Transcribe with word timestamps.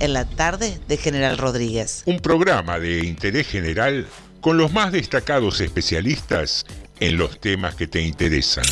en 0.00 0.12
la 0.12 0.24
tarde 0.24 0.78
de 0.88 0.96
General 0.96 1.38
Rodríguez. 1.38 2.02
Un 2.06 2.20
programa 2.20 2.78
de 2.78 3.04
interés 3.04 3.46
general 3.46 4.06
con 4.40 4.56
los 4.56 4.72
más 4.72 4.92
destacados 4.92 5.60
especialistas 5.60 6.64
en 7.00 7.16
los 7.16 7.40
temas 7.40 7.74
que 7.74 7.86
te 7.86 8.02
interesan. 8.02 8.64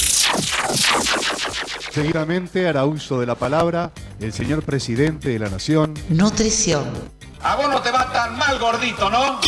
Seguidamente 1.91 2.69
hará 2.69 2.85
uso 2.85 3.21
de 3.21 3.27
la 3.27 3.35
palabra 3.35 3.93
el 4.21 4.33
señor 4.33 4.63
presidente 4.63 5.31
de 5.31 5.39
la 5.39 5.49
Nación. 5.49 5.95
Nutrición. 6.09 6.85
A 7.43 7.57
vos 7.57 7.71
no 7.71 7.81
te 7.81 7.91
va 7.91 8.11
tan 8.13 8.37
mal 8.37 8.59
gordito, 8.59 9.09
¿no? 9.09 9.41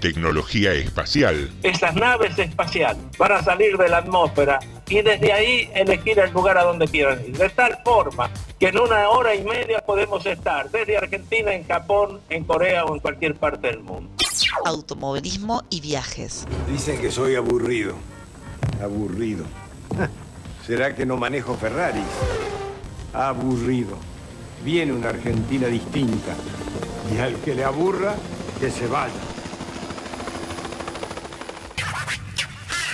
Tecnología 0.00 0.72
espacial. 0.72 1.50
Estas 1.62 1.94
naves 1.94 2.38
espaciales 2.38 3.02
van 3.18 3.32
a 3.32 3.42
salir 3.42 3.76
de 3.76 3.88
la 3.88 3.98
atmósfera 3.98 4.58
y 4.88 5.02
desde 5.02 5.32
ahí 5.32 5.70
elegir 5.74 6.18
el 6.18 6.32
lugar 6.32 6.58
a 6.58 6.64
donde 6.64 6.86
quieran 6.86 7.20
ir. 7.26 7.36
De 7.36 7.48
tal 7.50 7.78
forma 7.84 8.30
que 8.58 8.68
en 8.68 8.78
una 8.78 9.08
hora 9.08 9.34
y 9.34 9.42
media 9.42 9.80
podemos 9.84 10.24
estar 10.26 10.70
desde 10.70 10.96
Argentina, 10.96 11.52
en 11.52 11.66
Japón, 11.66 12.20
en 12.28 12.44
Corea 12.44 12.84
o 12.84 12.94
en 12.94 13.00
cualquier 13.00 13.34
parte 13.34 13.68
del 13.68 13.80
mundo. 13.80 14.10
Automovilismo 14.64 15.64
y 15.70 15.80
viajes. 15.80 16.46
Dicen 16.70 17.00
que 17.00 17.10
soy 17.10 17.34
aburrido. 17.34 17.94
Aburrido. 18.82 19.44
¿Será 20.66 20.94
que 20.94 21.06
no 21.06 21.16
manejo 21.16 21.54
Ferraris? 21.54 22.04
Aburrido. 23.12 23.96
Viene 24.64 24.92
una 24.92 25.10
Argentina 25.10 25.66
distinta. 25.68 26.34
Y 27.14 27.18
al 27.18 27.36
que 27.36 27.54
le 27.54 27.64
aburra, 27.64 28.14
que 28.60 28.70
se 28.70 28.86
vaya. 28.86 29.12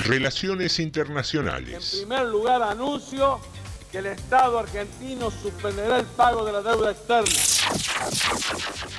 Relaciones 0.01 0.79
En 0.79 0.87
internacionales. 0.87 1.97
primer 1.99 2.27
lugar, 2.27 2.63
anuncio 2.63 3.41
que 3.91 3.99
el 3.99 4.07
Estado 4.07 4.59
argentino 4.59 5.31
suspenderá 5.31 5.99
el 5.99 6.07
pago 6.07 6.45
de 6.45 6.53
la 6.53 6.63
deuda 6.63 6.93
externa. 6.93 7.31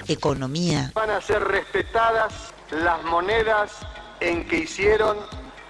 Economía. 0.08 0.92
Van 0.94 1.10
a 1.10 1.20
ser 1.22 1.44
respetadas 1.44 2.34
las 2.72 3.04
monedas 3.04 3.72
en 4.20 4.48
que 4.48 4.60
hicieron 4.60 5.18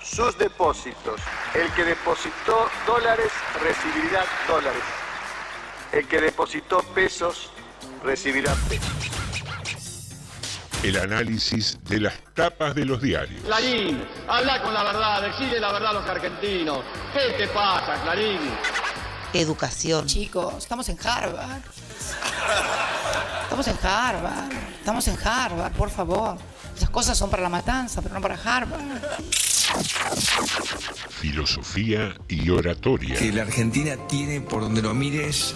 sus 0.01 0.37
depósitos. 0.37 1.21
El 1.53 1.71
que 1.73 1.85
depositó 1.85 2.67
dólares 2.85 3.31
recibirá 3.61 4.25
dólares. 4.47 4.83
El 5.93 6.07
que 6.07 6.19
depositó 6.19 6.79
pesos 6.93 7.49
recibirá 8.03 8.53
pesos. 8.67 9.22
El 10.83 10.97
análisis 10.97 11.77
de 11.85 12.01
las 12.01 12.13
tapas 12.33 12.75
de 12.75 12.83
los 12.83 13.01
diarios. 13.01 13.41
Clarín, 13.45 14.03
habla 14.27 14.61
con 14.61 14.73
la 14.73 14.83
verdad, 14.83 15.21
decide 15.21 15.57
la 15.59 15.71
verdad 15.71 15.91
a 15.91 15.93
los 15.93 16.05
argentinos. 16.09 16.79
¿Qué 17.13 17.33
te 17.37 17.47
pasa, 17.47 18.01
Clarín? 18.03 18.39
Educación. 19.33 20.05
Chicos, 20.05 20.55
estamos 20.57 20.89
en 20.89 20.97
Harvard. 21.01 21.61
Estamos 23.43 23.67
en 23.67 23.77
Harvard. 23.81 24.51
Estamos 24.77 25.07
en 25.07 25.17
Harvard, 25.25 25.71
por 25.71 25.89
favor. 25.89 26.37
Esas 26.75 26.89
cosas 26.89 27.17
son 27.17 27.29
para 27.29 27.43
la 27.43 27.49
matanza, 27.49 28.01
pero 28.01 28.15
no 28.15 28.21
para 28.21 28.35
Harvard. 28.35 28.81
Filosofía 31.09 32.13
y 32.27 32.49
oratoria. 32.49 33.15
que 33.15 33.31
la 33.31 33.43
Argentina 33.43 33.95
tiene, 34.09 34.41
por 34.41 34.61
donde 34.61 34.81
lo 34.81 34.93
mires, 34.93 35.55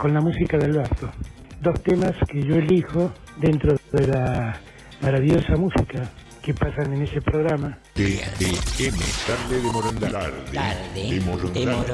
con 0.00 0.14
la 0.14 0.20
música 0.22 0.56
de 0.56 0.64
Alberto. 0.64 1.10
Dos 1.60 1.82
temas 1.82 2.12
que 2.26 2.42
yo 2.42 2.54
elijo 2.54 3.12
dentro 3.36 3.76
de 3.92 4.06
la 4.06 4.58
maravillosa 5.02 5.56
música 5.56 6.10
que 6.42 6.54
pasan 6.54 6.94
en 6.94 7.02
ese 7.02 7.20
programa. 7.20 7.78
TDM, 7.92 8.98
tarde 9.26 9.60
de 9.60 9.70
Morondanga. 9.70 10.20
Tarde 10.54 11.10
de 11.10 11.20
Morondanga. 11.20 11.84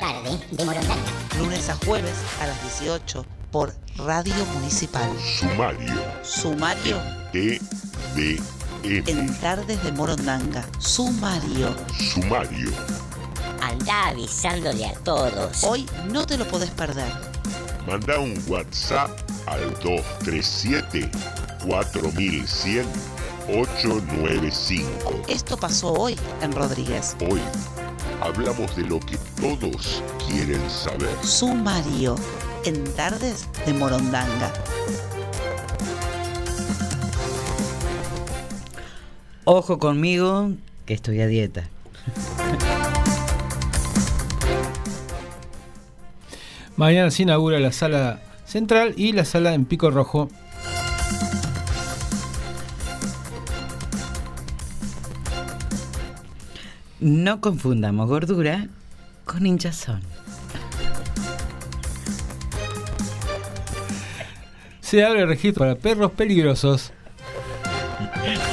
Tarde 0.00 0.30
de 0.50 0.64
Morondanga. 0.64 1.02
Lunes 1.38 1.70
a 1.70 1.76
jueves 1.76 2.24
a 2.40 2.46
las 2.48 2.60
18 2.80 3.24
por 3.52 3.72
Radio 3.98 4.34
Municipal. 4.54 5.08
Sumario. 5.20 5.94
Sumario 6.22 6.96
TDM. 7.30 8.42
en 8.82 9.40
Tardes 9.40 9.80
de 9.84 9.92
Morondanga. 9.92 10.64
Sumario. 10.80 11.72
Sumario. 12.00 12.70
Anda 13.64 14.08
avisándole 14.08 14.84
a 14.84 14.92
todos. 14.92 15.64
Hoy 15.64 15.86
no 16.12 16.26
te 16.26 16.36
lo 16.36 16.46
podés 16.46 16.70
perder. 16.72 17.10
Manda 17.86 18.18
un 18.18 18.38
WhatsApp 18.46 19.10
al 19.46 19.72
237 19.80 21.10
4100 21.66 22.86
895. 23.48 25.22
Esto 25.28 25.56
pasó 25.56 25.94
hoy 25.94 26.14
en 26.42 26.52
Rodríguez. 26.52 27.16
Hoy 27.30 27.40
hablamos 28.20 28.76
de 28.76 28.82
lo 28.82 29.00
que 29.00 29.16
todos 29.40 30.02
quieren 30.28 30.60
saber. 30.68 31.16
Sumario 31.22 32.16
en 32.66 32.84
Tardes 32.94 33.48
de 33.64 33.72
Morondanga. 33.72 34.52
Ojo 39.44 39.78
conmigo, 39.78 40.50
que 40.84 40.92
estoy 40.92 41.22
a 41.22 41.26
dieta. 41.26 41.66
Mañana 46.76 47.10
se 47.10 47.22
inaugura 47.22 47.60
la 47.60 47.70
sala 47.70 48.20
central 48.44 48.94
y 48.96 49.12
la 49.12 49.24
sala 49.24 49.54
en 49.54 49.64
Pico 49.64 49.90
Rojo. 49.90 50.28
No 56.98 57.40
confundamos 57.40 58.08
gordura 58.08 58.66
con 59.24 59.46
hinchazón. 59.46 60.00
Se 64.80 65.04
abre 65.04 65.22
el 65.22 65.28
registro 65.28 65.60
para 65.60 65.76
perros 65.76 66.10
peligrosos. 66.12 66.92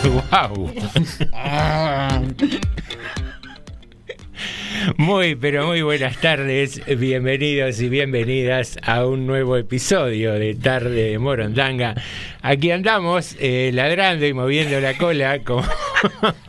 ¡Wow! 0.32 0.72
Muy, 4.98 5.36
pero 5.36 5.68
muy 5.68 5.82
buenas 5.82 6.18
tardes. 6.18 6.82
Bienvenidos 6.98 7.80
y 7.82 7.90
bienvenidas 7.90 8.78
a 8.84 9.06
un 9.06 9.28
nuevo 9.28 9.58
episodio 9.58 10.34
de 10.34 10.56
Tarde 10.56 11.12
de 11.12 11.20
Morondanga. 11.20 11.96
Aquí 12.42 12.72
andamos 12.72 13.36
eh, 13.40 13.72
ladrando 13.74 14.26
y 14.26 14.34
moviendo 14.34 14.80
la 14.80 14.96
cola 14.98 15.40
como 15.44 15.64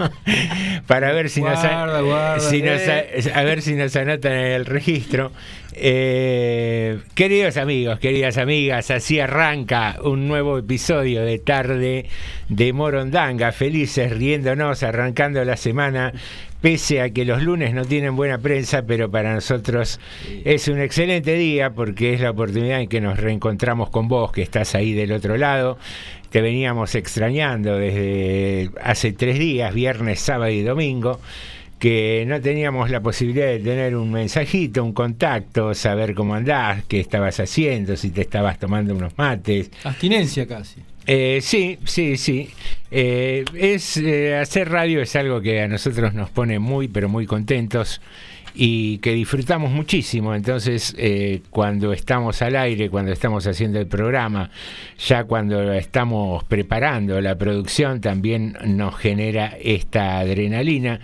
para 0.86 1.12
ver 1.12 1.28
si, 1.30 1.42
nos, 1.42 1.58
Guarda, 1.60 2.38
si 2.40 2.62
nos- 2.62 2.80
eh. 2.82 3.32
a 3.34 3.42
ver 3.42 3.60
si 3.62 3.74
nos 3.74 3.94
anotan 3.96 4.32
en 4.32 4.52
el 4.52 4.66
registro. 4.66 5.32
Eh, 5.74 6.98
queridos 7.14 7.56
amigos, 7.56 7.98
queridas 7.98 8.36
amigas, 8.38 8.90
así 8.90 9.20
arranca 9.20 9.96
un 10.02 10.28
nuevo 10.28 10.58
episodio 10.58 11.22
de 11.24 11.38
Tarde 11.38 12.06
de 12.48 12.72
Morondanga. 12.72 13.52
Felices, 13.52 14.12
riéndonos, 14.12 14.82
arrancando 14.82 15.42
la 15.44 15.56
semana, 15.56 16.12
pese 16.62 17.02
a 17.02 17.10
que 17.10 17.24
los 17.24 17.42
lunes 17.42 17.74
no 17.74 17.84
tienen 17.84 18.16
buena 18.16 18.38
prensa, 18.38 18.82
pero 18.86 19.10
para 19.10 19.34
nosotros 19.34 20.00
es 20.44 20.68
un 20.68 20.80
excelente 20.80 21.34
día 21.34 21.70
porque 21.70 22.14
es 22.14 22.20
la 22.20 22.30
oportunidad 22.30 22.80
en 22.80 22.88
que 22.88 23.00
nos 23.00 23.18
reencontramos 23.18 23.90
con 23.90 24.08
vos, 24.08 24.32
que 24.32 24.42
estás 24.42 24.74
ahí 24.74 24.94
del 24.94 25.12
otro 25.12 25.36
lado. 25.36 25.76
Te 26.30 26.40
veníamos 26.40 26.94
extrañando 26.94 27.76
desde 27.76 28.70
hace 28.82 29.12
tres 29.12 29.38
días, 29.38 29.74
viernes, 29.74 30.20
sábado 30.20 30.50
y 30.50 30.62
domingo 30.62 31.20
que 31.78 32.24
no 32.28 32.40
teníamos 32.40 32.90
la 32.90 33.00
posibilidad 33.00 33.48
de 33.48 33.58
tener 33.58 33.96
un 33.96 34.12
mensajito, 34.12 34.84
un 34.84 34.92
contacto, 34.92 35.74
saber 35.74 36.14
cómo 36.14 36.36
andás, 36.36 36.84
qué 36.84 37.00
estabas 37.00 37.40
haciendo, 37.40 37.96
si 37.96 38.10
te 38.10 38.20
estabas 38.20 38.60
tomando 38.60 38.94
unos 38.94 39.18
mates. 39.18 39.68
Abstinencia 39.82 40.46
casi. 40.46 40.80
Eh, 41.06 41.40
sí, 41.42 41.78
sí, 41.84 42.16
sí. 42.16 42.50
Eh, 42.90 43.44
es 43.54 43.96
eh, 43.96 44.36
hacer 44.36 44.70
radio 44.70 45.00
es 45.00 45.16
algo 45.16 45.40
que 45.40 45.62
a 45.62 45.68
nosotros 45.68 46.14
nos 46.14 46.30
pone 46.30 46.58
muy, 46.58 46.88
pero 46.88 47.08
muy 47.08 47.26
contentos 47.26 48.00
y 48.54 48.98
que 48.98 49.12
disfrutamos 49.12 49.70
muchísimo. 49.70 50.34
Entonces, 50.34 50.94
eh, 50.98 51.40
cuando 51.50 51.92
estamos 51.92 52.42
al 52.42 52.56
aire, 52.56 52.90
cuando 52.90 53.12
estamos 53.12 53.46
haciendo 53.46 53.80
el 53.80 53.86
programa, 53.86 54.50
ya 54.98 55.24
cuando 55.24 55.72
estamos 55.72 56.44
preparando 56.44 57.20
la 57.20 57.36
producción, 57.36 58.00
también 58.00 58.56
nos 58.64 58.96
genera 58.96 59.56
esta 59.60 60.18
adrenalina 60.18 61.00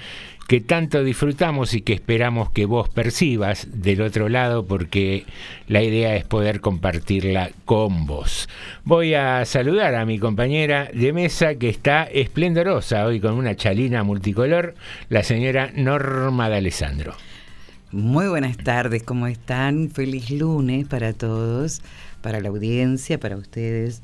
que 0.49 0.63
tanto 0.63 1.05
disfrutamos 1.05 1.75
y 1.75 1.83
que 1.83 1.93
esperamos 1.93 2.51
que 2.51 2.65
vos 2.65 2.89
percibas 2.89 3.69
del 3.71 4.01
otro 4.01 4.31
lado 4.31 4.65
porque 4.65 5.27
la 5.69 5.83
idea 5.83 6.17
es 6.17 6.25
poder 6.25 6.63
compartirla 6.63 7.51
con 7.67 8.07
vos. 8.07 8.49
Voy 8.83 9.13
a 9.13 9.45
saludar 9.45 9.95
a 9.95 10.07
mi 10.07 10.19
compañera 10.19 10.89
de 10.95 11.13
mesa 11.13 11.57
que 11.57 11.69
está 11.69 12.05
esplendorosa 12.05 13.05
hoy 13.05 13.21
con 13.21 13.35
una 13.35 13.57
chalina 13.57 14.03
multicolor, 14.05 14.75
la 15.11 15.23
señora 15.23 15.71
Norma 15.77 16.49
de 16.49 16.57
Alessandro. 16.57 17.15
Muy 17.93 18.27
buenas 18.29 18.57
tardes, 18.57 19.03
¿cómo 19.03 19.27
están? 19.27 19.91
Feliz 19.91 20.31
lunes 20.31 20.87
para 20.89 21.13
todos, 21.13 21.83
para 22.23 22.41
la 22.41 22.49
audiencia, 22.49 23.21
para 23.21 23.37
ustedes. 23.37 24.01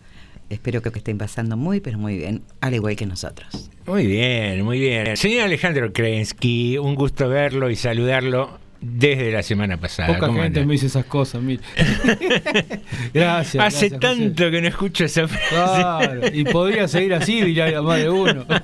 Espero 0.51 0.83
que 0.83 0.91
estén 0.91 1.19
pasando 1.19 1.57
muy, 1.57 1.81
pero 1.81 1.99
muy 1.99 2.19
bien, 2.19 2.43
al 2.61 2.75
igual 2.75 2.97
que 2.97 3.07
nosotros. 3.07 3.71
Muy 3.87 4.07
bien, 4.07 4.63
muy 4.65 4.79
bien. 4.79 5.17
Señor 5.17 5.45
Alejandro 5.45 5.93
Krensky, 5.93 6.79
un 6.79 6.95
gusto 6.95 7.29
verlo 7.29 7.71
y 7.71 7.77
saludarlo 7.77 8.64
desde 8.85 9.33
la 9.33 9.43
semana 9.43 9.77
pasada. 9.79 10.09
Poca 10.09 10.27
¿Cómo 10.27 10.43
gente 10.43 10.61
anda? 10.61 10.69
me 10.69 10.75
dice 10.75 10.87
esas 10.87 11.07
cosas, 11.07 11.43
mire. 11.43 11.63
gracias. 13.15 13.65
Hace 13.65 13.89
gracias, 13.89 14.01
tanto 14.01 14.51
que 14.51 14.61
no 14.61 14.69
escucho 14.69 15.05
esa 15.05 15.27
frase. 15.27 15.49
Claro, 15.51 16.21
y 16.33 16.45
podría 16.45 16.87
seguir 16.87 17.15
así, 17.15 17.41
diría 17.41 17.81
más 17.81 17.99
de 17.99 18.11
uno. 18.11 18.45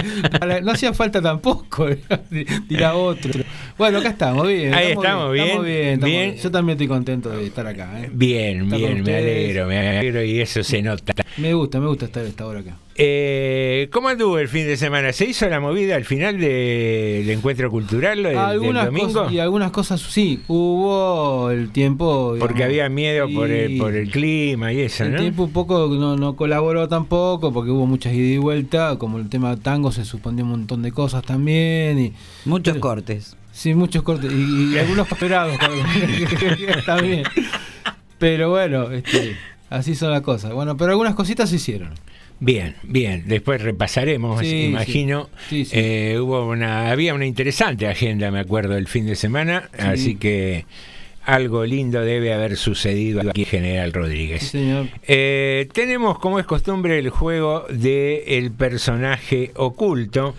No 0.62 0.72
hacía 0.72 0.92
falta 0.94 1.20
tampoco, 1.20 1.88
dirá 2.68 2.94
otro. 2.94 3.42
Bueno, 3.76 3.98
acá 3.98 4.10
estamos, 4.10 4.46
bien. 4.46 4.74
Ahí 4.74 4.92
estamos, 4.92 5.32
bien, 5.32 5.46
estamos 5.46 5.66
bien, 5.66 5.88
estamos 5.88 6.10
bien. 6.10 6.36
Yo 6.36 6.50
también 6.50 6.76
estoy 6.76 6.88
contento 6.88 7.30
de 7.30 7.46
estar 7.46 7.66
acá. 7.66 8.00
¿eh? 8.00 8.10
Bien, 8.12 8.62
Estar 8.64 8.78
bien, 8.78 9.02
me 9.02 9.16
alegro, 9.16 9.66
me 9.66 9.78
alegro 9.78 10.22
y 10.22 10.40
eso 10.40 10.62
se 10.62 10.82
nota. 10.82 11.14
Me 11.36 11.54
gusta, 11.54 11.80
me 11.80 11.86
gusta 11.86 12.06
estar 12.06 12.24
a 12.24 12.28
esta 12.28 12.46
hora 12.46 12.60
acá. 12.60 12.76
Eh, 12.96 13.88
¿Cómo 13.92 14.08
anduvo 14.08 14.38
el 14.38 14.48
fin 14.48 14.66
de 14.66 14.76
semana? 14.76 15.12
¿Se 15.12 15.24
hizo 15.24 15.48
la 15.48 15.58
movida 15.60 15.94
al 15.96 16.04
final 16.04 16.38
de- 16.38 17.22
del 17.24 17.30
encuentro 17.30 17.70
cultural 17.70 18.22
lo 18.22 18.28
del, 18.28 18.38
domingo? 18.74 19.06
cosas, 19.12 19.32
y 19.32 19.38
algunas 19.38 19.70
cosas, 19.70 20.00
sí, 20.02 20.42
hubo 20.48 21.50
el 21.50 21.70
tiempo. 21.70 22.36
Porque 22.38 22.64
había 22.64 22.88
miedo 22.90 23.28
por 23.32 23.50
el, 23.50 23.78
por 23.78 23.94
el 23.94 24.10
clima 24.10 24.72
y 24.72 24.80
eso, 24.80 25.04
El 25.04 25.12
¿no? 25.12 25.18
tiempo 25.20 25.44
un 25.44 25.52
poco 25.52 25.88
no, 25.98 26.16
no 26.16 26.36
colaboró 26.36 26.88
tampoco 26.88 27.52
porque 27.52 27.70
hubo 27.70 27.86
muchas 27.86 28.12
ida 28.12 28.34
y 28.34 28.38
vuelta, 28.38 28.96
como 28.98 29.18
el 29.18 29.28
tema 29.30 29.56
tango 29.56 29.92
se 29.92 30.04
suspendió 30.04 30.44
un 30.44 30.50
montón 30.50 30.82
de 30.82 30.92
cosas 30.92 31.22
también 31.22 31.98
y 31.98 32.12
Muchos 32.44 32.76
cortes. 32.78 33.36
sí, 33.52 33.72
muchos 33.72 34.02
cortes 34.02 34.30
y, 34.30 34.74
y 34.74 34.78
algunos 34.78 35.10
esperados 35.10 35.56
también. 36.86 37.22
Pero 38.18 38.50
bueno, 38.50 38.90
este, 38.90 39.36
así 39.70 39.94
son 39.94 40.10
las 40.10 40.20
cosas. 40.20 40.52
Bueno, 40.52 40.76
pero 40.76 40.90
algunas 40.90 41.14
cositas 41.14 41.48
se 41.48 41.56
hicieron. 41.56 41.90
Bien, 42.40 42.74
bien. 42.82 43.24
Después 43.26 43.60
repasaremos, 43.62 44.40
Sí, 44.40 44.64
imagino. 44.64 45.28
sí. 45.48 45.64
Sí, 45.64 45.64
sí. 45.66 45.70
Eh, 45.78 46.18
hubo 46.18 46.46
una, 46.48 46.90
había 46.90 47.12
una 47.14 47.26
interesante 47.26 47.86
agenda, 47.86 48.30
me 48.30 48.40
acuerdo, 48.40 48.76
el 48.76 48.88
fin 48.88 49.06
de 49.06 49.14
semana, 49.14 49.68
Sí. 49.74 49.84
así 49.86 50.14
que 50.16 50.64
algo 51.26 51.66
lindo 51.66 52.00
debe 52.02 52.32
haber 52.32 52.56
sucedido 52.56 53.20
aquí 53.28 53.42
en 53.42 53.46
General 53.46 53.92
Rodríguez. 53.92 54.42
Señor. 54.48 54.86
Eh, 55.06 55.68
tenemos, 55.74 56.18
como 56.18 56.40
es 56.40 56.46
costumbre, 56.46 56.98
el 56.98 57.10
juego 57.10 57.66
de 57.68 58.24
el 58.38 58.50
personaje 58.52 59.50
oculto, 59.54 60.34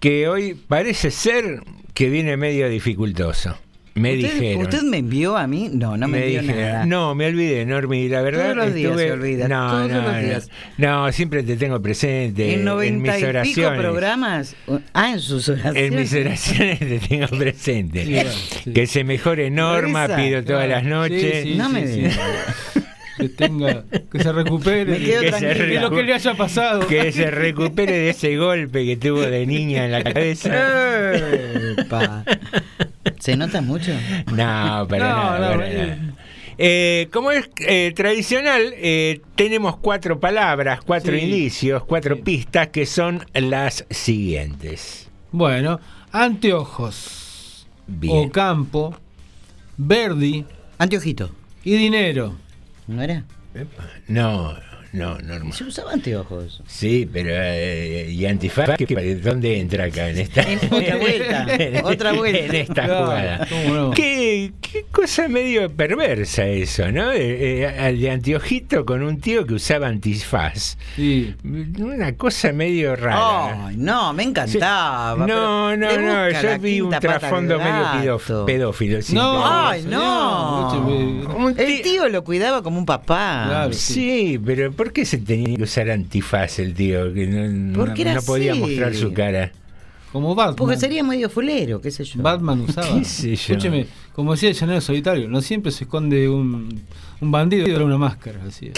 que 0.00 0.28
hoy 0.28 0.54
parece 0.54 1.10
ser 1.10 1.60
que 1.92 2.08
viene 2.08 2.36
medio 2.38 2.68
dificultoso. 2.70 3.56
Me 3.96 4.14
¿Usted, 4.16 4.32
dijeron. 4.40 4.62
¿Usted 4.62 4.82
me 4.82 4.98
envió 4.98 5.36
a 5.36 5.46
mí? 5.46 5.70
No, 5.72 5.96
no 5.96 6.08
me, 6.08 6.24
envió 6.24 6.40
dijeron. 6.42 6.62
nada. 6.72 6.86
No, 6.86 7.14
me 7.14 7.26
olvidé, 7.26 7.64
Normi, 7.64 8.08
la 8.08 8.22
verdad. 8.22 8.42
Todos 8.52 8.56
los 8.56 8.74
días 8.74 8.96
se 8.98 9.12
olvida, 9.12 9.46
No, 9.46 9.70
todos 9.70 9.90
no, 9.90 10.02
los 10.02 10.12
no. 10.12 10.18
días. 10.20 10.50
No, 10.78 11.12
siempre 11.12 11.42
te 11.44 11.56
tengo 11.56 11.80
presente. 11.80 12.46
en 12.54 12.60
en 12.60 12.64
mis 12.64 12.66
90 12.66 13.18
y 13.18 13.20
pico 13.20 13.28
oraciones. 13.30 13.80
programas. 13.80 14.56
Ah, 14.94 15.10
en 15.12 15.20
sus 15.20 15.48
oraciones. 15.48 15.82
En 15.82 15.94
mis 15.96 16.12
oraciones 16.12 16.78
te 16.80 16.98
tengo 16.98 17.26
presente. 17.28 18.04
Sí, 18.04 18.14
bueno, 18.14 18.30
sí. 18.64 18.72
Que 18.72 18.86
se 18.88 19.04
mejore 19.04 19.50
Norma, 19.50 20.08
pido 20.16 20.42
todas 20.42 20.68
las 20.68 20.82
noches. 20.84 21.44
sí, 21.44 21.54
No 21.54 21.68
sí, 21.68 21.72
me 21.72 21.86
sí. 21.86 22.00
diga. 22.00 22.16
Que 23.16 23.28
tenga, 23.28 23.84
que 24.10 24.18
se 24.20 24.32
recupere. 24.32 24.86
Me 24.86 24.98
Que 24.98 25.30
se 25.38 25.54
de 25.54 25.80
lo 25.80 25.92
que 25.92 26.02
le 26.02 26.14
haya 26.14 26.34
pasado. 26.34 26.84
Que 26.88 27.12
se 27.12 27.30
recupere 27.30 27.92
de 27.92 28.10
ese 28.10 28.36
golpe 28.36 28.84
que 28.84 28.96
tuvo 28.96 29.20
de 29.20 29.46
niña 29.46 29.84
en 29.84 29.92
la 29.92 30.02
cabeza. 30.02 30.50
Epa. 31.78 32.24
¿Se 33.20 33.36
nota 33.36 33.60
mucho? 33.60 33.92
No, 34.26 34.86
para 34.88 34.98
No, 34.98 35.14
nada. 35.14 35.38
no, 35.50 35.54
para 35.58 35.70
eh. 35.70 35.86
nada. 35.86 35.98
Eh, 36.56 37.08
como 37.12 37.32
es 37.32 37.48
eh, 37.66 37.92
tradicional, 37.96 38.72
eh, 38.76 39.20
tenemos 39.34 39.76
cuatro 39.78 40.20
palabras, 40.20 40.80
cuatro 40.86 41.12
Sí. 41.16 41.24
indicios, 41.24 41.84
cuatro 41.84 42.14
Sí. 42.16 42.22
pistas 42.22 42.68
que 42.68 42.86
son 42.86 43.24
las 43.34 43.84
siguientes. 43.90 45.08
Bueno, 45.32 45.80
anteojos, 46.12 47.66
Bien. 47.86 48.28
Ocampo, 48.28 48.96
Verdi 49.76 50.44
Anteojito. 50.78 51.30
y 51.64 51.76
dinero. 51.76 52.34
¿No 52.86 53.02
era? 53.02 53.24
No, 54.08 54.54
no, 54.94 55.18
normal. 55.18 55.52
Se 55.52 55.64
usaba 55.64 55.92
anteojos. 55.92 56.62
Sí, 56.66 57.08
pero 57.12 57.30
eh, 57.32 58.08
y 58.10 58.24
antifaz, 58.26 58.70
¿qué- 58.78 59.16
¿dónde 59.16 59.58
entra 59.60 59.84
acá 59.84 60.08
en 60.08 60.18
esta? 60.18 60.42
En 60.42 60.58
otra 60.72 60.96
vuelta, 60.98 61.46
otra 61.84 62.12
vuelta. 62.12 62.38
En 62.44 62.54
esta 62.54 62.74
Claro, 62.84 63.04
jugada. 63.04 63.48
no. 63.68 63.90
¿Qué, 63.90 64.52
qué 64.60 64.84
cosa 64.90 65.28
medio 65.28 65.70
perversa 65.70 66.46
eso, 66.46 66.90
¿no? 66.92 67.12
Eh, 67.12 67.62
eh, 67.62 67.66
al 67.66 68.00
de 68.00 68.10
anteojito 68.10 68.84
con 68.84 69.02
un 69.02 69.20
tío 69.20 69.44
que 69.46 69.54
usaba 69.54 69.88
antifaz. 69.88 70.76
Sí. 70.96 71.34
Una 71.78 72.16
cosa 72.16 72.52
medio 72.52 72.94
rara. 72.96 73.66
Ay, 73.68 73.76
no, 73.76 74.12
me 74.12 74.22
encantaba. 74.22 75.26
No, 75.26 75.76
no, 75.76 75.96
no, 76.00 76.30
yo 76.30 76.58
vi 76.60 76.80
un 76.80 76.90
trasfondo 76.90 77.58
medio 77.58 78.18
pedófilo. 78.46 78.98
No. 79.12 79.42
Ay, 79.44 79.82
no. 79.82 81.52
El 81.56 81.82
tío 81.82 82.08
lo 82.08 82.22
cuidaba 82.24 82.62
como 82.62 82.78
un 82.78 82.86
papá. 82.86 83.44
Claro. 83.48 83.72
Sí, 83.72 84.40
pero 84.44 84.72
¿por 84.84 84.92
qué 84.92 85.06
se 85.06 85.16
tenía 85.16 85.56
que 85.56 85.62
usar 85.62 85.90
antifaz 85.90 86.58
el 86.58 86.74
tío? 86.74 87.12
Que 87.14 87.26
no, 87.26 87.84
podía 88.26 88.52
así. 88.52 88.60
mostrar 88.60 88.94
su 88.94 89.14
cara. 89.14 89.50
Como 90.14 90.32
Batman. 90.36 90.54
Porque 90.54 90.76
sería 90.76 91.02
medio 91.02 91.28
fulero, 91.28 91.80
qué 91.80 91.90
sé 91.90 92.04
yo. 92.04 92.22
Batman 92.22 92.60
usaba. 92.68 92.86
¿Qué 92.98 93.04
sé 93.04 93.28
yo? 93.34 93.54
Escúcheme, 93.54 93.86
como 94.12 94.30
decía 94.32 94.48
el 94.50 94.54
llanero 94.54 94.80
solitario, 94.80 95.28
no 95.28 95.42
siempre 95.42 95.72
se 95.72 95.82
esconde 95.84 96.28
un, 96.28 96.82
un 97.20 97.30
bandido 97.32 97.66
de 97.66 97.84
una 97.84 97.98
máscara. 97.98 98.38
Así. 98.46 98.70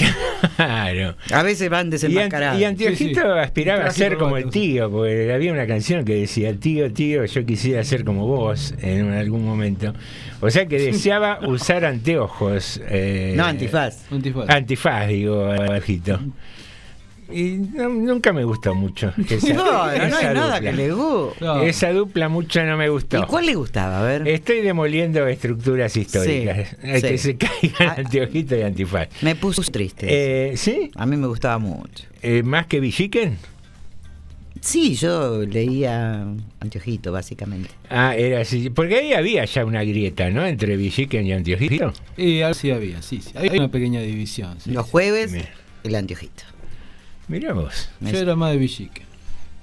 Claro. 0.56 1.14
A 1.32 1.42
veces 1.42 1.68
van 1.68 1.80
Y, 1.80 1.82
an- 1.84 1.90
desenmascarados. 1.90 2.58
y 2.60 2.64
Anteojito 2.64 3.20
Sí, 3.20 3.26
sí. 3.26 3.38
aspiraba 3.38 3.84
a 3.84 3.90
ser 3.90 4.16
como 4.16 4.38
el 4.38 4.48
tío, 4.48 4.90
porque 4.90 5.30
había 5.30 5.52
una 5.52 5.66
canción 5.66 6.06
que 6.06 6.14
decía, 6.14 6.56
tío, 6.58 6.90
tío, 6.92 7.24
yo 7.26 7.44
quisiera 7.44 7.84
ser 7.84 8.04
como 8.04 8.26
vos 8.26 8.72
en 8.80 9.12
algún 9.12 9.44
momento. 9.44 9.92
O 10.40 10.48
sea 10.50 10.66
que 10.66 10.78
deseaba 10.80 11.40
usar 11.46 11.84
anteojos. 11.84 12.80
eh, 12.88 13.34
No, 13.36 13.44
antifaz. 13.44 14.10
Antifaz. 14.10 14.48
Antifaz, 14.48 15.08
digo, 15.08 15.50
Anteojito. 15.50 16.18
Y 17.32 17.58
no- 17.74 17.88
nunca 17.88 18.32
me 18.32 18.44
gustó 18.44 18.74
mucho. 18.74 19.12
Esa, 19.28 19.52
No, 19.54 19.64
no, 19.64 19.86
no 19.86 19.92
esa 19.92 20.18
hay 20.28 20.34
nada 20.34 20.54
dupla. 20.56 20.60
que 20.70 20.76
le 20.76 20.92
guste. 20.92 21.44
No. 21.44 21.62
Esa 21.62 21.92
dupla 21.92 22.28
mucho 22.28 22.62
no 22.64 22.76
me 22.76 22.88
gustó. 22.88 23.18
¿Y 23.18 23.26
cuál 23.26 23.46
le 23.46 23.54
gustaba? 23.54 24.00
A 24.00 24.02
ver. 24.04 24.28
Estoy 24.28 24.60
demoliendo 24.60 25.26
estructuras 25.26 25.96
históricas. 25.96 26.68
Sí, 26.80 27.00
Que 27.00 27.08
sí. 27.10 27.18
se 27.18 27.36
caigan 27.36 27.88
Ah. 27.88 27.94
anteojito 27.98 28.56
y 28.56 28.62
antifaz. 28.62 29.08
Me 29.22 29.34
puso 29.34 29.62
triste. 29.62 30.06
Eh, 30.08 30.56
¿Sí? 30.56 30.90
A 30.94 31.04
mí 31.06 31.16
me 31.16 31.26
gustaba 31.26 31.58
mucho. 31.58 32.04
Eh, 32.22 32.42
¿Más 32.42 32.66
que 32.66 32.80
Villiquen? 32.80 33.36
Sí, 34.60 34.94
yo 34.96 35.42
leía 35.42 36.26
Anteojito, 36.60 37.12
básicamente. 37.12 37.70
Ah, 37.90 38.16
era 38.16 38.40
así. 38.40 38.70
Porque 38.70 38.96
ahí 38.96 39.12
había 39.12 39.44
ya 39.44 39.64
una 39.64 39.84
grieta, 39.84 40.28
¿no? 40.30 40.44
Entre 40.44 40.76
Villiquen 40.76 41.24
y 41.26 41.32
Anteojito. 41.32 41.92
Y 42.16 42.40
algo 42.40 42.54
sí 42.54 42.70
había, 42.72 43.00
sí, 43.02 43.20
sí. 43.20 43.30
Hay 43.36 43.50
una 43.50 43.68
pequeña 43.70 44.00
división. 44.00 44.56
sí. 44.58 44.70
Los 44.72 44.86
jueves, 44.86 45.34
el 45.84 45.94
Anteojito. 45.94 46.42
Mirá 47.28 47.52
vos. 47.52 47.88
Yo 48.00 48.18
era 48.18 48.36
más 48.36 48.52
de 48.52 48.58
Villique. 48.58 49.02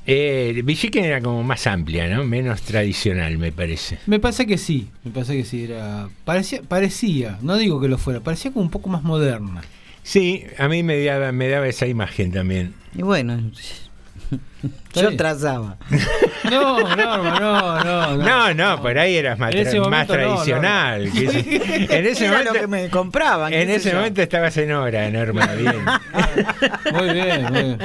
Eh, 0.05 0.61
Villiquen 0.65 1.05
era 1.05 1.21
como 1.21 1.43
más 1.43 1.65
amplia, 1.65 2.13
¿no? 2.13 2.25
Menos 2.25 2.61
tradicional, 2.61 3.37
me 3.37 3.53
parece. 3.53 3.99
Me 4.05 4.19
parece 4.19 4.45
que 4.45 4.57
sí, 4.57 4.89
me 5.03 5.11
parece 5.11 5.37
que 5.37 5.45
sí, 5.45 5.63
era 5.63 6.09
parecía, 6.25 6.61
parecía, 6.61 7.37
no 7.41 7.55
digo 7.55 7.79
que 7.79 7.87
lo 7.87 7.97
fuera, 7.97 8.19
parecía 8.19 8.51
como 8.51 8.65
un 8.65 8.71
poco 8.71 8.89
más 8.89 9.03
moderna. 9.03 9.61
Sí, 10.03 10.43
a 10.57 10.67
mí 10.67 10.83
me 10.83 11.01
daba, 11.05 11.31
me 11.31 11.47
daba 11.47 11.67
esa 11.67 11.87
imagen 11.87 12.33
también. 12.33 12.73
Y 12.93 13.01
bueno, 13.01 13.39
yo 14.93 15.01
bien. 15.09 15.17
trazaba. 15.17 15.77
No, 16.43 16.77
Norma, 16.81 17.39
no, 17.39 17.83
no, 17.85 18.17
no. 18.17 18.23
No, 18.25 18.53
no, 18.53 18.81
por 18.81 18.99
ahí 18.99 19.15
eras 19.15 19.39
más, 19.39 19.53
En 19.55 19.59
ese 19.65 19.79
tra- 19.79 19.87
más 19.89 20.07
momento 20.09 20.17
no, 20.17 20.23
tradicional. 20.35 21.05
en 21.15 22.05
ese 22.05 22.25
Era 22.25 22.31
momento, 22.33 22.53
lo 22.53 22.59
que 22.59 22.67
me 22.67 22.89
compraban. 22.89 23.53
en 23.53 23.69
ese 23.69 23.91
yo. 23.91 23.95
momento 23.95 24.21
estabas 24.21 24.57
en 24.57 24.73
hora, 24.73 25.09
Norma. 25.09 25.47
Bien. 25.57 25.75
Muy 26.93 27.13
bien, 27.13 27.43
muy 27.53 27.63
bien. 27.63 27.79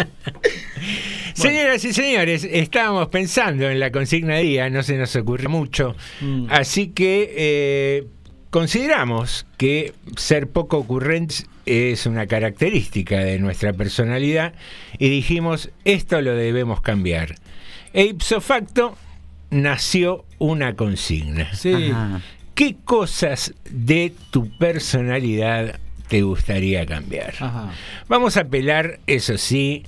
Señoras 1.35 1.85
y 1.85 1.93
señores, 1.93 2.43
estábamos 2.51 3.09
pensando 3.09 3.69
en 3.71 3.79
la 3.79 3.93
consigna 3.93 4.35
de 4.35 4.43
día, 4.43 4.71
no 4.71 4.83
se 4.83 4.97
nos 4.97 5.15
ocurrió 5.15 5.49
mucho, 5.49 5.95
Mm. 6.21 6.47
así 6.51 6.89
que 6.89 7.33
eh, 7.37 8.07
consideramos 8.51 9.47
que 9.57 9.95
ser 10.17 10.49
poco 10.49 10.79
ocurrentes 10.79 11.47
es 11.67 12.07
una 12.07 12.27
característica 12.27 13.19
de 13.19 13.39
nuestra 13.39 13.73
personalidad 13.73 14.55
y 14.99 15.09
dijimos, 15.09 15.71
esto 15.85 16.21
lo 16.21 16.35
debemos 16.35 16.81
cambiar. 16.81 17.37
E 17.93 18.05
ipso 18.05 18.41
facto, 18.41 18.97
nació 19.51 20.25
una 20.39 20.75
consigna. 20.77 21.55
Sí. 21.55 21.93
¿Qué 22.55 22.77
cosas 22.85 23.55
de 23.71 24.13
tu 24.31 24.51
personalidad 24.59 25.79
te 26.09 26.23
gustaría 26.23 26.87
cambiar? 26.87 27.35
Ajá. 27.39 27.71
Vamos 28.09 28.37
a 28.37 28.41
apelar, 28.41 28.99
eso 29.07 29.39
sí, 29.39 29.85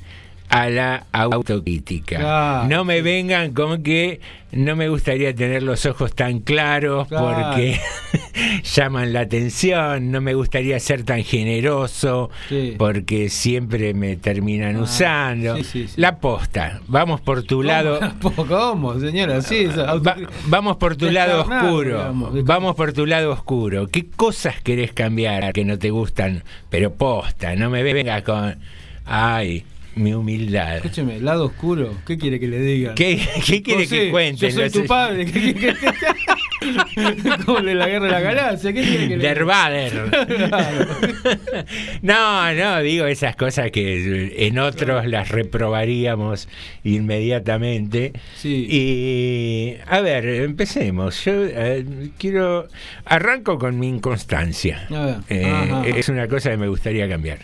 a 0.51 0.69
la 0.69 1.07
autocrítica. 1.13 2.17
Claro. 2.19 2.69
No 2.69 2.85
me 2.85 3.03
vengan 3.03 3.53
con 3.53 3.83
que 3.83 4.21
no 4.53 4.75
me 4.75 4.89
gustaría 4.89 5.33
tener 5.33 5.63
los 5.63 5.87
ojos 5.87 6.13
tan 6.13 6.41
claros 6.41 7.07
Claro. 7.07 7.27
porque 7.51 7.79
llaman 8.75 9.13
la 9.13 9.21
atención, 9.21 10.11
no 10.11 10.21
me 10.21 10.35
gustaría 10.35 10.79
ser 10.81 11.05
tan 11.05 11.23
generoso 11.23 12.31
Sí. 12.49 12.75
porque 12.77 13.29
siempre 13.29 13.95
me 13.95 14.17
terminan 14.17 14.77
Ah, 14.77 14.81
usando. 14.83 15.57
sí, 15.57 15.65
sí, 15.65 15.89
sí. 15.89 16.01
La 16.01 16.19
posta, 16.19 16.81
vamos 16.89 17.21
por 17.21 17.45
tu 17.45 17.63
lado. 17.63 18.01
¿Cómo, 18.23 18.47
¿Cómo, 18.47 18.99
señora? 18.99 19.43
Sí, 19.43 19.67
Va- 19.67 20.17
vamos 20.47 20.77
por 20.79 20.97
tu 20.97 21.11
lado 21.11 21.43
oscuro. 21.43 21.99
digamos. 21.99 22.45
Vamos 22.45 22.75
por 22.75 22.93
tu 22.93 23.07
lado 23.07 23.31
oscuro. 23.33 23.87
¿Qué 23.87 24.07
cosas 24.11 24.61
querés 24.63 24.93
cambiar 24.93 25.53
que 25.53 25.65
no 25.65 25.79
te 25.79 25.91
gustan? 25.91 26.43
Pero 26.71 26.93
posta, 26.93 27.55
no 27.55 27.71
me 27.71 27.83
vengas 27.85 28.23
con. 28.23 28.59
Ay, 29.07 29.65
mi 29.95 30.15
humildad. 30.15 30.77
Escúcheme, 30.77 31.21
lado 31.21 31.47
oscuro, 31.47 31.95
¿qué 32.07 32.19
quiere 32.19 32.41
que 32.41 32.49
le 32.49 32.61
diga? 32.61 32.95
¿Qué, 32.95 33.21
qué 33.47 33.63
quiere 33.63 33.85
José, 33.85 34.05
que 34.05 34.11
cuente? 34.11 34.51
Yo 34.51 34.57
soy 34.57 34.71
tu 34.71 34.87
padre. 34.87 35.27
Como 37.47 37.61
de 37.61 37.75
la 37.75 37.89
guerra 37.89 38.07
de 38.07 38.13
la 38.13 38.21
galaxia. 38.21 38.73
¿Qué 38.73 38.83
quiere 38.83 39.09
que 39.09 39.17
Der 39.17 39.45
Vader. 39.45 39.93
No, 42.03 42.53
no, 42.55 42.81
digo 42.81 43.07
esas 43.07 43.37
cosas 43.37 43.71
que 43.71 44.47
en 44.47 44.59
otros 44.59 45.07
las 45.07 45.29
reprobaríamos 45.29 46.49
inmediatamente. 46.85 48.13
Sí. 48.37 48.67
Y 48.71 49.77
a 49.87 50.01
ver, 50.01 50.27
empecemos. 50.27 51.25
Yo 51.25 51.33
eh, 51.47 51.85
quiero. 52.19 52.69
Arranco 53.05 53.59
con 53.59 53.79
mi 53.79 53.89
inconstancia. 53.89 54.87
Eh, 55.29 55.93
es 55.97 56.09
una 56.09 56.29
cosa 56.29 56.51
que 56.51 56.57
me 56.57 56.69
gustaría 56.69 57.09
cambiar. 57.09 57.39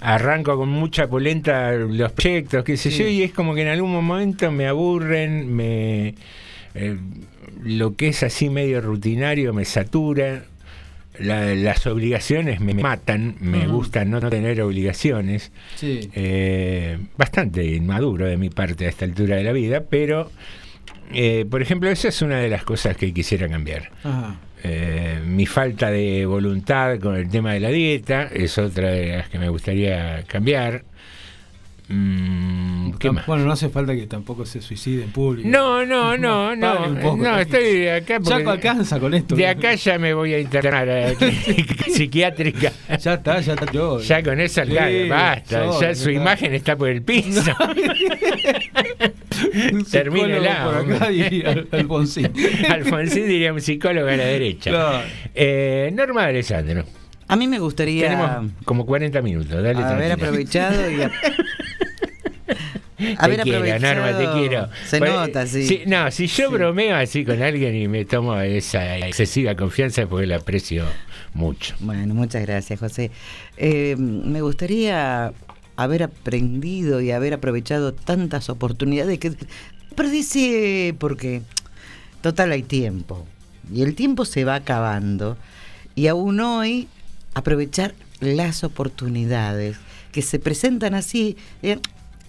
Arranco 0.00 0.56
con 0.56 0.68
mucha 0.68 1.08
polenta 1.08 1.72
los 1.72 2.12
proyectos, 2.12 2.64
qué 2.64 2.76
sé 2.76 2.90
Sí. 2.90 2.98
yo, 2.98 3.08
y 3.08 3.22
es 3.22 3.32
como 3.32 3.54
que 3.54 3.62
en 3.62 3.68
algún 3.68 3.92
momento 3.92 4.50
me 4.50 4.66
aburren, 4.66 5.54
me 5.54 6.14
eh, 6.74 6.96
lo 7.64 7.96
que 7.96 8.08
es 8.08 8.22
así 8.22 8.48
medio 8.50 8.80
rutinario 8.80 9.52
me 9.52 9.64
satura. 9.64 10.44
La- 11.18 11.54
las 11.54 11.86
obligaciones 11.86 12.60
me 12.60 12.72
matan, 12.72 13.34
me 13.40 13.66
gusta 13.66 14.04
no 14.06 14.20
tener 14.30 14.62
obligaciones. 14.62 15.52
Sí. 15.76 16.08
Eh, 16.14 16.98
bastante 17.18 17.64
inmaduro 17.64 18.26
de 18.26 18.36
mi 18.38 18.48
parte 18.48 18.86
a 18.86 18.88
esta 18.88 19.04
altura 19.04 19.36
de 19.36 19.42
la 19.44 19.52
vida, 19.52 19.82
pero, 19.90 20.30
eh, 21.12 21.44
por 21.50 21.60
ejemplo, 21.60 21.90
esa 21.90 22.08
es 22.08 22.22
una 22.22 22.38
de 22.38 22.48
las 22.48 22.62
cosas 22.64 22.96
que 22.96 23.12
quisiera 23.12 23.48
cambiar. 23.48 23.90
Ajá. 24.02 24.36
Eh, 24.62 25.18
mi 25.26 25.46
falta 25.46 25.90
de 25.90 26.24
voluntad 26.26 26.98
con 27.00 27.16
el 27.16 27.28
tema 27.28 27.52
de 27.54 27.60
la 27.60 27.70
dieta 27.70 28.24
es 28.32 28.56
otra 28.58 28.90
de 28.90 29.16
las 29.18 29.28
que 29.28 29.38
me 29.38 29.48
gustaría 29.48 30.22
cambiar. 30.26 30.84
Mm, 31.88 32.69
¿Qué 32.98 33.10
más? 33.10 33.26
Bueno, 33.26 33.44
no 33.44 33.52
hace 33.52 33.68
falta 33.68 33.94
que 33.94 34.06
tampoco 34.06 34.44
se 34.46 34.60
suicide 34.60 35.04
en 35.04 35.10
público. 35.12 35.48
No, 35.48 35.84
no, 35.84 36.16
no, 36.18 36.54
no, 36.56 37.00
poco, 37.00 37.16
no, 37.16 37.38
estoy 37.38 37.88
acá 37.88 38.20
porque 38.20 38.44
Ya 38.44 38.50
alcanza 38.50 38.98
con 39.00 39.14
esto. 39.14 39.34
de 39.36 39.46
acá 39.46 39.74
ya 39.74 39.98
me 39.98 40.14
voy 40.14 40.34
a 40.34 40.40
internar 40.40 40.88
a 40.88 41.08
la 41.08 41.14
clínica 41.14 41.84
psiquiátrica. 41.88 42.72
Ya 43.00 43.14
está, 43.14 43.40
ya 43.40 43.54
está 43.54 43.72
yo. 43.72 44.00
Ya 44.00 44.22
con 44.22 44.40
eso 44.40 44.62
Sí, 44.64 44.76
alcanza, 44.76 45.08
basta, 45.08 45.64
yo, 45.66 45.80
ya 45.80 45.94
su 45.94 46.10
imagen 46.10 46.54
está 46.54 46.76
por 46.76 46.88
el 46.88 47.02
piso. 47.02 47.40
Termínela, 49.90 50.64
por 50.64 50.94
acá 50.94 51.08
diría 51.08 51.64
Alfonsín. 51.70 52.32
Alfonsín 52.68 53.26
diría 53.26 53.52
un 53.52 53.60
psicólogo 53.60 54.08
a 54.08 54.16
la 54.16 54.24
derecha. 54.24 54.70
Claro. 54.70 55.02
Eh, 55.34 55.90
Norma 55.94 56.24
Alessandro. 56.24 56.84
A 57.28 57.36
mí 57.36 57.46
me 57.46 57.60
gustaría 57.60 58.08
Tenemos 58.08 58.50
como 58.64 58.84
40 58.84 59.22
minutos, 59.22 59.62
dale 59.62 59.80
haber 59.84 60.12
aprovechado 60.12 60.90
y 60.90 60.96
a- 63.18 63.26
Te 63.26 63.34
haber 63.34 63.42
quiero. 63.42 63.78
Norma, 63.78 64.18
te 64.18 64.38
quiero. 64.38 64.68
Se 64.86 65.00
nota, 65.00 65.46
sí. 65.46 65.66
si- 65.66 65.82
no, 65.86 66.10
si 66.10 66.26
yo 66.26 66.50
bromeo 66.50 66.96
así 66.96 67.24
con 67.24 67.42
alguien 67.42 67.74
y 67.74 67.88
me 67.88 68.04
tomo 68.04 68.38
esa 68.40 68.98
excesiva 68.98 69.54
confianza 69.54 70.02
es 70.02 70.08
porque 70.08 70.26
la 70.26 70.36
aprecio 70.36 70.84
mucho. 71.34 71.74
Bueno, 71.80 72.14
muchas 72.14 72.42
gracias, 72.42 72.78
José. 72.80 73.10
Eh, 73.56 73.96
me 73.98 74.40
gustaría 74.42 75.32
haber 75.76 76.02
aprendido 76.02 77.00
y 77.00 77.10
haber 77.10 77.34
aprovechado 77.34 77.94
tantas 77.94 78.50
oportunidades 78.50 79.18
que 79.18 79.32
perdí 79.94 80.22
porque 80.98 81.42
total 82.20 82.52
hay 82.52 82.62
tiempo 82.62 83.26
y 83.72 83.82
el 83.82 83.94
tiempo 83.94 84.24
se 84.24 84.44
va 84.44 84.56
acabando 84.56 85.36
y 85.94 86.06
aún 86.08 86.40
hoy 86.40 86.88
aprovechar 87.34 87.94
las 88.20 88.64
oportunidades 88.64 89.76
que 90.12 90.20
se 90.22 90.38
presentan 90.38 90.94
así. 90.94 91.36
eh, 91.62 91.78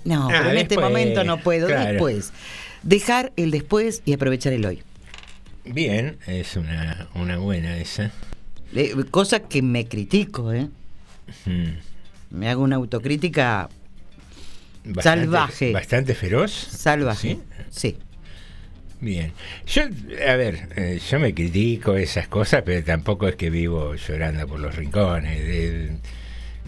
no, 0.06 0.26
Ah, 0.30 0.34
pero 0.40 0.50
en 0.52 0.58
este 0.58 0.78
momento 0.78 1.24
no 1.24 1.40
puedo. 1.40 1.68
claro. 1.68 1.90
Después. 1.92 2.32
Dejar 2.84 3.32
el 3.36 3.52
después 3.52 4.02
y 4.06 4.14
aprovechar 4.14 4.54
el 4.54 4.66
hoy. 4.66 4.82
Bien, 5.66 6.18
es 6.28 6.56
una, 6.56 7.08
una 7.16 7.38
buena 7.38 7.78
esa. 7.78 8.12
Eh, 8.74 8.94
cosa 9.12 9.42
que 9.42 9.62
me 9.62 9.86
critico, 9.88 10.52
¿eh? 10.54 10.68
Mm. 11.46 12.36
Me 12.38 12.50
hago 12.50 12.64
una 12.64 12.78
autocrítica 12.78 13.70
Bastante- 14.84 15.26
salvaje. 15.26 15.72
Bastante 15.72 16.16
feroz. 16.16 16.52
Salvaje. 16.52 17.38
¿Sí? 17.38 17.40
Sí. 17.70 17.98
Bien. 19.00 19.32
Yo, 19.68 19.84
a 19.84 20.36
ver, 20.36 20.70
eh, 20.76 21.00
yo 21.10 21.20
me 21.20 21.34
critico 21.34 21.96
esas 21.96 22.28
cosas, 22.28 22.62
pero 22.66 22.84
tampoco 22.84 23.28
es 23.28 23.36
que 23.36 23.50
vivo 23.50 23.96
llorando 23.96 24.48
por 24.48 24.60
los 24.60 24.76
rincones. 24.76 25.40
de- 25.44 25.98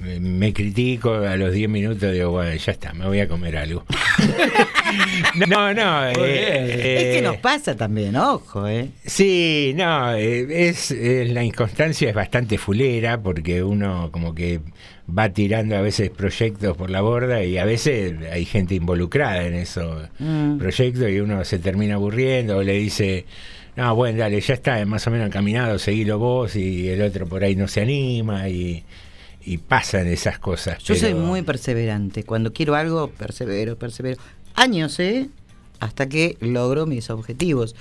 me, 0.03 0.19
me 0.19 0.53
critico 0.53 1.13
a 1.13 1.36
los 1.38 1.53
10 1.53 1.69
minutos, 1.69 2.12
digo, 2.12 2.31
bueno, 2.31 2.53
ya 2.55 2.72
está, 2.72 2.93
me 2.93 3.05
voy 3.07 3.19
a 3.19 3.27
comer 3.27 3.57
algo. 3.57 3.86
no, 5.48 5.74
no. 5.74 6.07
eh, 6.07 6.12
es 6.13 6.75
que 6.77 7.19
eh, 7.19 7.22
nos 7.22 7.38
pasa 7.38 7.75
también, 7.75 8.15
ojo, 8.15 8.67
¿eh? 8.67 8.89
Sí, 9.05 9.74
no, 9.75 10.13
eh, 10.13 10.67
es, 10.69 10.91
es- 10.91 11.29
la 11.31 11.43
inconstancia 11.43 12.10
es 12.10 12.15
bastante 12.15 12.57
fulera 12.57 13.22
porque 13.22 13.63
uno 13.63 14.10
como 14.12 14.33
que 14.36 14.60
va 15.17 15.29
tirando 15.29 15.75
a 15.77 15.81
veces 15.81 16.10
proyectos 16.10 16.77
por 16.77 16.89
la 16.89 17.01
borda 17.01 17.43
y 17.43 17.57
a 17.57 17.65
veces 17.65 18.13
hay 18.31 18.45
gente 18.45 18.75
involucrada 18.75 19.43
en 19.45 19.53
esos 19.55 20.10
Mm. 20.19 20.57
proyectos 20.57 21.10
y 21.10 21.19
uno 21.19 21.43
se 21.43 21.60
termina 21.60 21.95
aburriendo 21.95 22.57
o 22.57 22.63
le 22.63 22.74
dice, 22.74 23.25
no, 23.75 23.95
bueno, 23.95 24.19
dale, 24.19 24.39
ya 24.39 24.53
está, 24.53 24.86
más 24.86 25.05
o 25.07 25.12
menos 25.12 25.27
encaminado, 25.27 25.77
seguilo 25.79 26.19
vos 26.19 26.55
y 26.55 26.88
el 26.89 27.01
otro 27.01 27.27
por 27.27 27.43
ahí 27.43 27.55
no 27.55 27.67
se 27.67 27.81
anima 27.81 28.48
y, 28.50 28.83
y 29.45 29.57
pasan 29.57 30.07
esas 30.07 30.39
cosas. 30.39 30.81
Yo 30.83 30.95
soy 30.95 31.13
muy 31.13 31.41
perseverante. 31.41 32.23
Cuando 32.23 32.53
quiero 32.53 32.75
algo, 32.75 33.09
persevero, 33.09 33.77
persevero. 33.77 34.21
Años, 34.55 35.00
¿eh? 35.00 35.29
Hasta 35.79 36.07
que 36.07 36.38
logro 36.39 36.85
mis 36.85 37.09
objetivos. 37.09 37.75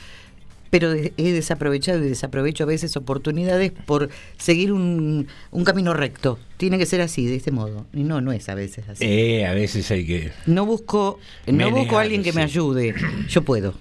Pero 0.70 0.92
he 0.92 1.32
desaprovechado 1.32 2.02
y 2.02 2.08
desaprovecho 2.08 2.64
a 2.64 2.66
veces 2.66 2.96
oportunidades 2.96 3.72
por 3.72 4.08
seguir 4.38 4.72
un, 4.72 5.28
un 5.50 5.64
camino 5.64 5.92
recto. 5.92 6.38
Tiene 6.56 6.78
que 6.78 6.86
ser 6.86 7.02
así, 7.02 7.26
de 7.26 7.36
este 7.36 7.50
modo. 7.50 7.86
Y 7.92 8.04
no, 8.04 8.22
no 8.22 8.32
es 8.32 8.48
a 8.48 8.54
veces 8.54 8.88
así. 8.88 9.04
Eh, 9.04 9.46
a 9.46 9.52
veces 9.52 9.90
hay 9.90 10.06
que... 10.06 10.32
No 10.46 10.64
busco, 10.64 11.18
no 11.46 11.70
busco 11.70 11.98
a 11.98 12.02
alguien 12.02 12.22
que 12.22 12.32
me 12.32 12.42
ayude. 12.42 12.94
Yo 13.28 13.42
puedo. 13.42 13.74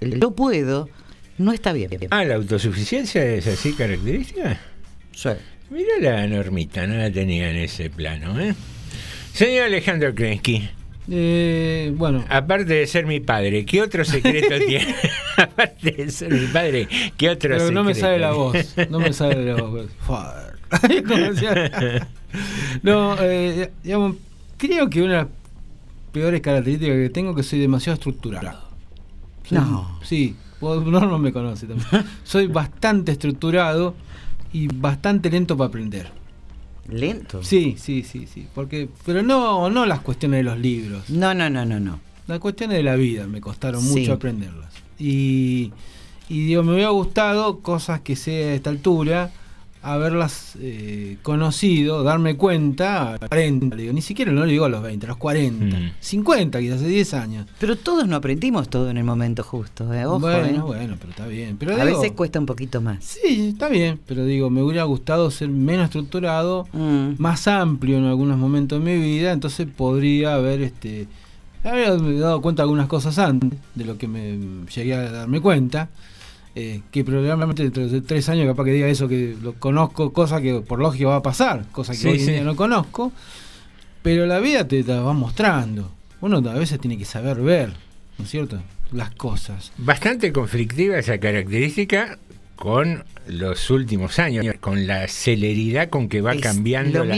Yo 0.00 0.30
puedo 0.30 0.88
no 1.40 1.52
está 1.52 1.72
bien. 1.72 1.90
Ah, 2.10 2.22
la 2.24 2.34
autosuficiencia 2.34 3.24
es 3.24 3.46
así 3.46 3.72
característica. 3.72 4.60
Sí. 5.12 5.30
Mira 5.70 5.92
la 6.00 6.26
normita, 6.26 6.86
no 6.86 6.96
la 6.96 7.10
tenía 7.10 7.50
en 7.50 7.56
ese 7.56 7.90
plano, 7.90 8.38
¿eh? 8.40 8.54
Señor 9.32 9.64
Alejandro 9.66 10.14
Krensky, 10.14 10.68
Eh, 11.12 11.92
bueno, 11.96 12.24
aparte 12.28 12.72
de 12.74 12.86
ser 12.86 13.06
mi 13.06 13.20
padre, 13.20 13.64
¿qué 13.64 13.80
otro 13.82 14.04
secreto 14.04 14.54
tiene? 14.66 14.94
aparte 15.36 15.90
de 15.92 16.10
ser 16.10 16.32
mi 16.32 16.46
padre, 16.46 16.88
¿qué 17.16 17.30
otro 17.30 17.50
pero 17.50 17.60
secreto? 17.60 17.72
no 17.74 17.84
me 17.84 17.94
sale 17.94 18.18
la 18.18 18.32
voz. 18.32 18.56
No 18.90 18.98
me 19.00 19.12
sale 19.12 19.44
la 19.44 19.62
voz. 19.62 19.86
No, 22.84 23.16
eh, 23.20 23.70
digamos, 23.82 24.16
creo 24.56 24.88
que 24.88 25.02
una 25.02 25.12
de 25.12 25.18
las 25.22 25.26
peores 26.12 26.40
características 26.40 26.96
que 26.96 27.10
tengo 27.10 27.30
es 27.30 27.36
que 27.36 27.42
soy 27.42 27.58
demasiado 27.58 27.94
estructurado. 27.94 28.60
Soy- 29.48 29.58
No. 29.58 29.98
Sí, 30.04 30.36
vos- 30.60 30.84
Norma 30.86 31.18
me 31.18 31.32
conoce 31.32 31.66
también. 31.66 31.88
Soy 32.22 32.46
bastante 32.46 33.10
estructurado 33.12 33.96
y 34.52 34.68
bastante 34.68 35.30
lento 35.30 35.56
para 35.56 35.68
aprender. 35.68 36.10
Lento. 36.88 37.42
Sí, 37.42 37.76
sí, 37.78 38.02
sí, 38.02 38.26
sí. 38.26 38.46
Porque, 38.54 38.88
pero 39.06 39.22
no, 39.22 39.70
no 39.70 39.86
las 39.86 40.00
cuestiones 40.00 40.38
de 40.38 40.42
los 40.44 40.58
libros. 40.58 41.08
No, 41.10 41.34
no, 41.34 41.48
no, 41.48 41.64
no, 41.64 41.78
no. 41.78 42.00
Las 42.26 42.38
cuestiones 42.40 42.76
de 42.78 42.82
la 42.82 42.96
vida 42.96 43.26
me 43.26 43.40
costaron 43.40 43.80
Sí. 43.82 44.00
mucho 44.00 44.14
aprenderlas. 44.14 44.72
Y, 44.98 45.72
y 46.28 46.44
digo, 46.46 46.62
me 46.62 46.74
hubiera 46.74 46.90
gustado 46.90 47.60
cosas 47.60 48.00
que 48.00 48.16
sé 48.16 48.50
a 48.50 48.54
esta 48.54 48.70
altura, 48.70 49.30
haberlas 49.82 50.56
eh, 50.60 51.16
conocido, 51.22 52.02
darme 52.02 52.36
cuenta 52.36 53.14
a 53.14 53.18
40, 53.18 53.76
le 53.76 53.82
digo, 53.82 53.94
ni 53.94 54.02
siquiera 54.02 54.30
no 54.30 54.44
le 54.44 54.52
digo 54.52 54.66
a 54.66 54.68
los 54.68 54.82
20, 54.82 55.06
a 55.06 55.08
los 55.08 55.16
40, 55.16 55.64
Mm. 55.78 55.90
50, 56.00 56.60
quizás 56.60 56.76
hace 56.76 56.88
10 56.88 57.14
años. 57.14 57.46
Pero 57.58 57.76
todos 57.76 58.06
no 58.06 58.16
aprendimos 58.16 58.68
todo 58.68 58.90
en 58.90 58.98
el 58.98 59.04
momento 59.04 59.42
justo, 59.42 59.92
¿eh? 59.94 60.04
Ojo, 60.04 60.20
bueno, 60.20 60.58
¿eh? 60.58 60.60
bueno, 60.60 60.96
pero 60.98 61.10
está 61.10 61.26
bien. 61.26 61.56
Pero 61.58 61.72
a 61.74 61.84
digo, 61.84 61.98
veces 61.98 62.12
cuesta 62.16 62.38
un 62.38 62.46
poquito 62.46 62.80
más. 62.80 63.02
Sí, 63.04 63.48
está 63.50 63.68
bien, 63.68 63.98
pero 64.06 64.24
digo, 64.24 64.50
me 64.50 64.62
hubiera 64.62 64.84
gustado 64.84 65.30
ser 65.30 65.48
menos 65.48 65.84
estructurado, 65.86 66.66
Mm. 66.72 67.14
más 67.18 67.48
amplio 67.48 67.96
en 67.98 68.04
algunos 68.04 68.38
momentos 68.38 68.82
de 68.82 68.84
mi 68.84 69.00
vida, 69.02 69.32
entonces 69.32 69.66
podría 69.74 70.34
haber 70.34 70.62
este 70.62 71.06
haber 71.62 72.18
dado 72.18 72.40
cuenta 72.40 72.62
de 72.62 72.64
algunas 72.64 72.86
cosas 72.88 73.18
antes 73.18 73.50
de 73.74 73.84
lo 73.84 73.98
que 73.98 74.08
me 74.08 74.38
llegué 74.74 74.94
a 74.94 75.10
darme 75.10 75.40
cuenta. 75.40 75.88
Eh, 76.54 76.80
que 76.90 77.04
probablemente 77.04 77.62
dentro 77.62 77.86
de 77.88 78.00
tres 78.00 78.28
años 78.28 78.46
capaz 78.46 78.64
que 78.64 78.72
diga 78.72 78.88
eso 78.88 79.06
que 79.08 79.36
lo 79.42 79.54
conozco, 79.54 80.12
cosa 80.12 80.40
que 80.40 80.60
por 80.60 80.78
lógica 80.80 81.08
va 81.08 81.16
a 81.16 81.22
pasar, 81.22 81.64
cosa 81.72 81.92
que 81.92 81.98
Sí, 81.98 82.08
hoy 82.08 82.18
en 82.18 82.24
sí. 82.24 82.30
día 82.32 82.44
no 82.44 82.56
conozco, 82.56 83.12
pero 84.02 84.26
la 84.26 84.38
vida 84.40 84.66
te 84.66 84.82
la 84.82 85.00
va 85.00 85.12
mostrando. 85.12 85.92
Uno 86.20 86.38
a 86.38 86.54
veces 86.54 86.78
tiene 86.80 86.98
que 86.98 87.04
saber 87.04 87.40
ver, 87.40 87.72
¿no 88.18 88.24
es 88.24 88.30
cierto? 88.30 88.60
Las 88.92 89.10
cosas. 89.12 89.72
Bastante 89.78 90.32
conflictiva 90.32 90.98
esa 90.98 91.18
característica 91.18 92.18
con 92.56 93.04
los 93.26 93.70
últimos 93.70 94.18
años, 94.18 94.44
con 94.60 94.86
la 94.86 95.08
celeridad 95.08 95.88
con 95.88 96.08
que 96.10 96.20
va 96.20 96.34
Es 96.34 96.42
cambiando 96.42 97.04
lo 97.04 97.14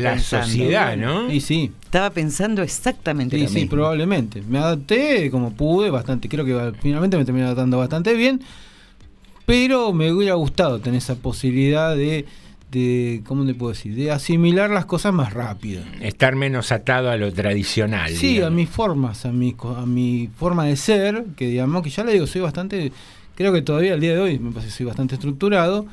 la, 0.00 0.18
sociedad, 0.20 0.96
¿no? 0.96 1.32
Y 1.32 1.40
sí. 1.40 1.72
Estaba 1.82 2.10
pensando 2.10 2.62
exactamente 2.62 3.36
Sí, 3.36 3.42
lo 3.42 3.48
sí, 3.48 3.54
mismo. 3.54 3.70
probablemente. 3.70 4.42
Me 4.42 4.58
adapté 4.58 5.28
como 5.30 5.52
pude, 5.54 5.90
bastante. 5.90 6.28
Creo 6.28 6.44
que 6.44 6.72
finalmente 6.80 7.16
me 7.16 7.24
terminé 7.24 7.46
adaptando 7.46 7.78
bastante 7.78 8.14
bien. 8.14 8.40
Pero 9.46 9.92
me 9.92 10.12
hubiera 10.12 10.34
gustado 10.34 10.80
tener 10.80 10.98
esa 10.98 11.14
posibilidad 11.14 11.96
de, 11.96 12.26
de 12.72 13.22
¿cómo 13.26 13.44
le 13.44 13.54
puedo 13.54 13.72
decir? 13.72 13.94
De 13.94 14.10
asimilar 14.10 14.70
las 14.70 14.86
cosas 14.86 15.14
más 15.14 15.32
rápido. 15.32 15.82
Estar 16.00 16.34
menos 16.34 16.72
atado 16.72 17.10
a 17.10 17.16
lo 17.16 17.32
tradicional. 17.32 18.10
Sí, 18.10 18.40
a 18.40 18.50
mis 18.50 18.68
formas, 18.68 19.24
a 19.24 19.32
mi, 19.32 19.54
a 19.76 19.86
mi 19.86 20.28
forma 20.36 20.64
de 20.64 20.76
ser, 20.76 21.24
que 21.36 21.46
digamos 21.46 21.82
que 21.82 21.90
ya 21.90 22.02
le 22.02 22.12
digo, 22.12 22.26
soy 22.26 22.40
bastante, 22.40 22.90
creo 23.36 23.52
que 23.52 23.62
todavía 23.62 23.94
al 23.94 24.00
día 24.00 24.14
de 24.14 24.20
hoy 24.20 24.38
me 24.40 24.50
parece 24.50 24.68
que 24.68 24.76
soy 24.76 24.86
bastante 24.86 25.14
estructurado. 25.14 25.86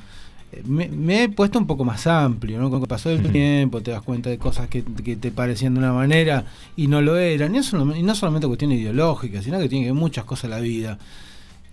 Eh, 0.51 0.63
Me, 0.65 0.87
me 0.87 1.23
he 1.23 1.29
puesto 1.29 1.59
un 1.59 1.67
poco 1.67 1.85
más 1.85 2.07
amplio, 2.07 2.59
¿no? 2.59 2.71
Con 2.71 2.81
el 2.81 2.87
paso 2.87 3.09
del 3.09 3.31
tiempo 3.31 3.81
te 3.81 3.91
das 3.91 4.01
cuenta 4.01 4.31
de 4.31 4.39
cosas 4.39 4.67
que, 4.67 4.83
que 4.83 5.15
te 5.15 5.29
parecían 5.31 5.75
de 5.75 5.79
una 5.79 5.93
manera 5.93 6.45
y 6.75 6.87
no 6.87 7.01
lo 7.01 7.17
eran. 7.17 7.53
Y, 7.53 7.59
eso, 7.59 7.77
y 7.95 8.01
no 8.01 8.15
solamente 8.15 8.47
cuestiones 8.47 8.79
ideológicas, 8.79 9.43
sino 9.43 9.59
que 9.59 9.69
tiene 9.69 9.85
que 9.85 9.91
ver 9.91 9.99
muchas 9.99 10.25
cosas 10.25 10.45
en 10.45 10.49
la 10.49 10.59
vida. 10.59 10.97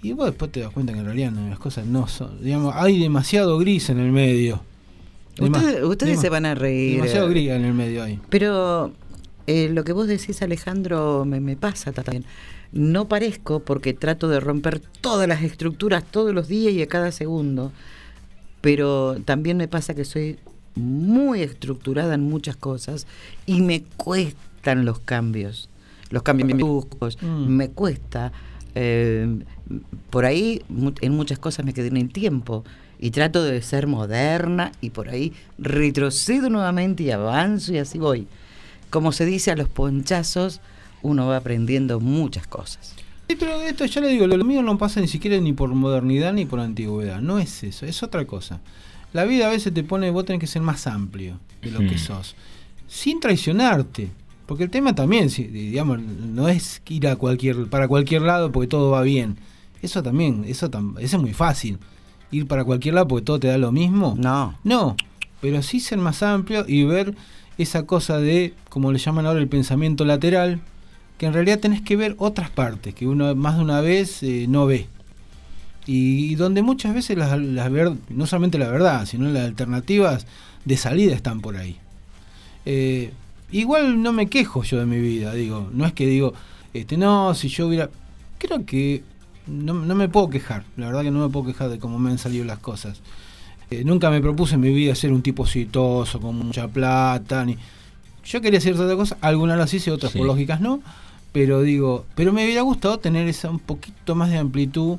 Y 0.03 0.13
vos 0.13 0.27
después 0.27 0.51
te 0.51 0.61
das 0.61 0.71
cuenta 0.71 0.93
que 0.93 1.01
en 1.01 1.05
realidad 1.05 1.31
no, 1.31 1.49
las 1.49 1.59
cosas 1.59 1.87
no 1.87 2.09
son, 2.09 2.43
digamos, 2.43 2.75
hay 2.75 2.99
demasiado 2.99 3.59
gris 3.59 3.91
en 3.91 3.99
el 3.99 4.13
medio. 4.13 4.63
Ustedes, 5.85 6.21
se 6.21 6.29
van 6.29 6.47
a 6.47 6.55
reír. 6.55 6.97
Demasiado 6.97 7.29
gris 7.29 7.51
en 7.51 7.65
el 7.65 7.75
medio 7.75 8.03
ahí. 8.03 8.19
Pero 8.29 8.93
eh, 9.47 9.71
lo 9.73 9.85
que 9.85 9.93
vos 9.93 10.07
decís, 10.07 10.43
Alejandro, 10.43 11.25
me, 11.25 11.41
me 11.41 11.57
pasa 11.57 11.93
también. 11.93 12.25
No 12.73 13.09
parezco 13.09 13.61
porque 13.61 13.95
trato 13.95 14.29
de 14.29 14.39
romper 14.39 14.81
todas 15.01 15.27
las 15.27 15.43
estructuras 15.43 16.05
todos 16.05 16.35
los 16.35 16.49
días 16.49 16.73
y 16.73 16.83
a 16.83 16.87
cada 16.87 17.11
segundo. 17.11 17.73
Pero 18.61 19.17
también 19.25 19.57
me 19.57 19.69
pasa 19.69 19.95
que 19.95 20.05
soy 20.05 20.39
muy 20.75 21.43
estructurada 21.43 22.15
en 22.15 22.23
muchas 22.23 22.57
cosas 22.57 23.07
y 23.47 23.61
me 23.63 23.83
cuestan 23.97 24.85
los 24.85 25.01
cambios. 25.01 25.69
Los 26.11 26.23
cambios 26.23 26.51
bruscos. 26.51 27.19
Mm. 27.23 27.47
Me 27.49 27.71
cuesta. 27.71 28.33
eh, 28.75 29.39
por 30.11 30.25
ahí 30.25 30.63
mu- 30.69 30.93
en 31.01 31.15
muchas 31.17 31.39
cosas 31.39 31.65
me 31.65 31.73
quedé 31.75 31.89
en 31.89 31.97
el 31.97 32.11
tiempo 32.11 32.65
y 32.99 33.11
trato 33.11 33.43
de 33.43 33.63
ser 33.63 33.87
moderna 33.87 34.73
y 34.81 34.91
por 34.91 35.09
ahí 35.09 35.33
retrocedo 35.59 36.51
nuevamente 36.51 37.03
y 37.05 37.11
avanzo 37.11 37.73
y 37.73 37.79
así 37.79 37.99
voy. 37.99 38.27
Como 38.91 39.13
se 39.13 39.25
dice 39.25 39.51
a 39.51 39.57
los 39.57 39.69
ponchazos, 39.69 40.61
uno 41.03 41.27
va 41.29 41.37
aprendiendo 41.37 42.01
muchas 42.01 42.47
cosas. 42.47 42.95
Sí, 43.29 43.37
pero 43.39 43.63
esto 43.63 43.85
ya 43.87 44.01
le 44.01 44.09
digo, 44.09 44.27
lo, 44.27 44.45
mío 44.45 44.63
no 44.63 44.77
pasa 44.77 45.01
ni 45.01 45.07
siquiera 45.09 45.39
ni 45.41 45.53
por 45.53 45.69
modernidad 45.71 46.33
ni 46.33 46.45
por 46.47 46.59
antigüedad. 46.61 47.21
No 47.21 47.39
es 47.39 47.63
eso, 47.63 47.87
es 47.87 48.03
otra 48.03 48.25
cosa. 48.27 48.61
La 49.13 49.25
vida 49.25 49.47
a 49.47 49.51
veces 49.51 49.73
te 49.73 49.85
pone, 49.85 50.11
vos 50.11 50.25
tenés 50.25 50.41
que 50.41 50.47
ser 50.49 50.63
más 50.63 50.87
amplio 50.89 51.39
de 51.63 51.71
lo 51.71 51.79
que 51.81 51.95
Hmm. 51.95 51.99
sos. 51.99 52.35
Sin 52.89 53.21
traicionarte. 53.21 54.11
Porque 54.47 54.65
el 54.65 54.71
tema 54.71 54.97
también, 54.97 55.31
si- 55.31 55.45
digamos, 55.45 56.01
no 56.01 56.49
es 56.49 56.83
ir 56.89 57.07
a 57.07 57.15
cualquier, 57.15 57.67
para 57.69 57.87
cualquier 57.87 58.23
lado 58.23 58.51
porque 58.51 58.67
todo 58.67 58.91
va 58.91 59.03
bien. 59.03 59.37
Eso 59.83 60.03
también, 60.03 60.45
eso, 60.47 60.71
tam- 60.71 60.99
eso 60.99 61.17
es 61.17 61.23
muy 61.23 61.33
fácil. 61.33 61.79
Ir 62.31 62.47
para 62.47 62.65
cualquier 62.65 62.95
lado 62.95 63.09
porque 63.09 63.25
todo 63.25 63.41
te 63.41 63.49
da 63.49 63.59
lo 63.59 63.73
mismo. 63.73 64.15
No. 64.19 64.55
No, 64.63 64.97
pero 65.41 65.63
sí 65.63 65.81
ser 65.81 65.99
más 65.99 66.23
amplio 66.23 66.65
y 66.69 66.85
ver 66.85 67.15
esa 67.59 67.85
cosa 67.87 68.19
de, 68.19 68.55
como 68.69 68.93
le 68.93 68.99
llaman 68.99 69.27
ahora, 69.27 69.41
el 69.41 69.49
pensamiento 69.49 70.05
lateral, 70.05 70.61
que 71.19 71.27
en 71.27 71.33
realidad 71.35 71.59
tenés 71.59 71.83
que 71.83 71.97
ver 71.97 72.15
otras 72.19 72.51
partes 72.51 72.95
que 72.95 73.07
uno 73.07 73.35
más 73.35 73.57
de 73.57 73.63
una 73.63 73.81
vez 73.81 74.23
eh, 74.23 74.47
no 74.49 74.67
ve. 74.67 74.87
Y, 75.87 76.35
donde 76.37 76.63
muchas 76.63 76.95
veces 76.95 77.19
las, 77.19 77.37
las 77.39 77.71
ver- 77.71 77.97
no 78.11 78.27
solamente 78.27 78.59
la 78.59 78.69
verdad, 78.71 79.07
sino 79.07 79.29
las 79.29 79.45
alternativas 79.45 80.27
de 80.65 80.77
salida 80.77 81.15
están 81.15 81.41
por 81.41 81.57
ahí. 81.57 81.77
Eh, 82.65 83.13
igual 83.51 84.03
no 84.03 84.13
me 84.13 84.29
quejo 84.29 84.63
yo 84.63 84.79
de 84.79 84.87
mi 84.87 85.01
vida, 85.01 85.35
digo, 85.35 85.69
no 85.73 85.87
es 85.87 85.93
que 85.93 86.07
digo, 86.07 86.33
este, 86.75 86.97
no, 86.97 87.35
si 87.35 87.49
yo 87.49 87.67
hubiera... 87.67 87.91
Creo 88.39 88.65
que 88.65 89.03
no, 89.47 89.75
no 89.75 89.95
me 89.95 90.09
puedo 90.09 90.31
quejar, 90.31 90.65
la 90.77 90.87
verdad 90.87 91.03
que 91.03 91.11
no 91.11 91.21
me 91.27 91.29
puedo 91.33 91.47
quejar 91.47 91.69
de 91.71 91.79
cómo 91.79 91.99
me 91.99 92.11
han 92.11 92.19
salido 92.19 92.45
las 92.45 92.59
cosas. 92.59 93.01
Eh, 93.71 93.85
nunca 93.85 94.11
me 94.11 94.21
propuse 94.21 94.57
en 94.57 94.61
mi 94.63 94.73
vida 94.73 94.95
ser 94.95 95.13
un 95.13 95.23
tipo 95.23 95.45
exitoso, 95.45 96.21
con 96.21 96.37
mucha 96.37 96.67
plata, 96.69 97.45
ni... 97.45 97.57
Yo 98.25 98.41
quería 98.41 98.59
hacer 98.59 98.75
otra 98.75 98.97
cosa, 98.97 99.17
algunas 99.21 99.57
las 99.59 99.73
hice, 99.73 99.91
otras 99.91 100.13
Sí. 100.13 100.19
por 100.19 100.27
lógicas 100.27 100.61
no, 100.61 100.81
pero 101.33 101.63
digo, 101.63 102.05
pero 102.15 102.33
me 102.33 102.45
hubiera 102.45 102.63
gustado 102.63 102.99
tener 102.99 103.29
esa 103.29 103.49
un 103.51 103.59
poquito 103.61 104.15
más 104.15 104.31
de 104.31 104.39
amplitud, 104.39 104.99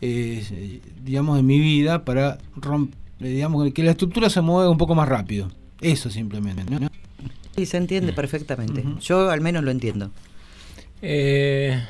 eh, 0.00 0.80
digamos, 1.04 1.38
en 1.38 1.46
mi 1.46 1.58
vida 1.60 2.04
para 2.04 2.38
romp- 2.56 2.90
eh, 3.20 3.28
digamos, 3.28 3.70
que 3.72 3.82
la 3.82 3.92
estructura 3.92 4.28
se 4.30 4.40
mueva 4.40 4.68
un 4.70 4.78
poco 4.78 4.94
más 4.94 5.08
rápido. 5.08 5.48
Eso 5.80 6.10
simplemente. 6.10 6.64
¿no? 6.70 6.88
Y 7.56 7.66
se 7.66 7.76
entiende 7.76 8.12
perfectamente. 8.12 8.82
Yo 9.00 9.30
al 9.30 9.40
menos 9.42 9.62
lo 9.62 9.70
entiendo. 9.70 10.10
Eh, 11.02 11.82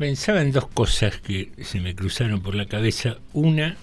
pensaba 0.00 0.40
en 0.40 0.50
dos 0.50 0.66
cosas 0.66 1.18
que 1.18 1.50
se 1.62 1.78
me 1.78 1.94
cruzaron 1.94 2.40
por 2.40 2.54
la 2.54 2.64
cabeza. 2.64 3.18
Una, 3.34 3.76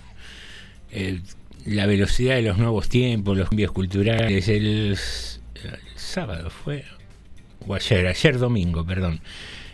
la 1.63 1.85
velocidad 1.85 2.35
de 2.35 2.41
los 2.41 2.57
nuevos 2.57 2.89
tiempos, 2.89 3.37
los 3.37 3.49
cambios 3.49 3.71
culturales. 3.71 4.49
El, 4.49 4.65
el 4.65 4.97
sábado 5.95 6.49
fue, 6.49 6.85
o 7.67 7.75
ayer, 7.75 8.07
ayer 8.07 8.39
domingo, 8.39 8.83
perdón. 8.83 9.21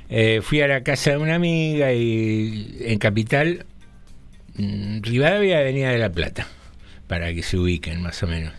Eh, 0.10 0.42
fui 0.44 0.60
a 0.60 0.68
la 0.68 0.84
casa 0.84 1.12
de 1.12 1.18
una 1.18 1.36
amiga 1.36 1.94
y 1.94 2.76
en 2.82 3.00
Capital, 3.00 3.66
mm, 4.58 5.02
Rivadavia, 5.02 5.60
Avenida 5.60 5.92
de 5.92 5.98
la 5.98 6.12
Plata, 6.12 6.46
para 7.08 7.34
que 7.34 7.42
se 7.42 7.58
ubiquen 7.58 8.02
más 8.02 8.22
o 8.22 8.28
menos. 8.28 8.52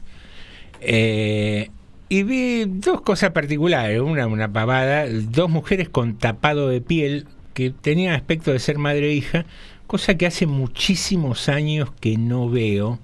Eh, 0.81 1.69
y 2.09 2.23
vi 2.23 2.65
dos 2.67 3.03
cosas 3.03 3.33
particulares, 3.33 4.01
una 4.01 4.27
una 4.27 4.51
pavada, 4.51 5.07
dos 5.07 5.51
mujeres 5.51 5.91
con 5.91 6.17
tapado 6.17 6.71
de 6.71 6.81
piel 6.81 7.27
que 7.55 7.71
tenían 7.71 8.15
aspecto 8.15 8.53
de 8.53 8.59
ser 8.59 8.77
madre 8.79 9.09
e 9.11 9.15
hija, 9.15 9.47
cosa 9.87 10.17
que 10.17 10.27
hace 10.27 10.47
muchísimos 10.47 11.49
años 11.49 11.91
que 12.01 12.19
no 12.19 12.51
veo 12.51 12.99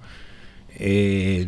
eh, 0.79 1.47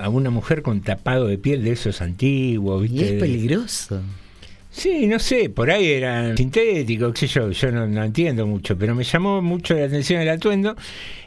a 0.00 0.08
una 0.08 0.30
mujer 0.30 0.62
con 0.62 0.80
tapado 0.80 1.26
de 1.26 1.38
piel 1.38 1.62
de 1.64 1.72
esos 1.72 2.00
antiguos. 2.02 2.84
Y 2.84 2.88
¿viste? 2.88 3.14
es 3.16 3.20
peligroso. 3.20 4.02
Sí, 4.70 5.06
no 5.06 5.20
sé, 5.20 5.50
por 5.50 5.70
ahí 5.70 5.86
eran 5.86 6.36
sintéticos, 6.36 7.12
qué 7.12 7.28
sé 7.28 7.34
yo, 7.34 7.50
yo 7.52 7.70
no, 7.70 7.86
no 7.86 8.02
entiendo 8.02 8.44
mucho, 8.44 8.76
pero 8.76 8.96
me 8.96 9.04
llamó 9.04 9.40
mucho 9.40 9.74
la 9.74 9.84
atención 9.84 10.20
el 10.20 10.28
atuendo. 10.28 10.74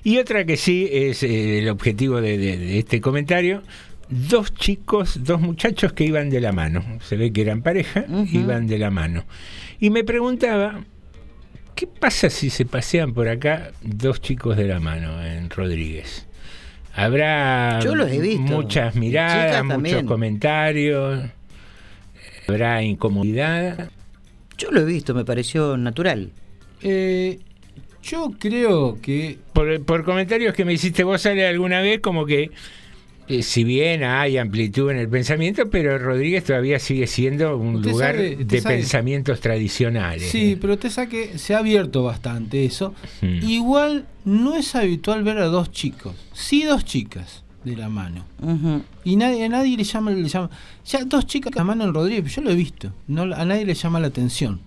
Y 0.03 0.17
otra 0.17 0.43
que 0.45 0.57
sí 0.57 0.89
es 0.91 1.23
eh, 1.23 1.59
el 1.59 1.69
objetivo 1.69 2.19
de, 2.19 2.37
de- 2.37 2.57
de 2.57 2.79
este 2.79 2.99
comentario, 2.99 3.63
dos 4.09 4.53
chicos, 4.53 5.23
dos 5.23 5.39
muchachos 5.39 5.93
que 5.93 6.03
iban 6.03 6.29
de 6.29 6.41
la 6.41 6.51
mano, 6.51 6.83
se 7.07 7.15
ve 7.15 7.31
que 7.31 7.39
eran 7.41 7.61
pareja, 7.61 8.05
iban 8.33 8.67
de 8.67 8.79
la 8.79 8.91
mano. 8.91 9.23
Y 9.79 9.91
me 9.91 10.03
preguntaba, 10.03 10.83
¿qué 11.77 11.85
pasa 11.85 12.29
si 12.31 12.49
se 12.49 12.65
pasean 12.65 13.13
por 13.13 13.29
acá 13.29 13.71
dos 13.83 14.19
chicos 14.19 14.57
de 14.57 14.65
la 14.65 14.79
mano 14.79 15.23
en 15.23 15.49
Rodríguez? 15.51 16.25
Habrá 16.95 17.79
Yo 17.81 17.95
los 17.95 18.11
he 18.11 18.19
visto. 18.19 18.41
muchas 18.41 18.95
miradas, 18.95 19.63
muchos 19.63 20.03
comentarios. 20.03 21.29
¿Habrá 22.47 22.81
incomodidad? 22.81 23.91
Yo 24.57 24.71
lo 24.71 24.81
he 24.81 24.85
visto, 24.85 25.13
me 25.13 25.23
pareció 25.23 25.77
natural. 25.77 26.31
Eh, 26.81 27.37
yo 28.01 28.31
creo 28.39 28.99
que 28.99 29.37
Por, 29.53 29.83
por 29.85 30.03
comentarios 30.03 30.55
que 30.55 30.65
me 30.65 30.73
hiciste 30.73 31.03
vos, 31.03 31.21
sale 31.21 31.45
alguna 31.45 31.81
vez 31.81 31.99
como 31.99 32.25
que, 32.25 32.49
eh, 33.29 33.43
si 33.43 33.63
bien 33.63 34.03
hay 34.03 34.37
amplitud 34.37 34.89
en 34.91 34.97
el 34.97 35.09
pensamiento, 35.09 35.69
pero 35.69 35.97
Rodríguez 35.97 36.43
todavía 36.43 36.79
sigue 36.79 37.07
siendo 37.07 37.57
un 37.57 37.75
Usted 37.77 37.91
lugar 37.91 38.15
sabe- 38.15 38.31
usted 38.31 38.45
de 38.45 38.61
sabe- 38.61 38.75
pensamientos 38.77 39.39
tradicionales. 39.41 40.29
Sí, 40.29 40.57
pero 40.59 40.77
te 40.77 40.89
saque, 40.89 41.37
se 41.37 41.53
ha 41.53 41.59
abierto 41.59 42.03
bastante 42.03 42.65
eso. 42.65 42.93
Hmm. 43.21 43.39
Igual 43.43 44.05
no 44.25 44.55
es 44.55 44.75
habitual 44.75 45.23
ver 45.23 45.37
a 45.39 45.45
dos 45.45 45.71
chicos, 45.71 46.15
sí 46.33 46.63
dos 46.63 46.85
chicas, 46.85 47.43
de 47.63 47.75
la 47.75 47.89
mano. 47.89 48.23
Y 49.03 49.17
nadie, 49.17 49.43
a 49.43 49.49
nadie 49.49 49.75
le 49.75 49.83
llama, 49.83 50.11
le 50.11 50.29
llama. 50.29 50.49
Ya 50.85 51.03
dos 51.03 51.25
chicas 51.27 51.53
la 51.55 51.65
mano 51.65 51.83
en 51.83 51.93
Rodríguez, 51.93 52.33
yo 52.33 52.41
lo 52.41 52.51
he 52.51 52.55
visto. 52.55 52.93
No, 53.07 53.23
a 53.23 53.43
nadie 53.43 53.65
le 53.65 53.73
llama 53.73 53.99
la 53.99 54.07
atención. 54.07 54.61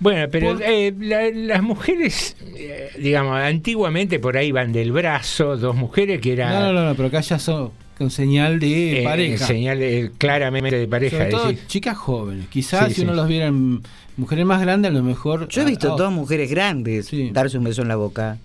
Bueno, 0.00 0.28
pero 0.30 0.54
Por- 0.54 0.62
eh, 0.62 0.94
la- 0.98 1.28
las 1.30 1.62
mujeres, 1.62 2.36
eh, 2.56 2.90
digamos, 2.98 3.36
antiguamente 3.38 4.18
por 4.20 4.36
ahí 4.36 4.52
van 4.52 4.72
del 4.72 4.92
brazo, 4.92 5.56
dos 5.58 5.74
mujeres 5.76 6.20
que 6.20 6.32
era 6.34 6.50
No, 6.52 6.66
no, 6.68 6.72
no, 6.72 6.84
no, 6.88 6.94
pero 6.94 7.08
acá 7.08 7.20
ya 7.20 7.38
son 7.38 7.72
con 7.98 8.10
señal 8.10 8.60
de 8.60 9.00
eh, 9.00 9.04
pareja. 9.04 9.46
señal 9.46 9.78
de- 9.80 10.10
claramente 10.18 10.76
de 10.78 10.86
pareja. 10.88 11.16
Sobre 11.18 11.30
todo 11.30 11.48
decís. 11.48 11.66
chicas 11.66 11.96
jóvenes. 11.98 12.46
Quizás 12.48 12.88
Sí, 12.88 12.94
si 12.94 13.00
uno 13.02 13.14
los 13.14 13.26
viera 13.28 13.46
en 13.46 13.82
mujeres 14.16 14.46
más 14.46 14.60
grandes, 14.60 14.90
a 14.90 14.94
lo 14.94 15.02
mejor. 15.02 15.48
Yo 15.48 15.62
he 15.62 15.64
visto 15.64 15.92
ah, 15.92 15.96
dos 15.98 16.12
mujeres 16.12 16.48
grandes 16.50 17.10
darse 17.32 17.58
un 17.58 17.64
beso 17.64 17.82
en 17.82 17.88
la 17.88 17.96
boca. 17.96 18.38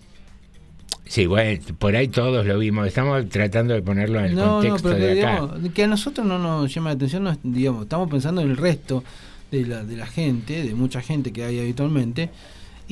Sí, 1.05 1.25
bueno, 1.27 1.61
por 1.77 1.95
ahí 1.95 2.07
todos 2.07 2.45
lo 2.45 2.57
vimos. 2.57 2.87
Estamos 2.87 3.27
tratando 3.29 3.73
de 3.73 3.81
ponerlo 3.81 4.19
en 4.19 4.25
el 4.25 4.35
No, 4.35 4.45
no, 4.45 4.53
contexto 4.69 4.89
pero 4.89 4.99
que, 4.99 5.05
de 5.15 5.21
acá. 5.23 5.31
digamos, 5.31 5.73
que 5.73 5.83
a 5.83 5.87
nosotros 5.87 6.25
no 6.25 6.39
nos 6.39 6.73
llama 6.73 6.89
la 6.89 6.95
atención, 6.95 7.23
no 7.25 7.31
es- 7.31 7.37
digamos, 7.43 7.83
estamos 7.83 8.09
pensando 8.09 8.41
en 8.41 8.49
el 8.49 8.57
resto 8.57 9.03
de 9.51 9.65
la, 9.67 9.83
de 9.83 9.95
la 9.97 10.07
gente, 10.07 10.63
de 10.63 10.73
mucha 10.73 11.01
gente 11.01 11.31
que 11.31 11.43
hay 11.43 11.59
habitualmente. 11.59 12.29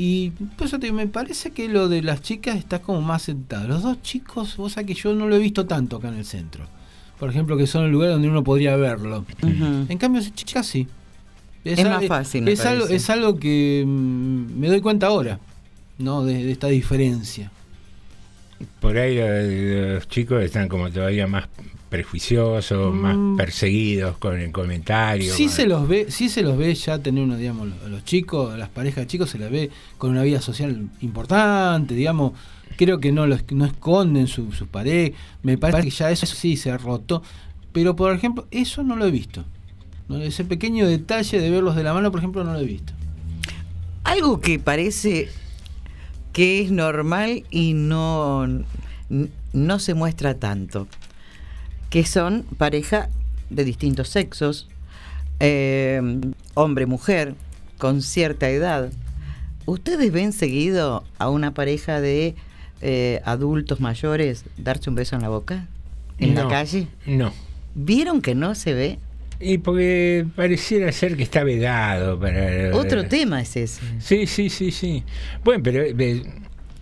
Y 0.04 0.32
por 0.58 0.66
eso 0.66 0.80
te 0.80 0.88
digo, 0.88 0.96
me 0.98 1.06
parece 1.06 1.52
que 1.52 1.70
lo 1.70 1.88
de 1.88 2.02
las 2.02 2.24
chicas 2.24 2.56
está 2.58 2.80
como 2.82 3.02
más 3.02 3.22
sentado. 3.22 3.68
Los 3.68 3.84
dos 3.84 4.02
chicos, 4.02 4.58
vos 4.58 4.72
sabés 4.74 4.88
que 4.88 4.94
yo 4.96 5.14
no 5.14 5.28
lo 5.28 5.36
he 5.36 5.40
visto 5.40 5.68
tanto 5.68 5.98
acá 5.98 6.08
en 6.08 6.16
el 6.16 6.26
centro. 6.26 6.64
Por 7.20 7.30
ejemplo, 7.30 7.56
que 7.56 7.68
son 7.68 7.86
el 7.86 7.92
lugar 7.92 8.10
donde 8.10 8.28
uno 8.28 8.44
podría 8.44 8.76
verlo. 8.78 9.24
En 9.44 9.98
cambio, 10.00 10.20
esas 10.22 10.34
chicas 10.34 10.66
sí. 10.66 10.88
Es 11.64 11.84
más 11.86 12.04
fácil, 12.08 12.42
me 12.42 12.54
Es 12.54 12.66
algo, 12.66 12.88
es 12.88 13.10
algo 13.12 13.38
que 13.38 13.84
mm, 13.86 14.60
me 14.60 14.70
doy 14.70 14.82
cuenta 14.82 15.06
ahora, 15.06 15.40
¿no? 16.00 16.24
De, 16.26 16.46
de 16.46 16.52
esta 16.52 16.66
diferencia. 16.66 17.52
Por 18.80 18.98
ahí 18.98 19.18
lo- 19.18 19.94
los 19.94 20.08
chicos 20.08 20.42
están 20.44 20.68
como 20.68 20.90
todavía 20.90 21.28
más 21.28 21.48
prejuiciosos, 21.92 22.96
Mm. 22.96 22.98
más 22.98 23.38
perseguidos 23.38 24.18
con 24.18 24.40
el 24.40 24.52
comentario. 24.52 25.32
Sí 25.34 25.50
se 25.50 25.68
los 25.68 25.88
ve, 25.88 26.08
sí 26.10 26.30
se 26.30 26.42
los 26.42 26.58
ve 26.58 26.74
ya 26.74 26.98
tener 26.98 27.24
uno, 27.24 27.36
digamos, 27.38 27.68
los, 27.68 27.92
los 27.92 28.04
chicos, 28.06 28.58
las 28.58 28.70
parejas 28.70 29.04
de 29.04 29.08
chicos 29.08 29.30
se 29.30 29.38
las 29.38 29.52
ve 29.52 29.70
con 30.00 30.10
una 30.12 30.24
vida 30.24 30.42
social 30.42 30.88
importante, 31.02 31.94
digamos, 31.94 32.32
creo 32.78 33.00
que 33.00 33.12
no 33.12 33.28
los, 33.28 33.44
no 33.52 33.66
esconden 33.66 34.26
su- 34.28 34.52
sus 34.54 34.68
parejas, 34.70 35.20
me 35.44 35.58
parece 35.58 35.84
que 35.84 35.90
ya 35.92 36.10
eso 36.10 36.26
sí 36.26 36.56
se 36.58 36.72
ha 36.72 36.78
roto, 36.78 37.22
pero 37.74 37.96
por 37.96 38.16
ejemplo, 38.16 38.48
eso 38.52 38.84
no 38.84 38.96
lo 38.96 39.06
he 39.06 39.12
visto. 39.12 39.44
¿no? 40.08 40.18
Ese 40.18 40.44
pequeño 40.46 40.88
detalle 40.88 41.40
de 41.40 41.50
verlos 41.50 41.76
de 41.76 41.84
la 41.84 41.94
mano, 41.94 42.10
por 42.10 42.20
ejemplo, 42.22 42.44
no 42.44 42.54
lo 42.54 42.60
he 42.60 42.66
visto. 42.66 42.94
Algo 44.04 44.40
que 44.42 44.60
parece 44.60 45.30
que 46.34 46.62
es 46.62 46.72
normal 46.72 47.44
y 47.52 47.74
no, 47.74 48.48
no 49.54 49.80
se 49.80 49.94
muestra 49.94 50.36
tanto, 50.36 50.88
que 51.92 52.06
son 52.06 52.46
pareja 52.58 53.10
de 53.52 53.66
distintos 53.66 54.08
sexos, 54.10 54.68
eh, 55.42 56.02
hombre-mujer, 56.56 57.36
con 57.78 58.02
cierta 58.02 58.50
edad. 58.50 58.92
¿Ustedes 59.66 60.12
ven 60.12 60.32
seguido 60.34 61.04
a 61.20 61.30
una 61.30 61.54
pareja 61.54 62.00
de 62.00 62.34
eh, 62.82 63.22
adultos 63.26 63.82
mayores 63.82 64.46
darse 64.58 64.90
un 64.90 64.96
beso 64.96 65.18
en 65.18 65.22
la 65.22 65.30
boca? 65.30 65.68
¿En 66.18 66.34
la 66.34 66.48
calle? 66.48 66.88
No. 67.06 67.34
¿Vieron 67.76 68.22
que 68.22 68.36
no 68.36 68.56
se 68.56 68.74
ve? 68.74 69.00
Y 69.42 69.58
porque 69.58 70.26
pareciera 70.36 70.92
ser 70.94 71.18
que 71.18 71.24
está 71.24 71.44
vedado 71.44 72.18
para... 72.20 72.74
Otro 72.76 73.06
tema 73.08 73.42
es 73.42 73.58
ese. 73.58 73.82
Sí, 74.00 74.28
sí, 74.28 74.50
sí, 74.50 74.72
sí. 74.72 75.04
Bueno, 75.44 75.62
pero 75.64 75.82
eh, 75.82 76.24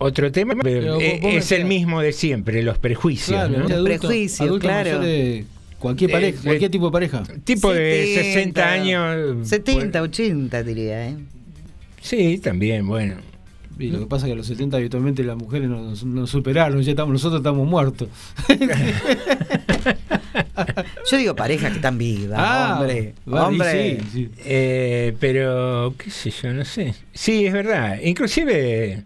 otro 0.00 0.32
tema 0.32 0.54
pero, 0.62 0.98
Pero 0.98 1.00
eh, 1.00 1.36
es 1.36 1.52
el 1.52 1.64
mismo 1.66 2.00
de 2.00 2.12
siempre, 2.12 2.62
los 2.62 2.78
prejuicios. 2.78 3.38
Claro, 3.38 3.58
¿no? 3.60 3.66
adulto- 3.68 3.84
prejuicios, 3.84 4.58
claro. 4.58 5.00
cualquier 5.78 6.10
pareja, 6.10 6.38
Eh, 6.40 6.44
cualquier 6.44 6.70
tipo 6.70 6.86
de 6.86 6.92
pareja. 6.92 7.22
Tipo 7.44 7.72
de 7.72 8.14
60 8.34 8.68
años. 8.72 9.48
70, 9.48 10.02
80 10.02 10.62
diría, 10.62 11.08
¿eh? 11.08 11.16
Sí, 12.00 12.38
también, 12.38 12.86
bueno. 12.86 13.14
Y 13.78 13.88
lo 13.88 13.98
que 14.00 14.06
pasa 14.06 14.26
es 14.26 14.28
que 14.28 14.32
a 14.34 14.36
los 14.36 14.46
70 14.46 14.76
habitualmente 14.76 15.24
las 15.24 15.38
mujeres 15.38 15.68
nos, 15.68 16.04
nos 16.04 16.28
superaron, 16.28 16.82
ya 16.82 16.90
estamos, 16.90 17.12
nosotros 17.14 17.40
estamos 17.40 17.66
muertos. 17.66 18.08
Yo 21.10 21.16
digo 21.16 21.34
pareja 21.34 21.68
que 21.70 21.76
están 21.76 21.96
vivas, 21.98 22.38
Ah, 22.40 22.76
hombre. 22.80 23.14
vale, 23.24 23.46
hombre. 23.46 23.98
sí, 24.00 24.06
sí. 24.12 24.28
Eh, 24.44 25.14
pero, 25.18 25.94
qué 25.98 26.10
sé 26.10 26.30
yo, 26.30 26.52
no 26.52 26.64
sé. 26.64 26.94
Sí, 27.12 27.46
es 27.46 27.52
verdad. 27.52 27.98
Inclusive 28.02 29.02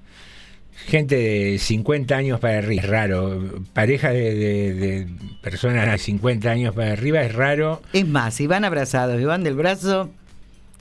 gente 0.87 1.17
de 1.17 1.59
50 1.59 2.17
años 2.17 2.41
para 2.41 2.59
arriba 2.59 2.83
es 2.83 2.89
raro. 2.89 3.43
Pareja 3.73 4.11
de, 4.11 4.35
de- 4.35 4.75
de 4.75 5.07
personas 5.43 5.91
de 5.91 5.99
50 5.99 6.51
años 6.51 6.75
para 6.75 6.93
arriba 6.93 7.23
es 7.23 7.35
raro. 7.35 7.83
Es 7.93 8.07
más, 8.07 8.35
si 8.35 8.47
van 8.47 8.65
abrazados 8.65 9.21
y 9.21 9.25
van 9.25 9.45
del 9.45 9.55
brazo, 9.55 10.11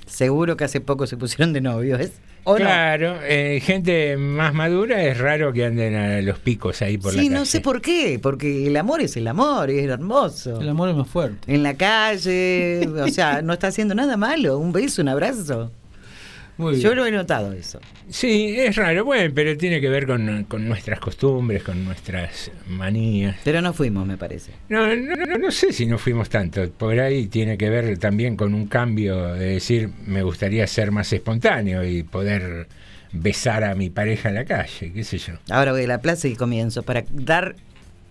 seguro 0.06 0.58
que 0.58 0.66
hace 0.66 0.82
poco 0.82 1.08
se 1.08 1.18
pusieron 1.18 1.54
de 1.54 1.62
novios. 1.62 2.00
¿es? 2.00 2.14
¿O 2.46 2.54
no? 2.54 2.58
claro, 2.66 3.20
eh, 3.24 3.62
gente 3.64 4.18
más 4.18 4.54
madura 4.54 5.02
es 5.04 5.18
raro 5.18 5.54
que 5.54 5.64
anden 5.64 5.96
a 5.96 6.22
los 6.22 6.40
picos 6.40 6.82
ahí 6.82 6.98
por 6.98 7.14
la 7.14 7.22
Sí, 7.22 7.28
calle. 7.30 7.40
no 7.40 7.46
sé 7.46 7.62
por 7.62 7.82
qué, 7.82 8.20
porque 8.22 8.68
el 8.68 8.76
amor 8.76 9.00
es 9.00 9.16
el 9.16 9.28
amor, 9.30 9.70
es 9.70 9.86
hermoso. 9.90 10.60
El 10.60 10.68
amor 10.68 10.90
es 10.90 10.96
más 10.98 11.08
fuerte. 11.08 11.54
En 11.54 11.64
la 11.64 11.76
calle, 11.76 12.86
o 13.02 13.08
sea, 13.08 13.42
no 13.42 13.54
está 13.54 13.68
haciendo 13.68 13.96
nada 13.96 14.18
malo. 14.18 14.58
Un 14.58 14.74
beso, 14.74 15.02
un 15.02 15.08
abrazo. 15.08 15.72
Muy 16.58 16.80
Yo 16.80 16.90
bien. 16.90 16.98
lo 16.98 17.06
he 17.08 17.12
notado 17.12 17.52
eso. 17.54 17.80
Sí, 18.10 18.56
es 18.58 18.76
raro, 18.76 19.04
bueno, 19.06 19.32
pero 19.34 19.58
tiene 19.58 19.82
que 19.82 19.90
ver 19.90 20.06
con, 20.06 20.44
con 20.44 20.68
nuestras 20.68 21.00
costumbres, 21.00 21.64
con 21.64 21.84
nuestras 21.84 22.52
manías. 22.68 23.38
Pero 23.44 23.62
no 23.62 23.74
fuimos, 23.74 24.06
me 24.06 24.18
parece. 24.18 24.52
No, 24.70 24.96
no, 24.96 25.16
no, 25.16 25.38
no 25.38 25.52
sé 25.52 25.74
si 25.74 25.86
no 25.88 25.98
fuimos 25.98 26.30
tanto. 26.30 26.70
Por 26.70 27.00
ahí 27.00 27.28
tiene 27.28 27.58
que 27.58 27.70
ver 27.70 27.98
también 27.98 28.36
con 28.36 28.54
un 28.54 28.68
cambio 28.68 29.34
de 29.34 29.48
decir, 29.54 29.90
me 30.06 30.22
gustaría 30.22 30.68
ser 30.68 30.92
más 30.92 31.12
espontáneo 31.12 31.84
y 31.84 32.04
poder 32.04 32.68
besar 33.12 33.64
a 33.64 33.76
mi 33.76 33.90
pareja 33.90 34.30
en 34.30 34.36
la 34.36 34.46
calle, 34.46 34.92
qué 34.94 35.04
sé 35.04 35.18
yo. 35.18 35.34
Ahora 35.50 35.72
voy 35.72 35.84
a 35.84 35.88
la 35.88 36.02
plaza 36.02 36.28
y 36.28 36.36
comienzo 36.36 36.84
para 36.84 37.04
dar 37.12 37.56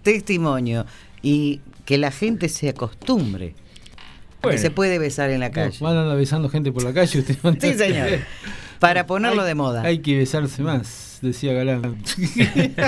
testimonio 0.02 0.86
y 1.22 1.60
que 1.84 1.98
la 1.98 2.10
gente 2.10 2.48
se 2.48 2.68
acostumbre. 2.68 3.54
Bueno. 4.42 4.56
Que 4.56 4.58
se 4.60 4.70
puede 4.70 4.98
besar 4.98 5.30
en 5.30 5.40
la 5.40 5.48
No, 5.48 5.54
calle. 5.54 5.76
van 5.80 5.96
a 5.96 6.02
andar 6.02 6.16
besando 6.16 6.48
gente 6.48 6.72
por 6.72 6.82
la 6.82 6.92
calle. 6.92 7.18
Usted 7.20 7.36
no 7.42 7.52
Sí, 7.60 7.74
señor. 7.74 8.08
Para 8.80 9.06
ponerlo 9.06 9.42
Hay- 9.42 9.48
de 9.48 9.54
moda. 9.54 9.82
Hay 9.82 9.98
que 10.00 10.16
besarse 10.18 10.62
más, 10.62 11.18
decía 11.22 11.52
Galán. 11.52 11.96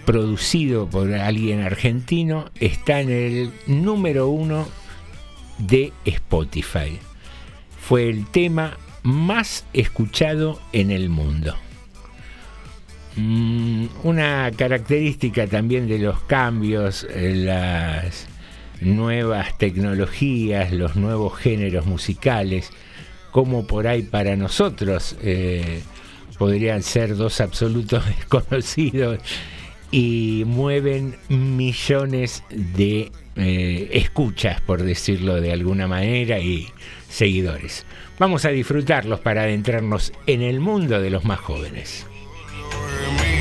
producido 0.06 0.90
por 0.90 1.14
alguien 1.14 1.62
argentino, 1.62 2.46
está 2.60 3.02
en 3.02 3.10
el 3.10 3.52
número 3.68 4.28
uno 4.30 4.68
de 5.58 5.94
Spotify. 6.06 7.00
Fue 7.80 8.10
el 8.10 8.26
tema 8.28 8.78
más 9.04 9.66
escuchado 9.74 10.60
en 10.74 10.92
el 10.92 11.10
mundo. 11.10 11.56
Mm, 13.16 13.88
una 14.04 14.52
característica 14.56 15.48
también 15.48 15.88
de 15.88 16.00
los 16.00 16.20
cambios, 16.22 17.06
las 17.14 18.28
nuevas 18.80 19.58
tecnologías, 19.58 20.72
los 20.72 20.96
nuevos 20.96 21.38
géneros 21.38 21.86
musicales, 21.86 22.72
como 23.32 23.66
por 23.66 23.88
ahí 23.88 24.04
para 24.04 24.36
nosotros 24.36 25.16
eh, 25.22 25.82
podrían 26.38 26.84
ser 26.84 27.16
dos 27.16 27.42
absolutos 27.42 28.06
desconocidos 28.18 29.20
y 29.92 30.44
mueven 30.46 31.16
millones 31.30 32.44
de 32.50 33.12
eh, 33.36 33.90
escuchas, 33.94 34.62
por 34.62 34.84
decirlo 34.84 35.42
de 35.42 35.52
alguna 35.52 35.88
manera, 35.88 36.40
y 36.40 36.68
seguidores. 37.10 37.86
Vamos 38.20 38.46
a 38.46 38.50
disfrutarlos 38.50 39.20
para 39.20 39.44
adentrarnos 39.44 40.14
en 40.28 40.42
el 40.42 40.60
mundo 40.60 41.02
de 41.02 41.10
los 41.10 41.26
más 41.26 41.40
jóvenes. 41.40 42.06
Que 42.88 43.04
ya 43.04 43.41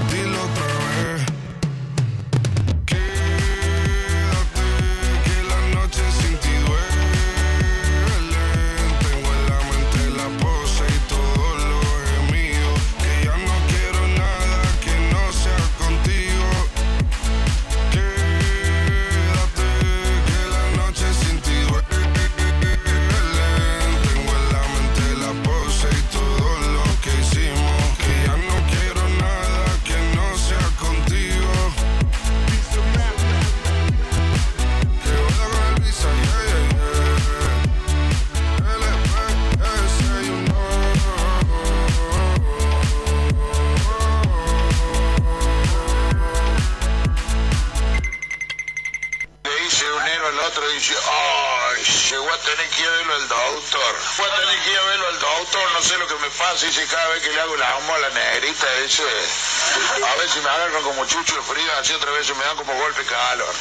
tener 52.61 52.75
que 52.75 52.81
ir 52.81 52.87
a 52.87 52.91
verlo 52.91 53.15
al 53.15 53.27
doctor. 53.27 53.95
Fue 54.15 54.25
a 54.25 54.35
tener 54.35 54.59
que 54.63 54.71
ir 54.71 54.77
a 54.77 54.83
verlo 54.83 55.07
al 55.07 55.19
doctor, 55.19 55.71
no 55.73 55.81
sé 55.81 55.97
lo 55.97 56.07
que 56.07 56.15
me 56.15 56.29
pasa, 56.29 56.65
dice, 56.65 56.85
cada 56.87 57.07
vez 57.09 57.23
que 57.23 57.29
le 57.31 57.41
hago 57.41 57.55
la 57.57 57.75
amo 57.75 57.93
a 57.93 57.99
la 57.99 58.09
negrita, 58.09 58.67
dice, 58.83 59.03
a 59.03 60.15
veces 60.15 60.43
me 60.43 60.49
agarran 60.49 60.83
como 60.83 61.05
chucho 61.05 61.35
de 61.35 61.41
frío, 61.41 61.71
así 61.79 61.93
otra 61.93 62.11
vez 62.11 62.29
me 62.35 62.43
dan 62.43 62.57
como 62.57 62.73
golpe 62.75 63.03
calor. 63.05 63.53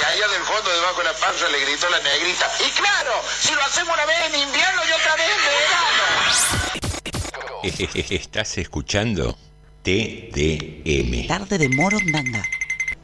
Y 0.00 0.04
allá 0.04 0.28
del 0.28 0.42
fondo, 0.42 0.70
debajo 0.70 0.98
de 0.98 1.04
la 1.04 1.12
panza, 1.14 1.48
le 1.48 1.60
gritó 1.60 1.90
la 1.90 2.00
negrita, 2.00 2.50
y 2.60 2.70
claro, 2.70 3.12
si 3.38 3.54
lo 3.54 3.62
hacemos 3.62 3.94
una 3.94 4.06
vez 4.06 4.20
en 4.26 4.34
invierno 4.40 4.82
y 4.88 4.92
otra 4.92 5.16
vez 5.16 5.28
en 5.30 5.42
verano. 5.44 6.70
Estás 8.10 8.56
escuchando 8.58 9.36
TDM. 9.82 11.26
Tarde 11.28 11.58
de 11.58 11.68
Morondanga. 11.68 12.42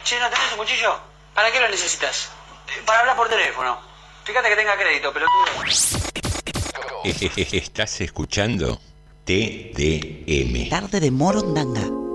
Che, 0.03 0.19
¿no 0.19 0.29
tenés 0.29 0.51
un 0.53 0.57
cuchillo? 0.57 0.99
¿Para 1.35 1.51
qué 1.51 1.59
lo 1.59 1.69
necesitas? 1.69 2.29
Eh, 2.67 2.81
Para 2.85 3.01
hablar 3.01 3.15
por 3.15 3.29
teléfono. 3.29 3.86
Fíjate 4.27 4.49
que 4.49 4.55
tenga 4.57 4.77
crédito, 4.77 5.13
pelotudo. 5.13 5.31
Estás 7.53 8.01
escuchando 8.01 8.77
TDM. 9.23 10.67
Tarde 10.69 10.99
de 10.99 11.11
Morondanga. 11.11 12.06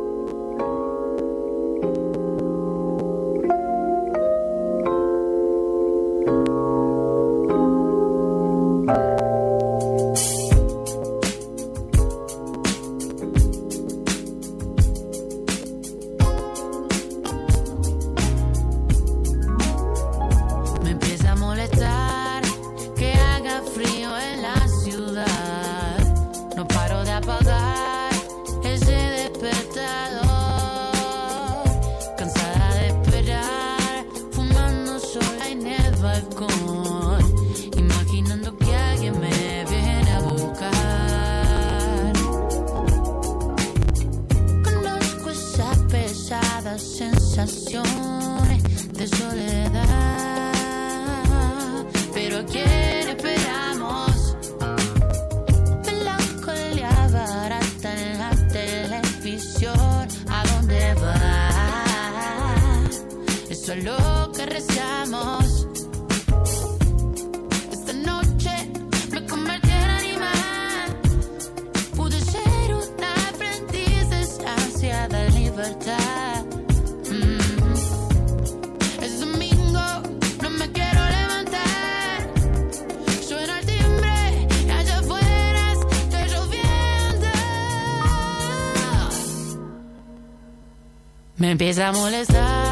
Empieza 91.53 91.89
a 91.89 91.93
molestar 91.93 92.72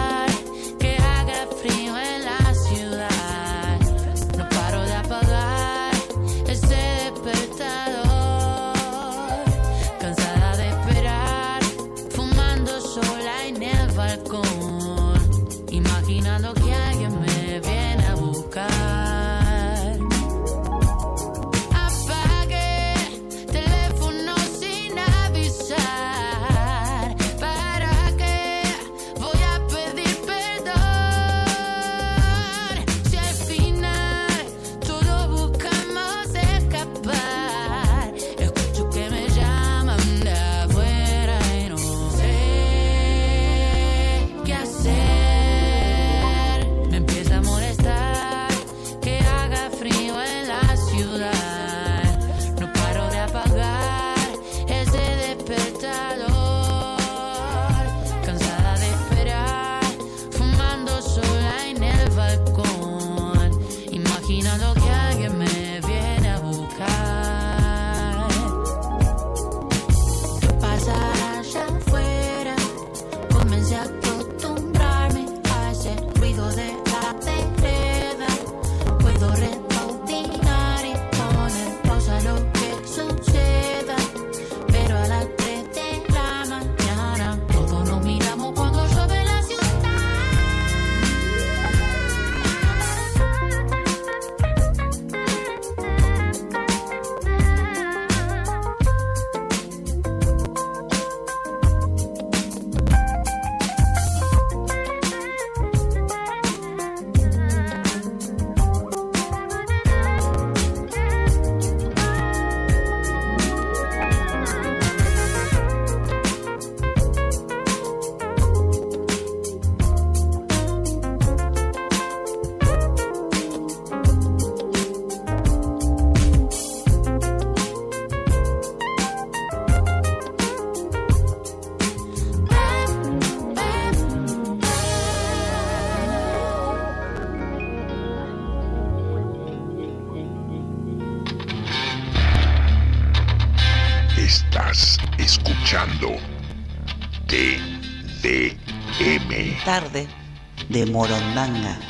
De 150.68 150.84
Morondanga. 150.86 151.89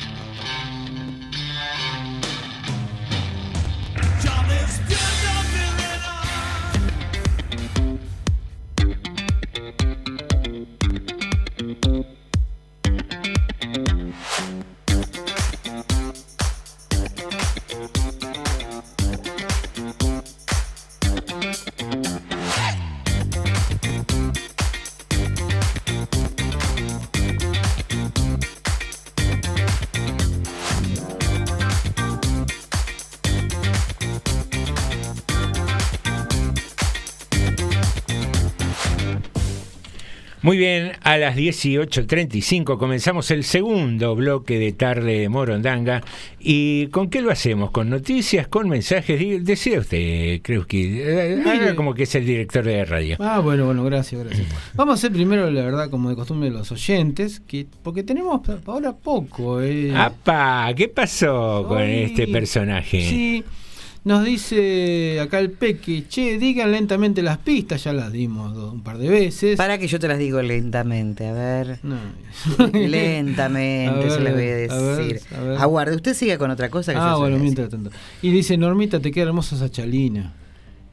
Muy 40.43 40.57
bien, 40.57 40.93
a 41.03 41.17
las 41.17 41.35
18.35 41.35 42.79
comenzamos 42.79 43.29
el 43.29 43.43
segundo 43.43 44.15
bloque 44.15 44.57
de 44.57 44.71
tarde 44.71 45.19
de 45.19 45.29
Morondanga. 45.29 46.01
¿Y 46.39 46.87
con 46.87 47.11
qué 47.11 47.21
lo 47.21 47.29
hacemos? 47.29 47.69
¿Con 47.69 47.91
noticias? 47.91 48.47
¿Con 48.47 48.67
mensajes? 48.67 49.45
Decía 49.45 49.79
usted, 49.79 50.41
creo 50.41 50.65
que. 50.65 51.35
eh, 51.35 51.43
haga 51.45 51.75
como 51.75 51.93
que 51.93 52.03
es 52.03 52.15
el 52.15 52.25
director 52.25 52.65
de 52.65 52.83
radio. 52.85 53.17
Ah, 53.19 53.39
bueno, 53.39 53.67
bueno, 53.67 53.83
gracias, 53.83 54.23
gracias. 54.23 54.47
Vamos 54.73 54.93
a 54.93 54.95
hacer 54.95 55.11
primero, 55.11 55.51
la 55.51 55.61
verdad, 55.61 55.91
como 55.91 56.09
de 56.09 56.15
costumbre, 56.15 56.49
los 56.49 56.71
oyentes, 56.71 57.39
que 57.41 57.67
porque 57.83 58.01
tenemos 58.01 58.41
ahora 58.65 58.93
poco. 58.93 59.61
Eh. 59.61 59.93
¡Apa! 59.95 60.73
¿Qué 60.75 60.87
pasó 60.87 61.65
con 61.67 61.83
este 61.83 62.27
personaje? 62.27 63.07
Sí, 63.07 63.43
nos 64.03 64.25
dice 64.25 65.19
acá 65.21 65.39
el 65.39 65.51
Peque, 65.51 66.05
che, 66.07 66.37
digan 66.37 66.71
lentamente 66.71 67.21
las 67.21 67.37
pistas, 67.37 67.83
ya 67.83 67.93
las 67.93 68.11
dimos 68.11 68.57
un 68.57 68.81
par 68.81 68.97
de 68.97 69.09
veces. 69.09 69.57
Para 69.57 69.77
que 69.77 69.87
yo 69.87 69.99
te 69.99 70.07
las 70.07 70.17
digo 70.17 70.41
lentamente, 70.41 71.27
a 71.27 71.33
ver. 71.33 71.79
No. 71.83 71.97
lentamente, 72.73 73.89
A 73.89 73.93
ver, 73.93 74.11
se 74.11 74.21
las 74.21 74.33
voy 74.33 74.43
a 74.43 74.45
a 74.45 74.79
ver, 74.81 75.13
decir. 75.17 75.21
a 75.37 75.41
ver. 75.41 75.57
Aguarde, 75.57 75.95
usted 75.95 76.13
sigue 76.13 76.37
con 76.37 76.51
otra 76.51 76.69
cosa 76.69 76.93
que 76.93 76.99
Ah, 76.99 77.13
yo 77.13 77.19
bueno, 77.19 77.37
mientras 77.39 77.69
tanto. 77.69 77.91
Y 78.21 78.31
dice, 78.31 78.57
Normita, 78.57 78.99
te 78.99 79.11
queda 79.11 79.25
hermosa 79.27 79.55
esa 79.55 79.69
chalina. 79.69 80.33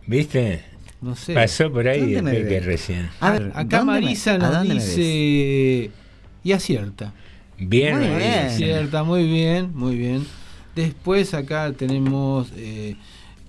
¿Viste? 0.06 0.62
No 1.00 1.14
sé. 1.14 1.32
Pasó 1.34 1.70
por 1.72 1.86
ahí 1.88 2.12
¿Dónde 2.14 2.18
el 2.18 2.36
Peque 2.42 2.54
ves? 2.56 2.64
recién. 2.66 3.08
A 3.20 3.32
ver, 3.32 3.52
Acá 3.54 3.78
¿dónde 3.78 3.78
me- 3.78 4.00
Marisa 4.00 4.38
nos 4.38 4.62
dice 4.62 5.90
y 6.44 6.52
acierta. 6.52 7.12
Bien, 7.58 7.98
Muy 7.98 8.08
Marisa. 8.08 8.26
bien. 8.28 8.46
Acierta, 8.46 9.02
muy 9.04 9.24
bien, 9.30 9.70
muy 9.74 9.96
bien. 9.96 10.26
Después 10.74 11.34
acá 11.34 11.72
tenemos 11.72 12.48
eh, 12.56 12.96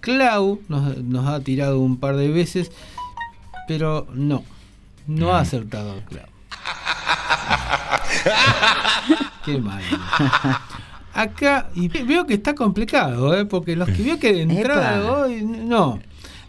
Clau, 0.01 0.61
nos, 0.67 0.97
nos 0.97 1.27
ha 1.27 1.39
tirado 1.41 1.79
un 1.79 1.97
par 1.97 2.15
de 2.15 2.29
veces, 2.29 2.71
pero 3.67 4.07
no, 4.13 4.43
no 5.07 5.27
Mm. 5.27 5.31
ha 5.31 5.39
acertado 5.39 6.01
Clau. 6.09 6.25
Qué 9.45 9.57
mal. 9.59 9.81
Acá, 11.13 11.69
y 11.75 11.87
ve- 11.87 12.03
veo 12.03 12.25
que 12.25 12.33
está 12.35 12.55
complicado, 12.55 13.35
¿eh? 13.37 13.45
porque 13.45 13.75
los 13.75 13.89
que 13.89 14.03
veo 14.03 14.19
que 14.19 14.33
de 14.33 14.41
entrada 14.43 15.11
hoy, 15.11 15.43
no. 15.43 15.99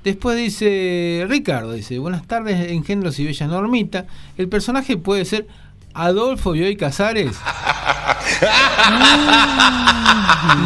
Después 0.05 0.37
dice 0.39 1.27
Ricardo, 1.29 1.73
dice, 1.73 1.99
buenas 1.99 2.27
tardes, 2.27 2.71
engendros 2.71 3.19
y 3.19 3.25
bella 3.27 3.47
Normita. 3.47 4.07
El 4.39 4.49
personaje 4.49 4.97
puede 4.97 5.25
ser 5.25 5.47
Adolfo 5.95 6.53
Bioy 6.53 6.77
Casares. 6.77 7.37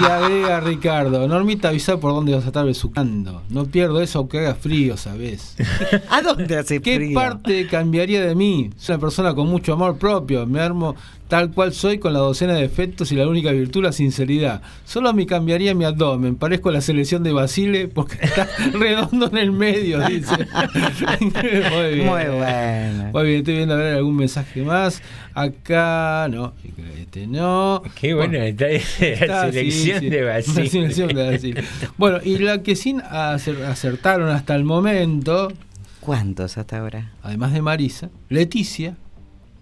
y 0.00 0.04
agrega 0.04 0.60
Ricardo, 0.60 1.26
Normita 1.26 1.68
avisa 1.68 1.98
por 1.98 2.12
dónde 2.12 2.34
vas 2.34 2.44
a 2.44 2.48
estar 2.48 2.64
besucando. 2.64 3.42
No 3.48 3.64
pierdo 3.66 4.00
eso 4.00 4.20
aunque 4.20 4.38
haga 4.38 4.54
frío, 4.54 4.96
¿sabes? 4.96 5.56
¿A 6.10 6.22
dónde 6.22 6.58
hace 6.58 6.80
¿Qué 6.80 6.96
frío? 6.96 7.14
parte 7.14 7.66
cambiaría 7.66 8.24
de 8.24 8.34
mí? 8.34 8.70
Soy 8.76 8.94
una 8.94 9.00
persona 9.00 9.34
con 9.34 9.48
mucho 9.48 9.72
amor 9.72 9.96
propio. 9.98 10.46
Me 10.46 10.60
armo 10.60 10.94
tal 11.28 11.50
cual 11.52 11.72
soy 11.72 11.98
con 11.98 12.12
la 12.12 12.18
docena 12.20 12.52
de 12.54 12.60
defectos 12.62 13.10
y 13.10 13.16
la 13.16 13.26
única 13.26 13.50
virtud 13.52 13.82
la 13.82 13.92
sinceridad. 13.92 14.62
Solo 14.84 15.12
me 15.14 15.26
cambiaría 15.26 15.74
mi 15.74 15.84
abdomen. 15.84 16.36
Parezco 16.36 16.70
la 16.70 16.80
selección 16.80 17.22
de 17.22 17.32
Basile 17.32 17.88
porque 17.88 18.18
está 18.22 18.48
redondo 18.72 19.28
en 19.28 19.38
el 19.38 19.52
medio, 19.52 20.00
dice. 20.06 20.36
Muy 21.20 21.94
bien. 21.94 22.06
Muy 22.06 22.24
bueno. 22.38 23.10
Muy 23.12 23.22
bien, 23.24 23.38
estoy 23.38 23.54
viendo 23.56 23.74
a 23.74 23.78
ver 23.78 23.94
algún 23.96 24.16
mensaje 24.16 24.62
más. 24.62 25.02
Acá, 25.34 26.28
no, 26.30 26.52
este 27.00 27.26
no. 27.26 27.82
Qué 28.00 28.14
bueno 28.14 28.38
está 28.38 28.66
la 28.66 28.72
Está, 28.72 29.52
selección 29.52 30.00
sí. 30.00 30.08
de 30.10 30.22
Basile. 30.22 30.62
La 30.64 30.70
selección 30.70 31.08
de 31.08 31.30
Basile. 31.30 31.64
Bueno, 31.96 32.18
y 32.22 32.38
la 32.38 32.62
que 32.62 32.76
sin 32.76 33.00
acer- 33.00 33.62
acertaron 33.64 34.28
hasta 34.28 34.54
el 34.54 34.64
momento, 34.64 35.52
¿Cuántos 36.00 36.58
hasta 36.58 36.78
ahora? 36.78 37.12
además 37.22 37.52
de 37.52 37.62
Marisa, 37.62 38.10
Leticia. 38.28 38.96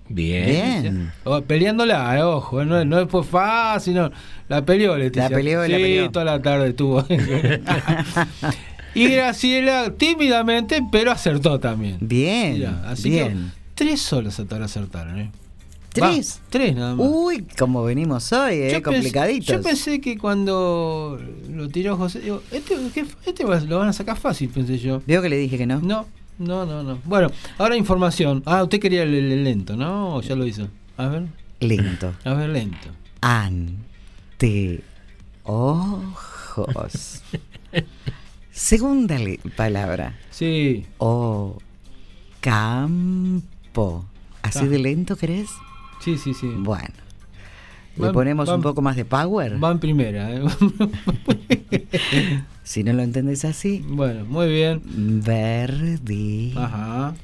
Bien. 0.08 1.12
Bien. 1.24 1.44
Peleándola, 1.46 2.18
eh, 2.18 2.22
ojo, 2.22 2.64
no, 2.64 2.84
no 2.84 3.06
fue 3.08 3.22
fácil, 3.24 3.94
no. 3.94 4.10
La 4.48 4.64
peleó 4.64 4.96
Leticia. 4.98 5.28
La 5.30 5.36
peleó, 5.36 5.64
sí, 5.64 5.72
la 5.72 5.78
peleó. 5.78 6.10
toda 6.10 6.24
la 6.26 6.42
tarde 6.42 6.68
estuvo. 6.70 7.04
y 8.94 9.08
Graciela 9.08 9.92
tímidamente, 9.96 10.80
pero 10.90 11.10
acertó 11.12 11.58
también. 11.58 11.96
Bien. 12.00 12.54
Mirá, 12.54 12.82
así 12.90 13.10
bien. 13.10 13.52
que 13.54 13.62
tres 13.74 14.00
solos 14.02 14.38
hasta 14.38 14.54
ahora 14.54 14.66
acertaron, 14.66 15.18
¿eh? 15.18 15.30
¿Tres? 15.92 16.40
Va, 16.42 16.46
tres 16.50 16.74
nada 16.74 16.94
más. 16.94 17.06
Uy, 17.06 17.46
como 17.58 17.84
venimos 17.84 18.32
hoy, 18.32 18.54
eh, 18.54 18.70
Yo 18.72 18.78
pens- 18.78 18.82
complicaditos. 18.82 19.46
yo 19.56 19.62
pensé 19.62 20.00
que 20.00 20.16
cuando 20.16 21.20
lo 21.50 21.68
tiró 21.68 21.96
José, 21.98 22.20
digo, 22.20 22.42
este, 22.50 22.76
¿qué- 22.94 23.04
este 23.26 23.44
va- 23.44 23.60
lo 23.60 23.78
van 23.78 23.88
a 23.88 23.92
sacar 23.92 24.16
fácil, 24.16 24.48
pensé 24.48 24.78
yo. 24.78 25.02
Veo 25.06 25.20
que 25.20 25.28
le 25.28 25.36
dije 25.36 25.58
que 25.58 25.66
no. 25.66 25.80
No, 25.80 26.06
no, 26.42 26.66
no, 26.66 26.82
no. 26.82 26.98
Bueno, 27.04 27.28
ahora 27.58 27.76
información. 27.76 28.42
Ah, 28.46 28.62
usted 28.62 28.80
quería 28.80 29.02
el, 29.04 29.14
el 29.14 29.44
lento, 29.44 29.76
¿no? 29.76 30.16
¿O 30.16 30.22
ya 30.22 30.34
lo 30.36 30.46
hizo? 30.46 30.68
A 30.96 31.06
ver, 31.08 31.26
Lento. 31.60 32.12
a 32.24 32.34
ver, 32.34 32.50
lento. 32.50 32.88
Ante 33.20 34.82
ojos. 35.44 37.22
Segunda 38.50 39.16
palabra. 39.56 40.18
Sí. 40.30 40.86
O 40.98 41.58
campo. 42.40 44.04
¿Así 44.42 44.60
Ah. 44.64 44.68
de 44.68 44.78
lento 44.78 45.16
querés? 45.16 45.48
Sí, 46.00 46.18
sí, 46.18 46.34
sí. 46.34 46.48
Bueno. 46.58 46.94
¿Le 47.96 48.06
Van- 48.06 48.12
ponemos 48.12 48.48
van- 48.48 48.56
un 48.56 48.62
poco 48.62 48.82
más 48.82 48.96
de 48.96 49.04
power? 49.04 49.62
Va 49.62 49.70
en 49.70 49.78
primera, 49.78 50.32
¿eh? 50.34 50.42
Si 52.64 52.84
no 52.84 52.92
lo 52.92 53.02
entendés 53.02 53.44
así. 53.44 53.84
bueno, 53.86 54.24
muy 54.24 54.48
bien. 54.48 54.80
Verdi. 55.24 56.54
Ajá. 56.56 57.14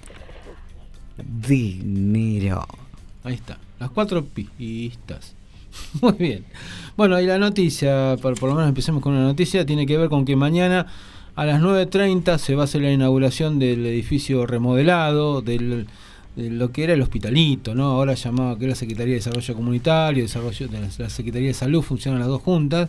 Dinero. 1.49 2.67
Ahí 3.25 3.35
está. 3.35 3.59
Las 3.79 3.91
cuatro 3.91 4.25
pistas. 4.25 5.35
Muy 6.03 6.13
bien. 6.13 6.45
Bueno, 6.97 7.21
y 7.21 7.27
la 7.27 7.39
noticia, 7.39 8.17
por, 8.21 8.39
por 8.39 8.49
lo 8.49 8.55
menos 8.57 8.69
empecemos 8.69 9.03
con 9.03 9.13
una 9.13 9.23
noticia, 9.23 9.65
tiene 9.67 9.87
que 9.87 9.97
ver 9.97 10.09
con 10.09 10.25
que 10.25 10.35
mañana 10.37 10.87
a 11.37 11.45
las 11.45 11.61
9.30 11.63 12.39
se 12.39 12.55
va 12.57 12.63
a 12.63 12.65
hacer 12.65 12.83
la 12.83 12.93
inauguración 12.93 13.59
del 13.59 13.87
edificio 13.87 14.47
remodelado, 14.47 15.41
del, 15.43 15.81
de 15.81 15.87
lo 16.39 16.71
que 16.71 16.85
era 16.85 16.93
el 16.93 17.03
hospitalito, 17.03 17.75
¿no? 17.75 17.85
Ahora 17.87 18.15
llamado 18.15 18.57
que 18.59 18.65
es 18.65 18.69
la 18.71 18.75
Secretaría 18.77 19.15
de 19.15 19.19
Desarrollo 19.19 19.55
Comunitario, 19.55 20.23
Desarrollo 20.23 20.69
de 20.69 20.81
la, 20.81 21.11
Secretaría 21.11 21.49
de 21.49 21.55
Salud, 21.55 21.83
funcionan 21.83 22.21
las 22.21 22.29
dos 22.29 22.43
juntas, 22.43 22.89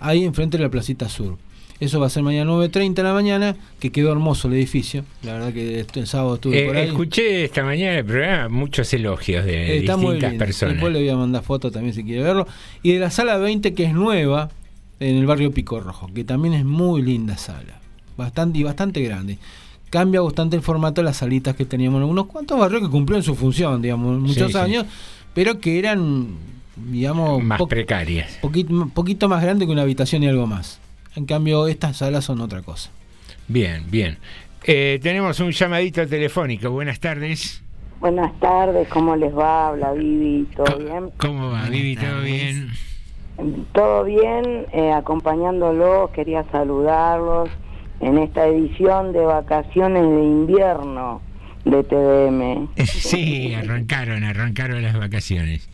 ahí 0.00 0.24
enfrente 0.24 0.56
de 0.58 0.64
la 0.64 0.70
Placita 0.70 1.08
Sur. 1.08 1.38
Eso 1.80 1.98
va 2.00 2.06
a 2.06 2.10
ser 2.10 2.22
mañana 2.22 2.50
9.30 2.50 2.94
de 2.94 3.02
la 3.02 3.12
mañana, 3.12 3.56
que 3.80 3.90
quedó 3.90 4.12
hermoso 4.12 4.48
el 4.48 4.54
edificio. 4.54 5.04
La 5.22 5.34
verdad 5.34 5.52
que 5.52 5.84
el 5.94 6.06
sábado 6.06 6.36
estuve 6.36 6.62
Eh, 6.62 6.66
por 6.66 6.76
ahí. 6.76 6.86
escuché 6.88 7.44
esta 7.44 7.64
mañana 7.64 7.98
el 7.98 8.04
programa 8.04 8.48
muchos 8.48 8.92
elogios 8.94 9.44
de 9.44 9.76
Eh, 9.76 9.78
Está 9.78 9.96
distintas 9.96 10.34
personas. 10.34 10.74
Después 10.74 10.92
le 10.92 11.00
voy 11.00 11.08
a 11.08 11.16
mandar 11.16 11.42
fotos 11.42 11.72
también 11.72 11.94
si 11.94 12.04
quiere 12.04 12.22
verlo. 12.22 12.46
Y 12.82 12.92
de 12.92 13.00
la 13.00 13.10
sala 13.10 13.38
20 13.38 13.74
que 13.74 13.84
es 13.84 13.92
nueva 13.92 14.50
en 15.00 15.16
el 15.16 15.26
barrio 15.26 15.52
Pico 15.52 15.80
Rojo, 15.80 16.08
que 16.14 16.24
también 16.24 16.54
es 16.54 16.64
muy 16.64 17.02
linda 17.02 17.36
sala. 17.36 17.80
Bastante 18.16 18.58
y 18.58 18.62
bastante 18.62 19.00
grande. 19.02 19.38
Cambia 19.94 20.20
bastante 20.22 20.56
el 20.56 20.62
formato 20.62 21.00
de 21.00 21.04
las 21.04 21.18
salitas 21.18 21.54
que 21.54 21.64
teníamos 21.64 22.02
en 22.02 22.08
unos 22.08 22.26
cuantos 22.26 22.58
barrios 22.58 22.82
que 22.82 22.88
cumplieron 22.90 23.22
su 23.22 23.36
función, 23.36 23.80
digamos, 23.80 24.18
muchos 24.18 24.50
sí. 24.50 24.58
años, 24.58 24.86
pero 25.34 25.60
que 25.60 25.78
eran, 25.78 26.30
digamos, 26.74 27.40
Más 27.44 27.60
po- 27.60 27.68
precarias. 27.68 28.36
poquito, 28.42 28.88
poquito 28.92 29.28
más 29.28 29.40
grande 29.40 29.66
que 29.66 29.70
una 29.70 29.82
habitación 29.82 30.24
y 30.24 30.26
algo 30.26 30.48
más. 30.48 30.80
En 31.14 31.26
cambio, 31.26 31.68
estas 31.68 31.98
salas 31.98 32.24
son 32.24 32.40
otra 32.40 32.60
cosa. 32.62 32.90
Bien, 33.46 33.84
bien. 33.88 34.18
Eh, 34.64 34.98
tenemos 35.00 35.38
un 35.38 35.52
llamadito 35.52 36.04
telefónico. 36.08 36.70
Buenas 36.70 36.98
tardes. 36.98 37.62
Buenas 38.00 38.36
tardes, 38.40 38.88
¿cómo 38.88 39.14
les 39.14 39.32
va? 39.32 39.68
Habla 39.68 39.92
Vivi, 39.92 40.48
¿todo 40.56 40.76
bien? 40.76 41.10
¿Cómo 41.18 41.52
va, 41.52 41.68
Vivi? 41.68 41.94
¿Todo 41.94 42.20
bien? 42.22 42.72
Todo 43.72 44.02
bien, 44.02 44.66
eh, 44.72 44.90
acompañándolos, 44.92 46.10
quería 46.10 46.44
saludarlos 46.50 47.48
en 48.04 48.18
esta 48.18 48.46
edición 48.46 49.14
de 49.14 49.24
vacaciones 49.24 50.02
de 50.02 50.22
invierno 50.22 51.22
de 51.64 51.82
TDM. 51.82 52.68
Sí, 52.84 53.54
arrancaron, 53.54 54.24
arrancaron 54.24 54.82
las 54.82 54.96
vacaciones. 54.98 55.68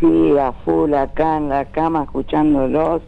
Sí, 0.00 0.36
a 0.38 0.52
full 0.64 0.92
acá 0.94 1.36
en 1.36 1.48
la 1.48 1.66
cama 1.66 2.02
escuchándolos. 2.02 3.02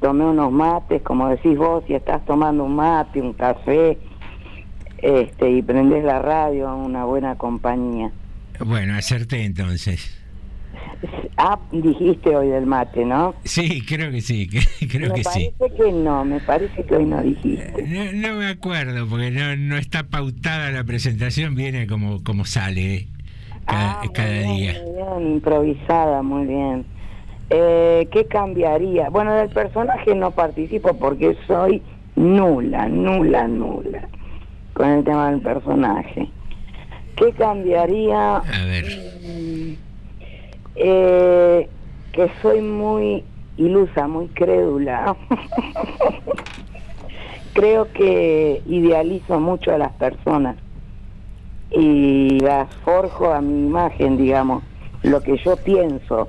Tomé 0.00 0.26
unos 0.26 0.52
mates, 0.52 1.02
como 1.02 1.28
decís 1.28 1.56
vos, 1.56 1.82
si 1.86 1.94
estás 1.94 2.24
tomando 2.26 2.64
un 2.64 2.76
mate, 2.76 3.22
un 3.22 3.32
café, 3.32 3.98
este, 4.98 5.50
y 5.50 5.62
prendés 5.62 6.04
la 6.04 6.20
radio, 6.20 6.76
una 6.76 7.04
buena 7.04 7.36
compañía. 7.36 8.12
Bueno, 8.60 8.94
acerté 8.96 9.44
entonces. 9.44 10.17
Ah, 11.36 11.58
dijiste 11.70 12.34
hoy 12.34 12.48
del 12.48 12.66
mate, 12.66 13.04
¿no? 13.04 13.34
Sí, 13.44 13.82
creo 13.86 14.10
que 14.10 14.20
sí, 14.20 14.48
que- 14.80 14.88
creo 14.88 15.10
me 15.10 15.14
que 15.14 15.24
sí. 15.24 15.50
parece 15.60 15.76
que 15.76 15.92
no, 15.92 16.24
me 16.24 16.40
parece 16.40 16.84
que 16.84 16.96
hoy 16.96 17.06
no 17.06 17.22
dijiste. 17.22 17.84
No, 17.86 18.12
no 18.12 18.36
me 18.36 18.48
acuerdo, 18.48 19.06
porque 19.08 19.30
no, 19.30 19.56
no 19.56 19.76
está 19.76 20.02
pautada 20.04 20.70
la 20.72 20.82
presentación, 20.84 21.54
viene 21.54 21.86
como, 21.86 22.22
como 22.24 22.44
sale 22.44 22.94
eh, 22.96 23.06
cada, 23.66 24.00
cada 24.12 24.28
día. 24.42 24.82
Muy 24.84 24.94
bien, 24.94 25.32
improvisada, 25.34 26.22
muy 26.22 26.46
bien. 26.46 26.84
Eh, 27.50 28.08
¿Qué 28.12 28.26
cambiaría? 28.26 29.08
Bueno, 29.08 29.34
del 29.34 29.48
personaje 29.50 30.14
no 30.14 30.32
participo 30.32 30.98
porque 30.98 31.36
soy 31.46 31.82
nula, 32.16 32.88
nula, 32.88 33.46
nula 33.46 34.08
con 34.74 34.88
el 34.88 35.04
tema 35.04 35.30
del 35.30 35.40
personaje. 35.40 36.28
¿Qué 37.16 37.32
cambiaría? 37.32 38.36
A 38.36 38.64
ver. 38.66 38.84
Mm, 39.24 39.72
eh, 40.78 41.68
que 42.12 42.30
soy 42.40 42.60
muy 42.60 43.24
ilusa, 43.56 44.06
muy 44.06 44.28
crédula. 44.28 45.16
Creo 47.52 47.92
que 47.92 48.62
idealizo 48.66 49.40
mucho 49.40 49.74
a 49.74 49.78
las 49.78 49.92
personas 49.94 50.56
y 51.70 52.38
las 52.40 52.72
forjo 52.84 53.32
a 53.32 53.40
mi 53.40 53.66
imagen, 53.66 54.16
digamos, 54.16 54.62
lo 55.02 55.20
que 55.20 55.36
yo 55.38 55.56
pienso, 55.56 56.28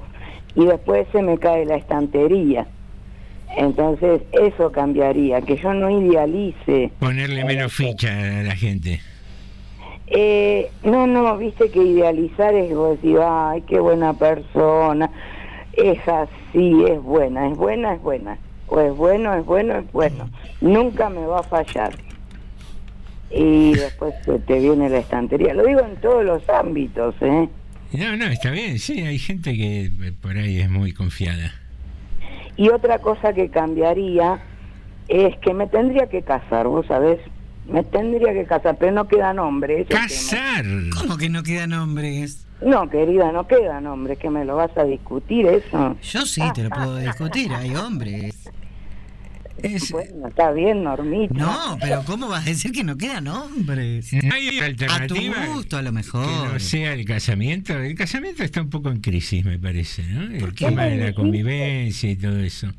y 0.55 0.65
después 0.65 1.07
se 1.11 1.21
me 1.21 1.37
cae 1.37 1.65
la 1.65 1.75
estantería. 1.75 2.67
Entonces 3.57 4.21
eso 4.31 4.71
cambiaría, 4.71 5.41
que 5.41 5.57
yo 5.57 5.73
no 5.73 5.89
idealice. 5.89 6.91
Ponerle 6.99 7.45
menos 7.45 7.73
ficha 7.73 8.09
a 8.09 8.43
la 8.43 8.55
gente. 8.55 9.01
Eh, 10.11 10.71
no, 10.83 11.05
no, 11.05 11.37
viste 11.37 11.69
que 11.69 11.83
idealizar 11.83 12.53
es 12.55 12.75
decir, 12.75 13.19
ay, 13.23 13.61
qué 13.67 13.79
buena 13.79 14.13
persona. 14.13 15.09
Es 15.73 15.99
así, 16.07 16.83
es 16.85 17.01
buena, 17.01 17.47
es 17.47 17.57
buena, 17.57 17.93
es 17.93 18.01
buena. 18.01 18.37
O 18.67 18.79
es 18.79 18.95
bueno, 18.95 19.33
es 19.35 19.45
bueno, 19.45 19.77
es 19.77 19.91
bueno. 19.91 20.29
Nunca 20.61 21.09
me 21.09 21.25
va 21.25 21.39
a 21.39 21.43
fallar. 21.43 21.93
Y 23.31 23.73
después 23.73 24.15
te 24.25 24.59
viene 24.59 24.89
la 24.89 24.97
estantería. 24.97 25.53
Lo 25.53 25.65
digo 25.65 25.81
en 25.81 25.95
todos 25.97 26.25
los 26.25 26.47
ámbitos, 26.49 27.15
¿eh? 27.21 27.47
No, 27.91 28.17
no, 28.17 28.25
está 28.25 28.51
bien, 28.51 28.77
sí, 28.77 29.01
hay 29.01 29.17
gente 29.17 29.55
que 29.55 29.85
eh, 29.85 30.13
por 30.21 30.37
ahí 30.37 30.59
es 30.59 30.69
muy 30.69 30.93
confiada. 30.93 31.53
Y 32.55 32.69
otra 32.69 32.99
cosa 32.99 33.33
que 33.33 33.49
cambiaría 33.49 34.39
es 35.07 35.35
que 35.37 35.53
me 35.53 35.65
tendría 35.67 36.07
que 36.07 36.21
casar, 36.21 36.67
vos 36.67 36.85
sabés. 36.85 37.19
Me 37.71 37.83
tendría 37.83 38.33
que 38.33 38.45
casar, 38.45 38.77
pero 38.79 38.91
no 38.91 39.07
queda 39.07 39.33
nombre. 39.33 39.85
¿Casar? 39.85 40.65
¿Cómo 40.97 41.17
que 41.17 41.29
no 41.29 41.43
quedan 41.43 41.73
hombres? 41.73 42.45
tema. 42.59 42.71
No, 42.71 42.89
querida, 42.89 43.31
no 43.31 43.47
queda 43.47 43.79
nombre. 43.79 44.17
que 44.17 44.29
me 44.29 44.43
lo 44.45 44.55
vas 44.57 44.75
a 44.77 44.83
discutir 44.83 45.45
eso? 45.47 45.95
Yo 46.01 46.25
sí 46.25 46.41
te 46.53 46.63
lo 46.63 46.69
puedo 46.69 46.97
discutir, 46.97 47.51
hay 47.53 47.75
hombres. 47.75 48.35
Bueno, 49.91 50.29
está 50.29 50.51
bien, 50.51 50.83
Normita. 50.83 51.33
No, 51.33 51.77
pero 51.81 52.01
¿cómo 52.05 52.29
vas 52.29 52.43
a 52.47 52.49
decir 52.49 52.71
que 52.71 52.83
no 52.85 52.95
quedan 52.97 53.27
hombres? 53.27 54.11
¿No 54.23 54.33
hay 54.33 54.57
A 54.59 54.65
alternativa? 54.65 55.45
tu 55.45 55.51
gusto, 55.53 55.77
a 55.77 55.81
lo 55.81 55.89
Que 55.89 55.95
mejor. 55.95 56.53
no 56.53 56.59
sea 56.59 56.93
el 56.93 57.03
casamiento. 57.05 57.77
El 57.77 57.93
casamiento 57.95 58.43
está 58.43 58.61
un 58.61 58.69
poco 58.69 58.89
en 58.89 59.01
crisis, 59.01 59.43
me 59.43 59.59
parece, 59.59 60.03
¿no? 60.03 60.21
El 60.33 60.53
qué 60.53 60.65
tema 60.67 60.83
de 60.85 60.97
la 60.97 61.13
convivencia 61.13 62.09
y 62.09 62.15
todo 62.15 62.39
eso. 62.39 62.71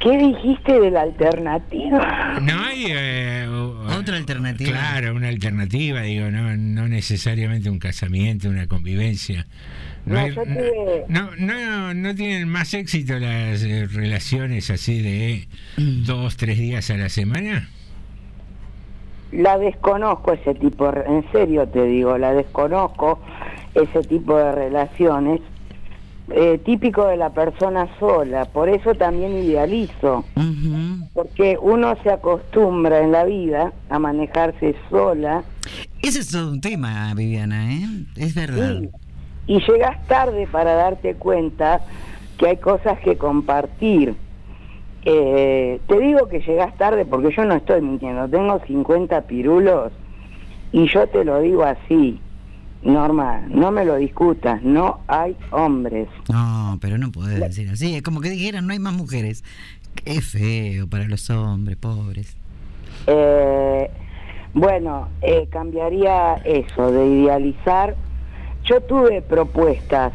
¿Qué 0.00 0.16
dijiste 0.18 0.78
de 0.80 0.90
la 0.90 1.02
alternativa? 1.02 2.38
No 2.40 2.60
hay... 2.64 2.86
eh, 2.90 3.46
Otra 3.98 4.16
alternativa. 4.16 4.70
Claro, 4.70 5.14
una 5.14 5.28
alternativa, 5.28 6.02
digo, 6.02 6.30
no, 6.30 6.54
no 6.56 6.86
necesariamente 6.88 7.70
un 7.70 7.78
casamiento, 7.78 8.48
una 8.50 8.66
convivencia. 8.66 9.46
No, 10.04 10.14
No, 10.14 10.20
hay- 10.20 10.34
no, 11.08 11.30
no, 11.38 11.94
no 11.94 12.14
tienen 12.14 12.48
más 12.48 12.74
éxito 12.74 13.18
las 13.18 13.62
eh, 13.64 13.86
relaciones 13.86 14.70
así 14.70 15.00
de 15.02 15.48
dos, 15.76 16.36
tres 16.36 16.58
días 16.58 16.90
a 16.90 16.96
la 16.96 17.08
semana. 17.08 17.68
La 19.32 19.58
desconozco 19.58 20.32
ese 20.34 20.54
tipo, 20.54 20.90
de- 20.92 21.00
en 21.06 21.24
serio 21.32 21.66
te 21.68 21.84
digo, 21.84 22.16
la 22.18 22.32
desconozco 22.32 23.20
ese 23.74 24.02
tipo 24.02 24.36
de 24.36 24.52
relaciones. 24.52 25.40
Eh, 26.30 26.58
típico 26.64 27.06
de 27.06 27.16
la 27.16 27.30
persona 27.30 27.88
sola, 28.00 28.46
por 28.46 28.68
eso 28.68 28.94
también 28.94 29.36
idealizo, 29.36 30.24
porque 31.14 31.56
uno 31.60 31.96
se 32.02 32.10
acostumbra 32.10 33.00
en 33.00 33.12
la 33.12 33.24
vida 33.24 33.72
a 33.88 33.98
manejarse 33.98 34.74
sola 34.90 35.44
Ese 36.02 36.20
es 36.20 36.30
todo 36.32 36.50
un 36.50 36.60
tema, 36.60 37.12
Viviana, 37.14 37.72
¿eh? 37.72 37.86
Es 38.16 38.34
verdad. 38.34 38.80
Sí. 38.80 38.88
y 39.46 39.60
llegas 39.60 40.04
tarde 40.08 40.48
para 40.50 40.74
darte 40.74 41.14
cuenta 41.14 41.82
que 42.38 42.48
hay 42.48 42.56
cosas 42.56 42.98
que 43.00 43.16
compartir. 43.16 44.16
Eh, 45.04 45.80
te 45.86 46.00
digo 46.00 46.26
que 46.28 46.40
llegas 46.40 46.76
tarde 46.76 47.04
porque 47.04 47.32
yo 47.34 47.44
no 47.44 47.54
estoy 47.54 47.80
mintiendo, 47.80 48.28
tengo 48.28 48.60
50 48.66 49.22
pirulos 49.22 49.92
y 50.72 50.88
yo 50.92 51.06
te 51.06 51.24
lo 51.24 51.40
digo 51.40 51.62
así, 51.62 52.20
Norma, 52.86 53.42
no 53.48 53.72
me 53.72 53.84
lo 53.84 53.96
discutas, 53.96 54.62
no 54.62 55.00
hay 55.08 55.36
hombres. 55.50 56.08
No, 56.30 56.78
pero 56.80 56.98
no 56.98 57.10
puedes 57.10 57.40
decir 57.40 57.68
así. 57.68 57.96
Es 57.96 58.02
como 58.02 58.20
que 58.20 58.30
dijeran, 58.30 58.66
no 58.66 58.72
hay 58.72 58.78
más 58.78 58.94
mujeres. 58.94 59.42
Qué 59.96 60.20
feo 60.20 60.86
para 60.86 61.08
los 61.08 61.28
hombres, 61.30 61.76
pobres. 61.76 62.36
Eh, 63.08 63.90
bueno, 64.54 65.08
eh, 65.20 65.48
cambiaría 65.50 66.34
eso 66.44 66.92
de 66.92 67.06
idealizar. 67.06 67.96
Yo 68.64 68.80
tuve 68.80 69.20
propuestas, 69.20 70.12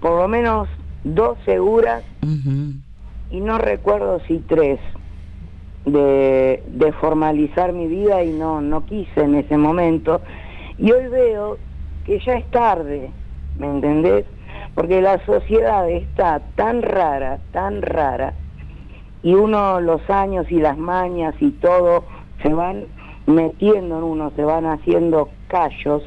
por 0.00 0.20
lo 0.20 0.28
menos 0.28 0.68
dos 1.04 1.38
seguras 1.44 2.04
y 3.30 3.40
no 3.40 3.58
recuerdo 3.58 4.20
si 4.26 4.38
tres, 4.38 4.78
de, 5.86 6.62
de 6.66 6.92
formalizar 6.92 7.72
mi 7.72 7.86
vida 7.86 8.22
y 8.22 8.32
no, 8.32 8.60
no 8.60 8.84
quise 8.84 9.22
en 9.22 9.36
ese 9.36 9.56
momento. 9.56 10.20
Y 10.76 10.92
hoy 10.92 11.08
veo 11.08 11.58
que 12.08 12.18
ya 12.20 12.38
es 12.38 12.50
tarde, 12.50 13.10
¿me 13.58 13.66
entendés? 13.66 14.24
Porque 14.74 15.02
la 15.02 15.22
sociedad 15.26 15.88
está 15.90 16.40
tan 16.56 16.80
rara, 16.80 17.38
tan 17.52 17.82
rara, 17.82 18.32
y 19.22 19.34
uno 19.34 19.78
los 19.80 20.08
años 20.08 20.50
y 20.50 20.58
las 20.58 20.78
mañas 20.78 21.34
y 21.38 21.50
todo 21.50 22.04
se 22.42 22.48
van 22.54 22.84
metiendo 23.26 23.98
en 23.98 24.04
uno, 24.04 24.32
se 24.34 24.42
van 24.42 24.64
haciendo 24.64 25.28
callos. 25.48 26.02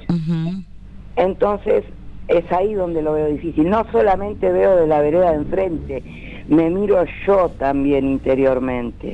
Entonces 1.18 1.84
es 2.28 2.52
ahí 2.52 2.74
donde 2.74 3.04
lo 3.04 3.14
veo 3.14 3.28
difícil. 3.28 3.70
No 3.70 3.86
solamente 3.91 4.52
veo 4.52 4.78
de 4.78 4.88
la 4.88 5.02
vereda 5.02 5.32
de 5.32 5.38
enfrente, 5.38 6.04
me 6.47 6.68
miro 6.72 7.04
yo 7.28 7.49
también 7.60 8.08
interiormente. 8.08 9.14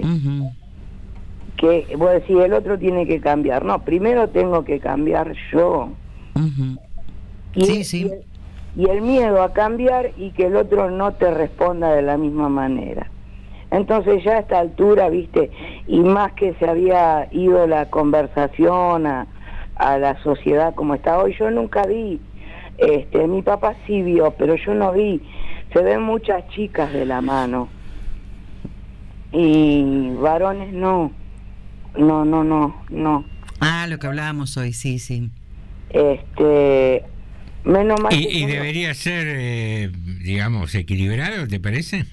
Que 1.58 1.86
vos 1.98 2.12
decís, 2.12 2.38
el 2.38 2.54
otro 2.54 2.80
tiene 2.80 3.06
que 3.06 3.20
cambiar. 3.20 3.66
No, 3.66 3.84
primero 3.84 4.30
tengo 4.30 4.64
que 4.64 4.80
cambiar 4.80 5.34
yo. 5.52 5.90
Y, 7.56 7.66
Sí, 7.66 7.84
sí. 7.84 7.98
y 8.00 8.04
el- 8.12 8.24
y 8.76 8.90
el 8.90 9.02
miedo 9.02 9.42
a 9.42 9.54
cambiar 9.54 10.12
y 10.18 10.30
que 10.32 10.46
el 10.46 10.56
otro 10.56 10.92
no 10.92 11.14
te 11.14 11.32
responda 11.34 11.94
de 11.94 12.04
la 12.04 12.18
misma 12.18 12.48
manera. 12.50 13.10
Entonces 13.72 14.24
ya 14.24 14.34
a 14.34 14.40
esta 14.40 14.60
altura, 14.60 15.10
viste, 15.10 15.50
y 15.88 16.00
más 16.00 16.34
que 16.34 16.54
se 16.56 16.70
había 16.70 17.28
ido 17.32 17.66
la 17.68 17.90
conversación 17.90 19.08
a, 19.08 19.26
a 19.76 19.98
la 19.98 20.22
sociedad 20.24 20.74
como 20.76 20.94
está 20.94 21.18
hoy, 21.20 21.36
yo 21.38 21.50
nunca 21.52 21.86
vi, 21.88 22.20
este, 22.78 23.28
mi 23.28 23.42
papá 23.42 23.76
sí 23.88 24.02
vio, 24.04 24.32
pero 24.38 24.56
yo 24.56 24.74
no 24.76 24.92
vi, 24.94 25.22
se 25.74 25.82
ven 25.82 26.02
muchas 26.04 26.48
chicas 26.50 26.94
de 26.94 27.06
la 27.06 27.20
mano 27.22 27.68
y 29.32 30.12
varones 30.22 30.72
no, 30.74 31.12
no, 31.98 32.24
no, 32.26 32.44
no, 32.44 32.76
no. 32.90 33.26
Ah, 33.60 33.88
lo 33.90 33.98
que 34.00 34.08
hablábamos 34.08 34.56
hoy, 34.58 34.72
sí, 34.74 35.00
sí. 35.00 35.30
Este, 35.90 37.04
menos 37.64 38.02
mal 38.02 38.14
Y, 38.14 38.46
debería 38.46 38.94
ser, 38.94 39.28
eh, 39.30 39.92
digamos, 40.24 40.76
equilibrado, 40.76 41.48
¿te 41.48 41.60
parece? 41.60 42.06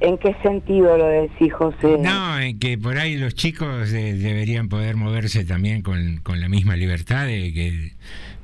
¿En 0.00 0.18
qué 0.18 0.36
sentido 0.42 0.98
lo 0.98 1.06
decís, 1.06 1.52
José? 1.52 1.98
No, 1.98 2.38
en 2.38 2.58
que 2.58 2.76
por 2.76 2.98
ahí 2.98 3.16
los 3.16 3.34
chicos 3.34 3.92
eh, 3.92 4.14
deberían 4.14 4.68
poder 4.68 4.96
moverse 4.96 5.44
también 5.44 5.82
con, 5.82 6.18
con 6.22 6.40
la 6.40 6.48
misma 6.48 6.76
libertad 6.76 7.26
de, 7.26 7.52
que, 7.52 7.92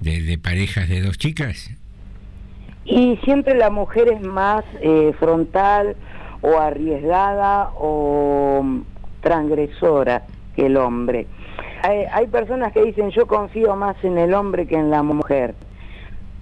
de, 0.00 0.22
de 0.22 0.38
parejas 0.38 0.88
de 0.88 1.02
dos 1.02 1.18
chicas. 1.18 1.70
Y 2.84 3.18
siempre 3.24 3.54
la 3.54 3.70
mujer 3.70 4.08
es 4.08 4.20
más 4.20 4.64
eh, 4.80 5.12
frontal 5.18 5.96
o 6.40 6.58
arriesgada 6.58 7.70
o 7.76 8.62
mm, 8.62 8.80
transgresora 9.20 10.26
que 10.56 10.66
el 10.66 10.76
hombre. 10.76 11.26
Hay, 11.82 12.04
hay 12.12 12.26
personas 12.26 12.72
que 12.72 12.82
dicen 12.82 13.10
yo 13.10 13.26
confío 13.26 13.76
más 13.76 13.96
en 14.04 14.18
el 14.18 14.34
hombre 14.34 14.66
que 14.66 14.76
en 14.76 14.90
la 14.90 15.02
mujer, 15.02 15.54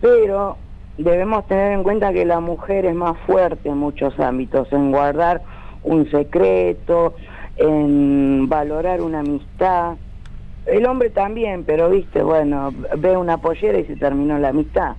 pero 0.00 0.56
debemos 0.98 1.46
tener 1.46 1.72
en 1.72 1.82
cuenta 1.82 2.12
que 2.12 2.24
la 2.24 2.40
mujer 2.40 2.84
es 2.84 2.94
más 2.94 3.16
fuerte 3.26 3.68
en 3.68 3.78
muchos 3.78 4.18
ámbitos, 4.18 4.72
en 4.72 4.90
guardar 4.90 5.42
un 5.84 6.10
secreto, 6.10 7.14
en 7.56 8.48
valorar 8.48 9.00
una 9.00 9.20
amistad. 9.20 9.96
El 10.66 10.86
hombre 10.86 11.10
también, 11.10 11.64
pero 11.64 11.88
viste, 11.88 12.22
bueno, 12.22 12.72
ve 12.98 13.16
una 13.16 13.38
pollera 13.38 13.78
y 13.78 13.84
se 13.84 13.96
terminó 13.96 14.38
la 14.38 14.48
amistad. 14.48 14.96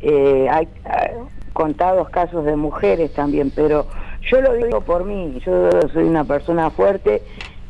Eh, 0.00 0.48
hay 0.50 0.64
eh, 0.64 1.18
contados 1.52 2.08
casos 2.08 2.44
de 2.44 2.56
mujeres 2.56 3.12
también, 3.12 3.52
pero 3.54 3.86
yo 4.30 4.40
lo 4.40 4.54
digo 4.54 4.80
por 4.80 5.04
mí, 5.04 5.40
yo 5.44 5.70
soy 5.92 6.04
una 6.04 6.24
persona 6.24 6.70
fuerte 6.70 7.22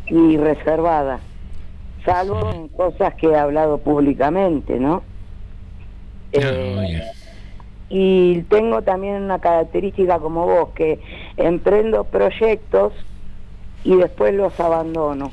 y 0.07 0.36
reservada, 0.36 1.20
salvo 2.05 2.51
en 2.53 2.68
cosas 2.68 3.14
que 3.14 3.28
he 3.28 3.36
hablado 3.36 3.78
públicamente, 3.78 4.78
¿no? 4.78 5.03
Eh, 6.32 7.03
y 7.88 8.42
tengo 8.42 8.82
también 8.82 9.22
una 9.22 9.38
característica 9.40 10.18
como 10.18 10.46
vos, 10.46 10.70
que 10.74 11.01
emprendo 11.36 12.05
proyectos 12.05 12.92
y 13.84 13.96
después 13.96 14.34
los 14.34 14.59
abandono. 14.61 15.32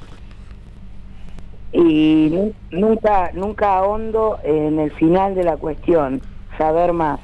Y 1.72 2.30
nu- 2.32 2.54
nunca, 2.72 3.32
nunca 3.34 3.78
ahondo 3.78 4.40
en 4.44 4.80
el 4.80 4.92
final 4.92 5.36
de 5.36 5.44
la 5.44 5.58
cuestión, 5.58 6.22
saber 6.58 6.94
más. 6.94 7.20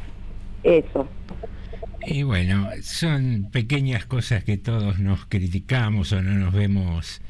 Eso. 0.63 1.07
Y 2.05 2.23
bueno, 2.23 2.69
son 2.81 3.47
pequeñas 3.51 4.05
cosas 4.05 4.43
que 4.43 4.57
todos 4.57 4.99
nos 4.99 5.25
criticamos 5.25 6.11
o 6.11 6.21
no 6.21 6.33
nos 6.33 6.53
vemos 6.53 7.21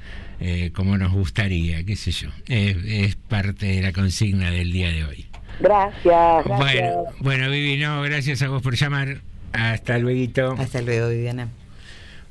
eh, 0.46 0.72
como 0.74 0.98
nos 0.98 1.14
gustaría, 1.14 1.84
qué 1.86 1.96
sé 1.96 2.12
yo. 2.12 2.30
Es, 2.48 2.76
es 2.86 3.16
parte 3.16 3.66
de 3.68 3.82
la 3.82 3.94
consigna 3.94 4.52
del 4.52 4.72
día 4.72 4.92
de 4.92 5.06
hoy. 5.06 5.26
Gracias. 5.60 6.46
gracias. 6.46 6.58
Bueno, 6.58 7.04
bueno, 7.22 7.50
Vivi, 7.50 7.78
no, 7.82 8.02
gracias 8.02 8.42
a 8.42 8.50
vos 8.50 8.62
por 8.62 8.76
llamar. 8.76 9.22
Hasta 9.54 9.98
luego. 10.00 10.56
Hasta 10.58 10.82
luego, 10.82 11.10
Viviana. 11.10 11.48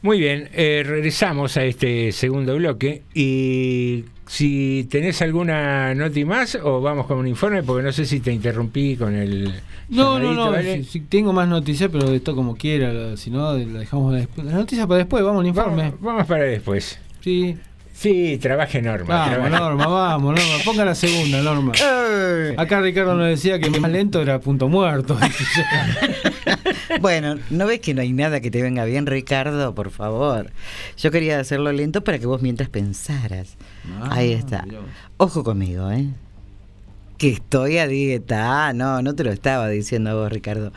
Muy 0.02 0.18
bien, 0.18 0.48
eh, 0.52 0.82
regresamos 0.84 1.56
a 1.56 1.64
este 1.64 2.10
segundo 2.10 2.56
bloque 2.56 3.02
y 3.14 4.04
si 4.26 4.88
tenés 4.90 5.22
alguna 5.22 5.94
nota 5.94 6.18
y 6.18 6.24
más 6.24 6.56
o 6.56 6.80
vamos 6.80 7.06
con 7.06 7.18
un 7.18 7.28
informe 7.28 7.62
porque 7.62 7.84
no 7.84 7.92
sé 7.92 8.04
si 8.04 8.18
te 8.18 8.32
interrumpí 8.32 8.96
con 8.96 9.14
el 9.14 9.54
No, 9.88 10.18
no, 10.18 10.32
no. 10.34 10.50
¿vale? 10.50 10.78
Si, 10.82 10.90
si 10.90 11.00
tengo 11.02 11.32
más 11.32 11.46
noticias, 11.48 11.88
pero 11.92 12.12
esto 12.12 12.34
como 12.34 12.56
quiera. 12.56 12.92
la- 12.92 13.16
Si 13.16 13.30
no, 13.30 13.56
la 13.56 13.78
dejamos 13.78 14.12
después. 14.14 14.44
La 14.44 14.54
noticia 14.54 14.86
para 14.88 14.98
después, 14.98 15.22
vamos 15.22 15.40
al 15.42 15.46
informe. 15.46 15.82
Vamos, 15.84 16.00
vamos 16.00 16.26
para 16.26 16.44
después. 16.44 16.98
Sí. 17.20 17.56
Sí, 18.02 18.36
trabaje 18.38 18.82
Norma. 18.82 19.14
Vamos, 19.14 19.30
trabaje. 19.30 19.50
Norma, 19.50 19.86
vamos, 19.86 20.34
Norma. 20.34 20.64
Ponga 20.64 20.84
la 20.84 20.96
segunda, 20.96 21.40
Norma. 21.40 21.72
Acá 22.56 22.80
Ricardo 22.80 23.14
nos 23.14 23.28
decía 23.28 23.60
que 23.60 23.70
más 23.70 23.92
lento 23.92 24.20
era 24.20 24.40
punto 24.40 24.68
muerto. 24.68 25.16
Bueno, 27.00 27.36
¿no 27.50 27.66
ves 27.66 27.80
que 27.80 27.94
no 27.94 28.02
hay 28.02 28.12
nada 28.12 28.40
que 28.40 28.50
te 28.50 28.60
venga 28.60 28.84
bien, 28.84 29.06
Ricardo? 29.06 29.74
Por 29.74 29.90
favor. 29.90 30.50
Yo 30.98 31.10
quería 31.10 31.40
hacerlo 31.40 31.72
lento 31.72 32.04
para 32.04 32.18
que 32.18 32.26
vos 32.26 32.42
mientras 32.42 32.68
pensaras. 32.68 33.56
Ah, 34.00 34.10
Ahí 34.12 34.32
está. 34.32 34.66
Ojo 35.16 35.42
conmigo, 35.42 35.90
¿eh? 35.90 36.08
Que 37.16 37.30
estoy 37.30 37.78
a 37.78 37.86
dieta. 37.86 38.68
Ah, 38.68 38.72
no, 38.74 39.00
no 39.00 39.14
te 39.14 39.24
lo 39.24 39.32
estaba 39.32 39.68
diciendo 39.68 40.10
a 40.10 40.14
vos, 40.14 40.30
Ricardo. 40.30 40.72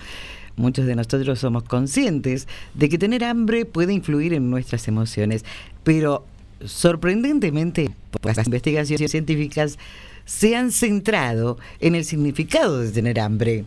Muchos 0.56 0.86
de 0.86 0.96
nosotros 0.96 1.38
somos 1.38 1.64
conscientes 1.64 2.48
de 2.76 2.88
que 2.88 2.98
tener 2.98 3.24
hambre 3.26 3.66
puede 3.66 3.92
influir 3.94 4.34
en 4.34 4.50
nuestras 4.50 4.88
emociones, 4.88 5.44
pero 5.84 6.26
sorprendentemente, 6.64 7.92
pues, 8.22 8.38
las 8.38 8.48
investigaciones 8.48 9.12
científicas 9.12 9.78
se 10.26 10.56
han 10.56 10.72
centrado 10.72 11.58
en 11.80 11.96
el 11.96 12.06
significado 12.06 12.80
de 12.80 12.92
tener 12.92 13.20
hambre. 13.20 13.66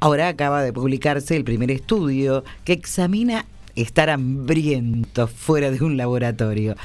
Ahora 0.00 0.28
acaba 0.28 0.62
de 0.62 0.72
publicarse 0.72 1.36
el 1.36 1.44
primer 1.44 1.70
estudio 1.70 2.44
que 2.64 2.72
examina 2.72 3.46
estar 3.76 4.10
hambriento 4.10 5.28
fuera 5.28 5.70
de 5.70 5.82
un 5.84 5.96
laboratorio. 5.96 6.76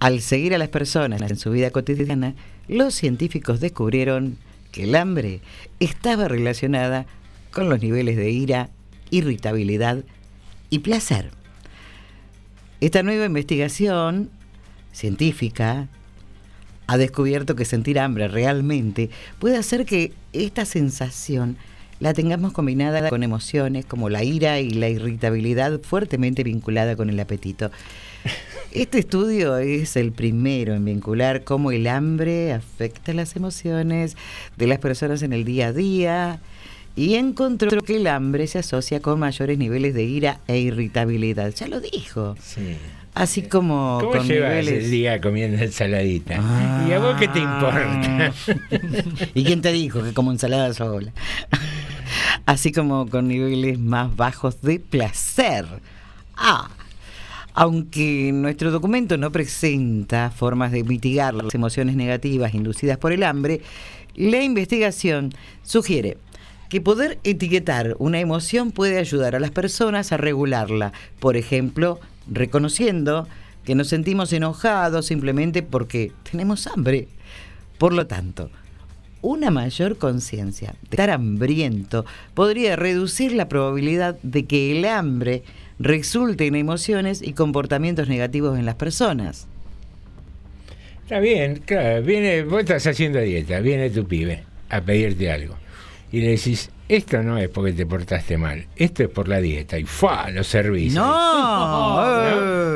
Al 0.00 0.20
seguir 0.20 0.54
a 0.54 0.58
las 0.58 0.68
personas 0.68 1.20
en 1.20 1.36
su 1.36 1.50
vida 1.50 1.70
cotidiana, 1.70 2.34
los 2.68 2.94
científicos 2.94 3.60
descubrieron 3.60 4.38
que 4.72 4.84
el 4.84 4.94
hambre 4.94 5.40
estaba 5.80 6.28
relacionada 6.28 7.06
con 7.50 7.68
los 7.68 7.80
niveles 7.80 8.16
de 8.16 8.30
ira, 8.30 8.70
irritabilidad 9.10 10.04
y 10.70 10.80
placer. 10.80 11.30
Esta 12.80 13.02
nueva 13.02 13.26
investigación 13.26 14.30
científica 14.92 15.88
ha 16.86 16.96
descubierto 16.96 17.54
que 17.54 17.64
sentir 17.64 18.00
hambre 18.00 18.28
realmente 18.28 19.10
puede 19.38 19.56
hacer 19.56 19.84
que 19.84 20.12
esta 20.32 20.64
sensación 20.64 21.56
la 22.00 22.14
tengamos 22.14 22.52
combinada 22.52 23.08
con 23.08 23.22
emociones 23.22 23.84
como 23.84 24.08
la 24.08 24.22
ira 24.22 24.60
y 24.60 24.70
la 24.70 24.88
irritabilidad 24.88 25.80
fuertemente 25.80 26.44
vinculada 26.44 26.96
con 26.96 27.10
el 27.10 27.20
apetito. 27.20 27.70
Este 28.70 28.98
estudio 28.98 29.56
es 29.56 29.96
el 29.96 30.12
primero 30.12 30.74
en 30.74 30.84
vincular 30.84 31.42
cómo 31.42 31.72
el 31.72 31.86
hambre 31.86 32.52
afecta 32.52 33.14
las 33.14 33.34
emociones 33.34 34.14
de 34.58 34.66
las 34.66 34.78
personas 34.78 35.22
en 35.22 35.32
el 35.32 35.46
día 35.46 35.68
a 35.68 35.72
día 35.72 36.40
y 36.94 37.14
encontró 37.14 37.80
que 37.80 37.96
el 37.96 38.06
hambre 38.06 38.46
se 38.46 38.58
asocia 38.58 39.00
con 39.00 39.20
mayores 39.20 39.56
niveles 39.56 39.94
de 39.94 40.04
ira 40.04 40.40
e 40.48 40.58
irritabilidad. 40.58 41.54
Ya 41.54 41.66
lo 41.66 41.80
dijo. 41.80 42.36
Así 43.18 43.42
como 43.42 43.98
¿Cómo 44.00 44.12
con 44.12 44.28
llevas 44.28 44.64
el 44.68 44.90
día 44.92 45.20
comiendo 45.20 45.60
ensaladita? 45.60 46.40
¿Y 46.88 46.92
a 46.92 47.00
vos 47.00 47.16
qué 47.18 47.26
te 47.26 47.40
importa? 47.40 48.32
¿Y 49.34 49.42
quién 49.42 49.60
te 49.60 49.72
dijo 49.72 50.04
que 50.04 50.14
como 50.14 50.30
ensalada 50.30 50.72
sola? 50.72 51.12
Así 52.46 52.70
como 52.70 53.08
con 53.08 53.26
niveles 53.26 53.76
más 53.80 54.14
bajos 54.14 54.62
de 54.62 54.78
placer. 54.78 55.66
Ah, 56.36 56.70
aunque 57.54 58.30
nuestro 58.32 58.70
documento 58.70 59.16
no 59.16 59.32
presenta 59.32 60.30
formas 60.30 60.70
de 60.70 60.84
mitigar 60.84 61.34
las 61.34 61.52
emociones 61.52 61.96
negativas 61.96 62.54
inducidas 62.54 62.98
por 62.98 63.12
el 63.12 63.24
hambre, 63.24 63.62
la 64.14 64.44
investigación 64.44 65.34
sugiere 65.64 66.18
que 66.68 66.80
poder 66.80 67.18
etiquetar 67.24 67.96
una 67.98 68.20
emoción 68.20 68.70
puede 68.70 68.98
ayudar 68.98 69.34
a 69.34 69.40
las 69.40 69.50
personas 69.50 70.12
a 70.12 70.16
regularla. 70.16 70.92
Por 71.20 71.36
ejemplo, 71.36 72.00
reconociendo 72.30 73.26
que 73.64 73.74
nos 73.74 73.88
sentimos 73.88 74.32
enojados 74.32 75.06
simplemente 75.06 75.62
porque 75.62 76.12
tenemos 76.30 76.66
hambre. 76.66 77.08
Por 77.78 77.92
lo 77.92 78.06
tanto, 78.06 78.50
una 79.22 79.50
mayor 79.50 79.98
conciencia 79.98 80.74
de 80.82 80.88
estar 80.90 81.10
hambriento 81.10 82.04
podría 82.34 82.76
reducir 82.76 83.32
la 83.32 83.48
probabilidad 83.48 84.18
de 84.22 84.44
que 84.44 84.78
el 84.78 84.84
hambre 84.84 85.42
resulte 85.78 86.46
en 86.46 86.54
emociones 86.54 87.22
y 87.22 87.32
comportamientos 87.32 88.08
negativos 88.08 88.58
en 88.58 88.66
las 88.66 88.74
personas. 88.74 89.46
Está 91.02 91.20
bien, 91.20 91.62
claro, 91.64 92.02
viene, 92.02 92.42
vos 92.42 92.60
estás 92.60 92.86
haciendo 92.86 93.18
dieta, 93.20 93.60
viene 93.60 93.90
tu 93.90 94.06
pibe 94.06 94.44
a 94.68 94.80
pedirte 94.80 95.30
algo. 95.32 95.56
Y 96.10 96.20
le 96.20 96.30
decís, 96.30 96.70
esto 96.88 97.22
no 97.22 97.36
es 97.36 97.50
porque 97.50 97.74
te 97.74 97.84
portaste 97.84 98.38
mal, 98.38 98.64
esto 98.74 99.02
es 99.02 99.10
por 99.10 99.28
la 99.28 99.42
dieta. 99.42 99.78
Y 99.78 99.84
¡fa! 99.84 100.30
Lo 100.30 100.42
servís. 100.42 100.94
No, 100.94 102.00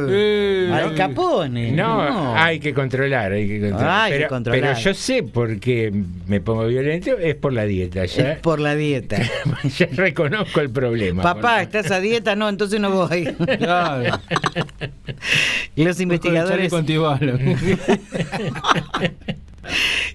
eh, 0.07 0.67
¿no? 0.69 0.75
Al 0.75 0.95
Capone. 0.95 1.73
No, 1.73 2.11
no. 2.11 2.37
hay 2.37 2.61
que 2.61 2.75
controlar, 2.75 3.33
hay 3.33 3.49
que 3.49 3.61
controlar. 3.61 4.01
Hay 4.03 4.13
que 4.13 4.19
pero, 4.19 4.29
controlar. 4.29 4.61
pero 4.61 4.79
yo 4.79 4.93
sé 4.93 5.23
por 5.23 5.59
qué 5.59 5.91
me 6.27 6.43
pongo 6.43 6.67
violento, 6.67 7.17
es 7.19 7.35
por 7.37 7.55
la 7.55 7.65
dieta. 7.65 8.05
Ya, 8.05 8.33
Es 8.33 8.39
por 8.41 8.61
la 8.61 8.75
dieta. 8.75 9.17
ya 9.79 9.87
reconozco 9.93 10.61
el 10.61 10.69
problema. 10.69 11.23
Papá, 11.23 11.63
¿estás 11.63 11.91
a 11.91 12.01
dieta? 12.01 12.37
No, 12.37 12.51
entonces 12.51 12.81
no 12.81 12.91
voy. 12.91 13.33
Claro. 13.63 14.19
Los 15.77 16.01
investigadores. 16.01 16.71
Con. 16.71 16.85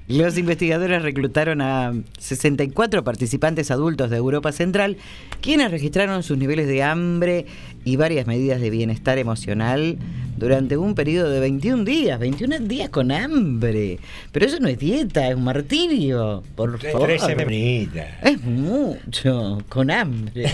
Los 0.07 0.37
investigadores 0.37 1.01
reclutaron 1.01 1.61
a 1.61 1.93
64 2.17 3.03
participantes 3.03 3.71
adultos 3.71 4.09
de 4.09 4.17
Europa 4.17 4.51
Central, 4.51 4.97
quienes 5.41 5.71
registraron 5.71 6.23
sus 6.23 6.37
niveles 6.37 6.67
de 6.67 6.83
hambre 6.83 7.45
y 7.87 7.95
varias 7.95 8.27
medidas 8.27 8.59
de 8.59 8.69
bienestar 8.69 9.17
emocional 9.17 9.97
durante 10.35 10.75
un 10.75 10.93
periodo 10.93 11.29
de 11.29 11.39
21 11.39 11.85
días. 11.85 12.19
21 12.19 12.59
días 12.59 12.89
con 12.89 13.13
hambre. 13.13 13.99
Pero 14.33 14.45
eso 14.45 14.59
no 14.59 14.67
es 14.67 14.77
dieta, 14.77 15.29
es 15.29 15.35
un 15.35 15.45
martirio. 15.45 16.43
Por 16.55 16.77
Tres 16.79 16.91
favor. 16.91 17.09
Es 17.09 18.43
mucho, 18.43 19.63
con 19.69 19.89
hambre. 19.89 20.51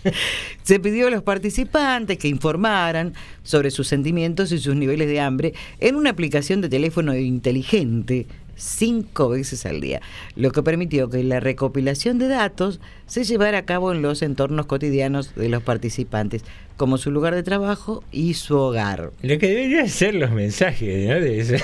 Se 0.62 0.80
pidió 0.80 1.08
a 1.08 1.10
los 1.10 1.22
participantes 1.22 2.16
que 2.16 2.28
informaran 2.28 3.12
sobre 3.42 3.70
sus 3.70 3.86
sentimientos 3.86 4.50
y 4.50 4.58
sus 4.58 4.74
niveles 4.74 5.08
de 5.08 5.20
hambre 5.20 5.52
en 5.78 5.96
una 5.96 6.08
aplicación 6.08 6.62
de 6.62 6.70
teléfono 6.70 7.14
inteligente 7.14 8.26
cinco 8.56 9.28
veces 9.28 9.66
al 9.66 9.80
día, 9.80 10.00
lo 10.36 10.50
que 10.50 10.62
permitió 10.62 11.08
que 11.10 11.22
la 11.22 11.40
recopilación 11.40 12.18
de 12.18 12.28
datos 12.28 12.80
se 13.06 13.24
llevara 13.24 13.58
a 13.58 13.64
cabo 13.64 13.92
en 13.92 14.02
los 14.02 14.22
entornos 14.22 14.66
cotidianos 14.66 15.34
de 15.34 15.48
los 15.48 15.62
participantes, 15.62 16.44
como 16.76 16.98
su 16.98 17.10
lugar 17.10 17.34
de 17.34 17.42
trabajo 17.42 18.02
y 18.12 18.34
su 18.34 18.56
hogar. 18.56 19.10
Lo 19.22 19.38
que 19.38 19.48
deberían 19.48 19.88
ser 19.88 20.14
los 20.14 20.30
mensajes 20.30 21.08
¿no? 21.08 21.14
de, 21.14 21.62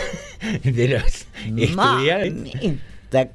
de 0.73 0.89
los 0.89 1.27
estudiantes. 1.57 2.79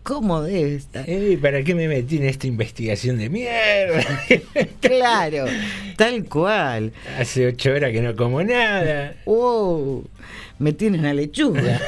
¿cómo 0.03 0.41
debe 0.41 0.75
estar? 0.75 1.09
Ey, 1.09 1.37
¿Para 1.37 1.63
qué 1.63 1.73
me 1.73 1.87
metí 1.87 2.17
en 2.17 2.25
esta 2.25 2.47
investigación 2.47 3.17
de 3.17 3.29
mierda? 3.29 4.03
Claro, 4.81 5.45
tal 5.97 6.25
cual. 6.25 6.93
Hace 7.17 7.47
ocho 7.47 7.71
horas 7.71 7.91
que 7.91 8.01
no 8.01 8.15
como 8.15 8.43
nada. 8.43 9.15
¡Wow! 9.25 10.07
Me 10.59 10.73
tienen 10.73 11.05
a 11.05 11.13
lechuga. 11.13 11.81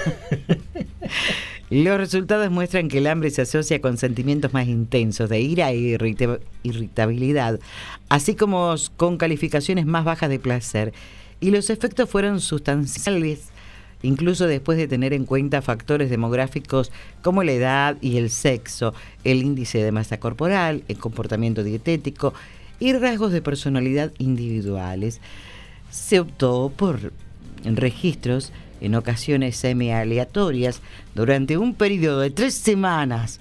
Los 1.75 1.97
resultados 1.97 2.49
muestran 2.51 2.87
que 2.87 2.99
el 2.99 3.07
hambre 3.07 3.29
se 3.31 3.41
asocia 3.41 3.81
con 3.81 3.97
sentimientos 3.97 4.53
más 4.53 4.65
intensos 4.65 5.29
de 5.29 5.41
ira 5.41 5.71
e 5.71 5.75
irrita- 5.75 6.39
irritabilidad, 6.63 7.59
así 8.07 8.33
como 8.33 8.73
con 8.95 9.17
calificaciones 9.17 9.85
más 9.85 10.05
bajas 10.05 10.29
de 10.29 10.39
placer. 10.39 10.93
Y 11.41 11.51
los 11.51 11.69
efectos 11.69 12.09
fueron 12.09 12.39
sustanciales, 12.39 13.49
incluso 14.03 14.47
después 14.47 14.77
de 14.77 14.87
tener 14.87 15.11
en 15.11 15.25
cuenta 15.25 15.61
factores 15.61 16.09
demográficos 16.09 16.93
como 17.21 17.43
la 17.43 17.51
edad 17.51 17.97
y 17.99 18.15
el 18.15 18.29
sexo, 18.29 18.93
el 19.25 19.43
índice 19.43 19.83
de 19.83 19.91
masa 19.91 20.17
corporal, 20.17 20.85
el 20.87 20.97
comportamiento 20.97 21.61
dietético 21.61 22.33
y 22.79 22.93
rasgos 22.93 23.33
de 23.33 23.41
personalidad 23.41 24.13
individuales. 24.17 25.19
Se 25.91 26.21
optó 26.21 26.71
por 26.73 27.11
registros 27.65 28.53
en 28.81 28.95
ocasiones 28.95 29.57
semi-aleatorias 29.57 30.81
durante 31.13 31.57
un 31.57 31.73
periodo 31.73 32.19
de 32.19 32.31
tres 32.31 32.55
semanas. 32.55 33.39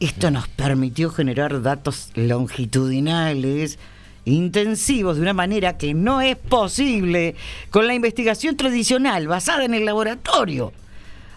Esto 0.00 0.30
nos 0.30 0.48
permitió 0.48 1.10
generar 1.10 1.62
datos 1.62 2.10
longitudinales 2.14 3.78
intensivos 4.24 5.16
de 5.16 5.22
una 5.22 5.34
manera 5.34 5.76
que 5.76 5.94
no 5.94 6.20
es 6.20 6.36
posible 6.36 7.34
con 7.70 7.86
la 7.86 7.94
investigación 7.94 8.56
tradicional 8.56 9.28
basada 9.28 9.64
en 9.64 9.74
el 9.74 9.84
laboratorio. 9.84 10.72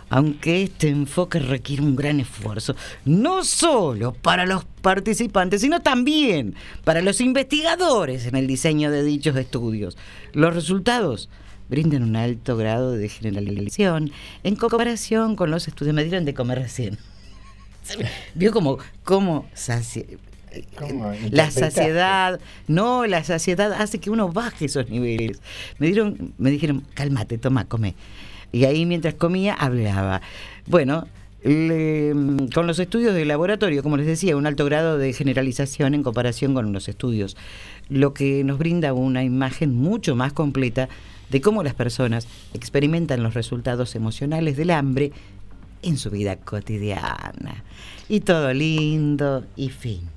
Aunque 0.10 0.64
este 0.64 0.88
enfoque 0.88 1.40
requiere 1.40 1.84
un 1.84 1.98
gran 1.98 2.22
esfuerzo, 2.22 2.78
no 3.04 3.44
solo 3.44 4.14
para 4.14 4.46
los 4.46 4.64
participantes, 4.82 5.60
sino 5.60 5.82
también 5.82 6.56
para 6.86 7.02
los 7.02 7.20
investigadores 7.20 8.26
en 8.26 8.38
el 8.38 8.48
diseño 8.48 8.90
de 8.90 9.04
dichos 9.04 9.36
estudios. 9.36 9.98
Los 10.32 10.56
resultados 10.56 11.30
brindan 11.70 12.04
un 12.04 12.16
alto 12.16 12.58
grado 12.58 12.92
de 12.92 13.10
generalización 13.10 14.12
en 14.44 14.56
comparación 14.56 15.36
con 15.36 15.52
los 15.52 15.68
estudios. 15.68 15.94
Me 15.96 16.04
dieron 16.04 16.26
de 16.26 16.34
comer 16.34 16.60
recién. 16.60 16.98
Vio 18.36 18.52
como, 18.52 18.78
como 19.04 19.46
saci- 19.56 20.18
¿Cómo 20.78 21.12
la 21.30 21.52
saciedad, 21.52 22.40
no, 22.68 23.06
la 23.06 23.24
saciedad 23.24 23.74
hace 23.74 24.00
que 24.00 24.10
uno 24.10 24.30
baje 24.32 24.66
esos 24.66 24.90
niveles. 24.90 25.40
Me 25.78 25.88
dieron, 25.88 26.34
me 26.38 26.50
dijeron, 26.50 26.84
cálmate, 26.96 27.38
toma, 27.38 27.66
come. 27.66 27.96
Y 28.52 28.66
ahí 28.66 28.86
mientras 28.86 29.14
comía 29.14 29.54
hablaba. 29.54 30.22
Bueno, 30.66 31.08
le- 31.44 32.14
con 32.54 32.66
los 32.66 32.80
estudios 32.80 33.14
de 33.14 33.24
laboratorio, 33.26 33.84
como 33.84 33.98
les 33.98 34.08
decía, 34.08 34.36
un 34.36 34.48
alto 34.48 34.66
grado 34.66 34.98
de 34.98 35.14
generalización 35.14 35.94
en 35.94 36.02
comparación 36.04 36.54
con 36.54 36.74
los 36.74 36.88
estudios, 36.90 37.38
lo 37.90 38.14
que 38.14 38.44
nos 38.44 38.58
brinda 38.58 38.94
una 38.94 39.24
imagen 39.24 39.76
mucho 39.76 40.16
más 40.16 40.34
completa 40.34 40.90
de 41.30 41.42
cómo 41.42 41.64
las 41.64 41.74
personas 41.74 42.28
experimentan 42.54 43.24
los 43.24 43.34
resultados 43.34 43.96
emocionales 43.96 44.58
del 44.58 44.72
hambre 44.72 45.12
en 45.82 45.98
su 45.98 46.10
vida 46.10 46.38
cotidiana. 46.38 47.64
Y 48.10 48.22
todo 48.22 48.54
lindo 48.54 49.46
y 49.56 49.70
fin. 49.70 50.17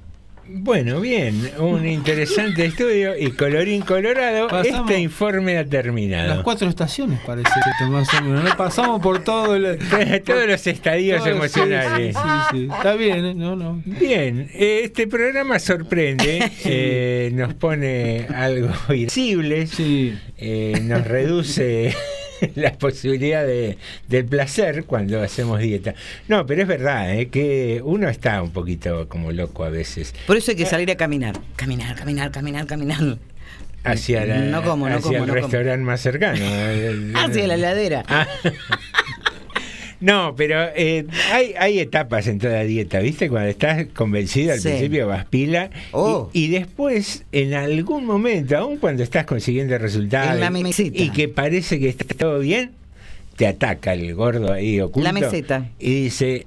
Bueno, 0.52 1.00
bien, 1.00 1.48
un 1.58 1.86
interesante 1.86 2.64
estudio 2.64 3.16
y 3.16 3.30
colorín 3.30 3.82
colorado, 3.82 4.48
Pasamos- 4.48 4.90
este 4.90 5.00
informe 5.00 5.56
ha 5.56 5.64
terminado. 5.64 6.28
Las 6.34 6.42
cuatro 6.42 6.68
estaciones 6.68 7.20
parece 7.24 7.48
que 7.78 7.84
más 7.86 8.12
o 8.14 8.22
menos. 8.22 8.44
¿no? 8.44 8.56
Pasamos 8.56 9.00
por 9.00 9.22
todo 9.22 9.54
el, 9.54 9.78
Todos 10.24 10.46
los 10.48 10.66
estadios 10.66 11.24
emocionales. 11.24 12.16
Sí, 12.16 12.22
sí, 12.50 12.56
sí. 12.58 12.68
Está 12.72 12.94
bien, 12.94 13.24
¿eh? 13.26 13.34
no, 13.34 13.54
no. 13.54 13.80
Bien, 13.84 14.50
eh, 14.52 14.80
este 14.84 15.06
programa 15.06 15.58
sorprende, 15.60 16.50
eh, 16.64 17.30
nos 17.32 17.54
pone 17.54 18.26
algo 18.34 18.70
irascible, 18.94 19.68
eh, 20.36 20.78
nos 20.82 21.06
reduce 21.06 21.94
la 22.54 22.72
posibilidad 22.72 23.44
de, 23.46 23.76
del 24.08 24.24
placer 24.24 24.84
cuando 24.84 25.20
hacemos 25.22 25.58
dieta. 25.60 25.94
No, 26.28 26.46
pero 26.46 26.62
es 26.62 26.68
verdad, 26.68 27.14
eh, 27.18 27.28
que 27.28 27.80
uno 27.84 28.08
está 28.08 28.42
un 28.42 28.50
poquito 28.50 29.08
como 29.08 29.32
loco 29.32 29.64
a 29.64 29.70
veces. 29.70 30.14
Por 30.26 30.36
eso 30.36 30.50
hay 30.52 30.56
que 30.56 30.66
salir 30.66 30.90
a 30.90 30.96
caminar. 30.96 31.38
Caminar, 31.56 31.96
caminar, 31.96 32.30
caminar, 32.30 32.66
caminar. 32.66 33.18
Hacia, 33.82 34.26
la, 34.26 34.36
No 34.40 34.62
como, 34.62 34.88
no 34.88 34.96
hacia 34.96 35.02
como, 35.02 35.14
el 35.16 35.20
no 35.22 35.26
como. 35.28 35.34
restaurante 35.46 35.84
más 35.84 36.00
cercano. 36.00 36.44
El- 36.44 37.12
Hacia 37.16 37.46
la 37.46 37.54
heladera. 37.54 38.04
Ah. 38.08 38.26
No, 40.00 40.34
pero 40.34 40.62
eh, 40.74 41.04
hay, 41.30 41.52
hay 41.58 41.78
etapas 41.78 42.26
en 42.26 42.38
toda 42.38 42.62
dieta, 42.62 43.00
¿viste? 43.00 43.28
Cuando 43.28 43.50
estás 43.50 43.86
convencido 43.94 44.52
al 44.54 44.60
Sí. 44.60 44.68
principio 44.68 45.06
vas 45.06 45.26
pila 45.26 45.70
Oh. 45.92 46.30
y, 46.32 46.44
y 46.44 46.48
después, 46.48 47.24
en 47.32 47.52
algún 47.54 48.06
momento, 48.06 48.56
aun 48.56 48.78
cuando 48.78 49.02
estás 49.02 49.26
consiguiendo 49.26 49.76
resultados 49.76 50.40
y 50.92 51.10
que 51.10 51.28
parece 51.28 51.78
que 51.78 51.88
está 51.90 52.06
todo 52.14 52.38
bien, 52.38 52.72
te 53.36 53.46
ataca 53.46 53.92
el 53.92 54.14
gordo 54.14 54.52
ahí 54.52 54.80
oculto. 54.80 55.04
La 55.06 55.12
meseta. 55.12 55.68
Y 55.78 56.04
dice, 56.04 56.46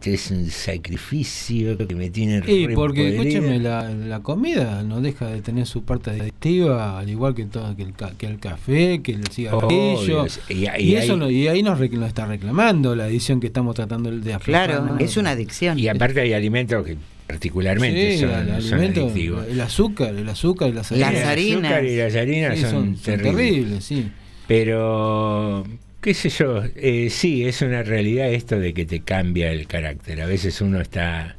este 0.00 0.14
es 0.14 0.30
un 0.30 0.48
sacrificio 0.48 1.76
que 1.76 1.92
me 1.96 2.08
tiene 2.10 2.36
Y 2.46 2.68
porque, 2.68 3.02
podrido". 3.02 3.08
escúcheme, 3.22 3.58
la, 3.58 3.90
la 3.90 4.20
comida 4.20 4.82
no 4.84 5.00
deja 5.00 5.26
de 5.26 5.42
tener 5.42 5.66
su 5.66 5.82
parte 5.82 6.10
adictiva, 6.10 7.00
al 7.00 7.10
igual 7.10 7.34
que 7.34 7.46
todo 7.46 7.74
que 7.74 7.82
el, 7.82 7.94
que 8.16 8.26
el 8.26 8.38
café, 8.38 9.02
que 9.02 9.12
el 9.12 9.26
cigarrillo. 9.28 10.26
Y- 10.48 10.54
y, 10.54 10.68
y 10.78 10.94
eso 10.94 11.14
hay- 11.14 11.18
no- 11.18 11.30
y 11.30 11.48
ahí 11.48 11.62
nos, 11.64 11.80
rec- 11.80 11.90
nos 11.92 12.06
está 12.08 12.26
reclamando 12.26 12.94
la 12.94 13.08
edición 13.08 13.40
que 13.40 13.48
estamos 13.48 13.74
tratando 13.74 14.10
de 14.12 14.34
aflojar. 14.34 14.68
Claro, 14.70 14.84
¿no? 14.86 14.98
es 14.98 15.16
una 15.16 15.30
adicción. 15.30 15.76
Y 15.78 15.88
aparte 15.88 16.20
hay 16.20 16.32
alimentos 16.32 16.86
que 16.86 16.96
particularmente 17.26 18.12
Sí, 18.12 18.18
son, 18.20 18.30
el 18.30 18.62
son 18.62 18.74
alimento, 18.74 19.02
adictivos. 19.02 19.46
el 19.48 19.60
azúcar, 19.60 20.14
el 20.14 20.28
azúcar 20.28 20.68
y 20.68 20.72
las 20.74 20.90
Las 20.92 21.24
harinas. 21.24 21.58
El 21.58 21.64
azúcar 21.66 21.84
y 21.84 21.96
las 21.96 22.14
harinas 22.14 22.54
Sí, 22.56 22.60
son, 22.62 22.70
son- 22.70 22.96
son 22.96 23.02
terribles. 23.04 23.34
terribles, 23.36 23.84
sí. 23.84 24.08
Pero, 24.46 25.64
qué 26.00 26.14
sé 26.14 26.28
yo, 26.28 26.62
eh, 26.76 27.08
sí, 27.10 27.44
es 27.44 27.62
una 27.62 27.82
realidad 27.82 28.28
esto 28.32 28.58
de 28.58 28.72
que 28.72 28.86
te 28.86 29.00
cambia 29.00 29.50
el 29.50 29.66
carácter. 29.66 30.20
A 30.22 30.26
veces 30.26 30.60
uno 30.60 30.80
está 30.80 31.36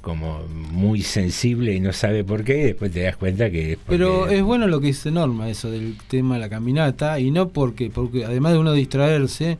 como 0.00 0.46
muy 0.48 1.02
sensible 1.02 1.74
y 1.74 1.80
no 1.80 1.92
sabe 1.92 2.24
por 2.24 2.44
qué 2.44 2.58
y 2.60 2.64
después 2.64 2.92
te 2.92 3.02
das 3.02 3.16
cuenta 3.16 3.50
que 3.50 3.72
es 3.72 3.78
Pero 3.86 4.28
es 4.28 4.42
bueno 4.42 4.66
lo 4.66 4.80
que 4.80 4.88
dice 4.88 5.10
Norma, 5.10 5.50
eso 5.50 5.70
del 5.70 5.96
tema 6.08 6.36
de 6.36 6.40
la 6.40 6.48
caminata, 6.48 7.18
y 7.20 7.30
no 7.30 7.48
porque, 7.48 7.90
porque 7.90 8.24
además 8.24 8.52
de 8.52 8.58
uno 8.58 8.72
distraerse, 8.72 9.58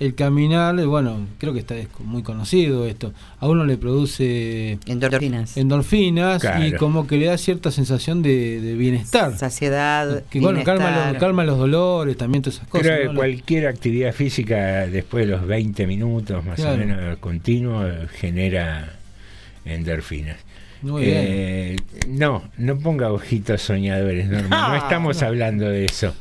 el 0.00 0.14
caminar, 0.14 0.78
eh, 0.78 0.84
bueno, 0.86 1.26
creo 1.38 1.52
que 1.52 1.58
está 1.60 1.76
es 1.76 1.88
muy 2.00 2.22
conocido 2.22 2.86
esto, 2.86 3.12
a 3.40 3.48
uno 3.48 3.64
le 3.64 3.76
produce 3.76 4.78
Endorfinas. 4.86 5.56
endorfinas 5.56 6.42
y 6.64 6.72
como 6.72 7.06
que 7.06 7.16
le 7.18 7.26
da 7.26 7.38
cierta 7.38 7.70
sensación 7.70 8.22
de, 8.22 8.60
de 8.60 8.74
bienestar. 8.74 9.36
Saciedad. 9.36 10.22
Que 10.30 10.40
bueno, 10.40 10.62
calma 10.64 11.10
los, 11.12 11.18
calma 11.20 11.44
los 11.44 11.58
dolores, 11.58 12.16
también 12.16 12.42
todas 12.42 12.56
esas 12.56 12.68
cosas. 12.68 12.86
Creo 12.86 12.98
que 13.00 13.08
¿no? 13.08 13.14
cualquier 13.14 13.66
actividad 13.66 14.12
física 14.12 14.86
después 14.86 15.26
de 15.26 15.32
los 15.32 15.46
20 15.46 15.86
minutos 15.86 16.44
más 16.44 16.56
Claro. 16.56 16.74
o 16.74 16.78
menos 16.78 17.18
continuo 17.18 17.84
genera 18.20 18.92
endorfinas. 19.64 20.36
Muy 20.82 21.02
Eh, 21.06 21.76
no, 22.06 22.44
no 22.56 22.78
ponga 22.78 23.10
ojitos 23.12 23.60
soñadores, 23.62 24.28
Norma. 24.28 24.48
No, 24.48 24.68
No, 24.68 24.76
estamos 24.76 25.20
no. 25.20 25.26
hablando 25.26 25.68
de 25.68 25.86
eso. 25.86 26.14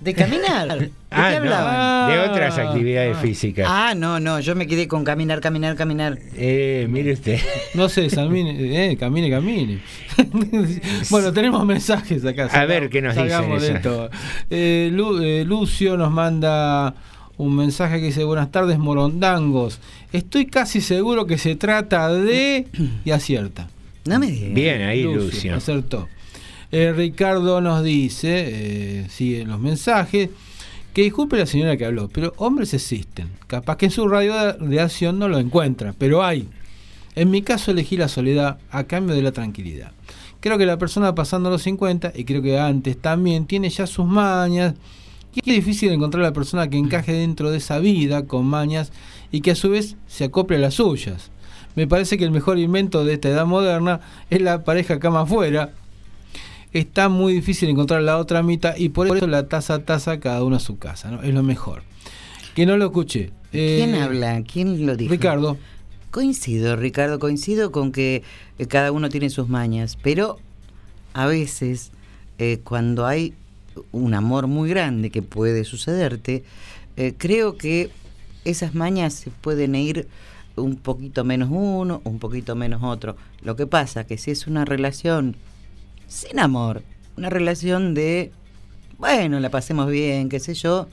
¿De 0.00 0.14
caminar? 0.14 0.78
¿De 0.78 0.90
Ah, 1.10 1.30
qué 1.32 1.40
no, 1.40 1.44
hablaban? 1.54 2.10
de 2.12 2.18
otras 2.30 2.56
actividades 2.58 3.16
físicas. 3.18 3.66
Ah, 3.68 3.94
no, 3.96 4.20
no, 4.20 4.38
yo 4.38 4.54
me 4.54 4.66
quedé 4.68 4.86
con 4.86 5.04
caminar, 5.04 5.40
caminar, 5.40 5.74
caminar. 5.74 6.18
Eh, 6.36 6.86
mire 6.88 7.14
usted. 7.14 7.40
No 7.74 7.88
sé, 7.88 8.08
Salmine, 8.08 8.90
eh, 8.92 8.96
camine, 8.96 9.28
camine. 9.28 9.80
bueno, 11.10 11.32
tenemos 11.32 11.64
mensajes 11.66 12.24
acá. 12.24 12.46
A 12.52 12.64
ver, 12.64 12.90
¿qué 12.90 13.02
nos 13.02 13.16
dicen 13.16 13.58
de 13.58 13.72
esto. 13.72 14.10
Eh, 14.50 14.90
Lu- 14.92 15.20
eh, 15.22 15.44
Lucio 15.44 15.96
nos 15.96 16.12
manda 16.12 16.94
un 17.36 17.56
mensaje 17.56 17.98
que 18.00 18.06
dice, 18.06 18.22
buenas 18.24 18.50
tardes, 18.52 18.78
morondangos. 18.78 19.80
Estoy 20.12 20.46
casi 20.46 20.80
seguro 20.80 21.26
que 21.26 21.38
se 21.38 21.56
trata 21.56 22.12
de... 22.12 22.66
y 23.04 23.10
acierta. 23.10 23.68
No 24.04 24.18
me 24.18 24.26
digas. 24.30 24.54
Bien, 24.54 24.82
ahí 24.82 25.02
Lucio. 25.02 25.54
Acertó. 25.56 26.08
Eh, 26.70 26.92
Ricardo 26.92 27.60
nos 27.60 27.82
dice, 27.82 28.44
eh, 28.46 29.06
sigue 29.08 29.40
en 29.40 29.48
los 29.48 29.58
mensajes, 29.58 30.30
que 30.92 31.02
disculpe 31.02 31.38
la 31.38 31.46
señora 31.46 31.76
que 31.76 31.86
habló, 31.86 32.08
pero 32.08 32.34
hombres 32.36 32.74
existen. 32.74 33.30
Capaz 33.46 33.76
que 33.76 33.86
en 33.86 33.92
su 33.92 34.06
radio 34.08 34.52
de 34.52 34.80
acción 34.80 35.18
no 35.18 35.28
lo 35.28 35.38
encuentra, 35.38 35.94
pero 35.96 36.24
hay. 36.24 36.48
En 37.14 37.30
mi 37.30 37.42
caso 37.42 37.70
elegí 37.70 37.96
la 37.96 38.08
soledad 38.08 38.58
a 38.70 38.84
cambio 38.84 39.14
de 39.14 39.22
la 39.22 39.32
tranquilidad. 39.32 39.92
Creo 40.40 40.58
que 40.58 40.66
la 40.66 40.78
persona 40.78 41.14
pasando 41.14 41.50
los 41.50 41.62
50, 41.62 42.12
y 42.14 42.24
creo 42.24 42.42
que 42.42 42.58
antes 42.58 43.00
también, 43.00 43.46
tiene 43.46 43.70
ya 43.70 43.86
sus 43.86 44.06
mañas 44.06 44.74
Y 45.34 45.40
es 45.40 45.56
difícil 45.56 45.92
encontrar 45.92 46.24
a 46.24 46.28
la 46.28 46.32
persona 46.32 46.68
que 46.68 46.78
encaje 46.78 47.12
dentro 47.12 47.50
de 47.50 47.58
esa 47.58 47.78
vida 47.78 48.26
con 48.26 48.46
mañas 48.46 48.92
y 49.30 49.40
que 49.40 49.52
a 49.52 49.54
su 49.54 49.70
vez 49.70 49.96
se 50.06 50.24
acople 50.24 50.56
a 50.56 50.60
las 50.60 50.74
suyas. 50.74 51.30
Me 51.76 51.86
parece 51.86 52.18
que 52.18 52.24
el 52.24 52.30
mejor 52.30 52.58
invento 52.58 53.04
de 53.04 53.14
esta 53.14 53.28
edad 53.28 53.46
moderna 53.46 54.00
es 54.30 54.40
la 54.40 54.64
pareja 54.64 54.98
cama 54.98 55.20
afuera. 55.20 55.72
Está 56.72 57.08
muy 57.08 57.32
difícil 57.32 57.68
encontrar 57.70 58.02
la 58.02 58.18
otra 58.18 58.42
mitad 58.42 58.76
y 58.76 58.90
por 58.90 59.06
eso 59.16 59.26
la 59.26 59.48
taza 59.48 59.74
a 59.74 59.78
taza 59.84 60.20
cada 60.20 60.44
uno 60.44 60.56
a 60.56 60.60
su 60.60 60.78
casa, 60.78 61.10
¿no? 61.10 61.22
Es 61.22 61.32
lo 61.32 61.42
mejor. 61.42 61.82
Que 62.54 62.66
no 62.66 62.76
lo 62.76 62.86
escuché. 62.86 63.30
¿Quién 63.50 63.94
Eh, 63.94 64.02
habla? 64.02 64.42
¿Quién 64.42 64.84
lo 64.86 64.96
dijo? 64.96 65.10
Ricardo. 65.10 65.56
Coincido, 66.10 66.76
Ricardo, 66.76 67.18
coincido 67.18 67.70
con 67.72 67.92
que 67.92 68.22
eh, 68.58 68.66
cada 68.66 68.92
uno 68.92 69.08
tiene 69.08 69.30
sus 69.30 69.48
mañas, 69.48 69.96
pero 70.02 70.38
a 71.14 71.26
veces 71.26 71.90
eh, 72.38 72.60
cuando 72.64 73.06
hay 73.06 73.34
un 73.92 74.12
amor 74.14 74.46
muy 74.46 74.68
grande 74.68 75.10
que 75.10 75.22
puede 75.22 75.64
sucederte, 75.64 76.44
eh, 76.96 77.14
creo 77.16 77.56
que 77.56 77.90
esas 78.44 78.74
mañas 78.74 79.14
se 79.14 79.30
pueden 79.30 79.74
ir 79.74 80.08
un 80.56 80.76
poquito 80.76 81.24
menos 81.24 81.48
uno, 81.52 82.00
un 82.04 82.18
poquito 82.18 82.54
menos 82.56 82.82
otro. 82.82 83.16
Lo 83.42 83.54
que 83.56 83.66
pasa 83.66 84.04
que 84.04 84.18
si 84.18 84.30
es 84.30 84.46
una 84.46 84.64
relación 84.64 85.36
sin 86.08 86.40
amor, 86.40 86.82
una 87.16 87.30
relación 87.30 87.94
de, 87.94 88.32
bueno, 88.98 89.38
la 89.40 89.50
pasemos 89.50 89.88
bien, 89.90 90.28
qué 90.28 90.40
sé 90.40 90.54
yo, 90.54 90.88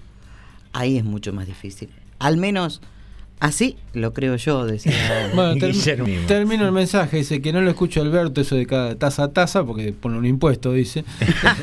ahí 0.73 0.97
es 0.97 1.03
mucho 1.03 1.33
más 1.33 1.47
difícil. 1.47 1.89
Al 2.19 2.37
menos 2.37 2.81
así 3.39 3.75
lo 3.93 4.13
creo 4.13 4.35
yo, 4.37 4.65
decía. 4.65 4.93
Bueno, 5.35 5.55
term- 5.55 6.25
termino 6.27 6.65
el 6.65 6.71
mensaje, 6.71 7.17
dice 7.17 7.41
que 7.41 7.51
no 7.51 7.61
lo 7.61 7.69
escucho 7.69 8.01
Alberto, 8.01 8.41
eso 8.41 8.55
de 8.55 8.65
cada 8.65 8.95
taza 8.95 9.23
a 9.25 9.31
taza, 9.31 9.63
porque 9.65 9.91
pone 9.93 10.17
un 10.17 10.25
impuesto, 10.25 10.71
dice. 10.73 11.03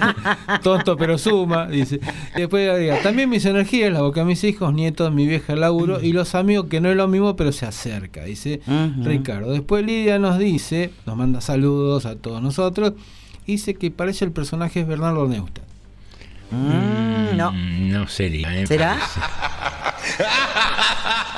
Tonto 0.62 0.96
pero 0.96 1.18
suma, 1.18 1.66
dice. 1.66 2.00
Y 2.36 2.40
después 2.40 2.68
agrega, 2.70 3.00
también 3.02 3.28
mis 3.30 3.44
energías, 3.44 3.92
la 3.92 4.02
boca 4.02 4.20
de 4.20 4.26
mis 4.26 4.44
hijos, 4.44 4.72
nietos, 4.74 5.12
mi 5.12 5.26
vieja 5.26 5.52
el 5.54 5.60
laburo 5.60 6.00
y 6.02 6.12
los 6.12 6.34
amigos, 6.34 6.66
que 6.68 6.80
no 6.80 6.90
es 6.90 6.96
lo 6.96 7.08
mismo, 7.08 7.36
pero 7.36 7.52
se 7.52 7.66
acerca, 7.66 8.24
dice. 8.24 8.60
Ricardo. 9.02 9.52
Después 9.52 9.84
Lidia 9.84 10.18
nos 10.18 10.38
dice, 10.38 10.90
nos 11.06 11.16
manda 11.16 11.40
saludos 11.40 12.06
a 12.06 12.16
todos 12.16 12.42
nosotros, 12.42 12.92
dice 13.46 13.74
que 13.74 13.90
parece 13.90 14.24
el 14.24 14.32
personaje 14.32 14.80
es 14.80 14.86
Bernardo 14.86 15.26
Neustadt. 15.26 15.64
Mm, 16.50 17.36
no. 17.36 17.52
No 17.52 18.08
sería. 18.08 18.56
¿eh? 18.56 18.66
¿Será? 18.66 18.98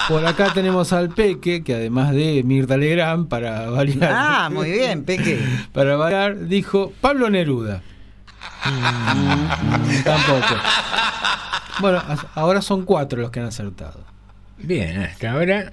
Por 0.09 0.27
acá 0.27 0.53
tenemos 0.53 0.93
al 0.93 1.09
Peque, 1.11 1.63
que 1.63 1.75
además 1.75 2.13
de 2.13 2.43
Mirta 2.45 2.77
Legrand, 2.77 3.29
para 3.29 3.71
variar. 3.71 4.13
Ah, 4.13 4.51
muy 4.53 4.71
bien, 4.71 5.05
Peque. 5.05 5.41
Para 5.73 5.97
variar, 5.97 6.47
dijo 6.47 6.93
Pablo 7.01 7.31
Neruda. 7.31 7.81
Mm, 8.67 10.03
tampoco. 10.05 10.55
Bueno, 11.81 12.03
ahora 12.35 12.61
son 12.61 12.85
cuatro 12.85 13.21
los 13.21 13.31
que 13.31 13.41
han 13.41 13.47
acertado. 13.47 14.05
Bien, 14.59 15.01
hasta 15.01 15.33
ahora. 15.33 15.73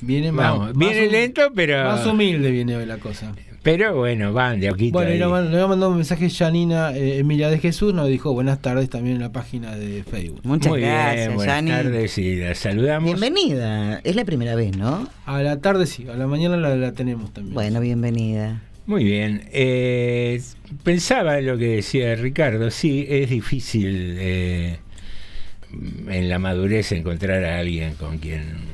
Viene 0.00 0.30
más, 0.32 0.52
Vamos, 0.52 0.68
más 0.68 0.76
viene 0.76 1.08
lento, 1.08 1.50
pero. 1.54 1.84
Más 1.84 2.06
humilde 2.06 2.50
viene 2.50 2.76
hoy 2.76 2.86
la 2.86 2.98
cosa. 2.98 3.32
Pero 3.62 3.96
bueno, 3.96 4.32
van 4.32 4.60
de 4.60 4.68
a 4.68 4.70
poquito. 4.70 4.92
Bueno, 4.98 5.14
y 5.14 5.18
nos 5.18 5.50
nos 5.50 5.68
mandado 5.68 5.90
un 5.90 5.96
mensaje 5.96 6.30
Janina 6.30 6.96
eh, 6.96 7.18
Emilia 7.18 7.50
de 7.50 7.58
Jesús, 7.58 7.92
nos 7.92 8.08
dijo 8.08 8.32
buenas 8.32 8.62
tardes 8.62 8.88
también 8.88 9.16
en 9.16 9.22
la 9.22 9.32
página 9.32 9.74
de 9.76 10.04
Facebook. 10.04 10.40
Muchas 10.44 10.70
Muy 10.70 10.80
gracias, 10.80 11.26
bien, 11.26 11.36
buenas 11.36 11.64
tardes 11.64 12.18
y 12.18 12.36
la 12.36 12.54
saludamos. 12.54 13.04
Bienvenida. 13.20 14.00
Es 14.04 14.14
la 14.16 14.24
primera 14.24 14.54
vez, 14.54 14.76
¿no? 14.76 15.08
A 15.26 15.42
la 15.42 15.60
tarde 15.60 15.86
sí, 15.86 16.06
a 16.08 16.16
la 16.16 16.26
mañana 16.26 16.56
la, 16.56 16.76
la 16.76 16.92
tenemos 16.92 17.32
también. 17.32 17.54
Bueno, 17.54 17.80
bienvenida. 17.80 18.62
Muy 18.86 19.04
bien. 19.04 19.42
eh, 19.52 20.40
pensaba 20.82 21.38
en 21.38 21.46
lo 21.46 21.58
que 21.58 21.66
decía 21.76 22.14
Ricardo. 22.14 22.70
Sí, 22.70 23.04
es 23.08 23.28
difícil 23.28 24.16
eh, 24.18 24.78
en 26.08 26.28
la 26.28 26.38
madurez 26.38 26.92
encontrar 26.92 27.44
a 27.44 27.58
alguien 27.58 27.94
con 27.94 28.18
quien 28.18 28.67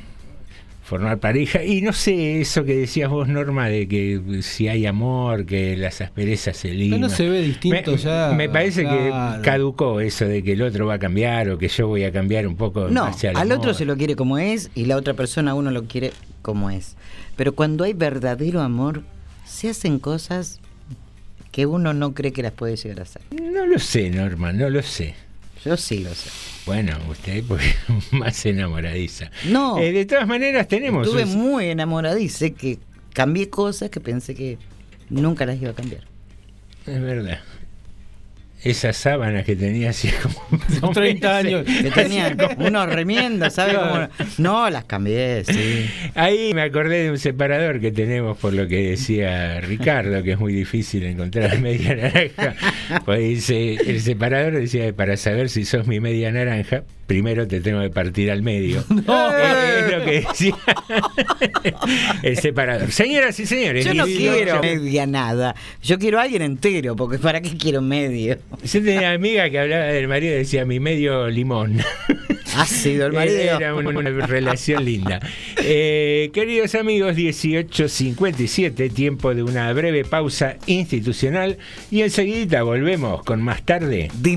formar 0.85 1.19
pareja. 1.19 1.65
Y 1.65 1.81
no 1.81 1.93
sé, 1.93 2.41
eso 2.41 2.65
que 2.65 2.77
decías 2.77 3.11
vos, 3.11 3.27
Norma, 3.27 3.69
de 3.69 3.89
que 3.89 4.43
si 4.43 4.69
hay 4.69 4.87
amor, 4.87 5.47
que 5.47 5.77
las 5.77 6.01
asperezas 6.01 6.59
se 6.59 6.73
liman. 6.73 7.01
no 7.01 7.09
se 7.09 7.29
ve 7.29 7.41
distinto 7.41 7.93
me, 7.93 7.97
ya, 7.97 8.33
Me 8.37 8.49
parece 8.49 8.83
claro. 8.83 9.43
que 9.43 9.43
caducó 9.43 10.01
eso 10.01 10.27
de 10.27 10.43
que 10.43 10.53
el 10.53 10.63
otro 10.63 10.87
va 10.87 10.95
a 10.95 10.99
cambiar 10.99 11.49
o 11.49 11.59
que 11.59 11.69
yo 11.69 11.89
voy 11.89 12.05
a 12.05 12.13
cambiar 12.13 12.47
un 12.47 12.57
poco. 12.57 12.89
No, 12.91 13.05
base 13.05 13.29
al 13.29 13.37
al 13.37 13.51
amor. 13.51 13.59
otro 13.59 13.75
se 13.75 13.87
lo 13.87 13.97
quiere 13.97 14.15
como 14.15 14.39
es 14.39 14.71
y 14.75 14.85
la 14.85 14.97
otra 14.97 15.15
persona 15.15 15.53
a 15.53 15.55
uno 15.55 15.71
lo 15.71 15.85
quiere 15.85 16.13
como 16.43 16.69
es. 16.69 16.97
Pero 17.35 17.55
cuando 17.55 17.85
hay 17.85 17.95
verdadero 17.95 18.61
amor, 18.61 19.03
se 19.47 19.71
hacen 19.71 19.99
cosas 19.99 20.61
que 21.51 21.65
uno 21.67 21.95
no 21.95 22.13
cree 22.13 22.33
que 22.33 22.43
las 22.43 22.53
puede 22.53 22.77
llegar 22.77 23.01
a 23.01 23.03
hacer. 23.05 23.23
No 23.31 23.65
lo 23.65 23.79
sé, 23.79 24.11
Norma, 24.11 24.53
no 24.53 24.69
lo 24.69 24.83
sé. 24.83 25.15
Yo 25.65 25.77
sí 25.77 26.01
lo 26.01 26.15
sé. 26.15 26.31
Bueno, 26.67 26.97
usted 27.09 27.43
pues 27.47 27.63
más 28.11 28.45
enamoradiza. 28.47 29.31
No. 29.49 29.79
Eh, 29.79 29.93
de 29.93 30.05
todas 30.07 30.27
maneras 30.27 30.69
tenemos... 30.69 31.07
Estuve 31.07 31.25
un- 31.25 31.39
muy 31.39 31.71
sé 32.29 32.53
que 32.55 32.79
cambié 33.13 33.49
cosas 33.49 33.91
que 33.91 34.01
pensé 34.01 34.35
que 34.35 34.59
nunca 35.09 35.47
las 35.47 35.61
iba 35.61 35.71
a 35.71 35.75
cambiar. 35.75 36.03
Es 36.87 37.01
verdad. 37.01 37.41
Esas 38.65 38.97
sábanas 38.97 39.45
que 39.45 39.57
tenía 39.57 39.91
así 39.91 40.09
como... 40.23 40.35
dos 40.81 40.91
30 40.93 41.43
meses. 41.43 41.47
años. 41.47 41.83
Que 41.83 41.91
tenían 41.91 42.39
unos 42.59 42.93
remiendos, 42.93 43.53
¿sabes? 43.53 43.75
Claro. 43.75 44.09
Como- 44.17 44.31
No, 44.39 44.71
las 44.71 44.85
cambié, 44.85 45.45
sí. 45.45 45.87
Ahí 46.15 46.53
me 46.55 46.63
acordé 46.63 47.05
de 47.05 47.11
un 47.11 47.19
separador 47.19 47.81
que 47.81 47.93
tenemos 47.93 48.39
por 48.39 48.53
lo 48.55 48.67
que 48.67 48.91
decía 48.91 49.61
Ricardo, 49.61 50.23
que 50.23 50.33
es 50.33 50.39
muy 50.39 50.53
difícil 50.55 51.05
encontrar 51.05 51.59
media 51.61 51.95
naranja. 51.95 52.55
Pues 53.05 53.21
dice, 53.21 53.75
el 53.87 54.01
separador 54.01 54.55
decía, 54.55 54.93
para 54.95 55.17
saber 55.17 55.49
si 55.49 55.65
sos 55.65 55.87
mi 55.87 56.01
media 56.01 56.31
naranja, 56.33 56.85
primero 57.07 57.47
te 57.47 57.61
tengo 57.61 57.81
que 57.83 57.91
partir 57.91 58.31
al 58.31 58.43
medio. 58.43 58.85
Es, 59.35 59.85
es 59.85 59.99
lo 59.99 60.05
que 60.05 60.21
decía 60.21 60.57
el 62.23 62.37
separador. 62.39 62.91
Señoras 62.91 63.39
y 63.41 63.47
señores. 63.47 63.85
Yo 63.85 63.95
no 63.95 64.07
18. 64.07 64.35
quiero 64.35 64.61
media 64.61 65.07
nada. 65.07 65.55
Yo 65.83 65.99
quiero 65.99 66.19
a 66.19 66.23
alguien 66.23 66.43
entero, 66.43 66.97
porque 66.97 67.19
¿para 67.19 67.41
qué 67.41 67.57
quiero 67.57 67.83
medio? 67.83 68.39
Yo 68.63 68.83
tenía 68.83 68.99
una 68.99 69.13
amiga 69.13 69.51
que 69.51 69.59
hablaba 69.59 69.85
del 69.85 70.09
marido 70.09 70.35
y 70.35 70.39
decía 70.39 70.65
mi 70.65 70.81
medio 70.81 71.29
limón. 71.29 71.79
Ácido 72.57 73.07
el 73.07 73.13
marido. 73.13 73.39
Era 73.39 73.75
una, 73.75 73.91
una 73.91 74.27
relación 74.27 74.85
linda. 74.85 75.21
Eh, 75.59 76.31
queridos 76.33 76.75
amigos, 76.75 77.17
18.57, 77.17 78.93
tiempo 78.93 79.35
de 79.35 79.43
una 79.43 79.73
breve 79.73 80.05
pausa 80.05 80.57
institucional 80.67 81.59
y 81.91 82.03
enseguida 82.03 82.63
volvemos 82.63 83.23
con 83.25 83.43
más 83.43 83.65
tarde. 83.65 84.09
Di 84.21 84.37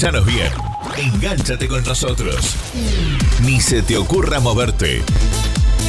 Sintonizanos 0.00 0.34
bien. 0.34 0.50
Engánchate 0.96 1.68
con 1.68 1.84
nosotros. 1.84 2.56
Ni 3.42 3.60
se 3.60 3.82
te 3.82 3.98
ocurra 3.98 4.40
moverte. 4.40 5.02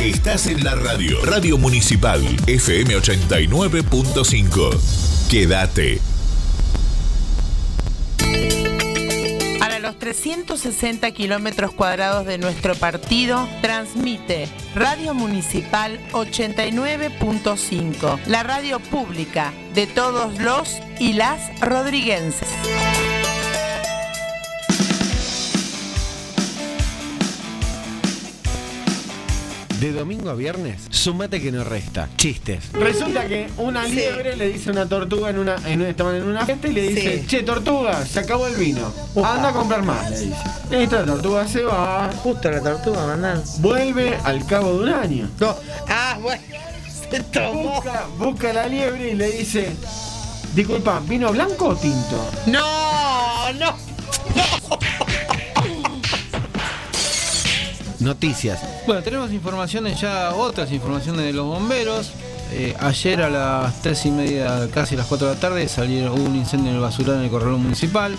Estás 0.01 0.47
en 0.47 0.65
la 0.65 0.75
radio. 0.75 1.23
Radio 1.23 1.57
Municipal 1.57 2.21
FM 2.45 2.97
89.5. 2.97 5.29
Quédate. 5.29 6.01
Para 9.59 9.79
los 9.79 9.97
360 9.97 11.09
kilómetros 11.11 11.71
cuadrados 11.71 12.25
de 12.25 12.37
nuestro 12.37 12.75
partido, 12.75 13.47
transmite 13.61 14.49
Radio 14.75 15.13
Municipal 15.13 16.01
89.5, 16.11 18.19
la 18.25 18.43
radio 18.43 18.81
pública 18.81 19.53
de 19.73 19.87
todos 19.87 20.37
los 20.37 20.81
y 20.99 21.13
las 21.13 21.61
rodriguenses. 21.61 22.49
De 29.81 29.91
domingo 29.91 30.29
a 30.29 30.35
viernes, 30.35 30.83
sumate 30.91 31.41
que 31.41 31.51
no 31.51 31.63
resta. 31.63 32.07
Chistes. 32.15 32.71
Resulta 32.71 33.25
que 33.27 33.49
una 33.57 33.87
Sí. 33.87 33.95
liebre 33.95 34.35
le 34.37 34.49
dice 34.53 34.69
a 34.69 34.73
una 34.73 34.85
tortuga 34.87 35.31
en 35.31 35.39
una, 35.39 35.55
en, 35.65 35.81
estaban 35.81 36.17
en 36.17 36.23
una 36.23 36.45
fiesta 36.45 36.67
y 36.67 36.73
le 36.73 36.81
dice, 36.83 37.25
che, 37.25 37.41
tortuga, 37.41 38.05
se 38.05 38.19
acabó 38.19 38.45
el 38.45 38.55
vino. 38.57 38.93
Anda 39.15 39.49
a 39.49 39.53
comprar 39.53 39.81
más, 39.81 40.07
le 40.11 40.19
dice. 40.19 40.35
Esta 40.69 41.03
tortuga 41.03 41.47
se 41.47 41.63
va. 41.63 42.11
Justo 42.21 42.51
la 42.51 42.61
tortuga, 42.61 43.07
mandá. 43.07 43.41
Vuelve 43.57 44.15
al 44.23 44.45
cabo 44.45 44.71
de 44.77 44.83
un 44.83 44.89
año. 44.89 45.29
Ah, 45.89 46.15
bueno. 46.21 46.43
Se 47.09 47.19
tomó. 47.23 47.73
Busca, 47.73 48.05
busca 48.19 48.53
la 48.53 48.67
liebre 48.67 49.13
y 49.13 49.15
le 49.15 49.31
dice, 49.31 49.67
disculpa, 50.53 51.01
¿vino 51.07 51.31
blanco 51.31 51.69
o 51.69 51.75
tinto? 51.75 52.29
No, 52.45 53.51
no. 53.53 53.75
Noticias. 58.01 58.59
Bueno, 58.87 59.03
tenemos 59.03 59.31
informaciones 59.31 60.01
ya, 60.01 60.33
otras 60.33 60.71
informaciones 60.71 61.23
de 61.23 61.33
los 61.33 61.45
bomberos. 61.45 62.11
Eh, 62.51 62.75
ayer 62.79 63.21
a 63.21 63.29
las 63.29 63.81
3 63.81 64.05
y 64.07 64.11
media, 64.11 64.67
casi 64.73 64.95
las 64.95 65.05
4 65.07 65.27
de 65.27 65.33
la 65.35 65.39
tarde, 65.39 65.67
salieron 65.69 66.19
hubo 66.19 66.27
un 66.27 66.35
incendio 66.35 66.71
en 66.71 66.75
el 66.75 66.81
basural 66.81 67.17
en 67.17 67.23
el 67.23 67.29
corredor 67.29 67.57
municipal. 67.57 68.17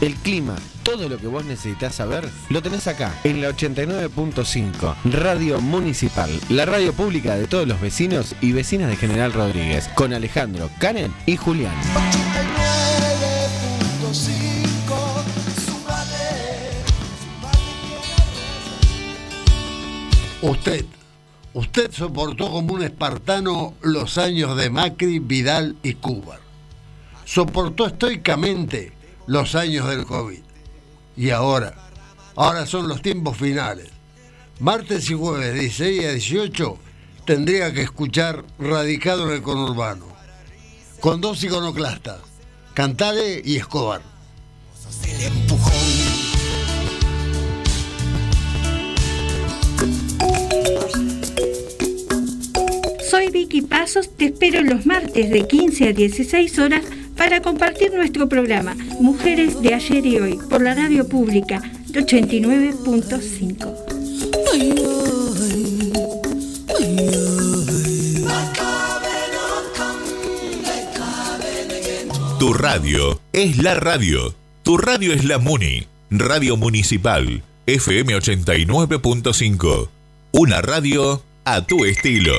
El 0.00 0.14
clima, 0.14 0.56
todo 0.82 1.08
lo 1.08 1.18
que 1.18 1.26
vos 1.26 1.44
necesitas 1.44 1.94
saber, 1.94 2.26
lo 2.48 2.62
tenés 2.62 2.86
acá, 2.86 3.12
en 3.24 3.42
la 3.42 3.50
89.5, 3.50 4.94
Radio 5.04 5.60
Municipal, 5.60 6.30
la 6.48 6.64
radio 6.64 6.94
pública 6.94 7.36
de 7.36 7.46
todos 7.46 7.68
los 7.68 7.80
vecinos 7.82 8.34
y 8.40 8.52
vecinas 8.52 8.88
de 8.88 8.96
General 8.96 9.32
Rodríguez, 9.32 9.88
con 9.88 10.14
Alejandro, 10.14 10.70
Karen 10.78 11.12
y 11.26 11.36
Julián. 11.36 11.74
Usted, 20.42 20.86
Usted 21.52 21.90
soportó 21.90 22.48
como 22.48 22.74
un 22.74 22.82
espartano 22.82 23.74
los 23.82 24.18
años 24.18 24.56
de 24.56 24.70
Macri, 24.70 25.18
Vidal 25.18 25.76
y 25.82 25.94
Cuba. 25.94 26.38
Soportó 27.24 27.86
estoicamente 27.86 28.92
los 29.26 29.56
años 29.56 29.88
del 29.88 30.06
COVID. 30.06 30.42
Y 31.16 31.30
ahora, 31.30 31.74
ahora 32.36 32.66
son 32.66 32.86
los 32.86 33.02
tiempos 33.02 33.36
finales. 33.36 33.88
Martes 34.60 35.10
y 35.10 35.14
jueves, 35.14 35.54
16 35.54 36.04
a 36.04 36.12
18, 36.12 36.78
tendría 37.24 37.72
que 37.72 37.82
escuchar 37.82 38.44
Radicado 38.58 39.26
en 39.28 39.34
el 39.34 39.42
Conurbano. 39.42 40.06
Con 41.00 41.20
dos 41.20 41.42
iconoclastas, 41.42 42.20
Cantale 42.74 43.42
y 43.44 43.56
Escobar. 43.56 44.02
Pasos, 53.58 54.16
te 54.16 54.26
espero 54.26 54.62
los 54.62 54.86
martes 54.86 55.28
de 55.28 55.46
15 55.46 55.88
a 55.88 55.92
16 55.92 56.58
horas 56.60 56.84
para 57.16 57.42
compartir 57.42 57.92
nuestro 57.92 58.28
programa 58.28 58.76
Mujeres 59.00 59.60
de 59.60 59.74
ayer 59.74 60.06
y 60.06 60.18
hoy 60.18 60.38
por 60.48 60.62
la 60.62 60.76
radio 60.76 61.08
pública 61.08 61.60
de 61.88 62.06
89.5. 62.06 63.90
Tu 72.38 72.54
radio 72.54 73.20
es 73.32 73.58
la 73.58 73.74
radio. 73.74 74.32
Tu 74.62 74.78
radio 74.78 75.12
es 75.12 75.24
la 75.24 75.38
Muni. 75.38 75.88
Radio 76.10 76.56
Municipal. 76.56 77.42
FM 77.66 78.14
89.5. 78.14 79.88
Una 80.32 80.62
radio 80.62 81.22
a 81.44 81.66
tu 81.66 81.84
estilo. 81.84 82.34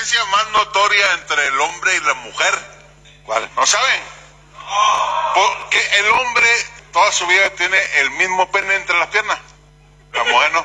Diferencia 0.00 0.24
más 0.26 0.50
notoria 0.52 1.06
entre 1.14 1.46
el 1.46 1.60
hombre 1.60 1.96
y 1.96 2.00
la 2.00 2.14
mujer? 2.14 2.54
¿Cuál? 3.24 3.50
¿No 3.54 3.66
saben? 3.66 4.00
Porque 5.34 5.78
el 5.98 6.10
hombre 6.10 6.48
toda 6.92 7.12
su 7.12 7.26
vida 7.26 7.50
tiene 7.50 7.76
el 7.98 8.10
mismo 8.12 8.50
pene 8.50 8.76
entre 8.76 8.98
las 8.98 9.08
piernas. 9.08 9.38
La 10.12 10.24
mujer 10.24 10.52
no. 10.52 10.64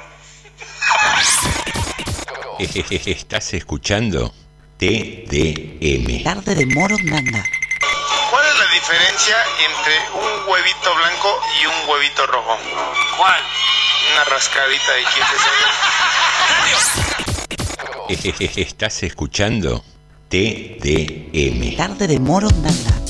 Estás 3.05 3.53
escuchando 3.53 4.33
TDM. 4.77 6.23
Tarde 6.23 6.55
de 6.55 6.65
Morondanga. 6.67 7.43
¿Cuál 8.31 8.45
es 8.47 8.57
la 8.57 8.67
diferencia 8.67 9.35
entre 9.69 9.99
un 10.13 10.49
huevito 10.49 10.95
blanco 10.95 11.41
y 11.61 11.65
un 11.65 11.89
huevito 11.89 12.25
rojo? 12.27 12.57
¿Cuál? 13.17 13.43
Una 14.13 14.23
rascadita 14.25 14.93
de 14.93 15.03
15 15.03 15.19
segundos. 15.19 17.15
Estás 18.55 19.01
escuchando 19.01 19.83
TDM. 20.29 21.75
Tarde 21.75 22.07
de 22.07 22.19
Morondanga. 22.19 23.04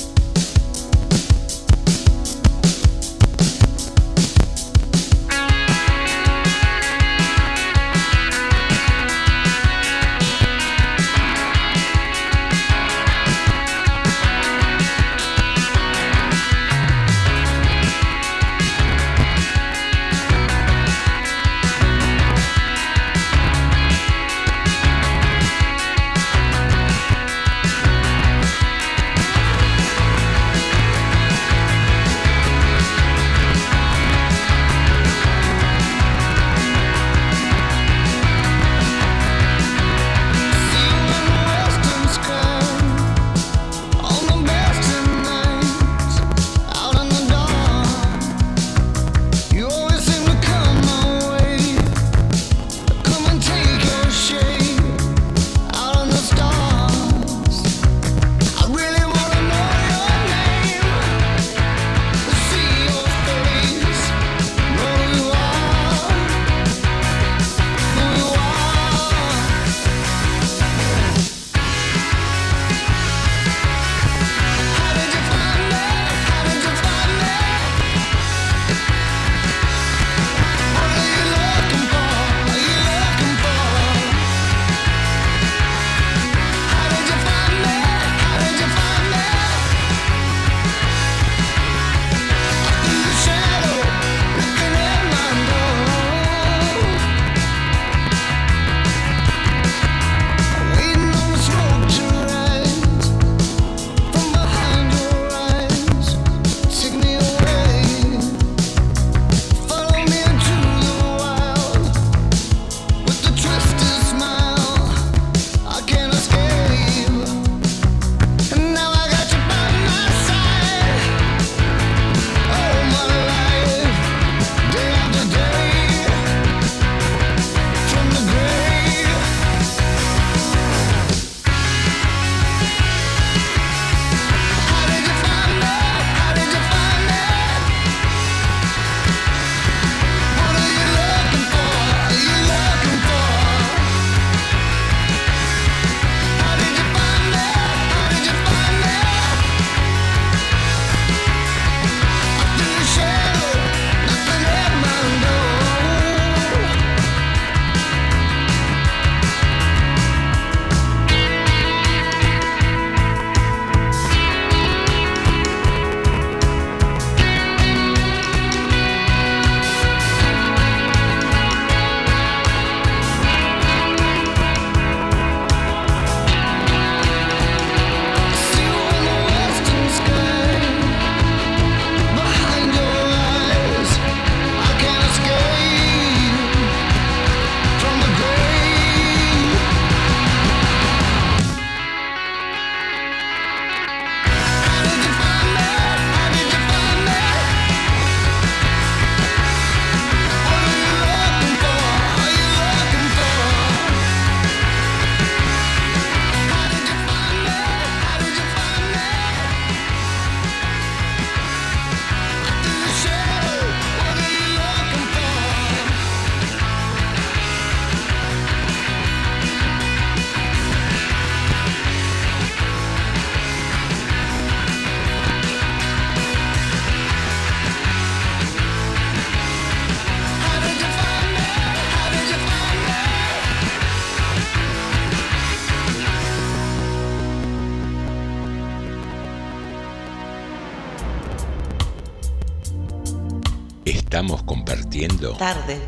Tarde 245.46 245.78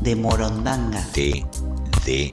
de 0.00 0.16
Morondanga. 0.16 1.06
TDM. 1.12 2.24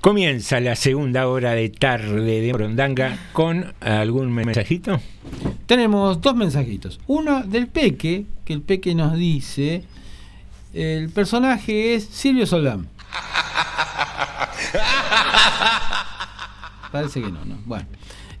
Comienza 0.00 0.60
la 0.60 0.76
segunda 0.76 1.26
hora 1.26 1.54
de 1.54 1.70
tarde 1.70 2.40
de 2.40 2.52
Morondanga 2.52 3.18
con 3.32 3.74
algún 3.80 4.30
mensajito. 4.30 5.00
Tenemos 5.66 6.20
dos 6.20 6.36
mensajitos. 6.36 7.00
Uno 7.08 7.42
del 7.42 7.66
Peque, 7.66 8.26
que 8.44 8.52
el 8.52 8.62
Peque 8.62 8.94
nos 8.94 9.16
dice, 9.16 9.82
el 10.72 11.10
personaje 11.10 11.96
es 11.96 12.04
Silvio 12.04 12.46
Soldán. 12.46 12.86
Parece 16.92 17.20
que 17.22 17.30
no, 17.32 17.44
¿no? 17.44 17.58
Bueno. 17.66 17.86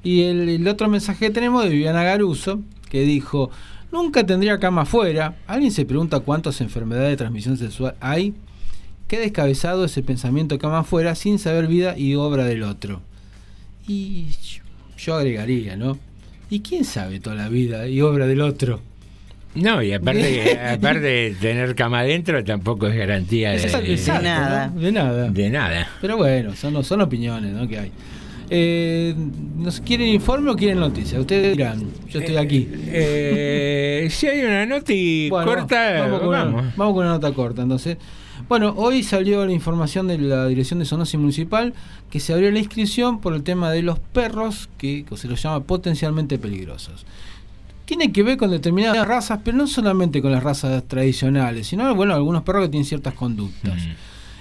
Y 0.04 0.22
el, 0.22 0.48
el 0.48 0.68
otro 0.68 0.88
mensaje 0.88 1.26
que 1.26 1.30
tenemos 1.32 1.64
de 1.64 1.70
Viviana 1.70 2.02
Garuso, 2.04 2.60
que 2.90 3.00
dijo, 3.02 3.50
nunca 3.90 4.24
tendría 4.26 4.58
cama 4.58 4.82
afuera. 4.82 5.36
¿Alguien 5.46 5.72
se 5.72 5.84
pregunta 5.86 6.20
cuántas 6.20 6.60
enfermedades 6.60 7.10
de 7.10 7.16
transmisión 7.16 7.56
sexual 7.56 7.94
hay? 8.00 8.34
Qué 9.08 9.18
descabezado 9.18 9.84
ese 9.84 10.02
pensamiento 10.02 10.58
cama 10.58 10.80
afuera 10.80 11.14
sin 11.14 11.38
saber 11.38 11.66
vida 11.66 11.96
y 11.98 12.14
obra 12.14 12.44
del 12.44 12.62
otro. 12.62 13.00
Y 13.86 14.26
yo- 14.96 15.14
agregaría, 15.16 15.76
¿no? 15.76 15.98
¿Y 16.48 16.60
quién 16.60 16.84
sabe 16.84 17.18
toda 17.18 17.34
la 17.36 17.48
vida 17.48 17.88
y 17.88 18.00
obra 18.00 18.26
del 18.26 18.40
otro? 18.40 18.80
No, 19.54 19.82
y 19.82 19.92
aparte, 19.92 20.58
aparte 20.74 21.00
de 21.00 21.36
tener 21.40 21.74
cama 21.74 22.00
adentro, 22.00 22.42
tampoco 22.44 22.86
es 22.86 22.96
garantía 22.96 23.50
de, 23.50 23.56
Exacto, 23.62 23.90
exacto, 23.90 24.22
¿no? 24.74 24.80
De 24.80 24.92
nada. 24.92 25.28
De 25.30 25.50
nada. 25.50 25.88
Pero 26.00 26.16
bueno, 26.16 26.54
son, 26.56 26.82
son 26.84 27.00
opiniones 27.02 27.52
¿no? 27.52 27.66
que 27.68 27.78
hay. 27.78 27.92
Eh, 28.54 29.14
¿Nos 29.56 29.80
quieren 29.80 30.08
informe 30.08 30.50
o 30.50 30.56
quieren 30.56 30.78
noticia? 30.78 31.18
Ustedes 31.18 31.56
dirán, 31.56 31.88
yo 32.08 32.20
estoy 32.20 32.36
aquí. 32.36 32.68
Eh, 32.70 34.08
si 34.10 34.26
hay 34.26 34.42
una 34.42 34.66
nota 34.66 34.92
y 34.92 35.30
Bueno, 35.30 35.52
corta, 35.52 36.00
vamos 36.00 36.20
con, 36.20 36.30
vamos. 36.30 36.60
Una, 36.60 36.74
vamos 36.76 36.94
con 36.94 37.04
una 37.06 37.14
nota 37.14 37.32
corta, 37.32 37.62
entonces. 37.62 37.96
Bueno, 38.48 38.74
hoy 38.76 39.02
salió 39.02 39.46
la 39.46 39.52
información 39.52 40.06
de 40.06 40.18
la 40.18 40.46
Dirección 40.48 40.80
de 40.80 40.84
Zoonosis 40.84 41.18
Municipal 41.18 41.72
que 42.10 42.20
se 42.20 42.34
abrió 42.34 42.50
la 42.50 42.58
inscripción 42.58 43.20
por 43.20 43.32
el 43.34 43.42
tema 43.42 43.70
de 43.70 43.82
los 43.82 43.98
perros 43.98 44.68
que, 44.76 45.06
que 45.08 45.16
se 45.16 45.28
los 45.28 45.42
llama 45.42 45.60
potencialmente 45.60 46.38
peligrosos. 46.38 47.06
Tiene 47.86 48.12
que 48.12 48.22
ver 48.22 48.36
con 48.36 48.50
determinadas 48.50 49.06
razas, 49.08 49.40
pero 49.42 49.56
no 49.56 49.66
solamente 49.66 50.20
con 50.20 50.30
las 50.30 50.42
razas 50.42 50.84
tradicionales, 50.86 51.68
sino 51.68 51.94
bueno, 51.94 52.14
algunos 52.14 52.42
perros 52.42 52.64
que 52.64 52.68
tienen 52.68 52.84
ciertas 52.84 53.14
conductas. 53.14 53.80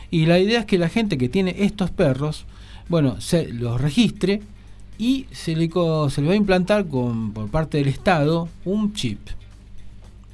Y 0.10 0.26
la 0.26 0.38
idea 0.38 0.60
es 0.60 0.66
que 0.66 0.78
la 0.78 0.90
gente 0.90 1.18
que 1.18 1.30
tiene 1.30 1.56
estos 1.60 1.92
perros, 1.92 2.46
bueno, 2.90 3.20
se 3.22 3.48
los 3.52 3.80
registre 3.80 4.42
y 4.98 5.26
se 5.32 5.56
le, 5.56 5.70
co- 5.70 6.10
se 6.10 6.22
le 6.22 6.28
va 6.28 6.34
a 6.34 6.38
implantar 6.38 6.88
con, 6.88 7.32
por 7.34 7.48
parte 7.50 7.78
del 7.80 7.88
Estado 7.88 8.48
un 8.66 8.94
chip. 8.94 9.20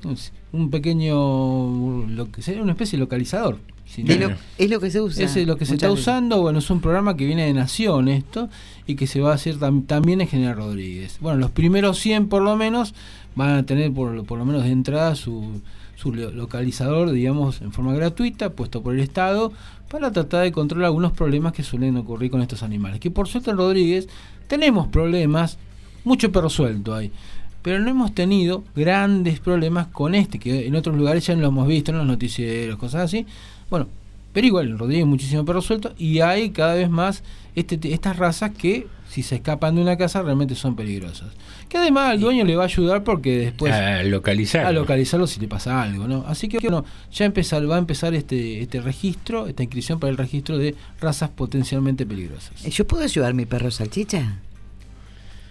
Un- 0.03 0.17
Un 0.53 0.69
pequeño, 0.69 2.05
lo 2.07 2.31
que 2.31 2.41
sería 2.41 2.61
una 2.63 2.71
especie 2.71 2.97
de 2.97 3.01
localizador. 3.03 3.57
si 3.85 4.01
Es 4.01 4.19
no- 4.19 4.29
lo, 4.29 4.35
es 4.57 4.69
lo 4.69 4.79
que 4.79 4.89
se 4.91 5.01
usa. 5.01 5.23
es 5.23 5.47
lo 5.47 5.57
que 5.57 5.65
se 5.65 5.73
está 5.75 5.87
veces. 5.87 6.01
usando, 6.01 6.41
bueno, 6.41 6.59
es 6.59 6.69
un 6.69 6.79
programa 6.81 7.15
que 7.15 7.25
viene 7.25 7.45
de 7.45 7.53
Nación 7.53 8.07
esto 8.07 8.49
y 8.85 8.95
que 8.95 9.07
se 9.07 9.19
va 9.21 9.31
a 9.31 9.35
hacer 9.35 9.57
tam- 9.59 9.85
también 9.85 10.21
en 10.21 10.27
General 10.27 10.55
Rodríguez. 10.57 11.17
Bueno, 11.21 11.37
los 11.39 11.51
primeros 11.51 11.99
100 11.99 12.27
por 12.27 12.41
lo 12.41 12.55
menos 12.55 12.93
van 13.35 13.51
a 13.51 13.63
tener 13.65 13.93
por, 13.93 14.25
por 14.25 14.39
lo 14.39 14.45
menos 14.45 14.63
de 14.63 14.71
entrada 14.71 15.15
su, 15.15 15.61
su 15.95 16.13
lo- 16.13 16.31
localizador, 16.31 17.11
digamos, 17.11 17.61
en 17.61 17.71
forma 17.71 17.93
gratuita, 17.93 18.49
puesto 18.51 18.81
por 18.81 18.93
el 18.93 18.99
Estado, 19.01 19.51
para 19.89 20.11
tratar 20.11 20.43
de 20.43 20.51
controlar 20.51 20.87
algunos 20.87 21.13
problemas 21.13 21.53
que 21.53 21.63
suelen 21.63 21.97
ocurrir 21.97 22.31
con 22.31 22.41
estos 22.41 22.63
animales. 22.63 22.99
Que 22.99 23.11
por 23.11 23.27
suerte 23.27 23.51
en 23.51 23.57
Rodríguez 23.57 24.07
tenemos 24.47 24.87
problemas, 24.87 25.57
mucho 26.03 26.31
perro 26.31 26.49
suelto 26.49 26.93
hay, 26.93 27.11
pero 27.61 27.79
no 27.79 27.89
hemos 27.89 28.13
tenido 28.13 28.63
grandes 28.75 29.39
problemas 29.39 29.87
con 29.87 30.15
este, 30.15 30.39
que 30.39 30.67
en 30.67 30.75
otros 30.75 30.95
lugares 30.95 31.25
ya 31.25 31.35
lo 31.35 31.47
hemos 31.47 31.67
visto 31.67 31.91
en 31.91 31.97
los 31.97 32.07
noticieros, 32.07 32.77
cosas 32.77 33.03
así. 33.03 33.25
Bueno, 33.69 33.87
pero 34.33 34.47
igual 34.47 34.67
en 34.67 34.77
Rodríguez 34.77 35.05
muchísimo 35.05 35.45
perro 35.45 35.61
suelto 35.61 35.93
y 35.97 36.19
hay 36.19 36.51
cada 36.51 36.75
vez 36.75 36.89
más 36.89 37.23
este, 37.55 37.79
estas 37.93 38.17
razas 38.17 38.51
que 38.51 38.87
si 39.09 39.23
se 39.23 39.35
escapan 39.35 39.75
de 39.75 39.81
una 39.81 39.97
casa 39.97 40.21
realmente 40.21 40.55
son 40.55 40.75
peligrosas. 40.75 41.29
Que 41.69 41.77
además 41.77 42.11
al 42.11 42.19
dueño 42.19 42.45
le 42.45 42.55
va 42.55 42.63
a 42.63 42.65
ayudar 42.67 43.03
porque 43.03 43.37
después 43.37 43.73
A 43.73 44.03
localizarlo. 44.03 44.67
a 44.69 44.71
localizarlo 44.71 45.27
si 45.27 45.39
le 45.39 45.47
pasa 45.47 45.81
algo, 45.81 46.07
¿no? 46.07 46.23
Así 46.27 46.47
que 46.47 46.59
bueno, 46.59 46.85
ya 47.11 47.25
empezar, 47.25 47.69
va 47.69 47.75
a 47.75 47.79
empezar 47.79 48.13
este 48.13 48.61
este 48.61 48.79
registro, 48.81 49.47
esta 49.47 49.63
inscripción 49.63 49.99
para 49.99 50.11
el 50.11 50.17
registro 50.17 50.57
de 50.57 50.75
razas 51.01 51.29
potencialmente 51.29 52.05
peligrosas. 52.05 52.63
¿Yo 52.63 52.85
puedo 52.87 53.05
llevar 53.05 53.33
mi 53.33 53.45
perro 53.45 53.71
salchicha? 53.71 54.37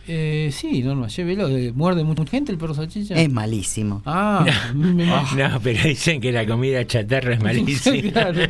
Eh, 0.09 0.51
sí, 0.53 0.83
Norma, 0.85 1.09
llévelo. 1.09 1.49
eh, 1.49 1.73
¿Muerde 1.75 2.05
mucha 2.05 2.25
gente 2.27 2.53
el 2.53 2.59
perro 2.59 2.75
salchicha? 2.75 3.15
Es 3.17 3.29
malísimo. 3.33 4.03
Ah, 4.07 4.47
me- 4.75 5.05
No, 5.05 5.61
pero 5.63 5.83
dicen 5.83 6.21
que 6.21 6.31
la 6.31 6.47
comida 6.47 6.87
chatarra 6.87 7.35
es 7.35 7.43
malísima. 7.43 8.13
Claro. 8.13 8.41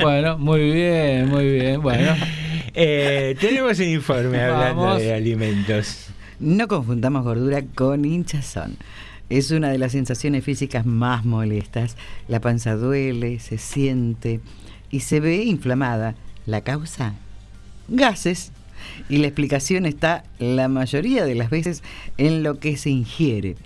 Bueno, 0.00 0.36
muy 0.38 0.72
bien, 0.72 1.28
muy 1.28 1.48
bien. 1.48 1.80
Bueno, 1.80 2.12
Eh, 2.74 3.36
tenemos 3.40 3.78
un 3.78 3.88
informe 3.88 4.40
hablando 4.42 4.82
Vamos. 4.82 5.02
de 5.02 5.14
alimentos. 5.14 6.08
No 6.38 6.68
confundamos 6.68 7.24
gordura 7.24 7.62
con 7.74 8.04
hinchazón. 8.04 8.76
Es 9.28 9.50
una 9.50 9.70
de 9.70 9.78
las 9.78 9.92
sensaciones 9.92 10.44
físicas 10.44 10.86
más 10.86 11.24
molestas. 11.24 11.96
La 12.28 12.40
panza 12.40 12.74
duele, 12.74 13.38
se 13.38 13.58
siente 13.58 14.40
y 14.90 15.00
se 15.00 15.20
ve 15.20 15.44
inflamada. 15.44 16.14
¿La 16.46 16.62
causa? 16.62 17.14
Gases. 17.88 18.52
Y 19.08 19.18
la 19.18 19.26
explicación 19.26 19.86
está 19.86 20.24
la 20.38 20.68
mayoría 20.68 21.24
de 21.24 21.34
las 21.34 21.50
veces 21.50 21.82
en 22.16 22.42
lo 22.42 22.58
que 22.58 22.76
se 22.76 22.90
ingiere, 22.90 23.56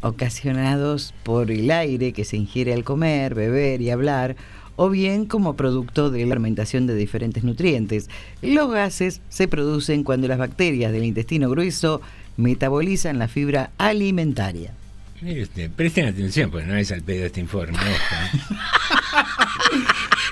ocasionados 0.00 1.14
por 1.22 1.50
el 1.50 1.70
aire 1.70 2.12
que 2.12 2.24
se 2.24 2.38
ingiere 2.38 2.72
al 2.72 2.82
comer, 2.84 3.34
beber 3.34 3.82
y 3.82 3.90
hablar, 3.90 4.36
o 4.78 4.88
bien 4.90 5.26
como 5.26 5.56
producto 5.56 6.08
de 6.08 6.24
la 6.24 6.28
fermentación 6.28 6.86
de 6.86 6.94
diferentes 6.94 7.42
nutrientes. 7.42 8.08
Los 8.42 8.70
gases 8.70 9.20
se 9.28 9.48
producen 9.48 10.04
cuando 10.04 10.28
las 10.28 10.38
bacterias 10.38 10.92
del 10.92 11.04
intestino 11.04 11.50
grueso 11.50 12.00
metabolizan 12.36 13.18
la 13.18 13.26
fibra 13.26 13.72
alimentaria. 13.76 14.72
Mire 15.20 15.42
usted, 15.42 15.68
presten 15.72 16.06
atención, 16.06 16.52
pues 16.52 16.64
no 16.64 16.76
es 16.76 16.92
al 16.92 17.02
pedo 17.02 17.26
este 17.26 17.40
informe. 17.40 17.76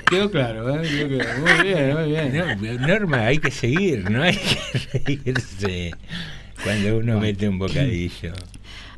quedó 0.09 0.31
claro, 0.31 0.77
¿eh? 0.77 0.89
Quedó 0.89 1.19
claro. 1.19 1.41
Muy 1.41 1.67
bien, 1.67 1.95
muy 1.95 2.05
bien. 2.61 2.81
No, 2.81 2.87
Norma, 2.87 3.27
hay 3.27 3.39
que 3.39 3.51
seguir, 3.51 4.09
no 4.09 4.23
hay 4.23 4.37
que 4.37 4.99
reírse 5.05 5.91
cuando 6.63 6.99
uno 6.99 7.19
mete 7.19 7.49
un 7.49 7.59
bocadillo. 7.59 8.33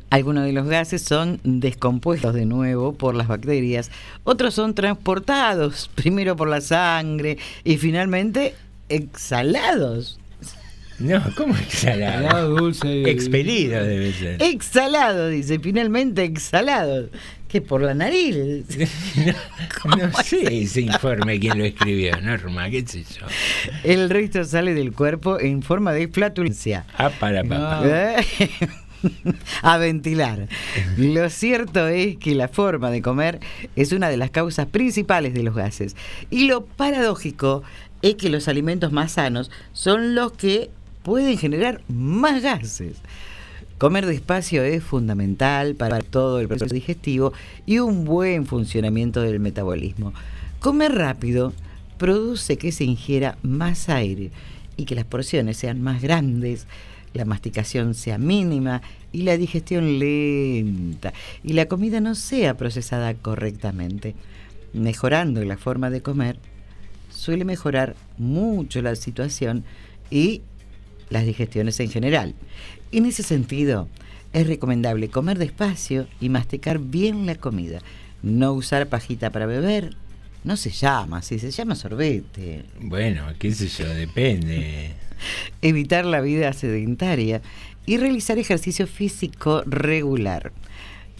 Algunos 0.09 0.45
de 0.45 0.53
los 0.53 0.67
gases 0.67 1.03
son 1.03 1.39
descompuestos 1.43 2.33
de 2.33 2.45
nuevo 2.45 2.93
por 2.93 3.15
las 3.15 3.27
bacterias, 3.27 3.91
otros 4.23 4.55
son 4.55 4.73
transportados 4.73 5.89
primero 5.95 6.35
por 6.35 6.49
la 6.49 6.61
sangre 6.61 7.37
y 7.63 7.77
finalmente 7.77 8.55
exhalados. 8.89 10.19
No, 10.97 11.23
¿cómo 11.37 11.55
exhalado? 11.55 12.27
Salado, 12.27 12.55
dulce. 12.55 13.09
Expelido 13.09 13.81
debe 13.83 14.11
ser. 14.11 14.41
Exhalados, 14.43 15.31
dice, 15.31 15.59
finalmente 15.59 16.23
exhalados. 16.23 17.09
Que 17.47 17.61
por 17.61 17.81
la 17.81 17.93
nariz. 17.93 18.35
No 19.85 20.11
sé 20.23 20.63
ese 20.63 20.81
informe 20.81 21.39
quién 21.39 21.57
lo 21.57 21.63
escribió, 21.63 22.19
Norma, 22.21 22.69
qué 22.69 22.85
sé 22.85 23.03
yo. 23.03 23.25
El 23.83 24.09
resto 24.09 24.43
sale 24.43 24.73
del 24.73 24.91
cuerpo 24.91 25.39
en 25.39 25.61
forma 25.63 25.93
de 25.93 26.09
flatulencia. 26.09 26.85
Ah, 26.97 27.09
para 27.17 27.43
papá. 27.43 27.81
¿Eh? 27.85 28.25
a 29.61 29.77
ventilar. 29.77 30.47
Lo 30.97 31.29
cierto 31.29 31.87
es 31.87 32.17
que 32.17 32.35
la 32.35 32.47
forma 32.47 32.91
de 32.91 33.01
comer 33.01 33.39
es 33.75 33.91
una 33.91 34.09
de 34.09 34.17
las 34.17 34.31
causas 34.31 34.67
principales 34.67 35.33
de 35.33 35.43
los 35.43 35.55
gases. 35.55 35.95
Y 36.29 36.45
lo 36.45 36.65
paradójico 36.65 37.63
es 38.01 38.15
que 38.15 38.29
los 38.29 38.47
alimentos 38.47 38.91
más 38.91 39.13
sanos 39.13 39.51
son 39.73 40.15
los 40.15 40.33
que 40.33 40.69
pueden 41.03 41.37
generar 41.37 41.81
más 41.87 42.41
gases. 42.41 42.97
Comer 43.77 44.05
despacio 44.05 44.63
es 44.63 44.83
fundamental 44.83 45.75
para 45.75 46.01
todo 46.01 46.41
el 46.41 46.49
proceso 46.49 46.73
digestivo 46.73 47.31
y 47.65 47.79
un 47.79 48.03
buen 48.03 48.45
funcionamiento 48.45 49.21
del 49.21 49.39
metabolismo. 49.39 50.13
Comer 50.59 50.93
rápido 50.93 51.53
produce 51.97 52.57
que 52.57 52.73
se 52.73 52.83
ingiera 52.83 53.37
más 53.41 53.87
aire 53.87 54.31
y 54.75 54.85
que 54.85 54.95
las 54.95 55.05
porciones 55.05 55.57
sean 55.57 55.81
más 55.81 56.01
grandes, 56.01 56.67
la 57.13 57.25
masticación 57.25 57.93
sea 57.93 58.17
mínima 58.17 58.81
y 59.11 59.23
la 59.23 59.37
digestión 59.37 59.99
lenta 59.99 61.13
y 61.43 61.53
la 61.53 61.67
comida 61.67 61.99
no 61.99 62.15
sea 62.15 62.57
procesada 62.57 63.13
correctamente. 63.13 64.15
Mejorando 64.73 65.43
la 65.43 65.57
forma 65.57 65.89
de 65.89 66.01
comer 66.01 66.37
suele 67.09 67.45
mejorar 67.45 67.95
mucho 68.17 68.81
la 68.81 68.95
situación 68.95 69.63
y 70.11 70.41
las 71.09 71.25
digestiones 71.25 71.79
en 71.79 71.89
general. 71.89 72.35
En 72.91 73.05
ese 73.05 73.23
sentido, 73.23 73.87
es 74.31 74.47
recomendable 74.47 75.09
comer 75.09 75.39
despacio 75.39 76.07
y 76.19 76.29
masticar 76.29 76.79
bien 76.79 77.25
la 77.25 77.35
comida, 77.35 77.79
no 78.21 78.53
usar 78.53 78.87
pajita 78.87 79.31
para 79.31 79.47
beber 79.47 79.95
No 80.43 80.55
se 80.55 80.69
llama, 80.69 81.21
sí, 81.21 81.37
se 81.37 81.51
llama 81.51 81.75
sorbete. 81.75 82.63
Bueno, 82.79 83.25
qué 83.37 83.51
sé 83.51 83.67
yo, 83.67 83.87
depende. 83.89 84.93
Evitar 85.61 86.05
la 86.05 86.21
vida 86.21 86.53
sedentaria 86.53 87.41
y 87.85 87.97
realizar 87.97 88.37
ejercicio 88.37 88.87
físico 88.87 89.63
regular. 89.65 90.51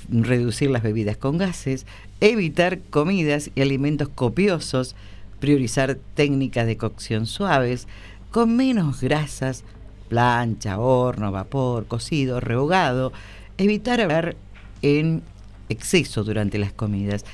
Reducir 0.09 0.71
las 0.71 0.83
bebidas 0.83 1.17
con 1.17 1.37
gases, 1.37 1.85
evitar 2.21 2.79
comidas 2.79 3.51
y 3.55 3.61
alimentos 3.61 4.09
copiosos, 4.09 4.95
priorizar 5.39 5.97
técnicas 6.15 6.65
de 6.65 6.77
cocción 6.77 7.25
suaves, 7.25 7.87
con 8.31 8.55
menos 8.55 9.01
grasas, 9.01 9.63
plancha, 10.07 10.79
horno, 10.79 11.31
vapor, 11.31 11.85
cocido, 11.87 12.39
rehogado, 12.39 13.13
evitar 13.57 14.01
hablar 14.01 14.35
en 14.81 15.21
exceso 15.69 16.23
durante 16.23 16.57
las 16.57 16.73
comidas, 16.73 17.25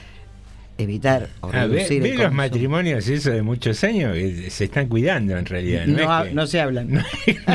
evitar 0.78 1.30
o 1.42 1.48
Ah, 1.54 1.66
ve 1.68 1.76
reducir 1.78 2.04
ve 2.04 2.12
el 2.12 2.18
los 2.18 2.34
matrimonios 2.34 3.08
eso 3.08 3.32
de 3.32 3.42
muchos 3.42 3.84
años 3.84 4.14
que 4.14 4.50
se 4.50 4.66
están 4.66 4.88
cuidando 4.88 5.38
en 5.38 5.46
realidad. 5.46 5.86
No, 5.86 6.04
No, 6.04 6.12
ha- 6.12 6.22
es, 6.24 6.30
que, 6.30 6.34
no 6.36 6.48
se 6.48 6.60
hablan. 6.62 6.92
no 6.92 7.04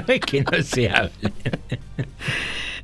es 0.09 0.21
que 0.21 0.43
no 0.43 0.63
se 0.63 0.89
hable. 0.91 1.11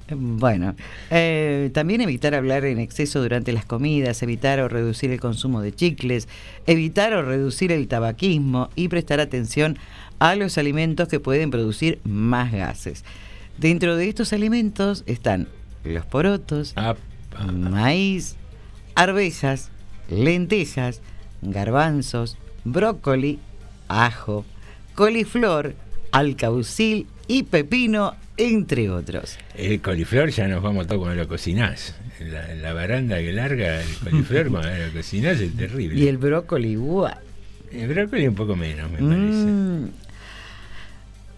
Bueno, 0.08 0.76
eh, 1.10 1.70
también 1.74 2.00
evitar 2.00 2.32
hablar 2.36 2.64
en 2.64 2.78
exceso 2.78 3.20
durante 3.20 3.52
las 3.52 3.64
comidas, 3.64 4.22
evitar 4.22 4.60
o 4.60 4.68
reducir 4.68 5.10
el 5.10 5.18
consumo 5.18 5.60
de 5.62 5.74
chicles, 5.74 6.28
evitar 6.68 7.12
o 7.14 7.22
reducir 7.22 7.72
el 7.72 7.88
tabaquismo 7.88 8.70
y 8.76 8.86
prestar 8.86 9.18
atención 9.18 9.78
a 10.20 10.36
los 10.36 10.58
alimentos 10.58 11.08
que 11.08 11.18
pueden 11.18 11.50
producir 11.50 11.98
más 12.04 12.52
gases. 12.52 13.04
Dentro 13.58 13.96
de 13.96 14.08
estos 14.08 14.32
alimentos 14.32 15.02
están 15.06 15.48
los 15.82 16.06
porotos, 16.06 16.72
maíz, 17.52 18.36
arvejas, 18.94 19.70
lentejas, 20.08 21.00
garbanzos, 21.42 22.36
brócoli, 22.64 23.38
ajo, 23.88 24.44
coliflor, 24.94 25.74
alcaucil 26.12 27.06
y 27.28 27.44
pepino, 27.44 28.14
entre 28.36 28.90
otros. 28.90 29.38
El 29.54 29.80
coliflor 29.80 30.30
ya 30.30 30.48
nos 30.48 30.62
vamos 30.62 30.86
todo 30.86 31.00
cuando 31.00 31.22
lo 31.22 31.28
cocinás. 31.28 31.94
La, 32.20 32.54
la 32.54 32.72
baranda 32.72 33.18
que 33.18 33.32
larga 33.32 33.82
el 33.82 33.94
coliflor 33.96 34.48
cuando 34.50 34.68
lo 34.68 34.92
cocinás 34.92 35.40
es 35.40 35.54
terrible. 35.56 35.98
Y 35.98 36.08
el 36.08 36.18
brócoli, 36.18 36.76
¡guau! 36.76 37.14
El 37.70 37.88
brócoli 37.88 38.26
un 38.28 38.34
poco 38.34 38.56
menos, 38.56 38.90
me 38.90 38.98
parece. 38.98 39.46
Mm. 39.46 39.88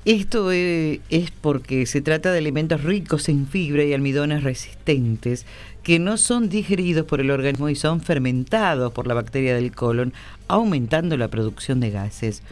Esto 0.05 0.53
eh, 0.53 1.01
es 1.11 1.31
porque 1.31 1.85
se 1.85 2.01
trata 2.01 2.33
de 2.33 2.39
alimentos 2.39 2.83
ricos 2.83 3.29
en 3.29 3.47
fibra 3.47 3.85
y 3.85 3.93
almidones 3.93 4.43
resistentes 4.43 5.45
que 5.83 5.99
no 5.99 6.17
son 6.17 6.49
digeridos 6.49 7.07
por 7.07 7.21
el 7.21 7.31
organismo 7.31 7.69
y 7.69 7.75
son 7.75 8.01
fermentados 8.01 8.93
por 8.93 9.07
la 9.07 9.15
bacteria 9.15 9.55
del 9.55 9.75
colon, 9.75 10.13
aumentando 10.49 11.17
la 11.17 11.29
producción 11.29 11.81
de 11.81 11.91
gases. 11.91 12.43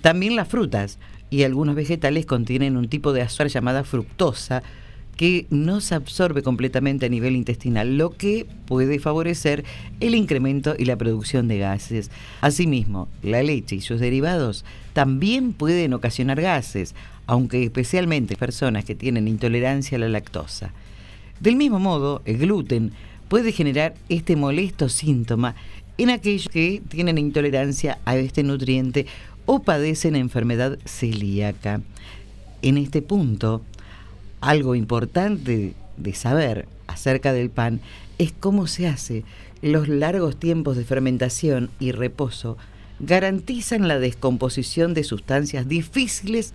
También 0.00 0.36
las 0.36 0.48
frutas 0.48 0.98
y 1.30 1.42
algunos 1.42 1.74
vegetales 1.74 2.26
contienen 2.26 2.76
un 2.76 2.88
tipo 2.88 3.12
de 3.12 3.22
azúcar 3.22 3.48
llamada 3.48 3.84
fructosa 3.84 4.62
que 5.18 5.46
no 5.50 5.80
se 5.80 5.96
absorbe 5.96 6.44
completamente 6.44 7.06
a 7.06 7.08
nivel 7.08 7.34
intestinal, 7.34 7.98
lo 7.98 8.10
que 8.10 8.46
puede 8.66 9.00
favorecer 9.00 9.64
el 9.98 10.14
incremento 10.14 10.76
y 10.78 10.84
la 10.84 10.96
producción 10.96 11.48
de 11.48 11.58
gases. 11.58 12.12
Asimismo, 12.40 13.08
la 13.24 13.42
leche 13.42 13.74
y 13.74 13.80
sus 13.80 13.98
derivados 13.98 14.64
también 14.92 15.54
pueden 15.54 15.92
ocasionar 15.92 16.40
gases, 16.40 16.94
aunque 17.26 17.64
especialmente 17.64 18.36
personas 18.36 18.84
que 18.84 18.94
tienen 18.94 19.26
intolerancia 19.26 19.96
a 19.96 19.98
la 19.98 20.08
lactosa. 20.08 20.72
Del 21.40 21.56
mismo 21.56 21.78
modo, 21.78 22.22
el 22.24 22.38
gluten 22.38 22.92
puede 23.28 23.52
generar 23.52 23.94
este 24.08 24.34
molesto 24.36 24.88
síntoma 24.88 25.54
en 25.96 26.10
aquellos 26.10 26.48
que 26.48 26.82
tienen 26.88 27.18
intolerancia 27.18 27.98
a 28.04 28.16
este 28.16 28.42
nutriente 28.42 29.06
o 29.46 29.60
padecen 29.60 30.16
enfermedad 30.16 30.78
celíaca. 30.84 31.80
En 32.62 32.76
este 32.76 33.02
punto, 33.02 33.62
algo 34.40 34.74
importante 34.74 35.74
de 35.96 36.14
saber 36.14 36.68
acerca 36.86 37.32
del 37.32 37.50
pan 37.50 37.80
es 38.18 38.32
cómo 38.32 38.66
se 38.66 38.88
hace. 38.88 39.24
Los 39.62 39.88
largos 39.88 40.38
tiempos 40.38 40.76
de 40.76 40.84
fermentación 40.84 41.70
y 41.78 41.92
reposo 41.92 42.56
garantizan 43.00 43.86
la 43.86 43.98
descomposición 43.98 44.94
de 44.94 45.04
sustancias 45.04 45.68
difíciles 45.68 46.52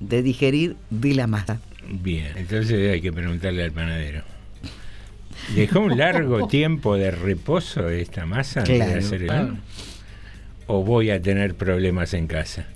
de 0.00 0.22
digerir 0.22 0.76
de 0.90 1.14
la 1.14 1.26
masa. 1.26 1.60
Bien, 1.88 2.32
entonces 2.36 2.92
hay 2.92 3.00
que 3.00 3.12
preguntarle 3.12 3.64
al 3.64 3.72
panadero. 3.72 4.22
¿Dejó 5.54 5.80
un 5.80 5.96
largo 5.98 6.46
tiempo 6.48 6.96
de 6.96 7.10
reposo 7.10 7.88
esta 7.88 8.26
masa 8.26 8.60
antes 8.60 8.78
de 8.78 8.94
hacer 8.94 9.22
el 9.22 9.28
claro. 9.28 9.48
pan? 9.48 9.60
¿O 10.66 10.82
voy 10.82 11.10
a 11.10 11.20
tener 11.20 11.54
problemas 11.54 12.14
en 12.14 12.26
casa? 12.26 12.66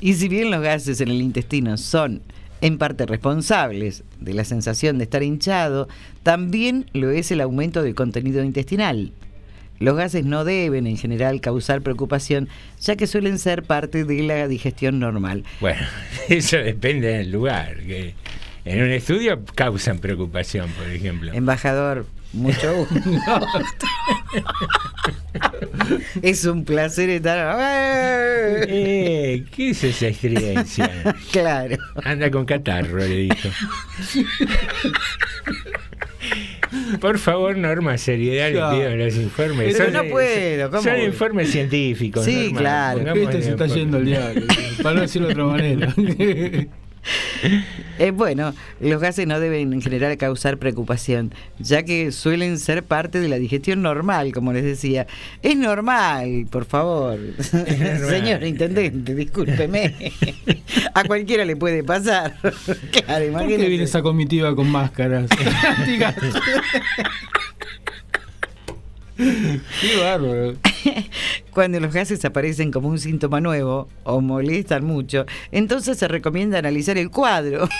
Y 0.00 0.14
si 0.14 0.28
bien 0.28 0.50
los 0.50 0.62
gases 0.62 1.00
en 1.00 1.08
el 1.08 1.20
intestino 1.20 1.76
son 1.76 2.22
en 2.60 2.78
parte 2.78 3.06
responsables 3.06 4.04
de 4.20 4.34
la 4.34 4.44
sensación 4.44 4.98
de 4.98 5.04
estar 5.04 5.22
hinchado, 5.22 5.88
también 6.22 6.86
lo 6.92 7.10
es 7.10 7.30
el 7.30 7.40
aumento 7.40 7.82
del 7.82 7.94
contenido 7.94 8.42
intestinal. 8.42 9.12
Los 9.78 9.96
gases 9.96 10.24
no 10.24 10.44
deben 10.44 10.86
en 10.86 10.96
general 10.96 11.40
causar 11.40 11.82
preocupación, 11.82 12.48
ya 12.80 12.96
que 12.96 13.06
suelen 13.06 13.38
ser 13.38 13.62
parte 13.62 14.04
de 14.04 14.22
la 14.22 14.48
digestión 14.48 14.98
normal. 14.98 15.44
Bueno, 15.60 15.86
eso 16.28 16.56
depende 16.58 17.08
del 17.08 17.30
lugar. 17.30 17.76
Que 17.80 18.14
en 18.64 18.82
un 18.82 18.90
estudio 18.90 19.44
causan 19.54 19.98
preocupación, 19.98 20.68
por 20.70 20.88
ejemplo. 20.88 21.32
Embajador, 21.32 22.06
mucho 22.32 22.74
gusto. 22.90 23.86
es 26.22 26.44
un 26.46 26.64
placer 26.64 27.10
estar. 27.10 27.56
Eh, 28.68 29.44
¿Qué 29.54 29.70
es 29.70 29.84
esa 29.84 30.08
estridencia? 30.08 30.90
Claro. 31.32 31.76
Anda 32.02 32.30
con 32.30 32.44
catarro, 32.46 32.98
le 32.98 33.08
dijo. 33.08 33.48
Por 37.00 37.18
favor, 37.18 37.56
Norma, 37.56 37.96
seriedad 37.98 38.50
Claro. 38.52 38.72
le 38.72 38.78
pido 38.82 38.90
en 38.92 38.98
los 39.04 39.16
informes. 39.16 39.72
Pero 39.76 39.84
Son- 39.92 39.92
no 40.06 40.10
puedo, 40.12 40.70
¿cómo 40.70 40.82
Son 40.82 41.00
informes 41.00 41.50
científicos. 41.50 42.24
Sí, 42.24 42.44
Norma, 42.52 42.58
claro. 42.58 43.14
Este 43.14 43.42
se 43.42 43.50
está 43.50 43.66
yendo 43.66 43.96
al 43.98 44.04
diablo, 44.04 44.42
para 44.82 44.94
no 44.96 45.00
decirlo 45.02 45.28
de 45.28 45.32
otra 45.34 45.44
manera. 45.46 45.94
Eh, 47.98 48.10
bueno, 48.10 48.54
los 48.80 49.00
gases 49.00 49.26
no 49.26 49.40
deben 49.40 49.72
en 49.72 49.80
general 49.80 50.16
causar 50.16 50.58
preocupación, 50.58 51.32
ya 51.58 51.82
que 51.82 52.12
suelen 52.12 52.58
ser 52.58 52.82
parte 52.82 53.20
de 53.20 53.28
la 53.28 53.36
digestión 53.36 53.82
normal, 53.82 54.32
como 54.32 54.52
les 54.52 54.64
decía. 54.64 55.06
Es 55.42 55.56
normal, 55.56 56.46
por 56.50 56.66
favor. 56.66 57.18
Señor 57.40 58.44
intendente, 58.44 59.14
discúlpeme. 59.14 59.94
A 60.94 61.04
cualquiera 61.04 61.44
le 61.44 61.56
puede 61.56 61.84
pasar. 61.84 62.36
claro, 62.40 63.32
¿Por 63.32 63.48
qué 63.48 63.56
viene 63.56 63.84
esa 63.84 64.02
comitiva 64.02 64.54
con 64.54 64.70
máscaras? 64.70 65.28
Qué 69.80 69.96
bárbaro. 70.00 70.54
Cuando 71.52 71.80
los 71.80 71.92
gases 71.92 72.24
aparecen 72.24 72.70
como 72.70 72.88
un 72.88 72.98
síntoma 72.98 73.40
nuevo 73.40 73.88
o 74.04 74.20
molestan 74.20 74.84
mucho, 74.84 75.24
entonces 75.52 75.98
se 75.98 76.06
recomienda 76.08 76.58
analizar 76.58 76.98
el 76.98 77.10
cuadro. 77.10 77.68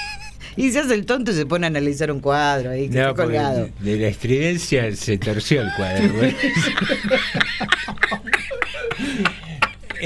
Y 0.59 0.71
se 0.71 0.79
hace 0.79 0.95
el 0.95 1.05
tonto 1.05 1.33
y 1.33 1.35
se 1.35 1.45
pone 1.45 1.67
a 1.67 1.69
analizar 1.69 2.11
un 2.11 2.21
cuadro 2.21 2.71
ahí 2.71 2.89
que 2.89 2.97
No, 2.97 3.11
está 3.11 3.25
colgado. 3.25 3.69
de 3.79 3.99
la 3.99 4.09
estridencia 4.09 4.91
se 4.97 5.19
torció 5.19 5.61
el 5.61 5.69
cuadro. 5.77 6.15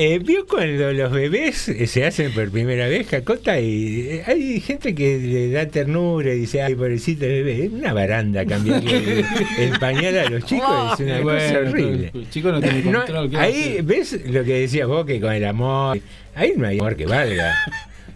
Eh, 0.02 0.18
¿Vio 0.18 0.47
cuando 0.47 0.94
los 0.94 1.12
bebés 1.12 1.68
eh, 1.68 1.86
se 1.86 2.06
hacen 2.06 2.32
por 2.32 2.51
primera 2.51 2.89
vez 2.89 3.06
cacota 3.06 3.60
y 3.60 4.09
eh, 4.09 4.22
hay 4.27 4.59
gente 4.60 4.94
que 4.94 5.18
le 5.18 5.51
da 5.51 5.66
ternura 5.66 6.32
y 6.32 6.39
dice, 6.39 6.62
ay, 6.62 6.74
pobrecito 6.74 7.27
el 7.27 7.44
bebé? 7.44 7.66
Es 7.66 7.70
una 7.70 7.93
baranda 7.93 8.47
cambiarle 8.47 8.97
el, 9.18 9.24
el 9.59 9.78
pañal 9.78 10.18
a 10.18 10.31
los 10.31 10.47
chicos, 10.47 10.98
es 10.98 11.01
una 11.01 11.18
Y 11.18 11.22
cosa 11.22 11.52
bueno, 11.52 11.70
horrible. 11.70 12.10
el 12.14 12.31
chico 12.31 12.51
no 12.51 12.62
tiene 12.62 12.82
control, 12.82 13.28
¿qué 13.28 13.36
va 13.36 13.43
a 13.43 13.44
ahí? 13.44 13.81
¿ves 13.82 14.18
lo 14.24 14.43
que 14.43 14.60
decías 14.60 14.89
vos 14.89 15.05
que 15.05 15.20
con 15.20 15.35
el 15.35 15.44
amor? 15.44 16.01
Ahí 16.35 16.55
no 16.56 16.66
hay 16.66 16.78
amor 16.78 16.97
que 16.97 17.05
valga. 17.05 17.55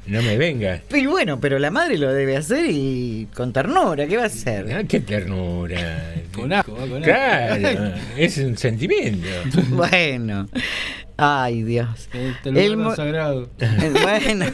No 0.07 0.23
me 0.23 0.39
venga. 0.39 0.81
Pero 0.89 1.11
bueno, 1.11 1.39
pero 1.39 1.59
la 1.59 1.71
madre 1.71 1.99
lo 1.99 2.13
debe 2.15 2.37
hacer 2.39 2.67
y 2.71 3.27
con 3.35 3.53
ternura, 3.53 4.07
¿qué 4.07 4.17
va 4.17 4.25
a 4.25 4.27
hacer? 4.27 4.73
Ah, 4.73 4.85
qué 4.89 5.01
ternura. 5.01 6.15
Con 6.35 6.51
asco, 6.51 6.73
va 6.73 6.87
con 6.87 7.03
asco. 7.03 7.05
Claro, 7.05 7.93
es 8.17 8.39
un 8.39 8.57
sentimiento. 8.57 9.29
Bueno, 9.69 10.49
ay 11.17 11.63
Dios. 11.63 12.09
El 12.45 12.77
mo- 12.77 12.95
sagrado. 12.95 13.49
Bueno, 14.03 14.47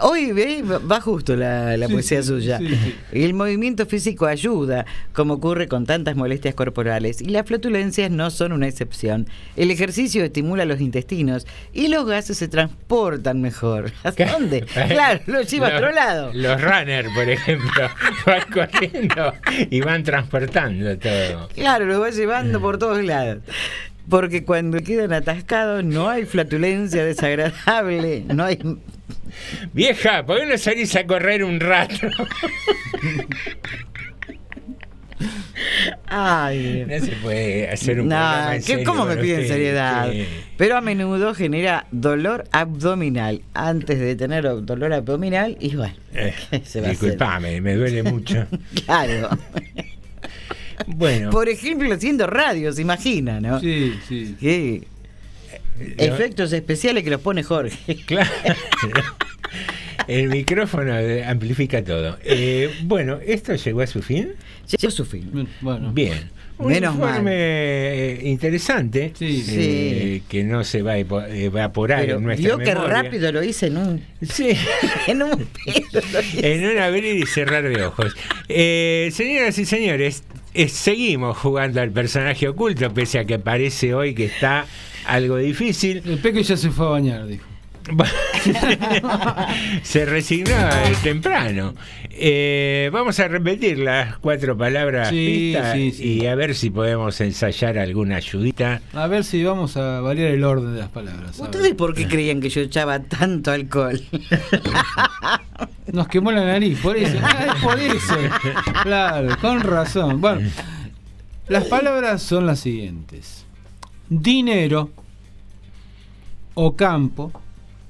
Hoy 0.00 0.32
va 0.32 1.00
justo 1.00 1.36
la, 1.36 1.76
la 1.76 1.86
Sí, 1.86 1.92
poesía 1.92 2.20
sí, 2.20 2.26
suya. 2.28 2.58
sí. 2.58 2.96
El 3.12 3.32
movimiento 3.32 3.86
físico 3.86 4.26
ayuda, 4.26 4.86
como 5.12 5.34
ocurre 5.34 5.68
con 5.68 5.86
tantas 5.86 6.16
molestias 6.16 6.56
corporales, 6.56 7.22
y 7.22 7.26
las 7.26 7.46
flatulencias 7.46 8.10
no 8.10 8.30
son 8.30 8.50
una 8.50 8.66
excepción. 8.66 9.28
El 9.54 9.70
ejercicio 9.70 10.24
estimula 10.24 10.64
los 10.64 10.80
intestinos 10.80 11.46
y 11.72 11.86
los 11.86 12.06
gases 12.06 12.36
se 12.38 12.48
transportan 12.48 13.40
mejor. 13.40 13.92
¿A 14.02 14.10
dónde? 14.10 14.62
Claro, 14.62 15.20
lo 15.26 15.42
lleva 15.42 15.68
a 15.68 15.70
Los- 15.70 15.78
otro 15.78 15.92
lado. 15.92 16.30
Los 16.34 16.60
runners, 16.60 17.08
por 17.14 17.28
ejemplo, 17.28 17.88
van 18.26 18.42
corriendo 18.52 19.32
y 19.70 19.80
van 19.80 20.02
transportando 20.02 20.98
todo. 20.98 21.48
Claro, 21.54 21.84
lo 21.86 22.00
va 22.00 22.10
llevando 22.10 22.60
por 22.60 22.78
todos 22.78 23.00
lados. 23.04 23.44
Porque 24.08 24.44
cuando 24.44 24.78
quedan 24.80 25.12
atascados 25.12 25.82
no 25.84 26.08
hay 26.10 26.24
flatulencia 26.26 27.04
desagradable, 27.04 28.24
no 28.32 28.44
hay... 28.44 28.58
Vieja, 29.72 30.24
¿por 30.26 30.38
qué 30.38 30.46
no 30.46 30.58
salís 30.58 30.94
a 30.96 31.06
correr 31.06 31.42
un 31.42 31.58
rato? 31.58 32.08
Ay, 36.06 36.84
No 36.88 37.04
se 37.04 37.12
puede 37.16 37.68
hacer 37.70 38.00
un 38.00 38.08
No, 38.08 38.16
programa 38.16 38.56
en 38.56 38.60
¿qué- 38.62 38.66
serio 38.66 38.84
¿cómo 38.84 39.04
me 39.06 39.16
piden 39.16 39.46
seriedad? 39.48 40.12
Pero 40.56 40.76
a 40.76 40.80
menudo 40.80 41.34
genera 41.34 41.86
dolor 41.90 42.44
abdominal. 42.52 43.42
Antes 43.54 43.98
de 43.98 44.14
tener 44.16 44.44
dolor 44.64 44.92
abdominal, 44.92 45.56
y 45.60 45.74
bueno, 45.76 45.94
Eh, 46.12 46.34
¿qué 46.50 46.60
se 46.64 46.80
va 46.80 46.88
a 46.88 46.90
hacer? 46.90 47.00
disculpame, 47.10 47.60
me 47.60 47.74
duele 47.74 48.02
mucho. 48.02 48.46
Claro. 48.84 49.30
Bueno, 50.86 51.30
Por 51.30 51.48
ejemplo, 51.48 51.92
haciendo 51.94 52.26
radio, 52.26 52.72
se 52.72 52.82
imagina, 52.82 53.40
¿no? 53.40 53.60
Sí, 53.60 53.94
sí. 54.08 54.34
Sí. 54.40 54.82
Efectos 55.98 56.52
especiales 56.52 57.02
que 57.04 57.10
los 57.10 57.20
pone 57.20 57.42
Jorge. 57.42 57.96
Claro. 58.06 58.30
el 60.08 60.28
micrófono 60.28 60.98
eh, 60.98 61.24
amplifica 61.24 61.82
todo. 61.82 62.18
Eh, 62.24 62.70
bueno, 62.84 63.18
¿esto 63.24 63.54
llegó 63.54 63.80
a 63.80 63.86
su 63.86 64.02
fin? 64.02 64.32
Llegó 64.68 64.88
a 64.88 64.90
su 64.90 65.04
fin. 65.04 65.48
Bueno. 65.60 65.92
Bien. 65.92 66.30
Un 66.56 66.68
Menos 66.68 66.94
informe 66.94 67.22
mal. 67.22 67.32
eh, 67.34 68.20
interesante 68.26 69.12
Sí. 69.18 69.44
eh, 69.48 70.22
que 70.28 70.44
no 70.44 70.62
se 70.62 70.82
va 70.82 70.92
a 70.92 70.98
evaporar 70.98 72.02
Pero 72.02 72.18
en 72.18 72.22
nuestra 72.24 72.46
vio 72.46 72.58
que 72.58 72.66
memoria. 72.66 73.02
rápido 73.02 73.32
lo 73.32 73.42
hice 73.42 73.66
en 73.66 73.76
un... 73.78 74.04
Sí. 74.22 74.50
en 75.08 75.22
un. 75.24 75.48
En 76.36 76.64
un 76.64 76.78
abrir 76.78 77.16
y 77.16 77.26
cerrar 77.26 77.68
de 77.68 77.82
ojos. 77.84 78.14
Eh, 78.48 79.10
señoras 79.12 79.58
y 79.58 79.64
señores, 79.64 80.22
eh, 80.54 80.68
seguimos 80.68 81.36
jugando 81.36 81.80
al 81.80 81.90
personaje 81.90 82.48
oculto, 82.48 82.92
pese 82.94 83.18
a 83.18 83.24
que 83.24 83.38
parece 83.38 83.94
hoy 83.94 84.14
que 84.14 84.26
está 84.26 84.66
algo 85.06 85.36
difícil. 85.36 86.02
El 86.06 86.18
peque 86.18 86.42
ya 86.42 86.56
se 86.56 86.70
fue 86.70 86.86
a 86.86 86.90
bañar, 86.90 87.26
dijo. 87.26 87.44
Se 89.82 90.06
resignó 90.06 90.56
eh, 90.56 90.94
temprano. 91.02 91.74
Eh, 92.10 92.88
vamos 92.92 93.20
a 93.20 93.28
repetir 93.28 93.78
las 93.78 94.16
cuatro 94.18 94.56
palabras 94.56 95.10
Sí, 95.10 95.52
pistas 95.52 95.74
sí, 95.74 95.90
sí. 95.92 96.18
y 96.22 96.26
a 96.26 96.34
ver 96.34 96.54
si 96.54 96.70
podemos 96.70 97.20
ensayar 97.20 97.76
alguna 97.78 98.16
ayudita. 98.16 98.80
A 98.94 99.06
ver 99.06 99.22
si 99.24 99.44
vamos 99.44 99.76
a 99.76 100.00
variar 100.00 100.30
el 100.30 100.44
orden 100.44 100.72
de 100.74 100.80
las 100.80 100.88
palabras. 100.88 101.38
¿Ustedes 101.38 101.74
por 101.74 101.94
qué 101.94 102.08
creían 102.08 102.40
que 102.40 102.48
yo 102.48 102.62
echaba 102.62 103.00
tanto 103.00 103.50
alcohol? 103.50 104.00
Nos 105.94 106.08
quemó 106.08 106.32
la 106.32 106.44
nariz, 106.44 106.80
por 106.80 106.96
eso. 106.96 107.16
Ah, 107.22 107.54
es 107.54 107.62
por 107.62 107.78
eso. 107.78 108.16
Claro, 108.82 109.36
con 109.40 109.60
razón. 109.60 110.20
Bueno, 110.20 110.50
las 111.46 111.64
palabras 111.66 112.20
son 112.20 112.46
las 112.46 112.58
siguientes: 112.58 113.46
dinero, 114.08 114.90
Ocampo, 116.54 117.30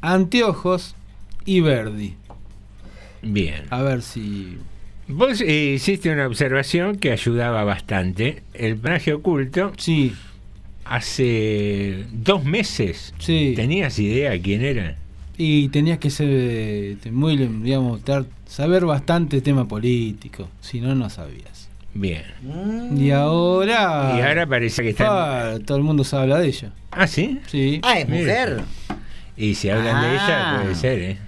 anteojos 0.03 0.95
y 1.47 1.61
Verdi. 1.61 2.15
Bien. 3.23 3.65
A 3.71 3.81
ver 3.81 4.03
si. 4.03 4.59
Vos 5.09 5.41
eh, 5.41 5.73
hiciste 5.77 6.11
una 6.11 6.27
observación 6.27 6.97
que 6.97 7.11
ayudaba 7.11 7.65
bastante. 7.65 8.43
El 8.53 8.77
personaje 8.77 9.15
oculto. 9.15 9.73
Sí. 9.79 10.15
Hace 10.85 12.05
dos 12.13 12.45
meses. 12.45 13.15
Sí. 13.19 13.55
¿Tenías 13.57 13.99
idea 13.99 14.39
quién 14.43 14.63
era? 14.63 14.99
Y 15.37 15.69
tenías 15.71 15.99
que 15.99 16.11
ser 16.11 16.29
eh, 16.31 16.97
muy, 17.11 17.37
digamos, 17.37 18.01
saber 18.47 18.85
bastante 18.85 19.41
tema 19.41 19.67
político. 19.67 20.49
Si 20.61 20.81
no, 20.81 20.95
no 20.95 21.11
sabías. 21.11 21.69
Bien. 21.93 22.23
Y 22.97 23.11
ahora. 23.11 24.15
Y 24.17 24.21
ahora 24.23 24.47
parece 24.47 24.83
que 24.83 24.91
está. 24.91 25.53
Ah, 25.55 25.59
todo 25.65 25.77
el 25.79 25.83
mundo 25.85 26.05
se 26.05 26.17
habla 26.17 26.39
de 26.39 26.47
ella. 26.49 26.73
¿Ah, 26.91 27.07
sí? 27.07 27.41
Sí. 27.47 27.81
Ah, 27.83 27.99
es 27.99 28.09
mujer. 28.09 28.63
Y 29.37 29.55
si 29.57 29.71
hablan 29.71 30.03
de 30.03 30.15
ella, 30.15 30.59
Ah. 30.59 30.61
puede 30.63 30.75
ser, 30.77 30.99
¿eh? 31.01 31.19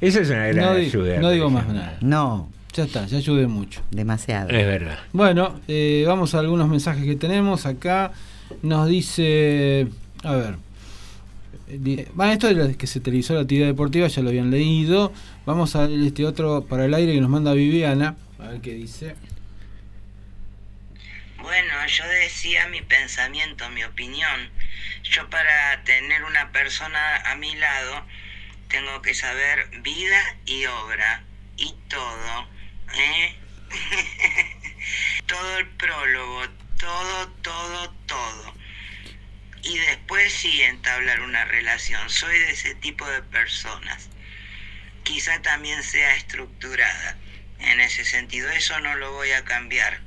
Eso 0.00 0.20
es 0.20 0.28
una 0.30 0.46
gran 0.48 0.64
No, 0.66 0.70
ayuda. 0.72 1.18
no 1.20 1.30
digo 1.30 1.48
más 1.50 1.66
nada. 1.68 1.96
No, 2.00 2.48
Ya 2.74 2.84
está, 2.84 3.06
ya 3.06 3.16
ayudé 3.18 3.46
mucho. 3.46 3.80
demasiado. 3.90 4.50
Es 4.50 4.66
verdad. 4.66 4.98
Bueno, 5.12 5.54
eh, 5.68 6.04
vamos 6.06 6.34
a 6.34 6.40
algunos 6.40 6.68
mensajes 6.68 7.04
que 7.04 7.16
tenemos 7.16 7.64
acá. 7.64 8.12
Nos 8.62 8.88
dice, 8.88 9.88
a 10.22 10.32
ver, 10.34 10.56
bueno, 12.14 12.32
esto 12.32 12.50
la- 12.52 12.72
que 12.74 12.86
se 12.86 13.00
televisó 13.00 13.34
la 13.34 13.40
actividad 13.40 13.66
deportiva 13.66 14.06
ya 14.08 14.22
lo 14.22 14.28
habían 14.28 14.50
leído. 14.50 15.12
Vamos 15.44 15.74
a 15.76 15.86
ver 15.86 15.98
este 16.00 16.24
otro 16.24 16.64
para 16.66 16.84
el 16.84 16.94
aire 16.94 17.12
que 17.14 17.20
nos 17.20 17.30
manda 17.30 17.52
Viviana. 17.52 18.16
A 18.38 18.48
ver 18.48 18.60
qué 18.60 18.72
dice. 18.72 19.16
Bueno, 21.40 21.74
yo 21.86 22.04
decía 22.08 22.68
mi 22.68 22.82
pensamiento, 22.82 23.68
mi 23.70 23.84
opinión. 23.84 24.50
Yo 25.04 25.28
para 25.30 25.82
tener 25.84 26.24
una 26.24 26.50
persona 26.52 27.16
a 27.24 27.36
mi 27.36 27.54
lado 27.54 28.02
tengo 28.68 29.00
que 29.02 29.14
saber 29.14 29.68
vida 29.82 30.20
y 30.44 30.66
obra 30.66 31.22
y 31.56 31.72
todo. 31.88 32.48
¿eh? 32.96 33.34
todo 35.26 35.58
el 35.58 35.66
prólogo, 35.68 36.42
todo, 36.78 37.28
todo, 37.42 37.90
todo. 38.06 38.54
Y 39.68 39.78
después 39.78 40.32
sí 40.32 40.62
entablar 40.62 41.20
una 41.22 41.44
relación. 41.44 42.08
Soy 42.08 42.38
de 42.38 42.50
ese 42.52 42.74
tipo 42.76 43.06
de 43.08 43.22
personas. 43.22 44.08
Quizá 45.02 45.40
también 45.42 45.82
sea 45.82 46.14
estructurada. 46.16 47.16
En 47.58 47.80
ese 47.80 48.04
sentido, 48.04 48.48
eso 48.50 48.78
no 48.80 48.96
lo 48.96 49.12
voy 49.12 49.30
a 49.32 49.44
cambiar. 49.44 50.00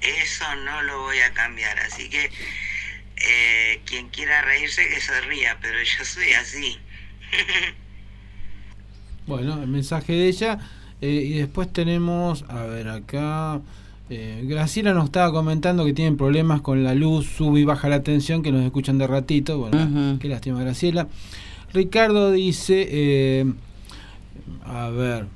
Eso 0.00 0.44
no 0.56 0.82
lo 0.82 1.02
voy 1.02 1.20
a 1.20 1.32
cambiar. 1.34 1.78
Así 1.80 2.08
que 2.10 2.30
eh, 3.16 3.82
quien 3.86 4.08
quiera 4.10 4.42
reírse 4.42 4.88
que 4.88 5.00
se 5.00 5.20
ría, 5.22 5.58
pero 5.60 5.82
yo 5.82 6.04
soy 6.04 6.32
así. 6.32 6.78
Bueno, 9.26 9.62
el 9.62 9.68
mensaje 9.68 10.12
de 10.14 10.28
ella. 10.28 10.58
eh, 11.00 11.08
y 11.10 11.38
después 11.38 11.72
tenemos, 11.72 12.44
a 12.48 12.64
ver 12.64 12.88
acá. 12.88 13.60
Eh, 14.10 14.44
Graciela 14.46 14.94
nos 14.94 15.06
estaba 15.06 15.32
comentando 15.32 15.84
que 15.84 15.92
tienen 15.92 16.16
problemas 16.16 16.60
con 16.60 16.82
la 16.82 16.94
luz, 16.94 17.26
sube 17.26 17.60
y 17.60 17.64
baja 17.64 17.88
la 17.88 18.02
tensión, 18.02 18.42
que 18.42 18.52
nos 18.52 18.64
escuchan 18.64 18.98
de 18.98 19.06
ratito. 19.06 19.58
Bueno, 19.58 20.18
qué 20.18 20.28
lástima, 20.28 20.60
Graciela. 20.60 21.08
Ricardo 21.72 22.32
dice, 22.32 22.86
eh, 22.90 23.52
a 24.64 24.88
ver, 24.88 25.26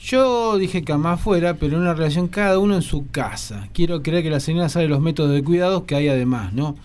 yo 0.00 0.58
dije 0.58 0.82
que 0.82 0.94
más 0.94 1.18
afuera, 1.18 1.54
pero 1.54 1.76
en 1.76 1.82
una 1.82 1.94
relación 1.94 2.28
cada 2.28 2.58
uno 2.58 2.74
en 2.74 2.82
su 2.82 3.08
casa. 3.08 3.68
Quiero 3.72 4.02
creer 4.02 4.22
que 4.22 4.30
la 4.30 4.40
señora 4.40 4.68
sabe 4.68 4.88
los 4.88 5.00
métodos 5.00 5.32
de 5.32 5.42
cuidados 5.42 5.84
que 5.84 5.94
hay 5.94 6.08
además, 6.08 6.52
¿no? 6.52 6.76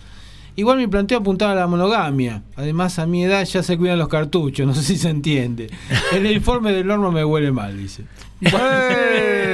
Igual 0.56 0.78
mi 0.78 0.86
planteo 0.86 1.18
apuntaba 1.18 1.52
a 1.52 1.56
la 1.56 1.66
monogamia. 1.66 2.42
Además, 2.56 2.98
a 2.98 3.06
mi 3.06 3.24
edad 3.24 3.44
ya 3.44 3.62
se 3.62 3.76
cuidan 3.76 3.98
los 3.98 4.08
cartuchos, 4.08 4.66
no 4.66 4.74
sé 4.74 4.82
si 4.82 4.96
se 4.96 5.10
entiende. 5.10 5.68
El 6.12 6.30
informe 6.30 6.72
del 6.72 6.90
horno 6.90 7.10
me 7.10 7.24
huele 7.24 7.50
mal, 7.50 7.76
dice. 7.76 8.04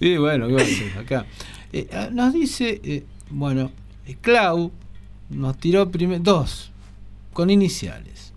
y 0.00 0.16
bueno, 0.16 0.48
¿qué 0.48 0.54
va 0.54 0.60
a 0.60 0.64
hacer? 0.64 0.98
acá. 0.98 1.26
Eh, 1.72 1.88
ah, 1.92 2.08
nos 2.12 2.34
dice, 2.34 2.80
eh, 2.84 3.04
bueno, 3.30 3.70
eh, 4.06 4.16
Clau 4.20 4.70
nos 5.30 5.56
tiró 5.56 5.86
dos 5.86 6.70
con 7.32 7.48
iniciales. 7.48 8.32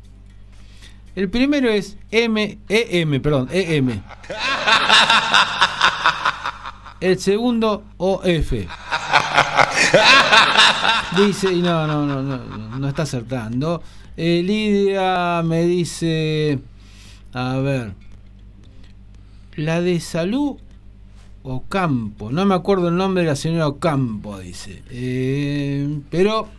El 1.15 1.29
primero 1.29 1.69
es 1.69 1.97
M, 2.11 2.59
EM, 2.69 3.21
perdón, 3.21 3.49
EM. 3.51 4.01
El 7.01 7.19
segundo 7.19 7.83
OF. 7.97 8.53
Dice, 11.17 11.53
y 11.53 11.61
no, 11.61 11.87
no, 11.87 12.05
no, 12.05 12.21
no, 12.21 12.37
no, 12.77 12.87
está 12.87 13.03
acertando. 13.03 13.83
Lidia 14.15 15.41
me 15.43 15.63
dice, 15.65 16.59
a 17.33 17.57
ver, 17.57 17.93
la 19.55 19.81
de 19.81 19.99
salud 19.99 20.57
Ocampo, 21.47 22.31
no 22.31 22.43
me 22.45 22.55
acuerdo 22.55 22.87
el 22.87 22.97
nombre 22.97 23.23
de 23.23 23.29
la 23.29 23.35
señora 23.35 23.67
Ocampo, 23.67 24.39
dice. 24.39 24.81
Eh, 24.89 25.99
pero... 26.09 26.49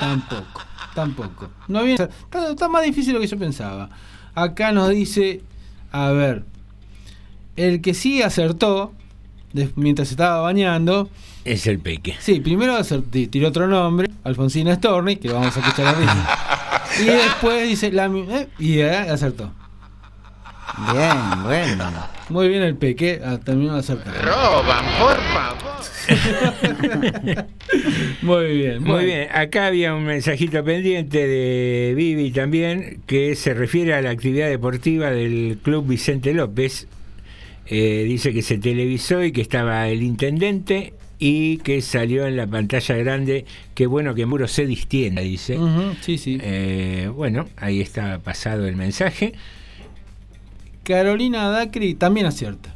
Tampoco, 0.00 0.62
tampoco. 0.94 1.50
No 1.68 1.84
viene, 1.84 2.04
está, 2.04 2.50
está 2.50 2.68
más 2.68 2.84
difícil 2.84 3.12
de 3.12 3.14
lo 3.14 3.20
que 3.20 3.28
yo 3.28 3.38
pensaba. 3.38 3.88
Acá 4.34 4.72
nos 4.72 4.88
dice, 4.88 5.42
a 5.92 6.10
ver, 6.10 6.44
el 7.54 7.80
que 7.80 7.94
sí 7.94 8.20
acertó 8.22 8.92
mientras 9.76 10.10
estaba 10.10 10.40
bañando. 10.40 11.08
Es 11.44 11.68
el 11.68 11.78
peque. 11.78 12.16
Sí, 12.18 12.40
primero 12.40 12.76
tiró 13.10 13.48
otro 13.48 13.68
nombre, 13.68 14.10
Alfonsina 14.24 14.74
Storni, 14.74 15.16
que 15.16 15.32
vamos 15.32 15.56
a 15.56 15.60
escuchar 15.60 15.86
arriba. 15.86 16.82
y 17.00 17.04
después 17.04 17.68
dice, 17.68 17.92
la, 17.92 18.06
eh, 18.06 18.48
y 18.58 18.78
eh, 18.78 18.90
acertó. 18.90 19.52
Bien, 20.92 21.42
bueno. 21.42 21.92
Muy 22.28 22.48
bien 22.48 22.62
el 22.62 22.76
peque, 22.76 23.20
ah, 23.24 23.38
terminó 23.44 23.74
de 23.74 23.80
acertar. 23.80 24.14
Roban, 24.24 24.84
por 24.98 25.20
favor. 25.20 25.82
Muy 28.22 28.56
bien, 28.56 28.82
Muy 28.82 29.04
bien, 29.04 29.28
acá 29.32 29.66
había 29.66 29.94
un 29.94 30.04
mensajito 30.04 30.64
pendiente 30.64 31.26
de 31.26 31.94
Vivi 31.94 32.30
también 32.32 33.02
que 33.06 33.36
se 33.36 33.54
refiere 33.54 33.94
a 33.94 34.02
la 34.02 34.10
actividad 34.10 34.48
deportiva 34.48 35.10
del 35.10 35.58
Club 35.62 35.86
Vicente 35.88 36.32
López. 36.32 36.88
Eh, 37.66 38.04
dice 38.06 38.32
que 38.32 38.42
se 38.42 38.58
televisó 38.58 39.22
y 39.22 39.32
que 39.32 39.42
estaba 39.42 39.88
el 39.88 40.02
intendente 40.02 40.94
y 41.18 41.58
que 41.58 41.80
salió 41.82 42.26
en 42.26 42.36
la 42.36 42.46
pantalla 42.46 42.96
grande. 42.96 43.44
Qué 43.74 43.86
bueno 43.86 44.14
que 44.14 44.26
Muro 44.26 44.48
se 44.48 44.66
distienda, 44.66 45.22
dice. 45.22 45.56
Sí, 46.00 46.18
sí. 46.18 46.38
Eh, 46.42 47.08
bueno, 47.14 47.48
ahí 47.56 47.80
está 47.80 48.18
pasado 48.18 48.66
el 48.66 48.74
mensaje. 48.74 49.32
Carolina 50.84 51.48
Dacri 51.50 51.94
también 51.94 52.26
acierta. 52.26 52.74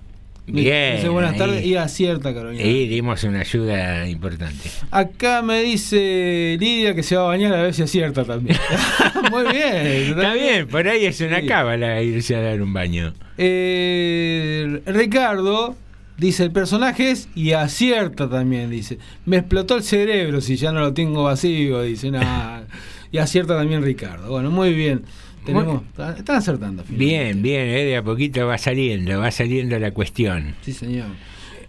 Bien, 0.49 0.95
Dice 0.95 1.09
buenas 1.09 1.37
tardes 1.37 1.65
y 1.67 1.75
acierta 1.75 2.33
Carolina. 2.33 2.63
Y 2.63 2.87
dimos 2.87 3.25
una 3.25 3.41
ayuda 3.41 4.09
importante. 4.09 4.71
Acá 4.93 5.43
me 5.43 5.61
dice 5.63 6.57
Lidia 6.61 6.95
que 6.95 7.03
se 7.03 7.17
va 7.17 7.23
a 7.25 7.27
bañar 7.27 7.53
a 7.53 7.63
ver 7.63 7.75
si 7.75 7.83
acierta 7.83 8.25
también. 8.25 8.57
Muy 9.33 9.43
bien. 9.53 9.87
Está 10.11 10.35
bien, 10.35 10.69
por 10.69 10.87
ahí 10.87 11.05
es 11.07 11.21
una 11.21 11.41
Sí. 11.41 11.47
cábala 11.49 12.01
irse 12.01 12.37
a 12.37 12.41
dar 12.43 12.63
un 12.63 12.73
baño. 12.73 13.13
Eh, 13.39 14.83
Ricardo 14.87 15.75
dice 16.17 16.45
el 16.45 16.53
personaje 16.53 17.11
es 17.11 17.29
y 17.35 17.51
acierta 17.53 18.31
también, 18.31 18.71
dice. 18.71 18.99
Me 19.25 19.39
explotó 19.39 19.77
el 19.77 19.83
cerebro 19.83 20.41
si 20.41 20.55
ya 20.57 20.71
no 20.71 20.79
lo 20.79 20.93
tengo 20.95 21.25
vacío, 21.25 21.83
dice. 21.83 22.13
Nah. 22.13 22.61
y 23.11 23.19
acierta 23.19 23.57
también 23.57 23.83
Ricardo. 23.83 24.31
Bueno, 24.31 24.51
muy 24.53 24.73
bien. 24.75 25.03
Tenemos, 25.47 25.83
están 26.19 26.37
acertando. 26.37 26.85
Bien, 26.89 27.41
bien, 27.41 27.63
eh, 27.63 27.85
de 27.85 27.97
a 27.97 28.03
poquito 28.03 28.47
va 28.47 28.59
saliendo, 28.59 29.19
va 29.19 29.31
saliendo 29.31 29.79
la 29.79 29.93
cuestión. 29.93 30.55
Sí, 30.63 30.73
señor. 30.73 31.07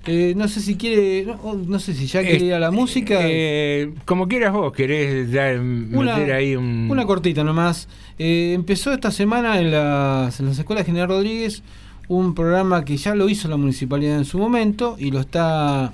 Eh, 0.06 0.34
no 0.38 0.48
sé 0.48 0.62
si 0.62 0.76
quiere, 0.76 1.26
no, 1.26 1.54
no 1.68 1.80
sé 1.80 1.94
si 1.94 2.08
ya 2.08 2.22
quiere 2.22 2.46
ir 2.46 2.54
a 2.54 2.60
la 2.60 2.72
música. 2.72 3.20
Eh, 3.24 3.94
como 4.06 4.28
quieras 4.28 4.54
vos, 4.54 4.72
querés 4.72 5.32
dar, 5.32 5.60
Una- 5.60 6.18
meter 6.18 6.34
ahí 6.34 6.56
un... 6.56 6.88
Una 6.90 7.06
cortita 7.06 7.44
nomás. 7.44 7.90
Eh, 8.18 8.54
empezó 8.56 8.94
esta 8.94 9.12
semana 9.12 9.60
en 9.60 9.72
las, 9.72 10.40
en 10.40 10.46
las 10.48 10.58
escuelas 10.58 10.86
General 10.86 11.10
Rodríguez 11.10 11.62
un 12.08 12.36
programa 12.36 12.86
que 12.86 12.96
ya 12.96 13.14
lo 13.16 13.28
hizo 13.28 13.50
la 13.50 13.58
municipalidad 13.58 14.18
en 14.18 14.24
su 14.24 14.38
momento 14.40 14.96
y 14.98 15.12
lo 15.12 15.20
está 15.20 15.92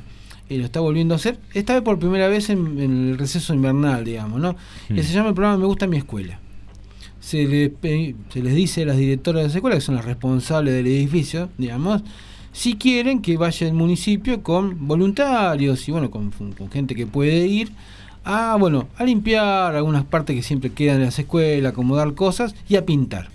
y 0.47 0.57
lo 0.57 0.65
está 0.65 0.79
volviendo 0.79 1.15
a 1.15 1.17
hacer. 1.17 1.39
Esta 1.55 1.73
vez 1.73 1.81
por 1.81 1.97
primera 1.97 2.27
vez 2.27 2.51
en, 2.51 2.79
en 2.79 3.09
el 3.09 3.17
receso 3.17 3.53
invernal, 3.55 4.05
digamos, 4.05 4.39
¿no? 4.39 4.55
Mm. 4.89 4.95
Que 4.95 5.01
se 5.01 5.11
llama 5.13 5.29
el 5.29 5.33
programa 5.33 5.57
Me 5.57 5.65
gusta 5.65 5.87
mi 5.87 5.97
escuela. 5.97 6.39
Se 7.33 7.73
se 8.29 8.43
les 8.43 8.53
dice 8.53 8.83
a 8.83 8.85
las 8.85 8.97
directoras 8.97 9.41
de 9.41 9.47
las 9.47 9.55
escuelas, 9.55 9.77
que 9.77 9.85
son 9.85 9.95
las 9.95 10.05
responsables 10.05 10.71
del 10.71 10.85
edificio, 10.85 11.49
digamos, 11.57 12.03
si 12.51 12.75
quieren 12.75 13.23
que 13.23 13.37
vaya 13.37 13.65
el 13.65 13.73
municipio 13.73 14.43
con 14.43 14.87
voluntarios 14.87 15.87
y 15.87 15.91
bueno, 15.91 16.11
con, 16.11 16.29
con 16.29 16.69
gente 16.69 16.93
que 16.93 17.07
puede 17.07 17.47
ir 17.47 17.71
a 18.23 18.55
bueno, 18.59 18.87
a 18.97 19.03
limpiar 19.03 19.75
algunas 19.75 20.05
partes 20.05 20.35
que 20.35 20.43
siempre 20.43 20.71
quedan 20.71 20.97
en 20.97 21.05
las 21.05 21.17
escuelas, 21.17 21.71
acomodar 21.71 22.13
cosas 22.13 22.53
y 22.69 22.75
a 22.75 22.85
pintar. 22.85 23.29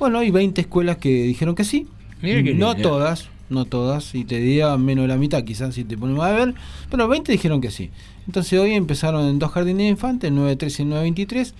Bueno, 0.00 0.18
hay 0.18 0.32
20 0.32 0.60
escuelas 0.60 0.96
que 0.96 1.22
dijeron 1.22 1.54
que 1.54 1.62
sí. 1.62 1.86
No 2.20 2.28
lindo. 2.28 2.74
todas, 2.76 3.28
no 3.50 3.66
todas, 3.66 4.16
y 4.16 4.24
te 4.24 4.40
diría 4.40 4.76
menos 4.78 5.04
de 5.04 5.08
la 5.08 5.16
mitad 5.16 5.44
quizás 5.44 5.76
si 5.76 5.84
te 5.84 5.96
ponemos 5.96 6.24
a 6.24 6.32
ver, 6.32 6.54
pero 6.90 7.06
20 7.06 7.30
dijeron 7.30 7.60
que 7.60 7.70
sí. 7.70 7.90
Entonces 8.26 8.58
hoy 8.58 8.72
empezaron 8.72 9.28
en 9.28 9.38
dos 9.38 9.52
jardines 9.52 9.84
de 9.84 9.90
infantes, 9.90 10.32
9.13 10.32 10.80
y 10.80 11.14
9.23, 11.24 11.52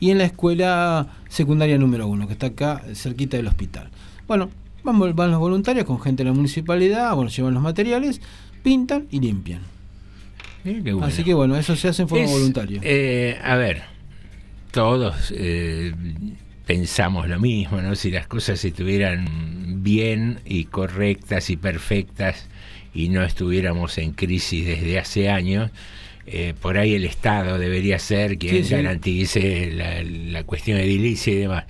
y 0.00 0.10
en 0.10 0.18
la 0.18 0.24
escuela 0.24 1.06
secundaria 1.28 1.78
número 1.78 2.06
1, 2.06 2.26
que 2.26 2.32
está 2.32 2.46
acá 2.46 2.82
cerquita 2.94 3.36
del 3.36 3.46
hospital. 3.46 3.90
Bueno, 4.26 4.50
van, 4.82 4.98
van 5.14 5.30
los 5.30 5.40
voluntarios 5.40 5.84
con 5.84 6.00
gente 6.00 6.22
de 6.24 6.30
la 6.30 6.34
municipalidad, 6.34 7.14
bueno, 7.14 7.30
llevan 7.30 7.54
los 7.54 7.62
materiales, 7.62 8.20
pintan 8.62 9.06
y 9.10 9.20
limpian. 9.20 9.60
Qué 10.62 10.80
bueno. 10.80 11.04
Así 11.04 11.24
que 11.24 11.34
bueno, 11.34 11.56
eso 11.56 11.76
se 11.76 11.88
hace 11.88 12.02
en 12.02 12.08
forma 12.08 12.24
Es, 12.24 12.30
voluntaria. 12.30 12.80
eh, 12.82 13.38
a 13.44 13.54
ver, 13.56 13.82
todos 14.70 15.32
eh, 15.36 15.92
pensamos 16.66 17.28
lo 17.28 17.38
mismo, 17.38 17.80
¿no? 17.82 17.94
Si 17.94 18.10
las 18.10 18.26
cosas 18.26 18.64
estuvieran 18.64 19.82
bien 19.82 20.40
y 20.46 20.64
correctas 20.64 21.50
y 21.50 21.56
perfectas 21.56 22.48
y 22.94 23.10
no 23.10 23.22
estuviéramos 23.22 23.98
en 23.98 24.12
crisis 24.12 24.64
desde 24.66 24.98
hace 24.98 25.28
años, 25.28 25.70
eh, 26.26 26.54
por 26.60 26.78
ahí 26.78 26.94
el 26.94 27.04
Estado 27.04 27.58
debería 27.58 27.98
ser 27.98 28.38
quien 28.38 28.56
Sí, 28.56 28.64
sí. 28.64 28.74
garantice 28.74 29.70
la, 29.72 30.02
la 30.02 30.44
cuestión 30.44 30.78
edilicia 30.78 31.32
y 31.32 31.36
demás. 31.36 31.64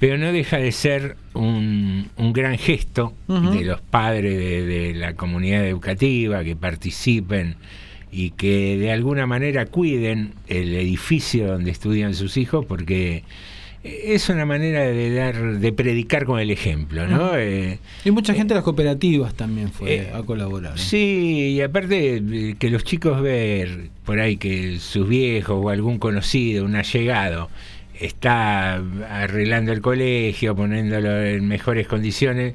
Pero 0.00 0.16
no 0.16 0.32
deja 0.32 0.58
de 0.58 0.70
ser 0.70 1.16
un, 1.34 2.08
un 2.16 2.32
gran 2.32 2.56
gesto 2.56 3.14
de 3.26 3.64
los 3.64 3.80
padres 3.80 4.38
de, 4.38 4.64
de 4.64 4.94
la 4.94 5.14
comunidad 5.14 5.66
educativa 5.66 6.44
que 6.44 6.54
participen 6.54 7.56
y 8.12 8.30
que 8.30 8.78
de 8.78 8.92
alguna 8.92 9.26
manera 9.26 9.66
cuiden 9.66 10.34
el 10.46 10.74
edificio 10.76 11.48
donde 11.48 11.72
estudian 11.72 12.14
sus 12.14 12.36
hijos 12.36 12.64
porque 12.64 13.24
es 13.84 14.28
una 14.28 14.44
manera 14.44 14.80
de 14.80 15.14
dar 15.14 15.58
de 15.58 15.72
predicar 15.72 16.24
con 16.24 16.40
el 16.40 16.50
ejemplo, 16.50 17.06
¿no? 17.06 17.36
Eh, 17.36 17.78
y 18.04 18.10
mucha 18.10 18.34
gente 18.34 18.54
de 18.54 18.56
las 18.56 18.64
cooperativas 18.64 19.34
también 19.34 19.70
fue 19.70 19.94
eh, 19.94 20.12
a 20.12 20.22
colaborar. 20.22 20.74
¿eh? 20.74 20.80
Sí, 20.80 21.54
y 21.56 21.60
aparte 21.60 22.56
que 22.58 22.70
los 22.70 22.84
chicos 22.84 23.22
ver 23.22 23.90
por 24.04 24.18
ahí 24.18 24.36
que 24.36 24.78
sus 24.80 25.08
viejos 25.08 25.60
o 25.62 25.68
algún 25.68 25.98
conocido, 25.98 26.64
un 26.64 26.74
allegado, 26.74 27.50
está 28.00 28.82
arreglando 29.10 29.72
el 29.72 29.80
colegio, 29.80 30.56
poniéndolo 30.56 31.24
en 31.24 31.46
mejores 31.46 31.86
condiciones, 31.86 32.54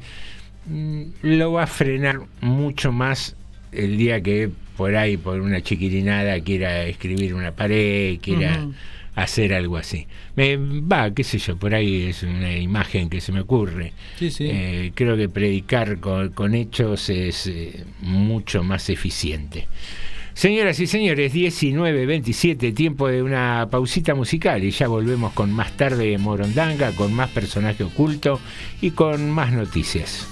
mm, 0.68 1.04
lo 1.22 1.54
va 1.54 1.64
a 1.64 1.68
frenar 1.68 2.22
mucho 2.42 2.92
más 2.92 3.36
el 3.72 3.98
día 3.98 4.22
que 4.22 4.50
por 4.76 4.96
ahí, 4.96 5.18
por 5.18 5.40
una 5.40 5.62
chiquirinada, 5.62 6.40
quiera 6.42 6.84
escribir 6.84 7.34
una 7.34 7.52
pared, 7.52 8.20
quiera. 8.20 8.68
Hacer 9.16 9.54
algo 9.54 9.78
así. 9.78 10.08
Va, 10.38 11.14
qué 11.14 11.24
sé 11.24 11.38
yo, 11.38 11.58
por 11.58 11.74
ahí 11.74 12.04
es 12.04 12.24
una 12.24 12.56
imagen 12.56 13.10
que 13.10 13.22
se 13.22 13.32
me 13.32 13.42
ocurre. 13.42 13.94
Sí, 14.18 14.32
sí. 14.32 14.48
Eh, 14.50 14.92
creo 14.96 15.16
que 15.16 15.30
predicar 15.30 16.00
con, 16.00 16.30
con 16.30 16.56
hechos 16.56 17.10
es 17.10 17.48
eh, 17.48 17.86
mucho 18.02 18.64
más 18.64 18.90
eficiente. 18.90 19.68
Señoras 20.34 20.80
y 20.80 20.88
señores, 20.88 21.32
19.27, 21.32 22.74
tiempo 22.74 23.08
de 23.08 23.22
una 23.22 23.68
pausita 23.70 24.16
musical 24.16 24.64
y 24.64 24.72
ya 24.72 24.88
volvemos 24.88 25.32
con 25.34 25.52
más 25.52 25.78
tarde 25.78 26.10
de 26.10 26.18
Morondanga, 26.18 26.92
con 26.94 27.14
más 27.14 27.30
personaje 27.30 27.84
oculto 27.84 28.40
y 28.82 28.92
con 28.92 29.30
más 29.30 29.54
noticias. 29.54 30.28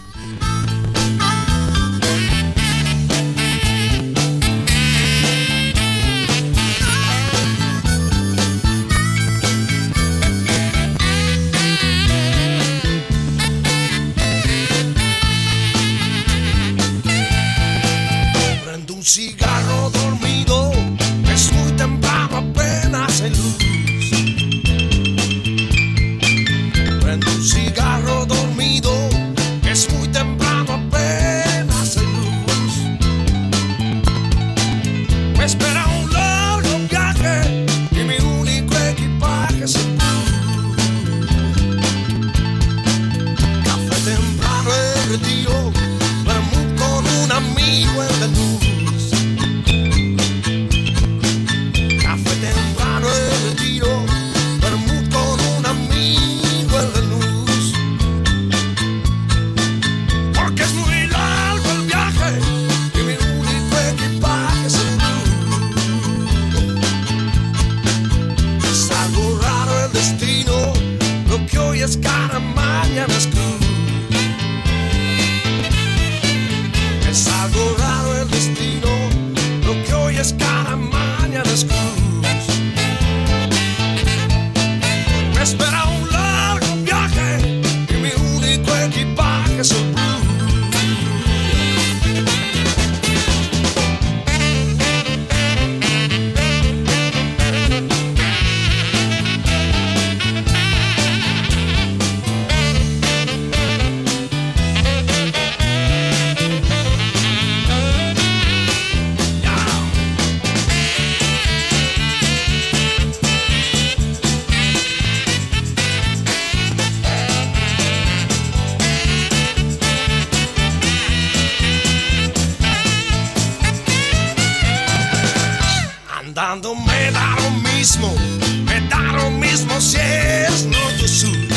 andando 126.32 126.74
me 126.74 127.12
da 127.12 127.36
lo 127.42 127.52
mismo, 127.52 128.16
me 128.64 128.80
da 128.88 129.02
lo 129.18 129.30
mismo 129.32 129.82
si 129.82 129.98
es 129.98 130.66
norte 130.66 131.04
o 131.04 131.08
sur. 131.08 131.51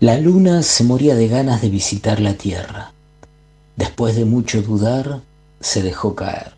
La 0.00 0.18
luna 0.18 0.62
se 0.62 0.82
moría 0.82 1.14
de 1.14 1.28
ganas 1.28 1.60
de 1.60 1.68
visitar 1.68 2.20
la 2.20 2.32
tierra. 2.32 2.94
Después 3.76 4.16
de 4.16 4.24
mucho 4.24 4.62
dudar, 4.62 5.20
se 5.60 5.82
dejó 5.82 6.14
caer. 6.14 6.54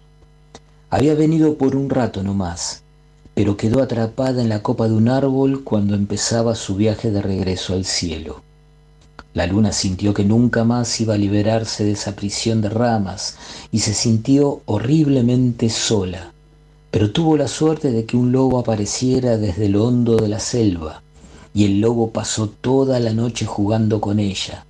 Había 0.90 1.16
venido 1.16 1.58
por 1.58 1.74
un 1.74 1.90
rato 1.90 2.22
no 2.22 2.34
más, 2.34 2.84
pero 3.34 3.56
quedó 3.56 3.82
atrapada 3.82 4.42
en 4.42 4.48
la 4.48 4.62
copa 4.62 4.86
de 4.86 4.94
un 4.94 5.08
árbol 5.08 5.64
cuando 5.64 5.96
empezaba 5.96 6.54
su 6.54 6.76
viaje 6.76 7.10
de 7.10 7.20
regreso 7.20 7.72
al 7.72 7.84
cielo. 7.84 8.42
La 9.34 9.46
luna 9.46 9.72
sintió 9.72 10.12
que 10.12 10.24
nunca 10.24 10.64
más 10.64 11.00
iba 11.00 11.14
a 11.14 11.18
liberarse 11.18 11.84
de 11.84 11.92
esa 11.92 12.14
prisión 12.14 12.60
de 12.60 12.68
ramas 12.68 13.36
y 13.70 13.78
se 13.78 13.94
sintió 13.94 14.60
horriblemente 14.66 15.70
sola, 15.70 16.32
pero 16.90 17.12
tuvo 17.12 17.38
la 17.38 17.48
suerte 17.48 17.90
de 17.90 18.04
que 18.04 18.18
un 18.18 18.30
lobo 18.30 18.58
apareciera 18.58 19.38
desde 19.38 19.70
lo 19.70 19.86
hondo 19.86 20.16
de 20.16 20.28
la 20.28 20.38
selva, 20.38 21.02
y 21.54 21.64
el 21.64 21.80
lobo 21.80 22.10
pasó 22.10 22.48
toda 22.48 23.00
la 23.00 23.14
noche 23.14 23.46
jugando 23.46 24.02
con 24.02 24.20
ella, 24.20 24.66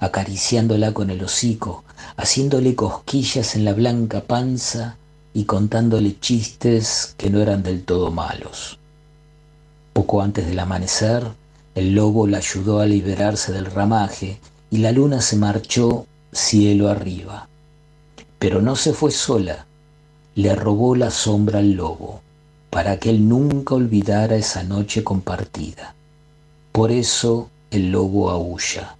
acariciándola 0.00 0.92
con 0.92 1.10
el 1.10 1.22
hocico, 1.22 1.84
haciéndole 2.16 2.74
cosquillas 2.74 3.54
en 3.54 3.66
la 3.66 3.74
blanca 3.74 4.22
panza 4.22 4.96
y 5.34 5.44
contándole 5.44 6.18
chistes 6.18 7.14
que 7.18 7.28
no 7.28 7.40
eran 7.40 7.62
del 7.62 7.84
todo 7.84 8.10
malos. 8.10 8.78
Poco 9.92 10.22
antes 10.22 10.46
del 10.46 10.58
amanecer, 10.58 11.24
el 11.76 11.94
lobo 11.94 12.26
la 12.26 12.38
ayudó 12.38 12.80
a 12.80 12.86
liberarse 12.86 13.52
del 13.52 13.66
ramaje 13.66 14.40
y 14.70 14.78
la 14.78 14.90
luna 14.90 15.20
se 15.20 15.36
marchó 15.36 16.06
cielo 16.32 16.88
arriba. 16.88 17.48
Pero 18.40 18.60
no 18.60 18.74
se 18.74 18.92
fue 18.92 19.12
sola, 19.12 19.66
le 20.34 20.54
robó 20.54 20.96
la 20.96 21.10
sombra 21.10 21.60
al 21.60 21.72
lobo, 21.72 22.22
para 22.70 22.98
que 22.98 23.10
él 23.10 23.28
nunca 23.28 23.74
olvidara 23.76 24.36
esa 24.36 24.64
noche 24.64 25.04
compartida. 25.04 25.94
Por 26.72 26.90
eso 26.90 27.50
el 27.70 27.92
lobo 27.92 28.30
aúlla. 28.30 28.96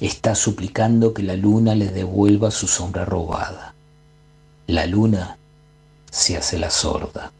Está 0.00 0.34
suplicando 0.34 1.12
que 1.12 1.22
la 1.22 1.34
luna 1.34 1.74
le 1.74 1.88
devuelva 1.88 2.50
su 2.50 2.68
sombra 2.68 3.04
robada. 3.04 3.74
La 4.68 4.86
luna 4.86 5.36
se 6.10 6.36
hace 6.36 6.58
la 6.58 6.70
sorda. 6.70 7.32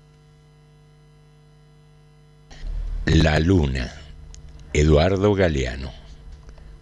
La 3.07 3.39
Luna, 3.39 3.96
Eduardo 4.77 5.35
Galeano. 5.35 5.91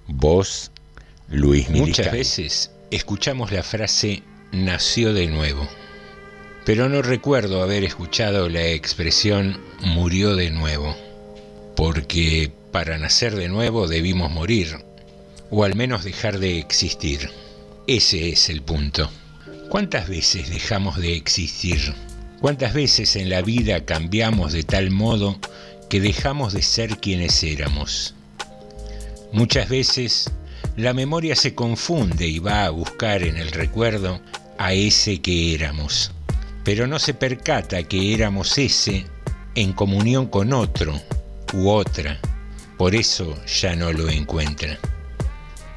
Voz, 0.09 0.73
Luis 1.29 1.71
Muchas 1.71 1.87
Muchas 1.87 2.13
veces 2.13 2.71
escuchamos 2.91 3.53
la 3.53 3.63
frase 3.63 4.25
nació 4.51 5.13
de 5.13 5.29
nuevo, 5.29 5.69
pero 6.67 6.89
no 6.89 7.03
recuerdo 7.03 7.63
haber 7.63 7.85
escuchado 7.85 8.49
la 8.49 8.67
expresión 8.67 9.61
murió 9.81 10.35
de 10.35 10.51
nuevo, 10.51 10.97
porque 11.77 12.51
para 12.73 12.99
nacer 12.99 13.37
de 13.37 13.49
nuevo 13.49 13.87
debimos 13.87 14.29
morir, 14.33 14.77
o 15.51 15.63
al 15.63 15.77
menos 15.77 16.03
dejar 16.03 16.41
de 16.41 16.59
existir. 16.59 17.31
Ese 17.87 18.31
es 18.31 18.51
el 18.51 18.63
punto. 18.63 19.09
¿Cuántas 19.69 20.09
veces 20.09 20.51
dejamos 20.51 20.97
de 20.97 21.15
existir? 21.15 21.95
¿Cuántas 22.41 22.75
veces 22.75 23.15
en 23.15 23.31
la 23.31 23.41
vida 23.41 23.85
cambiamos 23.85 24.53
de 24.53 24.65
tal 24.65 24.91
modo 24.91 25.39
que 25.89 26.01
dejamos 26.01 26.53
de 26.53 26.63
ser 26.63 26.99
quienes 26.99 27.43
éramos? 27.43 28.15
Muchas 29.33 29.69
veces 29.69 30.31
la 30.77 30.93
memoria 30.93 31.37
se 31.37 31.55
confunde 31.55 32.27
y 32.27 32.39
va 32.39 32.65
a 32.65 32.71
buscar 32.71 33.23
en 33.23 33.37
el 33.37 33.51
recuerdo 33.51 34.21
a 34.59 34.73
ese 34.73 35.21
que 35.21 35.55
éramos, 35.55 36.13
pero 36.65 36.87
no 36.87 36.99
se 36.99 37.15
percata 37.15 37.83
que 37.85 38.15
éramos 38.15 38.59
ese 38.59 39.05
en 39.55 39.73
comunión 39.73 40.27
con 40.27 40.53
otro 40.53 41.01
u 41.53 41.69
otra, 41.69 42.19
por 42.77 42.95
eso 42.95 43.37
ya 43.47 43.77
no 43.77 43.93
lo 43.93 44.09
encuentra. 44.09 44.79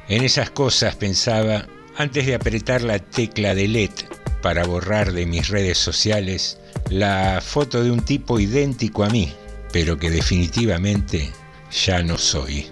En 0.08 0.24
esas 0.24 0.50
cosas 0.50 0.96
pensaba 0.96 1.66
antes 1.96 2.26
de 2.26 2.34
apretar 2.34 2.82
la 2.82 2.98
tecla 2.98 3.54
de 3.54 3.68
LED 3.68 3.90
para 4.42 4.64
borrar 4.64 5.12
de 5.12 5.26
mis 5.26 5.48
redes 5.48 5.78
sociales 5.78 6.58
la 6.90 7.40
foto 7.44 7.82
de 7.82 7.90
un 7.90 8.00
tipo 8.00 8.40
idéntico 8.40 9.04
a 9.04 9.08
mí, 9.10 9.32
pero 9.72 9.98
que 9.98 10.10
definitivamente 10.10 11.32
ya 11.70 12.02
no 12.02 12.18
soy. 12.18 12.70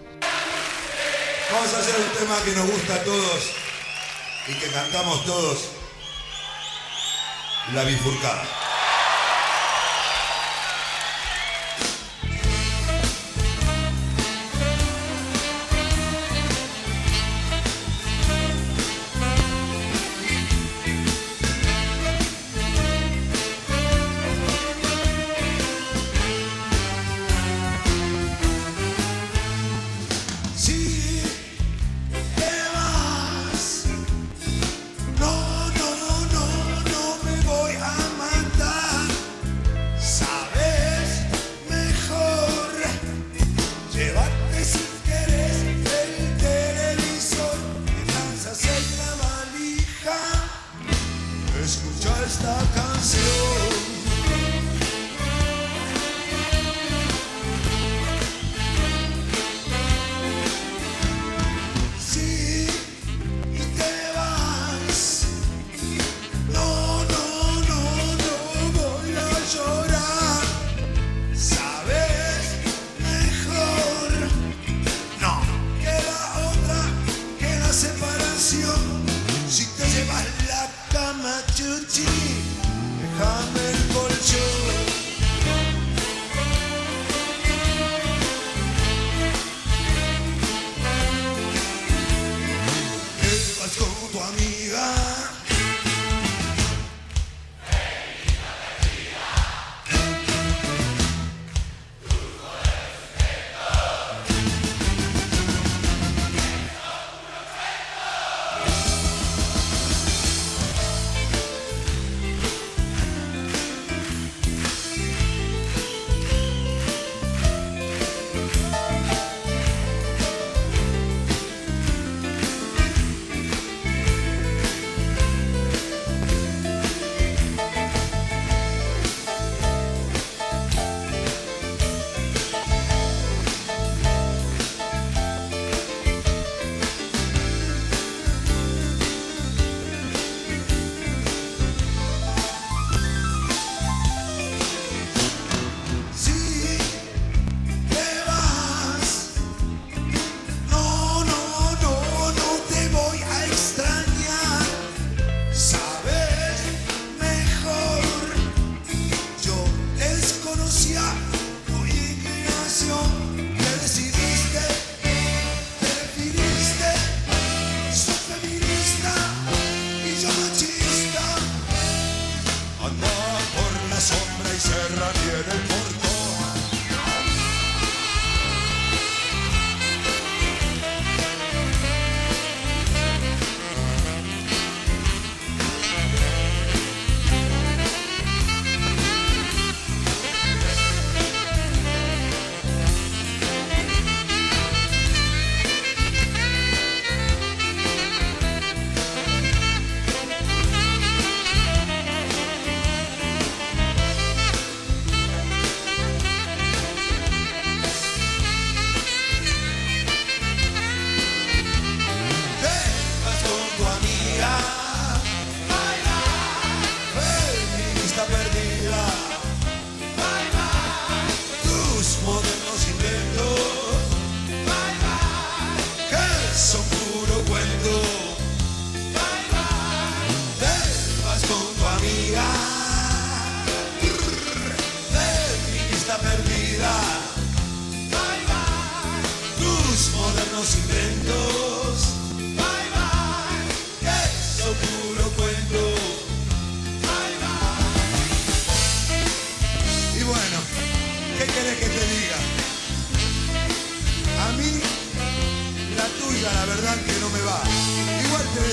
Vamos 1.52 1.74
a 1.74 1.78
hacer 1.78 1.94
un 1.94 2.18
tema 2.18 2.36
que 2.44 2.52
nos 2.52 2.70
gusta 2.70 2.94
a 2.94 3.04
todos 3.04 3.50
y 4.48 4.54
que 4.54 4.66
cantamos 4.68 5.24
todos. 5.24 5.58
La 7.74 7.84
bifurcada. 7.84 8.65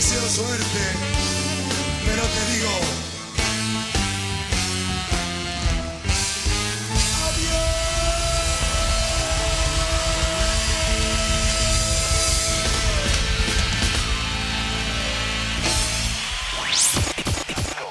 Deseo 0.04 0.30
suerte, 0.30 0.82
pero 2.06 2.24
te 2.24 2.42
digo. 2.52 2.70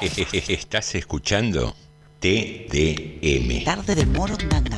Estás 0.49 0.95
escuchando 0.95 1.75
TDM. 2.21 3.65
Tarde 3.65 3.95
de 3.95 4.05
Morondanga. 4.05 4.72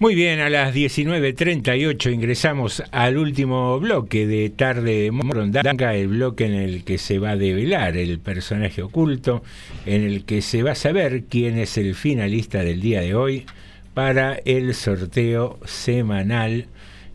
Muy 0.00 0.14
bien, 0.14 0.40
a 0.40 0.48
las 0.48 0.74
19.38 0.74 2.10
ingresamos 2.10 2.82
al 2.90 3.18
último 3.18 3.78
bloque 3.78 4.26
de 4.26 4.48
Tarde 4.48 5.02
de 5.02 5.10
Morondanga, 5.10 5.94
el 5.94 6.08
bloque 6.08 6.46
en 6.46 6.54
el 6.54 6.84
que 6.84 6.96
se 6.96 7.18
va 7.18 7.32
a 7.32 7.36
develar 7.36 7.98
el 7.98 8.18
personaje 8.18 8.80
oculto, 8.80 9.42
en 9.84 10.04
el 10.04 10.24
que 10.24 10.40
se 10.40 10.62
va 10.62 10.70
a 10.70 10.74
saber 10.74 11.24
quién 11.24 11.58
es 11.58 11.76
el 11.76 11.94
finalista 11.94 12.64
del 12.64 12.80
día 12.80 13.02
de 13.02 13.14
hoy 13.14 13.44
para 13.92 14.36
el 14.46 14.72
sorteo 14.72 15.58
semanal 15.66 16.68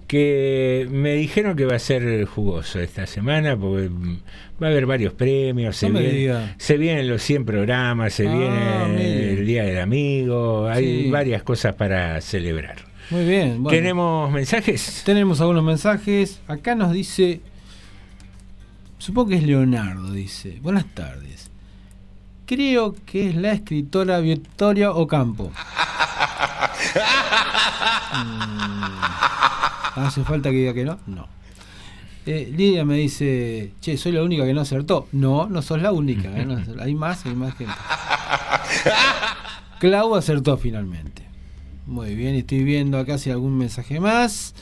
que 0.07 0.88
me 0.91 1.14
dijeron 1.15 1.56
que 1.56 1.65
va 1.65 1.76
a 1.76 1.80
ser 1.80 2.26
jugoso 2.26 2.80
esta 2.80 3.06
semana 3.07 3.57
porque 3.57 3.90
mm, 3.90 4.18
va 4.61 4.68
a 4.68 4.69
haber 4.69 4.86
varios 4.86 5.14
premios, 5.14 5.76
se, 5.76 5.88
No 5.88 5.95
me 5.95 5.99
viene- 6.02 6.18
diga. 6.18 6.56
se 6.57 6.77
vienen 6.77 7.07
los 7.07 7.22
100 7.23 7.45
programas, 7.45 8.14
se 8.14 8.27
Ah, 8.27 8.32
viene 8.36 8.88
mire. 8.98 9.34
el 9.34 9.45
Día 9.45 9.64
del 9.64 9.80
Amigo, 9.80 10.68
hay 10.68 11.03
Sí. 11.06 11.10
varias 11.11 11.44
cosas 11.44 11.76
para 11.76 12.22
celebrar. 12.22 12.77
Muy 13.10 13.26
bien. 13.26 13.61
bueno. 13.64 13.69
¿Tenemos 13.77 14.32
mensajes? 14.32 15.03
Tenemos 15.06 15.40
algunos 15.41 15.64
mensajes. 15.64 16.40
Acá 16.48 16.73
nos 16.76 16.91
dice. 16.91 17.41
Supongo 18.98 19.30
que 19.30 19.36
es 19.36 19.44
Leonardo, 19.44 20.11
dice. 20.11 20.57
Buenas 20.61 20.86
tardes. 20.95 21.52
Creo 22.48 22.95
que 23.06 23.30
es 23.30 23.36
la 23.36 23.52
escritora 23.53 24.19
Victoria 24.19 24.91
Ocampo. 24.91 25.52
Mm, 28.15 29.64
¿Hace 29.95 30.23
falta 30.23 30.49
que 30.51 30.57
diga 30.57 30.73
que 30.73 30.85
no? 30.85 30.99
No. 31.07 31.27
Eh, 32.26 32.51
Lidia 32.55 32.84
me 32.85 32.95
dice, 32.95 33.72
che, 33.81 33.97
soy 33.97 34.11
la 34.11 34.23
única 34.23 34.45
que 34.45 34.53
no 34.53 34.61
acertó. 34.61 35.07
No, 35.11 35.47
no 35.47 35.61
sos 35.61 35.81
la 35.81 35.91
única. 35.91 36.30
¿eh? 36.35 36.45
No, 36.45 36.57
hay 36.81 36.95
más, 36.95 37.26
hay 37.26 37.35
más 37.35 37.55
gente. 37.55 37.73
Clau 39.80 40.15
acertó 40.15 40.57
finalmente. 40.57 41.23
Muy 41.85 42.15
bien, 42.15 42.35
estoy 42.35 42.63
viendo 42.63 42.97
acá 42.97 43.17
si 43.17 43.30
hay 43.30 43.34
algún 43.34 43.57
mensaje 43.57 43.99
más. 43.99 44.55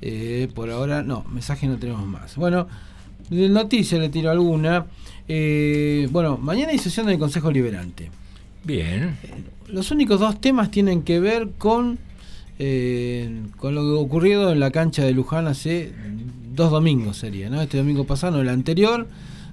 Eh, 0.00 0.48
por 0.54 0.70
ahora, 0.70 1.02
no, 1.02 1.24
mensaje 1.24 1.66
no 1.66 1.78
tenemos 1.78 2.06
más. 2.06 2.36
Bueno, 2.36 2.68
de 3.28 3.48
noticias 3.48 4.00
le 4.00 4.08
tiro 4.08 4.30
alguna. 4.30 4.86
Bueno, 5.26 6.38
mañana 6.38 6.70
hay 6.72 6.78
sesión 6.78 7.06
del 7.06 7.18
Consejo 7.18 7.50
Liberante. 7.50 8.10
Bien. 8.64 9.16
Los 9.66 9.90
únicos 9.90 10.20
dos 10.20 10.40
temas 10.40 10.70
tienen 10.70 11.02
que 11.02 11.18
ver 11.18 11.50
con, 11.58 11.98
eh, 12.62 13.42
con 13.56 13.74
lo 13.74 13.98
ocurrido 13.98 14.52
en 14.52 14.60
la 14.60 14.70
cancha 14.70 15.02
de 15.02 15.12
Luján 15.12 15.46
hace 15.46 15.94
dos 16.54 16.70
domingos 16.70 17.16
sería, 17.16 17.48
¿no? 17.48 17.62
Este 17.62 17.78
domingo 17.78 18.04
pasado, 18.04 18.42
el 18.42 18.50
anterior, 18.50 19.08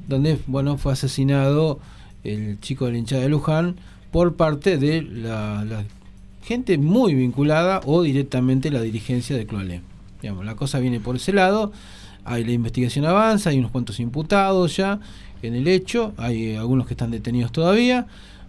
donde 0.09 0.38
bueno 0.45 0.77
fue 0.77 0.91
asesinado 0.91 1.79
el 2.25 2.59
chico 2.59 2.85
de 2.85 2.91
la 2.91 2.97
hinchada 2.97 3.21
de 3.21 3.29
Luján 3.29 3.77
por 4.11 4.35
parte 4.35 4.77
de 4.77 5.01
la, 5.03 5.63
la 5.63 5.85
gente 6.43 6.77
muy 6.77 7.15
vinculada 7.15 7.79
o 7.85 8.01
directamente 8.01 8.71
la 8.71 8.81
dirigencia 8.81 9.38
de 9.38 9.45
Cloalé. 9.45 9.81
Digamos, 10.21 10.43
la 10.43 10.55
cosa 10.55 10.79
viene 10.79 10.99
por 10.99 11.15
ese 11.15 11.31
lado, 11.31 11.71
hay 12.25 12.43
la 12.43 12.51
investigación 12.51 13.05
avanza, 13.05 13.51
hay 13.51 13.59
unos 13.59 13.71
cuantos 13.71 14.01
imputados 14.01 14.75
ya 14.75 14.99
en 15.41 15.55
el 15.55 15.69
hecho, 15.69 16.13
hay 16.17 16.55
algunos 16.55 16.88
que 16.88 16.93
están 16.93 17.11
detenidos 17.11 17.53
todavía. 17.53 18.07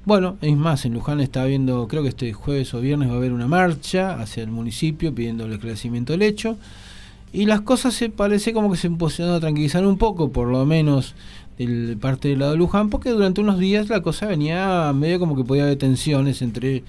Bueno, 0.08 0.38
es 0.40 0.56
más, 0.56 0.86
en 0.86 0.94
Luján 0.94 1.20
está 1.20 1.42
habiendo, 1.42 1.86
creo 1.86 2.02
que 2.02 2.08
este 2.08 2.32
jueves 2.32 2.72
o 2.72 2.80
viernes 2.80 3.10
va 3.10 3.12
a 3.12 3.16
haber 3.18 3.34
una 3.34 3.46
marcha 3.46 4.18
hacia 4.18 4.42
el 4.42 4.50
municipio 4.50 5.14
pidiendo 5.14 5.44
el 5.44 5.52
esclarecimiento 5.52 6.14
del 6.14 6.22
hecho. 6.22 6.56
Y 7.30 7.44
las 7.44 7.60
cosas 7.60 7.92
se 7.92 8.08
parece 8.08 8.54
como 8.54 8.70
que 8.70 8.78
se 8.78 8.86
empezaron 8.86 9.34
a 9.34 9.40
tranquilizar 9.40 9.86
un 9.86 9.98
poco, 9.98 10.32
por 10.32 10.48
lo 10.48 10.64
menos 10.64 11.14
de 11.58 11.94
parte 12.00 12.28
del 12.28 12.38
lado 12.38 12.52
de 12.52 12.56
Luján, 12.56 12.88
porque 12.88 13.10
durante 13.10 13.42
unos 13.42 13.58
días 13.58 13.90
la 13.90 14.00
cosa 14.00 14.24
venía 14.24 14.90
medio 14.94 15.18
como 15.18 15.36
que 15.36 15.44
podía 15.44 15.64
haber 15.64 15.76
tensiones 15.76 16.40
entre 16.40 16.84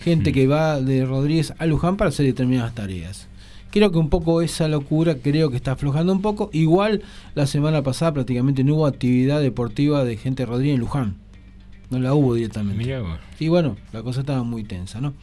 gente 0.00 0.32
que 0.32 0.48
va 0.48 0.80
de 0.80 1.06
Rodríguez 1.06 1.54
a 1.58 1.66
Luján 1.66 1.96
para 1.96 2.08
hacer 2.08 2.26
determinadas 2.26 2.74
tareas. 2.74 3.28
Creo 3.70 3.92
que 3.92 3.98
un 3.98 4.08
poco 4.08 4.42
esa 4.42 4.66
locura, 4.66 5.14
creo 5.14 5.48
que 5.48 5.56
está 5.56 5.72
aflojando 5.72 6.12
un 6.12 6.22
poco. 6.22 6.50
Igual 6.52 7.02
la 7.36 7.46
semana 7.46 7.82
pasada 7.84 8.14
prácticamente 8.14 8.64
no 8.64 8.74
hubo 8.74 8.86
actividad 8.86 9.40
deportiva 9.40 10.02
de 10.02 10.16
gente 10.16 10.42
de 10.42 10.46
Rodríguez 10.46 10.74
en 10.74 10.80
Luján. 10.80 11.23
No 11.90 11.98
la 11.98 12.14
hubo 12.14 12.34
directamente. 12.34 12.82
Mirá 12.82 13.00
vos. 13.00 13.18
Y 13.38 13.48
bueno, 13.48 13.76
la 13.92 14.02
cosa 14.02 14.20
estaba 14.20 14.42
muy 14.42 14.64
tensa, 14.64 15.00
¿no? 15.00 15.14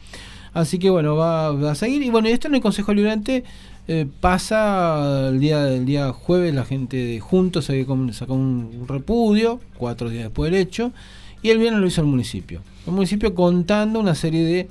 Así 0.54 0.78
que 0.78 0.90
bueno, 0.90 1.16
va, 1.16 1.50
va 1.52 1.72
a 1.72 1.74
seguir. 1.74 2.02
Y 2.02 2.10
bueno, 2.10 2.28
y 2.28 2.32
esto 2.32 2.48
en 2.48 2.54
el 2.54 2.60
Consejo 2.60 2.92
Liberante 2.92 3.44
eh, 3.88 4.06
pasa 4.20 5.28
el 5.28 5.40
día, 5.40 5.68
el 5.68 5.84
día 5.86 6.12
jueves, 6.12 6.54
la 6.54 6.64
gente 6.64 6.96
de 6.96 7.20
Juntos 7.20 7.64
se 7.64 7.84
sacó 8.12 8.34
un 8.34 8.84
repudio, 8.86 9.60
cuatro 9.76 10.08
días 10.08 10.24
después 10.24 10.52
del 10.52 10.60
hecho, 10.60 10.92
y 11.42 11.50
el 11.50 11.58
viernes 11.58 11.80
lo 11.80 11.86
hizo 11.86 12.00
el 12.00 12.06
municipio. 12.06 12.60
El 12.86 12.92
municipio 12.92 13.34
contando 13.34 13.98
una 13.98 14.14
serie 14.14 14.44
de, 14.44 14.68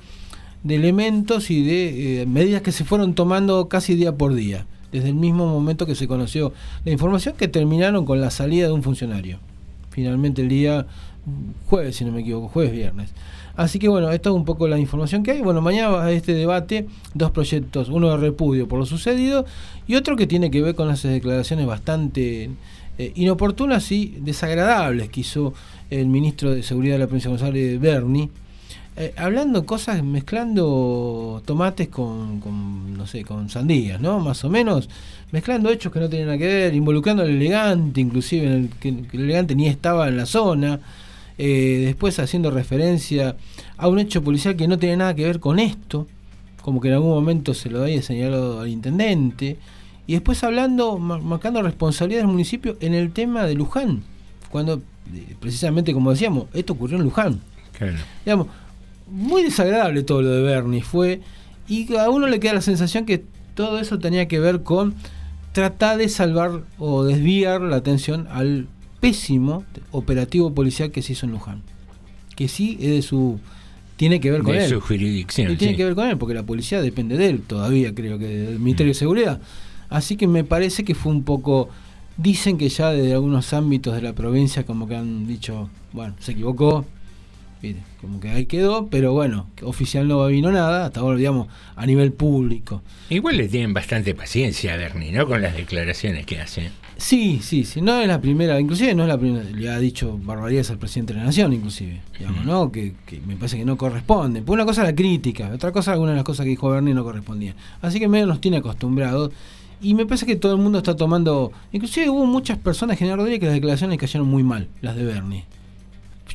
de 0.62 0.74
elementos 0.74 1.50
y 1.50 1.62
de 1.62 2.22
eh, 2.22 2.26
medidas 2.26 2.62
que 2.62 2.72
se 2.72 2.84
fueron 2.84 3.14
tomando 3.14 3.68
casi 3.68 3.96
día 3.96 4.16
por 4.16 4.34
día, 4.34 4.66
desde 4.92 5.08
el 5.08 5.14
mismo 5.14 5.46
momento 5.46 5.84
que 5.84 5.94
se 5.94 6.08
conoció 6.08 6.52
la 6.84 6.92
información 6.92 7.34
que 7.36 7.48
terminaron 7.48 8.06
con 8.06 8.20
la 8.20 8.30
salida 8.30 8.68
de 8.68 8.72
un 8.72 8.82
funcionario. 8.82 9.38
Finalmente 9.90 10.40
el 10.40 10.48
día 10.48 10.86
jueves, 11.66 11.96
si 11.96 12.04
no 12.04 12.12
me 12.12 12.20
equivoco, 12.20 12.48
jueves, 12.48 12.72
viernes. 12.72 13.10
Así 13.54 13.78
que 13.78 13.88
bueno, 13.88 14.10
esta 14.10 14.30
es 14.30 14.34
un 14.34 14.44
poco 14.44 14.66
la 14.66 14.78
información 14.78 15.22
que 15.22 15.32
hay. 15.32 15.42
Bueno, 15.42 15.60
mañana 15.60 15.88
va 15.90 16.04
a 16.06 16.10
este 16.10 16.34
debate 16.34 16.86
dos 17.14 17.30
proyectos, 17.30 17.88
uno 17.88 18.10
de 18.10 18.16
repudio 18.16 18.66
por 18.66 18.78
lo 18.78 18.86
sucedido 18.86 19.44
y 19.86 19.96
otro 19.96 20.16
que 20.16 20.26
tiene 20.26 20.50
que 20.50 20.62
ver 20.62 20.74
con 20.74 20.88
las 20.88 21.02
declaraciones 21.02 21.66
bastante 21.66 22.50
eh, 22.98 23.12
inoportunas 23.14 23.90
y 23.92 24.16
desagradables 24.20 25.10
que 25.10 25.20
hizo 25.20 25.54
el 25.90 26.06
ministro 26.06 26.54
de 26.54 26.62
Seguridad 26.62 26.94
de 26.94 26.98
la 27.00 27.06
provincia 27.06 27.30
de 27.30 27.36
González, 27.36 27.80
Berni, 27.80 28.30
eh, 28.94 29.14
hablando 29.16 29.64
cosas, 29.64 30.02
mezclando 30.02 31.42
tomates 31.46 31.88
con, 31.88 32.40
con, 32.40 32.96
no 32.96 33.06
sé, 33.06 33.24
con 33.24 33.48
sandías, 33.48 33.98
¿no? 34.00 34.20
Más 34.20 34.44
o 34.44 34.50
menos, 34.50 34.90
mezclando 35.30 35.70
hechos 35.70 35.90
que 35.90 36.00
no 36.00 36.10
tenían 36.10 36.26
nada 36.26 36.38
que 36.38 36.46
ver, 36.46 36.74
involucrando 36.74 37.22
al 37.22 37.30
elegante, 37.30 38.02
inclusive, 38.02 38.46
en 38.46 38.52
el, 38.52 38.68
que, 38.68 38.88
el 38.90 39.24
elegante 39.24 39.54
ni 39.54 39.66
estaba 39.66 40.08
en 40.08 40.18
la 40.18 40.26
zona, 40.26 40.80
eh, 41.38 41.82
después 41.86 42.18
haciendo 42.18 42.50
referencia 42.50 43.36
a 43.76 43.88
un 43.88 43.98
hecho 43.98 44.22
policial 44.22 44.56
que 44.56 44.68
no 44.68 44.78
tiene 44.78 44.96
nada 44.98 45.14
que 45.14 45.24
ver 45.24 45.40
con 45.40 45.58
esto, 45.58 46.06
como 46.62 46.80
que 46.80 46.88
en 46.88 46.94
algún 46.94 47.10
momento 47.10 47.54
se 47.54 47.70
lo 47.70 47.82
había 47.82 48.02
señalado 48.02 48.60
al 48.60 48.68
intendente, 48.68 49.56
y 50.06 50.12
después 50.14 50.42
hablando, 50.44 50.98
mar- 50.98 51.22
marcando 51.22 51.62
responsabilidad 51.62 52.20
del 52.22 52.28
municipio 52.30 52.76
en 52.80 52.94
el 52.94 53.12
tema 53.12 53.44
de 53.44 53.54
Luján, 53.54 54.02
cuando 54.50 54.82
precisamente 55.40 55.92
como 55.92 56.10
decíamos, 56.10 56.46
esto 56.54 56.74
ocurrió 56.74 56.96
en 56.98 57.04
Luján. 57.04 57.40
Claro. 57.76 57.96
Digamos, 58.24 58.46
muy 59.10 59.42
desagradable 59.42 60.02
todo 60.02 60.22
lo 60.22 60.30
de 60.30 60.42
Bernie 60.42 60.82
fue, 60.82 61.20
y 61.68 61.94
a 61.96 62.10
uno 62.10 62.26
le 62.26 62.40
queda 62.40 62.54
la 62.54 62.60
sensación 62.60 63.04
que 63.06 63.24
todo 63.54 63.78
eso 63.78 63.98
tenía 63.98 64.28
que 64.28 64.38
ver 64.38 64.62
con 64.62 64.94
tratar 65.52 65.98
de 65.98 66.08
salvar 66.08 66.62
o 66.78 67.04
desviar 67.04 67.60
la 67.60 67.76
atención 67.76 68.26
al 68.30 68.68
pésimo 69.02 69.64
operativo 69.90 70.54
policial 70.54 70.92
que 70.92 71.02
se 71.02 71.12
hizo 71.12 71.26
en 71.26 71.32
Luján. 71.32 71.60
Que 72.36 72.46
sí 72.48 72.78
es 72.80 72.88
de 72.90 73.02
su. 73.02 73.40
tiene 73.96 74.20
que 74.20 74.30
ver 74.30 74.42
con 74.42 74.52
De 74.54 74.64
él. 74.64 74.70
su 74.70 74.80
jurisdicción, 74.80 75.50
Y 75.52 75.56
tiene 75.56 75.72
sí. 75.72 75.76
que 75.76 75.84
ver 75.84 75.94
con 75.96 76.08
él, 76.08 76.16
porque 76.16 76.34
la 76.34 76.44
policía 76.44 76.80
depende 76.80 77.16
de 77.18 77.28
él 77.28 77.42
todavía, 77.42 77.92
creo 77.94 78.18
que 78.18 78.26
del 78.26 78.58
Ministerio 78.60 78.92
de 78.92 78.98
Seguridad. 78.98 79.40
Así 79.90 80.16
que 80.16 80.26
me 80.28 80.44
parece 80.44 80.84
que 80.84 80.94
fue 80.94 81.12
un 81.12 81.24
poco. 81.24 81.68
Dicen 82.16 82.56
que 82.58 82.68
ya 82.68 82.90
desde 82.92 83.12
algunos 83.14 83.52
ámbitos 83.52 83.94
de 83.94 84.02
la 84.02 84.12
provincia, 84.12 84.64
como 84.64 84.86
que 84.86 84.94
han 84.96 85.26
dicho, 85.26 85.68
bueno, 85.92 86.14
se 86.20 86.32
equivocó, 86.32 86.86
como 88.00 88.20
que 88.20 88.28
ahí 88.30 88.46
quedó, 88.46 88.88
pero 88.88 89.12
bueno, 89.12 89.48
oficial 89.62 90.06
no 90.08 90.26
vino 90.26 90.50
nada, 90.52 90.86
hasta 90.86 91.00
ahora, 91.00 91.16
digamos, 91.16 91.48
a 91.74 91.86
nivel 91.86 92.12
público. 92.12 92.82
Igual 93.08 93.36
le 93.38 93.48
tienen 93.48 93.72
bastante 93.72 94.14
paciencia 94.14 94.74
a 94.74 94.76
Bernie, 94.76 95.10
¿no? 95.12 95.26
Con 95.26 95.40
las 95.42 95.56
declaraciones 95.56 96.26
que 96.26 96.38
hace. 96.40 96.70
Sí, 97.02 97.40
sí, 97.42 97.64
sí, 97.64 97.80
no 97.80 98.00
es 98.00 98.06
la 98.06 98.20
primera, 98.20 98.60
inclusive 98.60 98.94
no 98.94 99.02
es 99.02 99.08
la 99.08 99.18
primera, 99.18 99.42
le 99.42 99.68
ha 99.68 99.80
dicho 99.80 100.20
barbaridades 100.22 100.70
al 100.70 100.78
presidente 100.78 101.12
de 101.12 101.18
la 101.18 101.26
nación, 101.26 101.52
inclusive, 101.52 102.00
digamos, 102.16 102.46
¿no? 102.46 102.70
Que, 102.70 102.94
que 103.04 103.20
me 103.26 103.34
parece 103.34 103.58
que 103.58 103.64
no 103.64 103.76
corresponde. 103.76 104.40
Pues 104.40 104.54
una 104.54 104.64
cosa 104.64 104.84
la 104.84 104.94
crítica, 104.94 105.50
otra 105.52 105.72
cosa 105.72 105.92
algunas 105.92 106.12
de 106.12 106.18
las 106.18 106.24
cosas 106.24 106.44
que 106.44 106.50
dijo 106.50 106.70
Bernie 106.70 106.94
no 106.94 107.02
correspondían. 107.02 107.56
Así 107.82 107.98
que 107.98 108.06
medio 108.06 108.26
nos 108.26 108.40
tiene 108.40 108.58
acostumbrados 108.58 109.32
Y 109.80 109.94
me 109.94 110.06
parece 110.06 110.26
que 110.26 110.36
todo 110.36 110.52
el 110.52 110.60
mundo 110.60 110.78
está 110.78 110.94
tomando. 110.94 111.50
Inclusive 111.72 112.08
hubo 112.08 112.24
muchas 112.24 112.56
personas, 112.58 112.96
General 112.96 113.18
Rodríguez, 113.18 113.40
que 113.40 113.46
las 113.46 113.54
declaraciones 113.56 113.98
cayeron 113.98 114.28
muy 114.28 114.44
mal, 114.44 114.68
las 114.80 114.94
de 114.94 115.04
Bernie. 115.04 115.44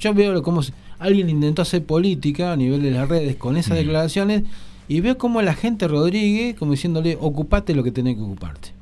Yo 0.02 0.14
veo 0.14 0.44
cómo 0.44 0.62
alguien 1.00 1.30
intentó 1.30 1.62
hacer 1.62 1.86
política 1.86 2.52
a 2.52 2.58
nivel 2.58 2.82
de 2.82 2.92
las 2.92 3.08
redes 3.08 3.38
con 3.38 3.56
esas 3.56 3.78
declaraciones 3.78 4.44
y 4.90 5.00
veo 5.00 5.18
cómo 5.18 5.42
la 5.42 5.54
gente 5.54 5.88
Rodríguez, 5.88 6.56
como 6.56 6.74
diciéndole, 6.74 7.18
ocupate 7.22 7.74
lo 7.74 7.84
que 7.84 7.92
tenés 7.92 8.18
que 8.18 8.22
ocuparte. 8.22 8.77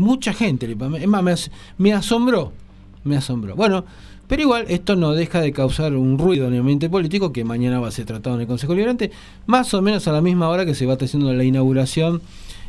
Mucha 0.00 0.32
gente, 0.32 0.70
es 0.70 1.06
más, 1.08 1.22
me, 1.22 1.34
me 1.78 1.92
asombró, 1.92 2.52
me 3.04 3.16
asombró. 3.16 3.54
Bueno, 3.54 3.84
pero 4.26 4.42
igual 4.42 4.64
esto 4.68 4.96
no 4.96 5.12
deja 5.12 5.40
de 5.40 5.52
causar 5.52 5.94
un 5.96 6.16
ruido 6.16 6.46
en 6.46 6.54
el 6.54 6.60
ambiente 6.60 6.88
político 6.88 7.32
que 7.32 7.44
mañana 7.44 7.80
va 7.80 7.88
a 7.88 7.90
ser 7.90 8.06
tratado 8.06 8.36
en 8.36 8.42
el 8.42 8.46
Consejo 8.46 8.74
Liberante, 8.74 9.10
más 9.46 9.74
o 9.74 9.82
menos 9.82 10.06
a 10.08 10.12
la 10.12 10.20
misma 10.20 10.48
hora 10.48 10.64
que 10.64 10.74
se 10.74 10.86
va 10.86 10.94
haciendo 10.94 11.32
la 11.32 11.44
inauguración 11.44 12.22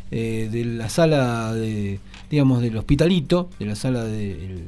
eh, 0.09 0.49
de 0.51 0.65
la 0.65 0.89
sala 0.89 1.53
de 1.53 1.99
digamos 2.31 2.61
del 2.61 2.75
hospitalito, 2.77 3.49
de 3.59 3.65
la 3.65 3.75
sala 3.75 4.03
de 4.03 4.63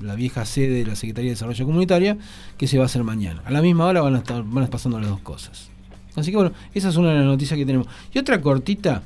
la, 0.00 0.14
vieja 0.14 0.44
sede 0.46 0.84
de 0.84 0.86
la 0.86 0.94
Secretaría 0.96 1.30
de 1.30 1.34
Desarrollo 1.34 1.66
Comunitaria, 1.66 2.16
que 2.56 2.66
se 2.66 2.78
va 2.78 2.84
a 2.84 2.86
hacer 2.86 3.02
mañana. 3.04 3.42
A 3.44 3.50
la 3.50 3.60
misma 3.60 3.86
hora 3.86 4.02
van 4.02 4.14
a 4.14 4.18
estar 4.18 4.42
van 4.42 4.58
a 4.58 4.64
estar 4.64 4.70
pasando 4.70 5.00
las 5.00 5.08
dos 5.08 5.20
cosas. 5.20 5.68
Así 6.14 6.30
que 6.30 6.36
bueno, 6.36 6.52
esa 6.72 6.90
es 6.90 6.96
una 6.96 7.10
de 7.10 7.16
las 7.16 7.24
noticias 7.24 7.58
que 7.58 7.66
tenemos. 7.66 7.88
Y 8.14 8.18
otra 8.18 8.40
cortita, 8.40 9.02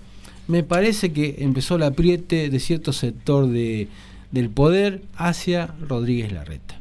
me 0.51 0.63
parece 0.63 1.13
que 1.13 1.37
empezó 1.39 1.77
el 1.77 1.85
apriete 1.85 2.51
de 2.51 2.61
cierto 2.61 2.93
sector 2.93 3.47
de, 3.47 3.89
del 4.33 4.51
poder 4.51 5.03
hacia 5.17 5.75
Rodríguez 5.89 6.33
Larreta. 6.33 6.77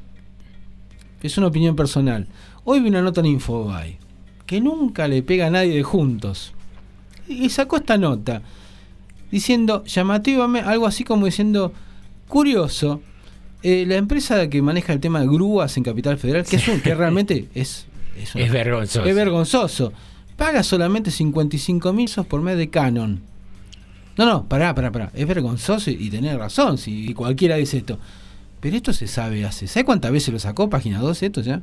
Es 1.22 1.38
una 1.38 1.48
opinión 1.48 1.76
personal. 1.76 2.28
Hoy 2.64 2.80
vi 2.80 2.90
una 2.90 3.02
nota 3.02 3.22
en 3.22 3.28
Infobae 3.28 3.98
que 4.46 4.60
nunca 4.62 5.08
le 5.08 5.22
pega 5.22 5.48
a 5.48 5.50
nadie 5.52 5.76
de 5.76 5.84
juntos. 5.84 6.54
Y 7.28 7.50
sacó 7.50 7.78
esta 7.78 7.98
nota 7.98 8.41
diciendo 9.30 9.84
llamativamente, 9.86 10.68
algo 10.68 10.88
así 10.88 11.04
como 11.04 11.28
diciendo, 11.28 11.72
curioso, 12.28 13.02
eh, 13.62 13.86
la 13.88 13.96
empresa 13.98 14.50
que 14.50 14.62
maneja 14.64 14.94
el 14.94 15.00
tema 15.00 15.20
de 15.20 15.28
grúas 15.28 15.78
en 15.78 15.84
Capital 15.84 16.18
Federal, 16.18 16.46
que, 16.46 16.56
es 16.56 16.68
un- 16.68 16.80
que 16.82 16.96
realmente 16.96 17.48
es, 17.54 17.86
es, 18.18 18.34
una- 18.34 18.46
Es 18.46 18.52
vergonzoso. 18.52 19.06
es 19.06 19.14
vergonzoso, 19.16 19.94
paga 20.38 20.64
solamente 20.64 21.12
55 21.12 21.94
mil 21.94 22.06
pesos 22.08 22.26
por 22.26 22.41
mes 22.41 22.58
de 22.58 22.70
canon. 22.70 23.22
No, 24.20 24.26
no, 24.26 24.46
pará, 24.50 24.76
pará, 24.76 24.91
pará. 24.91 25.12
Es 25.14 25.26
vergonzoso 25.26 25.90
y 25.91 26.10
tenés 26.10 26.38
razón 26.38 26.78
si 26.78 27.14
cualquiera 27.14 27.56
dice 27.56 27.78
esto. 27.78 27.98
Pero 28.60 28.76
esto 28.76 28.91
se 28.91 29.08
sabe 29.08 29.46
hace. 29.46 29.66
¿Sabes 29.66 29.86
cuántas 29.86 30.12
veces 30.12 30.34
lo 30.34 30.40
sacó 30.40 30.70
Página 30.70 31.00
12 31.00 31.28
esto 31.28 31.40
ya? 31.40 31.62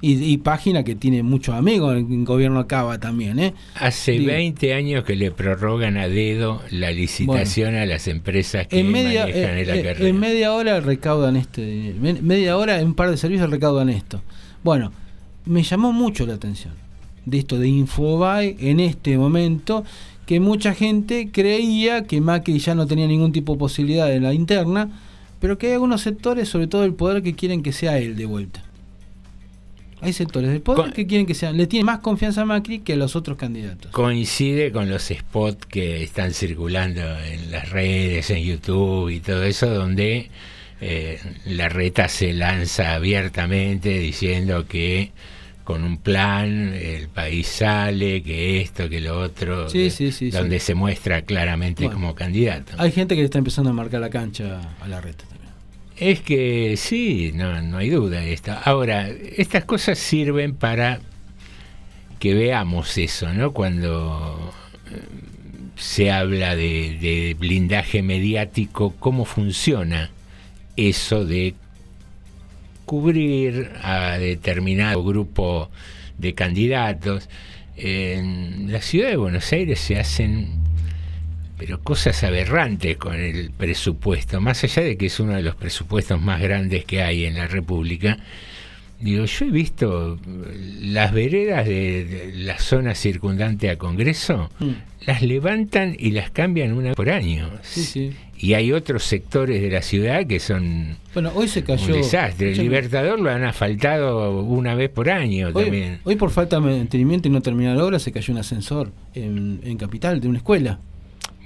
Y, 0.00 0.14
y 0.24 0.38
página 0.38 0.82
que 0.82 0.94
tiene 0.94 1.22
muchos 1.22 1.54
amigos 1.54 1.94
en 1.94 2.10
el 2.10 2.24
gobierno 2.24 2.66
Cava 2.66 2.98
también, 2.98 3.38
¿eh? 3.38 3.52
Hace 3.74 4.12
Digo, 4.12 4.32
20 4.32 4.72
años 4.72 5.04
que 5.04 5.14
le 5.14 5.30
prorrogan 5.30 5.98
a 5.98 6.08
dedo 6.08 6.62
la 6.70 6.90
licitación 6.90 7.74
a 7.74 7.84
las 7.84 8.08
empresas 8.08 8.66
que 8.66 8.80
en 8.80 8.90
media, 8.90 9.26
manejan 9.26 9.58
eh, 9.58 9.60
el 9.60 9.68
eh, 9.70 10.08
en 10.08 10.18
media 10.18 10.54
hora 10.54 10.80
recaudan 10.80 11.36
este 11.36 11.94
me- 12.00 12.14
media 12.22 12.56
hora 12.56 12.80
en 12.80 12.86
un 12.88 12.94
par 12.94 13.10
de 13.10 13.18
servicios 13.18 13.50
recaudan 13.50 13.90
esto 13.90 14.22
bueno 14.62 14.90
me 15.44 15.62
llamó 15.62 15.92
mucho 15.92 16.24
la 16.26 16.34
atención 16.34 16.72
de 17.26 17.38
esto 17.38 17.58
de 17.58 17.68
Infobae 17.68 18.56
en 18.60 18.80
este 18.80 19.16
momento 19.18 19.82
que 20.26 20.40
mucha 20.40 20.74
gente 20.74 21.30
creía 21.32 22.04
que 22.04 22.20
Macri 22.20 22.58
ya 22.58 22.74
no 22.74 22.86
tenía 22.86 23.06
ningún 23.06 23.32
tipo 23.32 23.54
de 23.54 23.58
posibilidad 23.58 24.12
en 24.12 24.24
la 24.24 24.34
interna 24.34 24.90
pero 25.40 25.58
que 25.58 25.68
hay 25.68 25.72
algunos 25.74 26.00
sectores 26.00 26.48
sobre 26.48 26.66
todo 26.66 26.84
el 26.84 26.94
poder 26.94 27.22
que 27.22 27.34
quieren 27.34 27.62
que 27.62 27.72
sea 27.72 27.98
él 27.98 28.16
de 28.16 28.26
vuelta. 28.26 28.62
Hay 30.00 30.12
sectores 30.12 30.50
del 30.50 30.60
poder 30.60 30.92
que 30.92 31.06
quieren 31.06 31.26
que 31.26 31.34
sea 31.34 31.52
le 31.52 31.66
tienen 31.66 31.86
más 31.86 32.00
confianza 32.00 32.42
a 32.42 32.44
Macri 32.44 32.80
que 32.80 32.92
a 32.92 32.96
los 32.96 33.16
otros 33.16 33.38
candidatos. 33.38 33.90
Coincide 33.92 34.70
con 34.70 34.90
los 34.90 35.04
spots 35.04 35.66
que 35.66 36.02
están 36.02 36.32
circulando 36.32 37.00
en 37.00 37.50
las 37.50 37.70
redes, 37.70 38.30
en 38.30 38.42
YouTube 38.42 39.08
y 39.10 39.20
todo 39.20 39.42
eso, 39.42 39.68
donde 39.70 40.30
eh, 40.80 41.18
la 41.46 41.68
reta 41.68 42.08
se 42.08 42.34
lanza 42.34 42.94
abiertamente 42.94 43.98
diciendo 43.98 44.66
que 44.66 45.12
con 45.66 45.82
un 45.82 45.98
plan 45.98 46.72
el 46.72 47.08
país 47.08 47.48
sale, 47.48 48.22
que 48.22 48.60
esto, 48.62 48.88
que 48.88 49.00
lo 49.00 49.18
otro, 49.20 49.68
Sí, 49.68 49.80
de- 49.80 49.90
sí, 49.90 50.12
sí, 50.12 50.30
donde 50.30 50.60
se 50.60 50.74
muestra 50.76 51.22
claramente 51.22 51.82
Bueno. 51.84 51.94
como 52.00 52.14
candidato. 52.14 52.72
hay 52.78 52.92
gente 52.92 53.16
que 53.16 53.24
está 53.24 53.38
empezando 53.38 53.70
a 53.70 53.72
marcar 53.72 54.00
la 54.00 54.08
cancha 54.08 54.60
a 54.80 54.86
la 54.86 55.00
reta 55.00 55.24
Es 55.98 56.20
que 56.20 56.76
sí, 56.76 57.32
no, 57.34 57.60
no 57.62 57.78
hay 57.78 57.90
duda 57.90 58.20
de 58.20 58.32
esto. 58.32 58.52
Ahora, 58.64 59.08
estas 59.08 59.64
cosas 59.64 59.98
sirven 59.98 60.54
para 60.54 61.00
que 62.20 62.32
veamos 62.34 62.96
eso, 62.96 63.32
¿no? 63.32 63.50
Cuando 63.52 64.52
eh, 64.92 65.00
se 65.76 66.12
habla 66.12 66.54
de, 66.54 66.96
de 67.00 67.34
blindaje 67.38 68.02
mediático, 68.02 68.94
cómo 69.00 69.24
funciona 69.24 70.10
eso 70.76 71.24
de 71.24 71.54
cubrir 72.86 73.72
a 73.82 74.16
determinado 74.16 75.04
grupo 75.04 75.70
de 76.16 76.34
candidatos. 76.34 77.28
En 77.76 78.72
la 78.72 78.80
ciudad 78.80 79.10
de 79.10 79.16
Buenos 79.16 79.52
Aires 79.52 79.78
se 79.78 79.98
hacen 79.98 80.64
pero 81.58 81.80
cosas 81.80 82.22
aberrantes 82.22 82.96
con 82.96 83.14
el 83.14 83.50
presupuesto, 83.50 84.40
más 84.40 84.62
allá 84.64 84.82
de 84.82 84.96
que 84.96 85.06
es 85.06 85.20
uno 85.20 85.34
de 85.34 85.42
los 85.42 85.54
presupuestos 85.54 86.20
más 86.20 86.40
grandes 86.40 86.84
que 86.84 87.02
hay 87.02 87.24
en 87.24 87.34
la 87.34 87.46
República. 87.46 88.18
Digo, 89.00 89.24
yo 89.26 89.46
he 89.46 89.50
visto 89.50 90.18
las 90.80 91.12
veredas 91.12 91.66
de, 91.66 92.32
la 92.34 92.58
zona 92.58 92.94
circundante 92.94 93.70
a 93.70 93.76
Congreso, 93.76 94.50
las 95.06 95.22
levantan 95.22 95.96
y 95.98 96.10
las 96.12 96.30
cambian 96.30 96.72
una 96.72 96.94
por 96.94 97.10
año. 97.10 97.50
Sí, 97.62 97.84
sí. 97.84 98.12
Y 98.38 98.52
hay 98.54 98.72
otros 98.72 99.02
sectores 99.04 99.62
de 99.62 99.70
la 99.70 99.80
ciudad 99.80 100.26
que 100.26 100.38
son 100.40 100.96
Bueno, 101.14 101.32
hoy 101.34 101.48
se 101.48 101.64
cayó. 101.64 101.86
un 101.94 102.02
desastre. 102.02 102.52
El 102.52 102.58
Libertador 102.58 103.18
lo 103.18 103.30
han 103.30 103.44
asfaltado 103.44 104.42
una 104.42 104.74
vez 104.74 104.90
por 104.90 105.08
año 105.08 105.48
Hoy, 105.54 105.64
también. 105.64 106.00
hoy 106.04 106.16
por 106.16 106.30
falta 106.30 106.56
de 106.56 106.62
mantenimiento 106.62 107.28
y 107.28 107.30
no 107.30 107.40
terminar 107.40 107.76
la 107.76 107.84
obra 107.84 107.98
se 107.98 108.12
cayó 108.12 108.32
un 108.34 108.38
ascensor 108.40 108.92
en, 109.14 109.60
en 109.64 109.78
Capital 109.78 110.20
de 110.20 110.28
una 110.28 110.38
escuela. 110.38 110.78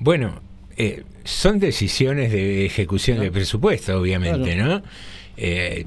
Bueno, 0.01 0.41
eh, 0.77 1.05
son 1.25 1.59
decisiones 1.61 2.33
de 2.33 2.67
ejecución 2.67 3.21
de 3.21 3.31
presupuesto, 3.31 4.01
obviamente, 4.01 4.57
¿no? 4.57 4.83
Eh, 5.37 5.87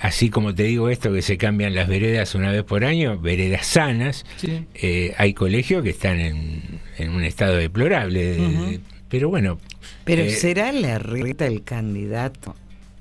así 0.00 0.30
como 0.30 0.54
te 0.54 0.64
digo 0.64 0.88
esto, 0.88 1.12
que 1.12 1.22
se 1.22 1.36
cambian 1.36 1.74
las 1.74 1.86
veredas 1.86 2.34
una 2.34 2.50
vez 2.50 2.64
por 2.64 2.84
año, 2.84 3.18
veredas 3.20 3.66
sanas, 3.66 4.24
Sí. 4.38 4.64
eh, 4.74 5.14
hay 5.18 5.32
colegios 5.34 5.82
que 5.84 5.90
están 5.90 6.18
en, 6.18 6.62
en 6.98 7.10
un 7.10 7.22
estado 7.22 7.54
deplorable. 7.56 8.24
de- 8.36 8.80
pero 9.08 9.28
bueno. 9.28 9.58
Pero 10.10 10.22
eh, 10.22 10.30
¿será 10.30 10.72
la 10.72 10.98
reta 10.98 11.46
el 11.46 11.62
candidato 11.62 12.56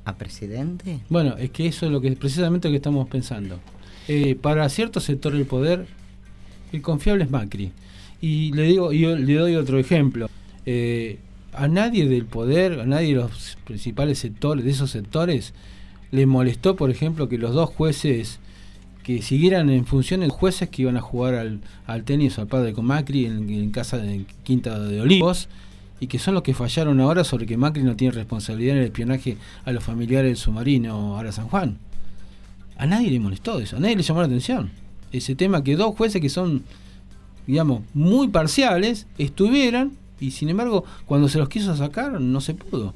a 0.05 0.15
presidente? 0.15 0.99
Bueno, 1.09 1.35
es 1.37 1.49
que 1.49 1.65
eso 1.65 1.87
es 1.87 1.91
lo 1.91 2.01
que 2.01 2.11
precisamente 2.11 2.67
lo 2.67 2.71
que 2.71 2.77
estamos 2.77 3.07
pensando. 3.07 3.59
Eh, 4.07 4.35
para 4.35 4.69
cierto 4.69 4.99
sector 4.99 5.33
del 5.33 5.47
poder, 5.47 5.87
el 6.71 6.83
confiable 6.83 7.23
es 7.23 7.31
Macri. 7.31 7.71
Y 8.21 8.51
le 8.53 8.63
digo, 8.63 8.91
yo 8.91 9.15
le 9.15 9.33
doy 9.33 9.55
otro 9.55 9.79
ejemplo. 9.79 10.29
Eh, 10.67 11.17
a 11.53 11.67
nadie 11.67 12.07
del 12.07 12.25
poder, 12.25 12.79
a 12.79 12.85
nadie 12.85 13.07
de 13.07 13.21
los 13.21 13.57
principales 13.65 14.19
sectores, 14.19 14.63
de 14.63 14.69
esos 14.69 14.91
sectores, 14.91 15.55
le 16.11 16.27
molestó, 16.27 16.75
por 16.75 16.91
ejemplo, 16.91 17.27
que 17.27 17.39
los 17.39 17.55
dos 17.55 17.69
jueces 17.69 18.39
que 19.01 19.23
siguieran 19.23 19.71
en 19.71 19.87
funciones 19.87 20.31
jueces 20.31 20.69
que 20.69 20.83
iban 20.83 20.95
a 20.95 21.01
jugar 21.01 21.33
al, 21.33 21.61
al 21.87 22.03
tenis 22.03 22.37
o 22.37 22.41
al 22.41 22.47
padre 22.47 22.73
con 22.73 22.85
Macri 22.85 23.25
en, 23.25 23.49
en 23.49 23.71
casa 23.71 23.97
de 23.97 24.25
Quinta 24.43 24.77
de 24.77 25.01
Olivos 25.01 25.49
y 25.99 26.07
que 26.07 26.19
son 26.19 26.33
los 26.33 26.43
que 26.43 26.53
fallaron 26.53 26.99
ahora 26.99 27.23
sobre 27.23 27.45
que 27.45 27.57
Macri 27.57 27.83
no 27.83 27.95
tiene 27.95 28.13
responsabilidad 28.13 28.75
en 28.75 28.81
el 28.81 28.87
espionaje 28.87 29.37
a 29.65 29.71
los 29.71 29.83
familiares 29.83 30.29
del 30.29 30.37
submarino 30.37 31.15
ahora 31.15 31.31
San 31.31 31.47
Juan. 31.47 31.77
A 32.77 32.85
nadie 32.85 33.11
le 33.11 33.19
molestó 33.19 33.59
eso, 33.59 33.77
a 33.77 33.79
nadie 33.79 33.95
le 33.95 34.03
llamó 34.03 34.21
la 34.21 34.27
atención. 34.27 34.71
Ese 35.11 35.35
tema 35.35 35.63
que 35.63 35.75
dos 35.75 35.95
jueces 35.95 36.21
que 36.21 36.29
son, 36.29 36.63
digamos, 37.47 37.81
muy 37.93 38.29
parciales 38.29 39.07
estuvieran 39.17 39.93
y 40.19 40.31
sin 40.31 40.49
embargo 40.49 40.85
cuando 41.05 41.27
se 41.27 41.39
los 41.39 41.49
quiso 41.49 41.75
sacar 41.75 42.19
no 42.19 42.41
se 42.41 42.53
pudo. 42.53 42.93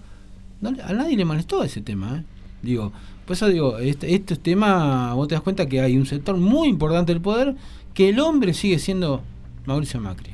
A 0.86 0.94
nadie 0.94 1.18
le 1.18 1.26
molestó 1.26 1.64
ese 1.64 1.82
tema. 1.82 2.20
¿eh? 2.20 2.24
Digo, 2.62 2.94
por 3.26 3.36
eso 3.36 3.48
digo, 3.48 3.80
este, 3.80 4.16
este 4.16 4.36
tema, 4.38 5.14
vos 5.14 5.28
te 5.28 5.36
das 5.36 5.42
cuenta 5.42 5.66
que 5.68 5.82
hay 5.82 5.98
un 5.98 6.06
sector 6.06 6.38
muy 6.38 6.70
importante 6.70 7.14
del 7.14 7.22
poder 7.22 7.56
que 7.94 8.10
el 8.10 8.20
hombre 8.20 8.54
sigue 8.54 8.80
siendo 8.80 9.22
Mauricio 9.66 10.00
Macri. 10.00 10.32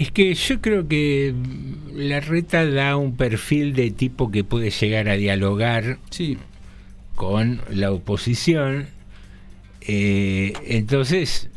Es 0.00 0.10
que 0.10 0.32
yo 0.34 0.60
creo 0.60 0.88
que 0.88 1.32
mm, 1.34 1.96
la 1.98 2.20
reta 2.20 2.64
da 2.66 2.96
un 2.96 3.16
perfil 3.16 3.74
de 3.74 3.90
tipo 3.90 4.30
que 4.30 4.44
puede 4.44 4.70
llegar 4.70 5.08
a 5.08 5.14
dialogar 5.16 5.98
con 7.14 7.60
la 7.70 7.92
oposición. 7.92 8.88
eh, 9.82 10.52
entonces 10.66 11.48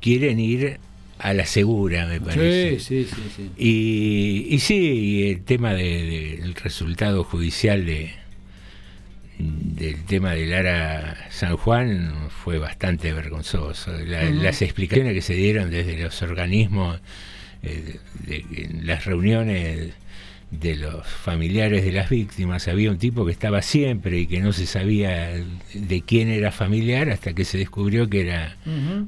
quieren 0.00 0.40
ir 0.40 0.78
a 1.18 1.32
la 1.34 1.46
segura, 1.46 2.06
me 2.06 2.20
parece. 2.20 2.78
Sí, 2.80 3.04
sí, 3.04 3.08
sí, 3.14 3.22
sí. 3.36 3.50
Y, 3.56 4.46
y 4.54 4.58
sí, 4.58 5.30
el 5.30 5.42
tema 5.42 5.72
de- 5.74 6.38
del 6.40 6.54
resultado 6.56 7.22
judicial 7.24 7.86
de 7.86 8.10
del 9.38 10.04
tema 10.04 10.32
de 10.34 10.46
Lara 10.46 11.16
San 11.30 11.56
Juan 11.56 12.12
fue 12.28 12.58
bastante 12.58 13.12
vergonzoso. 13.12 13.92
La-. 14.06 14.24
Las 14.30 14.62
explicaciones 14.62 15.14
que 15.14 15.22
se 15.22 15.34
dieron 15.34 15.70
desde 15.70 16.00
los 16.00 16.20
organismos, 16.22 17.00
eh, 17.62 17.96
de, 18.26 18.44
en 18.56 18.86
las 18.86 19.04
reuniones 19.04 19.92
de 20.50 20.76
los 20.76 21.06
familiares 21.06 21.82
de 21.82 21.92
las 21.92 22.10
víctimas. 22.10 22.68
Había 22.68 22.90
un 22.90 22.98
tipo 22.98 23.24
que 23.24 23.32
estaba 23.32 23.62
siempre 23.62 24.18
y 24.20 24.26
que 24.26 24.40
no 24.40 24.52
se 24.52 24.66
sabía 24.66 25.30
de 25.72 26.02
quién 26.02 26.28
era 26.28 26.52
familiar 26.52 27.08
hasta 27.08 27.32
que 27.32 27.46
se 27.46 27.56
descubrió 27.56 28.10
que 28.10 28.20
era 28.20 28.56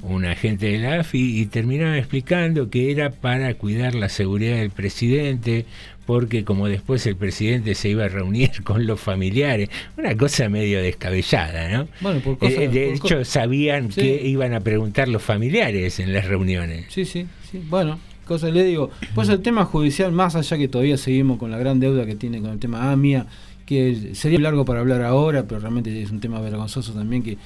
un 0.01 0.25
agente 0.25 0.65
de 0.71 0.79
la 0.79 1.01
AFI 1.01 1.41
y 1.41 1.45
terminaba 1.45 1.99
explicando 1.99 2.71
que 2.71 2.89
era 2.89 3.11
para 3.11 3.53
cuidar 3.53 3.93
la 3.93 4.09
seguridad 4.09 4.55
del 4.57 4.71
presidente, 4.71 5.65
porque 6.07 6.43
como 6.43 6.67
después 6.67 7.05
el 7.05 7.15
presidente 7.15 7.75
se 7.75 7.89
iba 7.89 8.05
a 8.05 8.09
reunir 8.09 8.49
con 8.63 8.87
los 8.87 8.99
familiares, 8.99 9.69
una 9.97 10.17
cosa 10.17 10.49
medio 10.49 10.81
descabellada, 10.81 11.69
¿no? 11.69 11.87
Bueno, 12.01 12.21
por 12.21 12.39
cosas- 12.39 12.57
Eh, 12.57 12.67
de 12.69 12.97
por 12.97 13.05
hecho, 13.05 13.23
sabían 13.25 13.91
Sí. 13.91 14.01
que 14.01 14.27
iban 14.27 14.55
a 14.55 14.61
preguntar 14.61 15.07
los 15.09 15.21
familiares 15.21 15.99
en 15.99 16.11
las 16.11 16.25
reuniones. 16.25 16.87
Sí, 16.89 17.05
sí, 17.05 17.27
sí. 17.51 17.61
Bueno, 17.69 17.99
cosa 18.25 18.49
le 18.49 18.63
digo. 18.63 18.89
Pues 19.13 19.29
el 19.29 19.41
tema 19.41 19.65
judicial, 19.65 20.11
más 20.11 20.35
allá 20.35 20.57
que 20.57 20.67
todavía 20.67 20.97
seguimos 20.97 21.37
con 21.39 21.51
la 21.51 21.57
gran 21.57 21.79
deuda 21.79 22.05
que 22.05 22.15
tiene 22.15 22.41
con 22.41 22.51
el 22.51 22.59
tema 22.59 22.91
AMIA, 22.91 23.25
que 23.65 24.11
sería 24.13 24.39
largo 24.39 24.65
para 24.65 24.79
hablar 24.81 25.01
ahora, 25.03 25.43
pero 25.47 25.59
realmente 25.61 26.01
es 26.01 26.11
un 26.11 26.19
tema 26.19 26.39
vergonzoso 26.41 26.93
también 26.93 27.23
que 27.23 27.37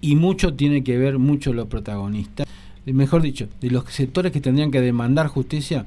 y 0.00 0.14
mucho 0.16 0.54
tiene 0.54 0.84
que 0.84 0.96
ver 0.96 1.18
mucho 1.18 1.52
los 1.52 1.66
protagonistas, 1.66 2.46
Eh, 2.86 2.92
mejor 2.92 3.20
dicho, 3.20 3.48
de 3.60 3.70
los 3.70 3.84
sectores 3.88 4.32
que 4.32 4.40
tendrían 4.40 4.70
que 4.70 4.80
demandar 4.80 5.26
justicia 5.26 5.84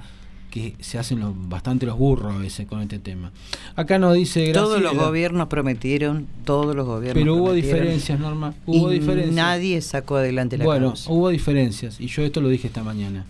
que 0.52 0.76
se 0.82 1.00
hacen 1.00 1.20
los, 1.22 1.32
bastante 1.48 1.86
los 1.86 1.98
burros 1.98 2.36
a 2.36 2.38
veces 2.38 2.68
con 2.68 2.82
este 2.82 3.00
tema. 3.00 3.32
Acá 3.78 3.98
nos 3.98 4.14
dice 4.16 4.52
Todos 4.52 4.82
Graciela- 4.82 4.94
los 4.94 5.06
gobiernos 5.06 5.48
prometieron, 5.48 6.28
todos 6.44 6.76
los 6.76 6.86
gobiernos 6.86 7.24
Pero 7.24 7.36
hubo 7.38 7.54
diferencias, 7.54 8.20
Norma. 8.20 8.54
Hubo 8.66 8.92
y 8.92 9.00
diferencias. 9.00 9.34
Nadie 9.34 9.80
sacó 9.82 10.18
adelante 10.18 10.58
la 10.58 10.66
bueno, 10.66 10.88
causa. 10.88 11.10
hubo 11.10 11.30
diferencias, 11.30 12.00
y 12.02 12.08
yo 12.08 12.22
esto 12.24 12.42
lo 12.42 12.50
dije 12.50 12.68
esta 12.68 12.84
mañana. 12.84 13.26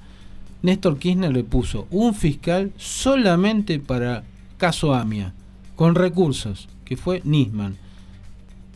Néstor 0.62 0.98
Kirchner 1.00 1.32
le 1.32 1.44
puso 1.44 1.88
un 1.92 2.14
fiscal 2.14 2.72
solamente 2.78 3.80
para 3.80 4.24
caso 4.58 4.94
AMIA, 4.94 5.34
con 5.76 5.96
recursos, 5.96 6.68
que 6.86 6.98
fue 6.98 7.22
Nisman. 7.24 7.78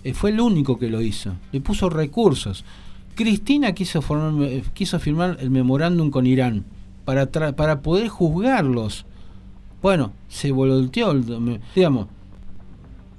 Eh, 0.04 0.14
fue 0.14 0.32
el 0.32 0.40
único 0.40 0.78
que 0.80 0.90
lo 0.90 1.02
hizo. 1.02 1.34
Le 1.52 1.62
puso 1.62 1.90
recursos. 1.90 2.64
Cristina 3.16 3.74
quiso, 3.74 4.02
formar- 4.02 4.44
eh, 4.48 4.64
quiso 4.74 5.00
firmar 5.00 5.38
el 5.40 5.50
memorándum 5.52 6.10
con 6.10 6.26
Irán 6.28 6.66
para, 7.06 7.28
para 7.28 7.82
poder 7.82 8.08
juzgarlos. 8.10 9.06
Bueno, 9.82 10.12
se 10.28 10.52
volteó, 10.52 11.14
digamos. 11.76 12.08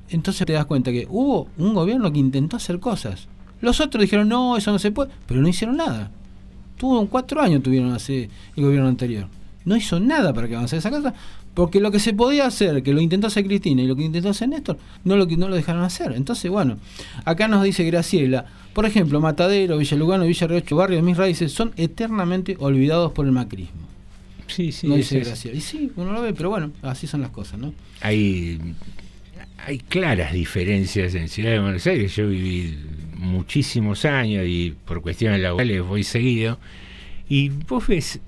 Entonces 0.09 0.47
te 0.47 0.53
das 0.53 0.67
cuenta 0.67 0.91
que 0.93 1.07
hubo 1.11 1.49
un 1.59 1.75
gobierno 1.75 2.13
que 2.13 2.19
intentó 2.19 2.57
hacer 2.57 2.79
cosas. 2.81 3.29
Los 3.61 3.81
otros 3.81 4.03
dijeron, 4.03 4.29
no, 4.29 4.57
eso 4.57 4.71
no 4.73 4.79
se 4.79 4.91
puede, 4.93 5.11
pero 5.27 5.41
no 5.41 5.49
hicieron 5.49 5.77
nada. 5.77 6.11
Tuvo 6.77 7.07
cuatro 7.07 7.41
años 7.41 7.63
tuvieron 7.63 7.93
hace 7.93 8.29
el 8.57 8.65
gobierno 8.65 8.89
anterior. 8.89 9.29
No 9.65 9.77
hizo 9.77 9.99
nada 9.99 10.33
para 10.33 10.49
que 10.49 10.55
avanzara 10.55 10.79
esa 10.79 10.91
casa, 10.91 11.15
porque 11.55 11.81
lo 11.81 11.91
que 11.91 11.99
se 11.99 12.13
podía 12.13 12.47
hacer, 12.47 12.83
que 12.83 12.93
lo 12.93 13.01
intentó 13.01 13.27
hacer 13.29 13.45
Cristina 13.47 13.83
y 13.83 13.87
lo 13.87 13.97
que 13.97 14.05
intentó 14.05 14.29
hacer 14.29 14.49
Néstor, 14.49 14.79
no 15.05 15.17
lo, 15.17 15.27
no 15.27 15.49
lo 15.49 15.57
dejaron 15.57 15.83
hacer. 15.83 16.13
Entonces, 16.13 16.51
bueno, 16.51 16.79
acá 17.25 17.49
nos 17.49 17.65
dice 17.65 17.83
Graciela, 17.85 18.47
por 18.75 18.85
ejemplo, 18.85 19.21
Matadero, 19.21 19.79
Villa 19.79 19.97
Lugano, 19.97 20.27
Villa 20.27 20.47
Riocho, 20.47 20.77
Barrio 20.77 20.97
de 20.97 21.03
Mis 21.03 21.17
Raíces 21.17 21.51
son 21.53 21.73
eternamente 21.77 22.57
olvidados 22.61 23.13
por 23.13 23.25
el 23.25 23.33
macrismo. 23.33 23.87
Sí, 24.47 24.71
sí, 24.71 24.87
no 24.87 24.97
dice 24.97 25.19
es. 25.19 25.27
Graciela. 25.27 25.57
Y 25.57 25.61
sí, 25.63 25.91
uno 25.97 26.13
lo 26.13 26.21
ve, 26.21 26.35
pero 26.35 26.51
bueno, 26.51 26.71
así 26.83 27.07
son 27.07 27.23
las 27.23 27.31
cosas, 27.31 27.59
¿no? 27.59 27.73
hay, 28.03 28.61
hay 29.67 29.79
claras 29.79 30.33
diferencias 30.33 31.15
en 31.15 31.29
Ciudad 31.29 31.53
de 31.53 31.61
Buenos 31.61 31.87
Aires. 31.87 32.15
Yo 32.15 32.29
viví 32.29 32.79
muchísimos 33.17 34.05
años 34.05 34.45
y 34.47 34.75
por 34.85 35.03
cuestiones 35.03 35.41
laborales 35.41 35.83
voy 35.83 36.05
seguido. 36.05 36.59
Y 37.29 37.49
vos 37.49 37.87
ves 37.87 38.21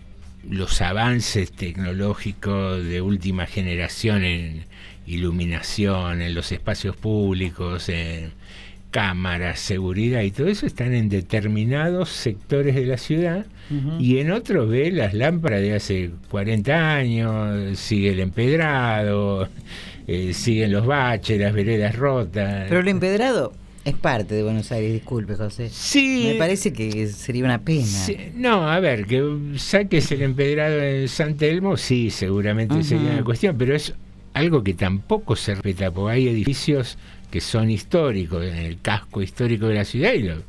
los 0.49 0.81
avances 0.81 1.53
tecnológicos 1.53 2.85
de 2.85 3.01
última 3.01 3.47
generación 3.47 4.25
en 4.25 4.65
iluminación, 5.07 6.23
en 6.23 6.35
los 6.35 6.53
espacios 6.53 6.97
públicos, 6.97 7.89
en 7.89 8.33
cámaras, 8.91 9.61
seguridad 9.61 10.23
y 10.23 10.31
todo 10.31 10.47
eso 10.47 10.67
están 10.67 10.95
en 10.95 11.09
determinados 11.11 12.09
sectores 12.09 12.75
de 12.75 12.87
la 12.87 12.97
ciudad 12.97 13.47
y 13.99 14.19
en 14.19 14.31
otros 14.31 14.71
ve 14.71 14.91
las 14.91 15.13
lámparas 15.13 15.61
de 15.61 15.75
hace 15.75 16.11
40 16.31 16.95
años, 16.95 17.79
sigue 17.79 18.13
el 18.13 18.21
empedrado, 18.21 19.47
eh, 20.07 20.33
siguen 20.33 20.73
los 20.73 20.87
baches, 20.87 21.39
las 21.39 21.53
veredas 21.53 21.97
rotas. 21.97 22.65
Pero 22.67 22.81
el 22.81 22.89
empedrado 22.89 23.53
es 23.89 23.97
parte 23.97 24.35
de 24.35 24.43
Buenos 24.43 24.71
Aires, 24.73 24.93
disculpe, 24.93 25.35
José. 25.37 25.69
Sí. 25.71 26.25
Me 26.33 26.35
parece 26.39 26.73
que 26.73 27.07
sería 27.09 27.45
una 27.45 27.59
pena. 27.61 27.85
Sí, 27.87 28.17
no, 28.35 28.71
a 28.71 28.79
ver, 28.81 29.07
que 29.07 29.23
saques 29.57 30.11
el 30.13 30.23
empedrado 30.23 30.81
en 30.83 31.09
San 31.09 31.37
Telmo, 31.37 31.77
sí, 31.77 32.11
seguramente 32.11 32.83
sería 32.85 33.11
una 33.13 33.25
cuestión, 33.25 33.57
pero 33.59 33.75
es 33.75 33.95
algo 34.35 34.63
que 34.63 34.75
tampoco 34.75 35.35
se 35.37 35.55
respeta, 35.55 35.91
porque 35.91 36.15
hay 36.15 36.29
edificios 36.29 36.97
que 37.31 37.41
son 37.41 37.71
históricos, 37.71 38.45
en 38.45 38.57
el 38.57 38.81
casco 38.81 39.21
histórico 39.23 39.67
de 39.67 39.75
la 39.75 39.85
ciudad, 39.85 40.13
y 40.13 40.23
lo- 40.23 40.43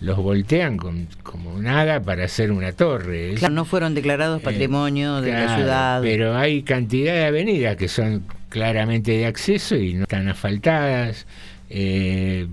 los 0.00 0.16
voltean 0.16 0.76
con, 0.78 1.06
como 1.22 1.60
nada 1.62 2.00
para 2.02 2.24
hacer 2.24 2.50
una 2.50 2.72
torre. 2.72 3.34
Claro, 3.36 3.54
no 3.54 3.64
fueron 3.64 3.94
declarados 3.94 4.42
patrimonio 4.42 5.20
de 5.20 5.30
la 5.30 5.44
Eh, 5.44 5.56
ciudad. 5.58 6.02
Pero 6.02 6.36
hay 6.36 6.62
cantidad 6.64 7.12
de 7.14 7.24
avenidas 7.26 7.76
que 7.76 7.86
son 7.86 8.24
claramente 8.48 9.12
de 9.12 9.26
acceso 9.26 9.76
y 9.76 9.94
no 9.94 10.02
están 10.02 10.26
asfaltadas. 10.28 11.24
Eh, 11.70 12.48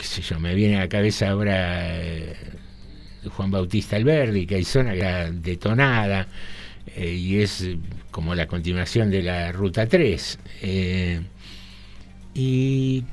qué 0.00 0.06
sé 0.06 0.22
yo, 0.22 0.40
me 0.40 0.54
viene 0.54 0.76
a 0.76 0.80
la 0.80 0.88
cabeza 0.88 1.28
ahora 1.30 2.00
eh, 2.00 2.34
Juan 3.36 3.50
Bautista 3.50 3.96
Alberdi, 3.96 4.46
que 4.46 4.54
hay 4.54 4.64
zona 4.64 4.92
que 4.92 4.98
está 5.00 5.30
detonada 5.30 6.26
eh, 6.96 7.12
y 7.12 7.40
es 7.42 7.60
eh, 7.60 7.76
como 8.10 8.34
la 8.34 8.46
continuación 8.46 9.10
de 9.10 9.22
la 9.22 9.52
Ruta 9.52 9.86
3. 9.86 10.38
Eh, 10.62 11.20
y, 12.34 13.04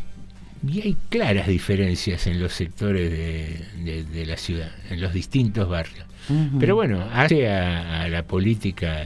y 0.68 0.82
hay 0.82 0.98
claras 1.10 1.48
diferencias 1.48 2.28
en 2.28 2.40
los 2.40 2.54
sectores 2.54 3.12
de, 3.12 3.66
de- 3.84 4.04
de 4.04 4.26
la 4.26 4.38
ciudad, 4.38 4.72
en 4.90 5.02
los 5.02 5.14
distintos 5.14 5.68
barrios. 5.70 6.06
Pero 6.60 6.76
bueno, 6.76 7.08
hace 7.14 7.50
a, 7.50 8.02
a 8.04 8.08
la 8.10 8.24
política 8.24 9.06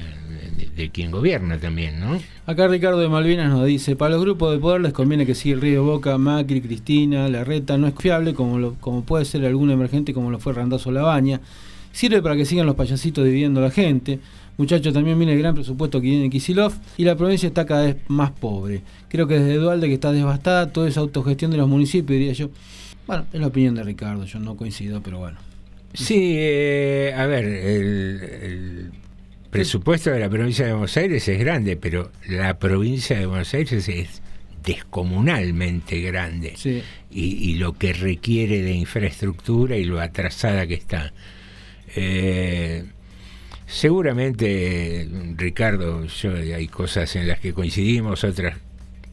de, 0.75 0.89
quien 0.89 1.11
gobierna 1.11 1.57
también, 1.57 1.99
¿no? 1.99 2.19
Acá 2.45 2.67
Ricardo 2.67 2.99
de 2.99 3.07
Malvinas 3.09 3.49
nos 3.49 3.65
dice, 3.65 3.95
para 3.95 4.15
los 4.15 4.21
grupos 4.21 4.51
de 4.53 4.59
poder 4.59 4.81
les 4.81 4.93
conviene 4.93 5.25
que 5.25 5.35
siga 5.35 5.55
el 5.55 5.61
Río 5.61 5.83
Boca, 5.83 6.17
Macri, 6.17 6.61
Cristina, 6.61 7.27
Larreta, 7.29 7.77
no 7.77 7.87
es 7.87 7.93
fiable 7.97 8.33
como, 8.33 8.59
lo- 8.59 8.75
como 8.75 9.03
puede 9.03 9.25
ser 9.25 9.45
algún 9.45 9.69
emergente 9.71 10.13
como 10.13 10.31
lo 10.31 10.39
fue 10.39 10.53
Randazo 10.53 10.91
Labaña. 10.91 11.41
Sirve 11.91 12.21
para 12.21 12.35
que 12.35 12.45
sigan 12.45 12.65
los 12.65 12.75
payasitos 12.75 13.25
dividiendo 13.25 13.59
a 13.59 13.63
la 13.63 13.71
gente. 13.71 14.19
Muchachos, 14.57 14.93
también 14.93 15.17
viene 15.17 15.33
el 15.33 15.39
gran 15.39 15.55
presupuesto 15.55 15.99
que 15.99 16.07
tiene 16.07 16.29
Kisilov 16.29 16.73
y 16.97 17.03
la 17.03 17.15
provincia 17.15 17.47
está 17.47 17.65
cada 17.65 17.83
vez 17.85 17.97
más 18.07 18.31
pobre. 18.31 18.81
Creo 19.09 19.27
que 19.27 19.39
desde 19.39 19.55
Dualde 19.55 19.87
que 19.87 19.93
está 19.95 20.11
devastada, 20.11 20.71
toda 20.71 20.87
esa 20.87 20.99
autogestión 20.99 21.51
de 21.51 21.57
los 21.57 21.67
municipios, 21.67 22.17
diría 22.17 22.33
yo. 22.33 22.49
Bueno, 23.07 23.25
es 23.33 23.39
la 23.41 23.47
opinión 23.47 23.75
de 23.75 23.83
Ricardo, 23.83 24.23
yo 24.25 24.39
no 24.39 24.55
coincido, 24.55 25.01
pero 25.01 25.19
bueno. 25.19 25.37
Sí, 25.93 26.35
eh, 26.37 27.13
a 27.17 27.25
ver, 27.25 27.43
el, 27.43 28.21
el 28.23 28.91
presupuesto 29.51 30.09
de 30.09 30.19
la 30.19 30.29
provincia 30.29 30.65
de 30.65 30.71
Buenos 30.71 30.97
Aires 30.97 31.27
es 31.27 31.39
grande, 31.39 31.77
pero 31.77 32.11
la 32.27 32.57
provincia 32.57 33.19
de 33.19 33.25
Buenos 33.25 33.53
Aires 33.53 33.87
es 33.87 34.21
descomunalmente 34.63 36.01
grande. 36.01 36.55
Y, 36.63 36.81
y 37.11 37.55
lo 37.55 37.73
que 37.73 37.93
requiere 37.93 38.61
de 38.61 38.71
infraestructura 38.71 39.77
y 39.77 39.83
lo 39.83 39.99
atrasada 39.99 40.65
que 40.65 40.75
está. 40.75 41.13
Eh, 41.95 42.85
seguramente, 43.67 45.07
Ricardo, 45.35 46.05
yo 46.05 46.33
hay 46.33 46.67
cosas 46.67 47.15
en 47.15 47.27
las 47.27 47.39
que 47.39 47.53
coincidimos, 47.53 48.23
otras 48.23 48.57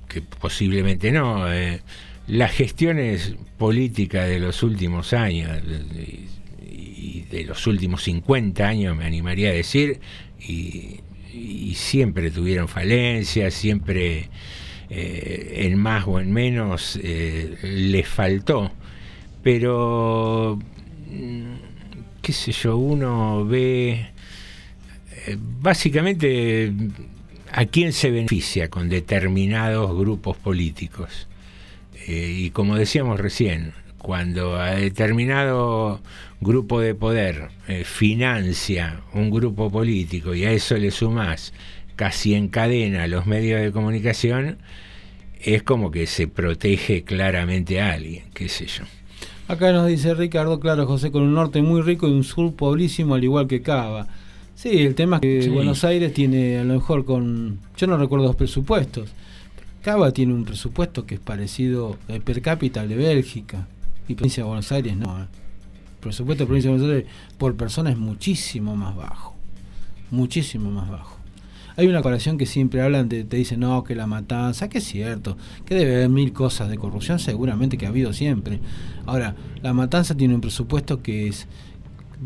que 0.09 0.23
posiblemente 0.23 1.11
no. 1.11 1.53
eh, 1.53 1.83
las 2.27 2.53
gestiones 2.53 3.35
políticas 3.57 4.29
de 4.29 4.39
los 4.39 4.63
últimos 4.63 5.13
años 5.13 5.51
y 6.71 7.23
de 7.31 7.45
los 7.45 7.67
últimos 7.67 8.03
50 8.03 8.67
años, 8.67 8.97
me 8.97 9.05
animaría 9.05 9.51
a 9.51 9.53
decir, 9.53 10.01
y, 10.41 11.01
siempre 11.75 12.31
tuvieron 12.31 12.69
falencias, 12.69 13.55
siempre 13.55 14.29
eh, 14.91 15.67
en 15.67 15.79
más 15.79 16.05
o 16.07 16.19
en 16.19 16.33
menos 16.33 16.99
eh, 17.03 17.57
les 17.63 18.09
faltó. 18.09 18.73
Pero, 19.43 20.59
mm, 21.11 21.55
qué 22.23 22.33
sé 22.33 22.53
yo, 22.53 22.77
uno 22.77 23.45
ve 23.45 24.09
eh, 25.27 25.37
básicamente 25.39 26.73
a 27.53 27.67
quién 27.67 27.93
se 27.93 28.11
beneficia 28.11 28.69
con 28.69 28.89
determinados 28.89 29.97
grupos 29.97 30.37
políticos. 30.37 31.29
Y 32.11 32.51
como 32.51 32.77
decíamos 32.77 33.21
recién, 33.21 33.75
cuando 33.99 34.57
a 34.57 34.73
determinado 34.73 36.01
grupo 36.41 36.81
de 36.81 36.95
poder 36.95 37.49
eh, 37.67 37.85
financia 37.85 39.01
un 39.13 39.31
grupo 39.31 39.71
político 39.71 40.35
y 40.35 40.45
a 40.45 40.53
eso 40.53 40.77
le 40.77 40.91
sumás 40.91 41.53
casi 41.97 42.35
en 42.35 42.49
cadena 42.49 43.09
los 43.09 43.27
medios 43.27 43.61
de 43.61 43.73
comunicación, 43.73 44.59
es 45.41 45.63
como 45.65 45.91
que 45.91 46.07
se 46.07 46.29
protege 46.29 47.03
claramente 47.03 47.81
a 47.81 47.93
alguien, 47.93 48.25
qué 48.35 48.49
sé 48.49 48.67
yo. 48.67 48.85
Acá 49.49 49.73
nos 49.73 49.87
dice 49.87 50.15
Ricardo, 50.15 50.61
claro, 50.61 50.87
José, 50.87 51.11
con 51.11 51.23
un 51.23 51.35
norte 51.35 51.61
muy 51.61 51.81
rico 51.81 52.07
y 52.07 52.13
un 52.13 52.23
sur 52.23 52.55
pobrísimo, 52.55 53.15
al 53.15 53.25
igual 53.25 53.49
que 53.49 53.63
Cava. 53.63 54.07
Sí, 54.55 54.83
el 54.83 54.95
tema 54.95 55.17
es 55.17 55.23
que 55.23 55.43
Sí. 55.43 55.49
Buenos 55.49 55.85
Aires 55.85 56.13
tiene 56.13 56.59
a 56.59 56.65
lo 56.65 56.75
mejor 56.75 57.05
con... 57.05 57.59
Yo 57.77 57.87
no 57.87 57.97
recuerdo 57.97 58.27
los 58.27 58.37
presupuestos. 58.37 59.11
Cava 59.83 60.13
tiene 60.13 60.35
un 60.35 60.45
presupuesto 60.45 61.07
que 61.07 61.15
es 61.15 61.21
parecido 61.21 61.97
eh, 62.09 62.21
per 62.21 62.43
cápita 62.43 62.83
al 62.83 62.89
de 62.89 62.97
Bélgica. 62.97 63.67
Y 64.09 64.15
provincia 64.15 64.43
de 64.43 64.49
Buenos 64.49 64.73
Aires 64.73 64.97
no. 64.97 65.21
eh. 65.21 65.27
El 65.95 66.01
presupuesto 66.01 66.45
de 66.45 66.47
provincia 66.47 66.71
de 66.71 66.79
Buenos 66.79 66.97
Aires 66.97 67.13
por 67.39 67.57
persona 67.57 67.91
es 67.91 67.99
muchísimo 67.99 68.75
más 68.75 68.97
bajo. 68.97 69.37
Muchísimo 70.11 70.71
más 70.71 70.91
bajo. 70.91 71.17
Hay 71.77 71.87
una 71.87 71.99
comparación 71.99 72.39
que 72.39 72.47
siempre 72.47 72.83
hablan, 72.83 73.09
de, 73.09 73.23
te 73.23 73.37
dicen, 73.37 73.61
no, 73.61 73.85
que 73.85 73.95
la 73.95 74.09
matanza, 74.09 74.69
que 74.69 74.79
es 74.79 74.85
cierto, 74.85 75.37
que 75.65 75.77
debe 75.77 75.95
haber 75.95 76.09
mil 76.09 76.33
cosas 76.33 76.69
de 76.69 76.77
corrupción, 76.77 77.21
seguramente 77.21 77.79
que 77.79 77.87
ha 77.87 77.91
habido 77.91 78.13
siempre. 78.13 78.59
Ahora, 79.07 79.37
la 79.63 79.73
matanza 79.73 80.17
tiene 80.17 80.35
un 80.35 80.41
presupuesto 80.41 81.03
que 81.03 81.29
es 81.29 81.47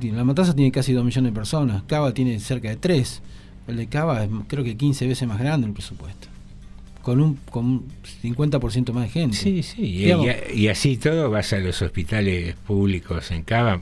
la 0.00 0.24
Matanza 0.24 0.54
tiene 0.54 0.72
casi 0.72 0.92
2 0.92 1.04
millones 1.04 1.32
de 1.32 1.34
personas, 1.34 1.82
Cava 1.82 2.14
tiene 2.14 2.40
cerca 2.40 2.68
de 2.68 2.76
3. 2.76 3.22
El 3.68 3.76
de 3.76 3.86
Cava 3.88 4.24
es 4.24 4.30
creo 4.48 4.64
que 4.64 4.76
15 4.76 5.06
veces 5.06 5.28
más 5.28 5.38
grande 5.38 5.66
el 5.66 5.72
presupuesto. 5.72 6.28
Con 7.02 7.20
un, 7.20 7.36
con 7.50 7.64
un 7.66 7.88
50% 8.22 8.92
más 8.92 9.04
de 9.04 9.10
gente. 9.10 9.36
Sí, 9.36 9.62
sí. 9.62 9.82
Y, 9.82 9.98
Digamos, 10.04 10.26
y- 10.54 10.60
y 10.60 10.68
así 10.68 10.96
todo 10.96 11.30
vas 11.30 11.52
a 11.52 11.58
los 11.58 11.82
hospitales 11.82 12.54
públicos 12.66 13.30
en 13.32 13.42
Cava, 13.42 13.80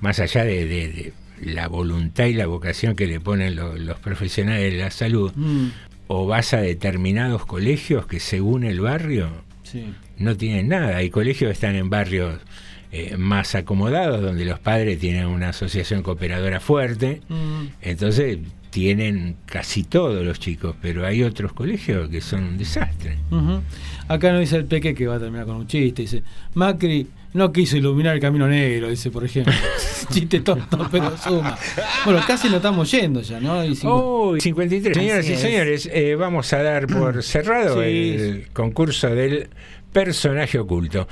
más 0.00 0.18
allá 0.20 0.44
de, 0.44 0.66
de- 0.66 0.88
de 0.88 1.12
la 1.52 1.68
voluntad 1.68 2.24
y 2.26 2.34
la 2.34 2.46
vocación 2.46 2.96
que 2.96 3.06
le 3.06 3.20
ponen 3.20 3.56
lo- 3.56 3.76
los 3.76 3.98
profesionales 3.98 4.72
de 4.72 4.78
la 4.78 4.90
salud, 4.90 5.32
mm, 5.34 5.68
o 6.06 6.26
vas 6.26 6.54
a 6.54 6.60
determinados 6.60 7.44
colegios 7.46 8.06
que 8.06 8.20
según 8.20 8.64
el 8.64 8.80
barrio 8.80 9.28
sí. 9.62 9.84
no 10.18 10.36
tienen 10.36 10.68
nada. 10.68 10.96
Hay 10.96 11.10
colegios 11.10 11.48
que 11.48 11.52
están 11.52 11.74
en 11.76 11.90
barrios 11.90 12.38
eh, 12.94 13.16
más 13.16 13.54
acomodados, 13.54 14.20
donde 14.20 14.44
los 14.44 14.58
padres 14.58 14.98
tienen 14.98 15.24
una 15.26 15.48
asociación 15.48 16.02
cooperadora 16.02 16.60
fuerte, 16.60 17.22
Mm. 17.28 17.66
entonces 17.80 18.38
tienen 18.72 19.36
casi 19.44 19.84
todos 19.84 20.24
los 20.24 20.40
chicos, 20.40 20.74
pero 20.80 21.06
hay 21.06 21.22
otros 21.22 21.52
colegios 21.52 22.08
que 22.08 22.22
son 22.22 22.42
un 22.44 22.58
desastre. 22.58 23.18
Acá 24.08 24.32
no 24.32 24.40
dice 24.40 24.56
el 24.56 24.64
peque 24.64 24.94
que 24.94 25.06
va 25.06 25.16
a 25.16 25.18
terminar 25.18 25.44
con 25.44 25.56
un 25.56 25.66
chiste. 25.66 26.02
Dice, 26.02 26.22
Macri 26.54 27.06
no 27.34 27.52
quiso 27.52 27.76
iluminar 27.76 28.14
el 28.14 28.20
camino 28.20 28.48
negro, 28.48 28.88
dice, 28.88 29.10
por 29.10 29.24
ejemplo. 29.24 29.52
chiste 30.10 30.40
tonto, 30.40 30.88
pero 30.90 31.16
suma. 31.18 31.56
Bueno, 32.06 32.20
casi 32.26 32.48
nos 32.48 32.56
estamos 32.56 32.90
yendo 32.90 33.20
ya, 33.20 33.40
¿no? 33.40 33.62
Y 33.62 33.78
Uy, 33.84 34.40
53. 34.40 34.96
Señoras 34.96 35.18
Así 35.20 35.30
y 35.30 35.34
es. 35.34 35.40
señores, 35.40 35.90
eh, 35.92 36.14
vamos 36.14 36.50
a 36.54 36.62
dar 36.62 36.86
por 36.86 37.22
cerrado 37.22 37.82
Sí. 37.82 38.16
el 38.18 38.48
concurso 38.54 39.14
del 39.14 39.50
personaje 39.92 40.58
oculto. 40.58 41.06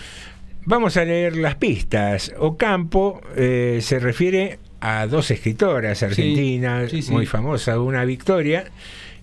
Vamos 0.65 0.97
a 0.97 1.05
leer 1.05 1.37
las 1.37 1.57
pistas. 1.57 2.33
Ocampo 2.39 3.21
eh, 3.37 3.81
se 3.83 3.99
refiere 3.99 4.59
a 4.81 5.07
dos 5.07 5.31
escritoras 5.31 6.03
argentinas 6.03 6.91
sí, 6.91 7.03
sí. 7.03 7.13
muy 7.13 7.27
famosas, 7.27 7.77
una 7.79 8.05
Victoria 8.05 8.65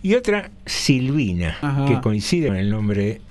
y 0.03 0.15
otra 0.15 0.51
Silvina, 0.65 1.57
Ajá. 1.61 1.85
que 1.85 1.99
coincide 2.01 2.47
con 2.47 2.57
el 2.57 2.69
nombre 2.69 3.21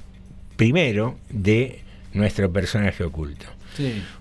primero 0.56 1.16
de 1.30 1.80
nuestro 2.12 2.52
personaje 2.52 3.04
oculto. 3.04 3.46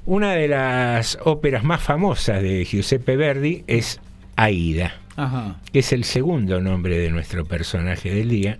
Una 0.05 0.33
de 0.33 0.49
las 0.49 1.17
óperas 1.23 1.63
más 1.63 1.81
famosas 1.81 2.41
de 2.41 2.65
Giuseppe 2.65 3.15
Verdi 3.15 3.63
es 3.67 4.01
Aida 4.35 4.95
Ajá. 5.15 5.61
que 5.71 5.79
es 5.79 5.93
el 5.93 6.03
segundo 6.03 6.59
nombre 6.59 6.97
de 6.97 7.09
nuestro 7.09 7.45
personaje 7.45 8.13
del 8.13 8.29
día. 8.29 8.59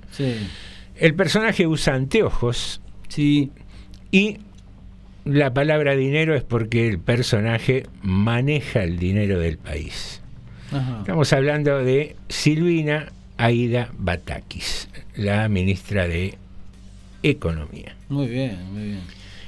El 0.96 1.14
personaje 1.16 1.68
usa 1.68 1.96
anteojos. 1.96 2.82
Sí. 3.10 3.52
Y 4.12 4.38
la 5.26 5.54
palabra 5.54 5.96
dinero 5.96 6.36
es 6.36 6.44
porque 6.44 6.88
el 6.88 7.00
personaje 7.00 7.84
maneja 8.02 8.84
el 8.84 8.98
dinero 9.00 9.40
del 9.40 9.58
país. 9.58 10.22
Ajá. 10.72 11.00
Estamos 11.00 11.34
hablando 11.34 11.84
de 11.84 12.16
Silvina 12.30 13.12
Aida 13.38 13.90
Batakis, 13.98 14.88
la 15.16 15.50
ministra 15.50 16.08
de 16.08 16.38
Economía. 17.24 17.96
Muy 18.08 18.28
bien, 18.28 18.58
muy 18.72 18.84
bien. 18.84 19.02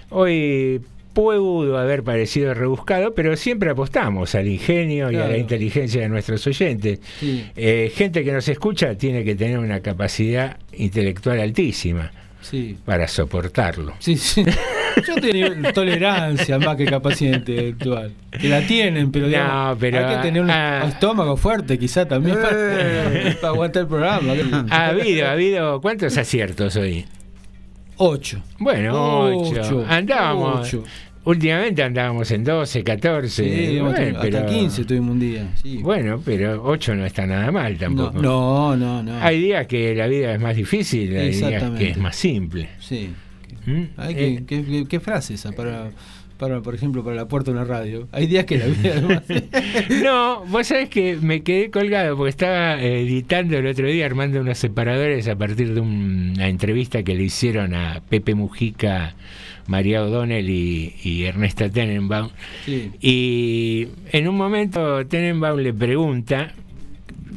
Hoy 0.09 0.81
pudo 1.13 1.77
haber 1.77 2.03
parecido 2.03 2.53
rebuscado, 2.53 3.13
pero 3.13 3.35
siempre 3.35 3.69
apostamos 3.69 4.33
al 4.35 4.47
ingenio 4.47 5.11
y 5.11 5.15
a 5.15 5.27
la 5.27 5.37
inteligencia 5.37 6.01
de 6.01 6.09
nuestros 6.09 6.45
oyentes. 6.47 6.99
Sí. 7.19 7.45
Eh, 7.55 7.91
gente 7.93 8.23
que 8.23 8.31
nos 8.31 8.47
escucha 8.47 8.95
tiene 8.95 9.23
que 9.23 9.35
tener 9.35 9.59
una 9.59 9.81
capacidad 9.81 10.57
intelectual 10.73 11.39
altísima 11.39 12.11
Sí. 12.41 12.77
para 12.85 13.07
soportarlo. 13.07 13.93
Sí, 13.99 14.17
sí. 14.17 14.45
Yo 15.07 15.15
tengo 15.15 15.73
tolerancia 15.73 16.57
más 16.59 16.75
que 16.75 16.85
capacidad 16.85 17.35
intelectual. 17.35 18.13
Que 18.31 18.49
la 18.49 18.61
tienen, 18.61 19.11
pero, 19.11 19.25
No, 19.25 19.29
digamos, 19.29 19.77
pero, 19.79 19.99
hay 19.99 20.15
que 20.15 20.21
tener 20.21 20.41
un 20.41 20.49
ah. 20.49 20.85
estómago 20.87 21.37
fuerte, 21.37 21.77
quizá 21.77 22.07
también, 22.07 22.37
para, 22.37 22.49
para 23.41 23.47
aguantar 23.49 23.83
el 23.83 23.87
programa. 23.87 24.33
Ha 24.69 24.87
habido, 24.87 25.27
ha 25.27 25.31
habido, 25.31 25.81
¿cuántos 25.81 26.17
aciertos 26.17 26.75
hoy? 26.75 27.05
Ocho. 27.97 28.41
Bueno, 28.59 29.25
ocho. 29.25 29.61
Ocho. 29.61 29.85
Andábamos. 29.87 30.67
Ocho. 30.67 30.83
Últimamente 31.27 31.83
andábamos 31.83 32.31
en 32.31 32.43
12, 32.43 32.83
14. 32.83 33.43
Sí, 33.43 33.49
digamos, 33.49 33.93
bueno, 33.93 34.17
hasta 34.19 34.21
pero- 34.39 34.45
15 34.47 34.85
tuvimos 34.85 35.11
un 35.11 35.19
día. 35.19 35.47
Sí. 35.61 35.77
Bueno, 35.77 36.21
pero 36.23 36.63
8 36.63 36.95
no 36.95 37.05
está 37.05 37.25
nada 37.27 37.51
mal 37.51 37.73
No, 37.73 37.79
tampoco. 37.79 38.21
no, 38.21 38.77
no, 38.77 39.03
no. 39.03 39.21
Hay 39.21 39.41
días 39.41 39.67
que 39.67 39.93
la 39.93 40.07
vida 40.07 40.33
es 40.33 40.39
más 40.39 40.55
difícil, 40.55 41.15
hay 41.17 41.31
días 41.31 41.63
que 41.77 41.89
es 41.89 41.97
más 41.97 42.15
simple. 42.15 42.69
Sí. 42.79 43.09
¿Mm? 43.65 43.81
Eh, 44.09 44.43
¿qué, 44.47 44.63
qué- 44.63 44.85
qué 44.87 44.99
frase 45.01 45.33
esa 45.33 45.51
para, 45.51 45.89
para, 46.37 46.61
por 46.61 46.73
ejemplo, 46.75 47.03
para 47.03 47.17
la 47.17 47.27
puerta 47.27 47.51
de 47.51 47.57
una 47.57 47.65
radio? 47.65 48.07
Hay 48.13 48.27
días 48.27 48.45
que 48.45 48.57
la 48.59 48.65
vida 48.67 48.93
es 48.95 49.03
más... 49.03 49.23
No, 50.03 50.45
vos 50.45 50.65
sabés 50.67 50.87
que 50.87 51.17
me 51.21 51.41
quedé 51.43 51.69
colgado 51.71 52.15
porque 52.15 52.29
estaba 52.29 52.81
eh, 52.81 53.01
editando 53.01 53.57
el 53.57 53.67
otro 53.67 53.87
día, 53.87 54.05
armando 54.05 54.39
unos 54.39 54.57
separadores 54.57 55.27
a 55.27 55.35
partir 55.35 55.73
de 55.73 55.81
un- 55.81 56.31
una 56.35 56.47
entrevista 56.47 57.03
que 57.03 57.15
le 57.15 57.23
hicieron 57.23 57.73
a 57.75 58.01
Pepe 58.07 58.33
Mujica, 58.35 59.15
María 59.67 60.03
O'Donnell 60.03 60.49
y, 60.49 60.95
y 61.03 61.23
Ernesta 61.23 61.69
Tenenbaum. 61.69 62.29
Sí. 62.65 62.91
Y 63.01 63.87
en 64.11 64.27
un 64.27 64.35
momento 64.35 65.05
Tenenbaum 65.05 65.59
le 65.59 65.73
pregunta, 65.73 66.53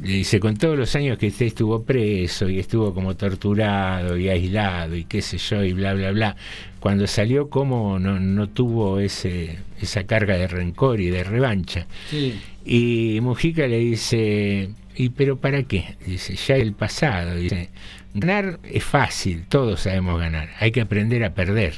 le 0.02 0.12
dice, 0.12 0.40
con 0.40 0.56
todos 0.56 0.78
los 0.78 0.94
años 0.96 1.18
que 1.18 1.26
usted 1.26 1.46
estuvo 1.46 1.82
preso 1.82 2.48
y 2.48 2.58
estuvo 2.58 2.94
como 2.94 3.16
torturado 3.16 4.16
y 4.16 4.28
aislado 4.28 4.96
y 4.96 5.04
qué 5.04 5.20
sé 5.20 5.38
yo 5.38 5.62
y 5.62 5.72
bla, 5.72 5.92
bla, 5.94 6.10
bla, 6.12 6.36
cuando 6.78 7.06
salió, 7.06 7.50
¿cómo 7.50 7.98
no, 7.98 8.18
no 8.18 8.48
tuvo 8.48 9.00
ese, 9.00 9.58
esa 9.80 10.04
carga 10.04 10.36
de 10.36 10.48
rencor 10.48 11.00
y 11.00 11.10
de 11.10 11.24
revancha? 11.24 11.86
Sí. 12.08 12.34
Y 12.64 13.18
Mujica 13.20 13.66
le 13.66 13.78
dice, 13.78 14.70
¿y 14.96 15.10
pero 15.10 15.36
para 15.36 15.62
qué? 15.64 15.96
Dice, 16.06 16.34
ya 16.36 16.56
el 16.56 16.72
pasado. 16.72 17.36
Dice, 17.36 17.68
ganar 18.14 18.58
es 18.64 18.84
fácil, 18.84 19.44
todos 19.48 19.80
sabemos 19.80 20.18
ganar, 20.18 20.48
hay 20.58 20.72
que 20.72 20.80
aprender 20.80 21.24
a 21.24 21.34
perder. 21.34 21.74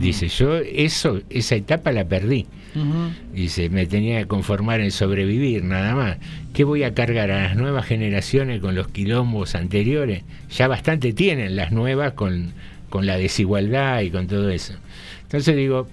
Dice, 0.00 0.28
yo 0.28 0.56
eso, 0.56 1.20
esa 1.30 1.54
etapa 1.54 1.92
la 1.92 2.04
perdí. 2.06 2.46
Ujú. 2.74 3.10
Dice, 3.32 3.70
me 3.70 3.86
tenía 3.86 4.20
que 4.20 4.26
conformar 4.26 4.80
en 4.80 4.90
sobrevivir, 4.90 5.64
nada 5.64 5.94
más. 5.94 6.18
¿Qué 6.52 6.64
voy 6.64 6.82
a 6.82 6.94
cargar 6.94 7.30
a 7.30 7.44
las 7.44 7.56
nuevas 7.56 7.86
generaciones 7.86 8.60
con 8.60 8.74
los 8.74 8.88
quilombos 8.88 9.54
anteriores? 9.54 10.22
Ya 10.50 10.68
bastante 10.68 11.12
tienen 11.12 11.56
las 11.56 11.72
nuevas 11.72 12.12
con, 12.12 12.52
con 12.90 13.06
la 13.06 13.16
desigualdad 13.16 14.00
y 14.02 14.10
con 14.10 14.26
todo 14.26 14.50
eso. 14.50 14.74
Entonces 15.22 15.56
digo, 15.56 15.88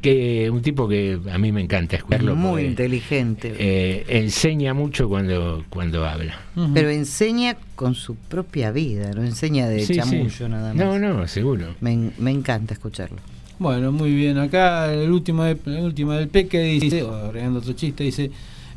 que 0.00 0.48
un 0.50 0.62
tipo 0.62 0.88
que 0.88 1.18
a 1.30 1.38
mí 1.38 1.52
me 1.52 1.60
encanta 1.60 1.96
escucharlo. 1.96 2.34
Muy 2.36 2.50
porque, 2.50 2.66
inteligente. 2.66 3.54
eh, 3.58 4.04
enseña 4.08 4.72
mucho 4.74 5.08
cuando, 5.08 5.64
cuando 5.68 6.06
habla. 6.06 6.38
Pero 6.74 6.88
enseña 6.90 7.56
con 7.74 7.94
su 7.94 8.14
propia 8.14 8.72
vida, 8.72 9.12
no 9.14 9.22
enseña 9.22 9.68
de 9.68 9.80
Sí, 9.80 9.94
sí. 9.94 10.00
chamullo 10.00 10.48
nada 10.48 10.74
más. 10.74 10.84
No, 10.84 10.98
no, 10.98 11.26
seguro. 11.28 11.74
Me, 11.80 12.10
me 12.18 12.30
encanta 12.30 12.74
escucharlo. 12.74 13.18
Bueno, 13.58 13.92
muy 13.92 14.14
bien. 14.14 14.38
Acá 14.38 14.92
el 14.92 15.10
último, 15.10 15.44
el 15.44 15.58
último 15.82 16.12
del 16.12 16.28
Peque 16.28 16.60
dice, 16.62 17.02
o 17.02 17.14
agregando 17.14 17.58
otro 17.58 17.74
chiste, 17.74 18.04
dice, 18.04 18.30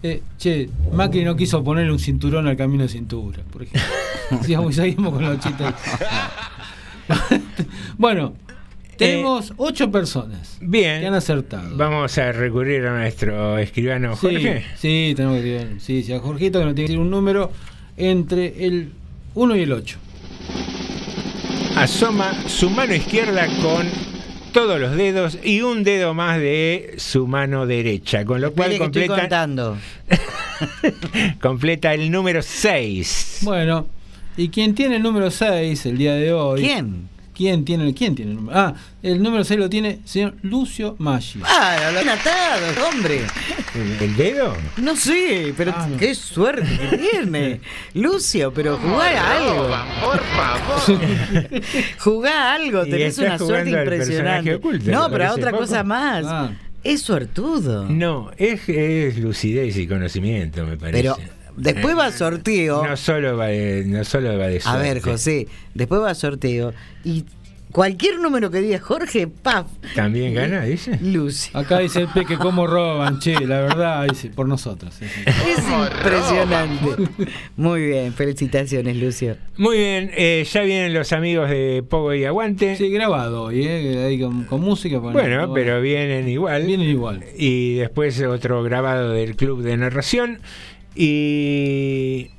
eh, 0.04 0.22
che, 0.38 0.70
Macri 0.92 1.24
no 1.24 1.36
quiso 1.38 1.64
ponerle 1.64 1.92
un 1.94 2.00
cinturón 2.00 2.48
al 2.48 2.58
camino 2.58 2.84
de 2.84 2.90
cintura, 2.90 3.42
por 3.50 3.64
ejemplo. 3.64 3.82
Sigamos, 4.44 4.76
seguimos 4.76 5.14
con 5.14 5.24
los 5.24 5.40
chistes. 5.40 5.68
bueno, 7.98 8.34
tenemos 9.06 9.54
ocho 9.58 9.92
personas 9.92 10.58
Bien. 10.62 11.02
que 11.02 11.08
han 11.08 11.14
acertado. 11.14 11.76
Vamos 11.78 12.18
a 12.18 12.32
recurrir 12.32 12.86
a 12.86 12.98
nuestro 13.00 13.58
escribano 13.58 14.16
Jorge. 14.16 14.64
Sí, 14.78 15.14
tenemos 15.16 15.38
que 15.38 15.44
tirar. 15.44 15.68
Sí, 15.80 16.04
sí, 16.04 16.14
a 16.14 16.20
Jorgito 16.20 16.60
que 16.60 16.66
nos 16.66 16.76
tiene 16.76 16.88
que 16.88 16.92
decir 16.94 17.00
un 17.00 17.10
número 17.10 17.52
entre 17.98 18.66
el 18.66 18.92
1 19.36 19.56
y 19.56 19.62
el 19.62 19.72
8. 19.74 19.98
asoma 21.76 22.34
su 22.48 22.70
mano 22.70 22.94
izquierda 22.94 23.48
con 23.62 23.88
todos 24.52 24.80
los 24.80 24.96
dedos 24.96 25.40
y 25.44 25.62
un 25.62 25.84
dedo 25.84 26.14
más 26.14 26.38
de 26.40 26.94
su 26.98 27.28
mano 27.28 27.66
derecha, 27.66 28.24
con 28.24 28.40
lo 28.40 28.54
cual 28.54 28.70
que 28.70 28.76
estoy 28.76 29.08
completa, 29.08 29.16
contando. 29.22 29.78
completa 31.42 31.94
el 31.94 32.12
número 32.12 32.42
6. 32.44 33.40
Bueno, 33.42 33.88
y 34.38 34.50
quien 34.50 34.76
tiene 34.76 34.98
el 34.98 35.04
número 35.04 35.32
6 35.32 35.86
el 35.88 35.98
día 35.98 36.14
de 36.14 36.34
hoy. 36.34 36.62
¿Quién? 36.62 37.10
¿Quién 37.36 37.66
tiene, 37.66 37.88
el- 37.88 37.96
¿Quién 37.96 38.14
tiene 38.16 38.32
el 38.32 38.38
número? 38.38 38.58
Ah, 38.60 38.74
el 39.02 39.22
número 39.24 39.44
6 39.44 39.60
lo 39.60 39.70
tiene 39.70 40.00
señor 40.06 40.36
Lucio 40.44 40.96
Maggi. 41.00 41.40
Ah, 41.44 41.90
lo 41.92 42.00
han 42.00 42.10
atado, 42.10 42.90
hombre. 42.90 43.22
¿El, 44.00 44.16
dedo? 44.16 44.56
No 44.78 44.96
sé, 44.96 45.54
pero 45.58 45.74
Ah, 45.76 45.88
qué 45.98 46.14
suerte 46.14 46.68
que 46.90 46.98
tiene. 46.98 47.60
Lucio, 47.96 48.54
pero 48.54 48.78
jugá 48.78 49.06
a 49.20 49.38
algo. 49.38 49.68
Por 50.04 50.24
favor. 50.24 51.50
Jugá 52.00 52.32
a 52.52 52.54
algo, 52.56 52.84
tenés 52.86 53.18
una 53.18 53.38
suerte 53.38 53.72
impresionante. 53.72 54.56
oculto, 54.56 54.92
no, 54.92 55.10
pero 55.10 55.26
a 55.28 55.34
otra 55.34 55.52
poco. 55.52 55.64
cosa 55.64 55.84
más. 55.84 56.26
Ah. 56.28 56.52
Es 56.84 57.02
suertudo. 57.02 57.88
No, 57.90 58.30
es, 58.38 58.68
es 58.68 59.18
lucidez 59.18 59.78
y 59.78 59.88
conocimiento, 59.88 60.66
me 60.66 60.76
parece. 60.78 61.02
Pero 61.02 61.18
después 61.58 61.98
va 61.98 62.08
a 62.08 62.12
sorteo. 62.12 62.86
No 62.86 62.98
solo 62.98 63.38
va 63.38 63.48
de, 63.48 63.84
no 63.86 64.04
solo 64.04 64.38
va 64.38 64.48
de 64.48 64.62
A 64.66 64.78
ver. 64.78 65.02
José, 65.02 65.48
después 65.74 66.02
va 66.02 66.12
a 66.12 66.16
sorteo 66.16 66.74
y 67.04 67.26
cualquier 67.72 68.20
número 68.20 68.52
que 68.52 68.62
diga 68.62 68.80
Jorge, 68.80 69.28
paf, 69.28 69.66
También 69.96 70.34
gana, 70.36 70.64
dice. 70.64 71.00
Lucio. 71.02 71.58
Acá 71.58 71.80
dice 71.80 72.02
el 72.02 72.08
Peque 72.08 72.38
cómo 72.38 72.68
roban, 72.68 73.20
che, 73.20 73.34
la 73.48 73.62
verdad, 73.62 74.06
dice, 74.08 74.30
por 74.30 74.48
nosotros. 74.48 74.94
sí, 74.94 75.06
sí. 75.08 75.22
Es 75.26 75.58
impresionante. 75.68 77.10
Muy 77.58 77.88
bien, 77.88 78.14
felicitaciones, 78.14 78.96
Lucio. 78.98 79.38
Muy 79.58 79.78
bien, 79.78 80.12
eh, 80.16 80.46
ya 80.50 80.62
vienen 80.62 80.94
los 80.94 81.12
amigos 81.14 81.50
de 81.50 81.84
Pogo 81.88 82.14
y 82.14 82.26
Aguante. 82.26 82.76
Sí, 82.76 82.90
grabado 82.90 83.46
hoy, 83.46 83.64
¿eh? 83.66 84.06
Ahí 84.06 84.20
con, 84.20 84.44
con 84.44 84.62
música. 84.62 85.00
bueno, 85.00 85.20
Bueno, 85.20 85.54
pero 85.54 85.82
vienen 85.82 86.30
igual. 86.30 86.66
Vienen 86.66 86.88
igual. 86.88 87.24
Y 87.36 87.76
después 87.76 88.22
otro 88.22 88.62
grabado 88.62 89.12
del 89.14 89.36
Club 89.36 89.64
de 89.64 89.78
Narración. 89.78 90.40
Y. 90.96 92.30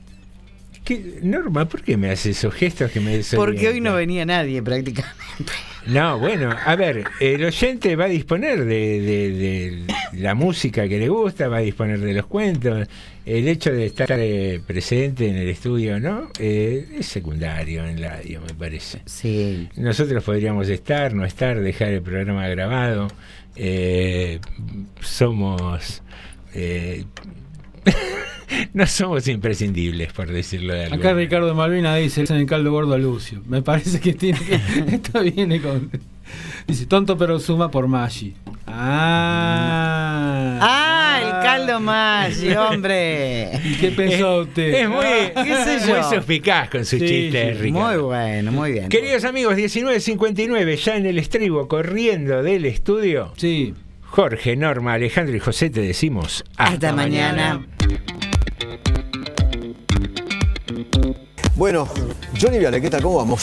¿Qué? 0.84 1.18
Norma, 1.22 1.66
¿por 1.66 1.82
qué 1.82 1.96
me 1.96 2.10
haces 2.10 2.36
esos 2.38 2.52
gestos 2.54 2.90
que 2.90 3.00
me 3.00 3.22
Porque 3.34 3.68
hoy 3.68 3.80
no 3.80 3.94
venía 3.94 4.24
nadie 4.26 4.62
prácticamente. 4.62 5.14
No, 5.86 6.18
bueno, 6.18 6.48
a 6.64 6.76
ver, 6.76 7.04
el 7.20 7.44
oyente 7.44 7.94
va 7.94 8.06
a 8.06 8.08
disponer 8.08 8.64
de, 8.64 9.00
de- 9.02 9.30
de 9.32 9.94
la 10.18 10.34
música 10.34 10.88
que 10.88 10.98
le 10.98 11.10
gusta, 11.10 11.46
va 11.48 11.58
a 11.58 11.60
disponer 11.60 12.00
de 12.00 12.14
los 12.14 12.24
cuentos. 12.24 12.88
El 13.26 13.46
hecho 13.48 13.70
de 13.70 13.84
estar 13.84 14.08
eh, 14.12 14.62
presente 14.66 15.28
en 15.28 15.36
el 15.36 15.46
estudio, 15.50 16.00
¿no? 16.00 16.30
Eh, 16.38 16.88
es 16.98 17.04
secundario 17.04 17.84
en 17.86 18.00
la 18.00 18.16
radio, 18.16 18.40
me 18.40 18.54
parece. 18.54 19.02
Sí. 19.04 19.68
Nosotros 19.76 20.24
podríamos 20.24 20.70
estar, 20.70 21.12
no 21.12 21.26
estar, 21.26 21.60
dejar 21.60 21.88
el 21.88 22.00
programa 22.00 22.48
grabado. 22.48 23.08
Eh, 23.54 24.40
somos. 25.02 26.02
Eh, 27.86 27.92
no 28.74 28.86
somos 28.86 29.26
imprescindibles, 29.28 30.12
por 30.12 30.28
decirlo 30.30 30.74
de 30.74 30.84
alguna 30.84 31.00
Acá 31.00 31.14
Ricardo 31.14 31.54
Malvina 31.54 31.94
dice, 31.96 32.24
en 32.28 32.36
el 32.36 32.46
caldo 32.46 32.70
gordo 32.72 32.94
a 32.94 32.98
Lucio. 32.98 33.42
Me 33.46 33.62
parece 33.62 34.00
que 34.00 34.12
tiene 34.14 34.38
que... 34.40 34.54
Esto 34.94 35.20
viene 35.22 35.60
con... 35.60 35.90
Dice, 36.66 36.86
tonto 36.86 37.16
pero 37.18 37.38
suma 37.38 37.70
por 37.70 37.86
Maggi. 37.86 38.34
Ah. 38.66 40.58
Ah, 40.60 41.20
el 41.22 41.30
caldo 41.44 41.80
Maggi, 41.80 42.52
hombre. 42.54 43.50
¿Qué 43.80 43.92
pensó 43.94 44.40
usted? 44.40 44.74
Es 44.74 44.88
muy, 44.88 45.04
¿Qué 45.04 45.56
sé 45.64 45.78
muy 45.80 45.88
yo? 45.88 46.10
suspicaz 46.10 46.70
con 46.70 46.80
sus 46.84 46.98
Sí, 46.98 47.06
chistes, 47.06 47.56
sí, 47.58 47.62
Ricardo. 47.62 47.88
Muy 47.88 47.96
bueno, 48.02 48.52
muy 48.52 48.72
bien. 48.72 48.88
Queridos 48.88 49.24
amigos, 49.24 49.54
19.59, 49.56 50.76
ya 50.76 50.96
en 50.96 51.06
el 51.06 51.18
estribo, 51.18 51.68
corriendo 51.68 52.42
del 52.42 52.64
estudio. 52.64 53.32
Sí. 53.36 53.74
Jorge, 54.14 54.54
Norma, 54.54 54.92
Alejandro 54.92 55.34
y 55.34 55.40
José 55.40 55.70
te 55.70 55.80
decimos 55.80 56.44
hasta, 56.56 56.72
Hasta 56.72 56.92
mañana. 56.92 57.66
Bueno, 61.56 61.88
Johnny 62.40 62.60
Viale, 62.60 62.80
¿qué 62.80 62.90
tal? 62.90 63.02
¿Cómo 63.02 63.16
vamos? 63.16 63.42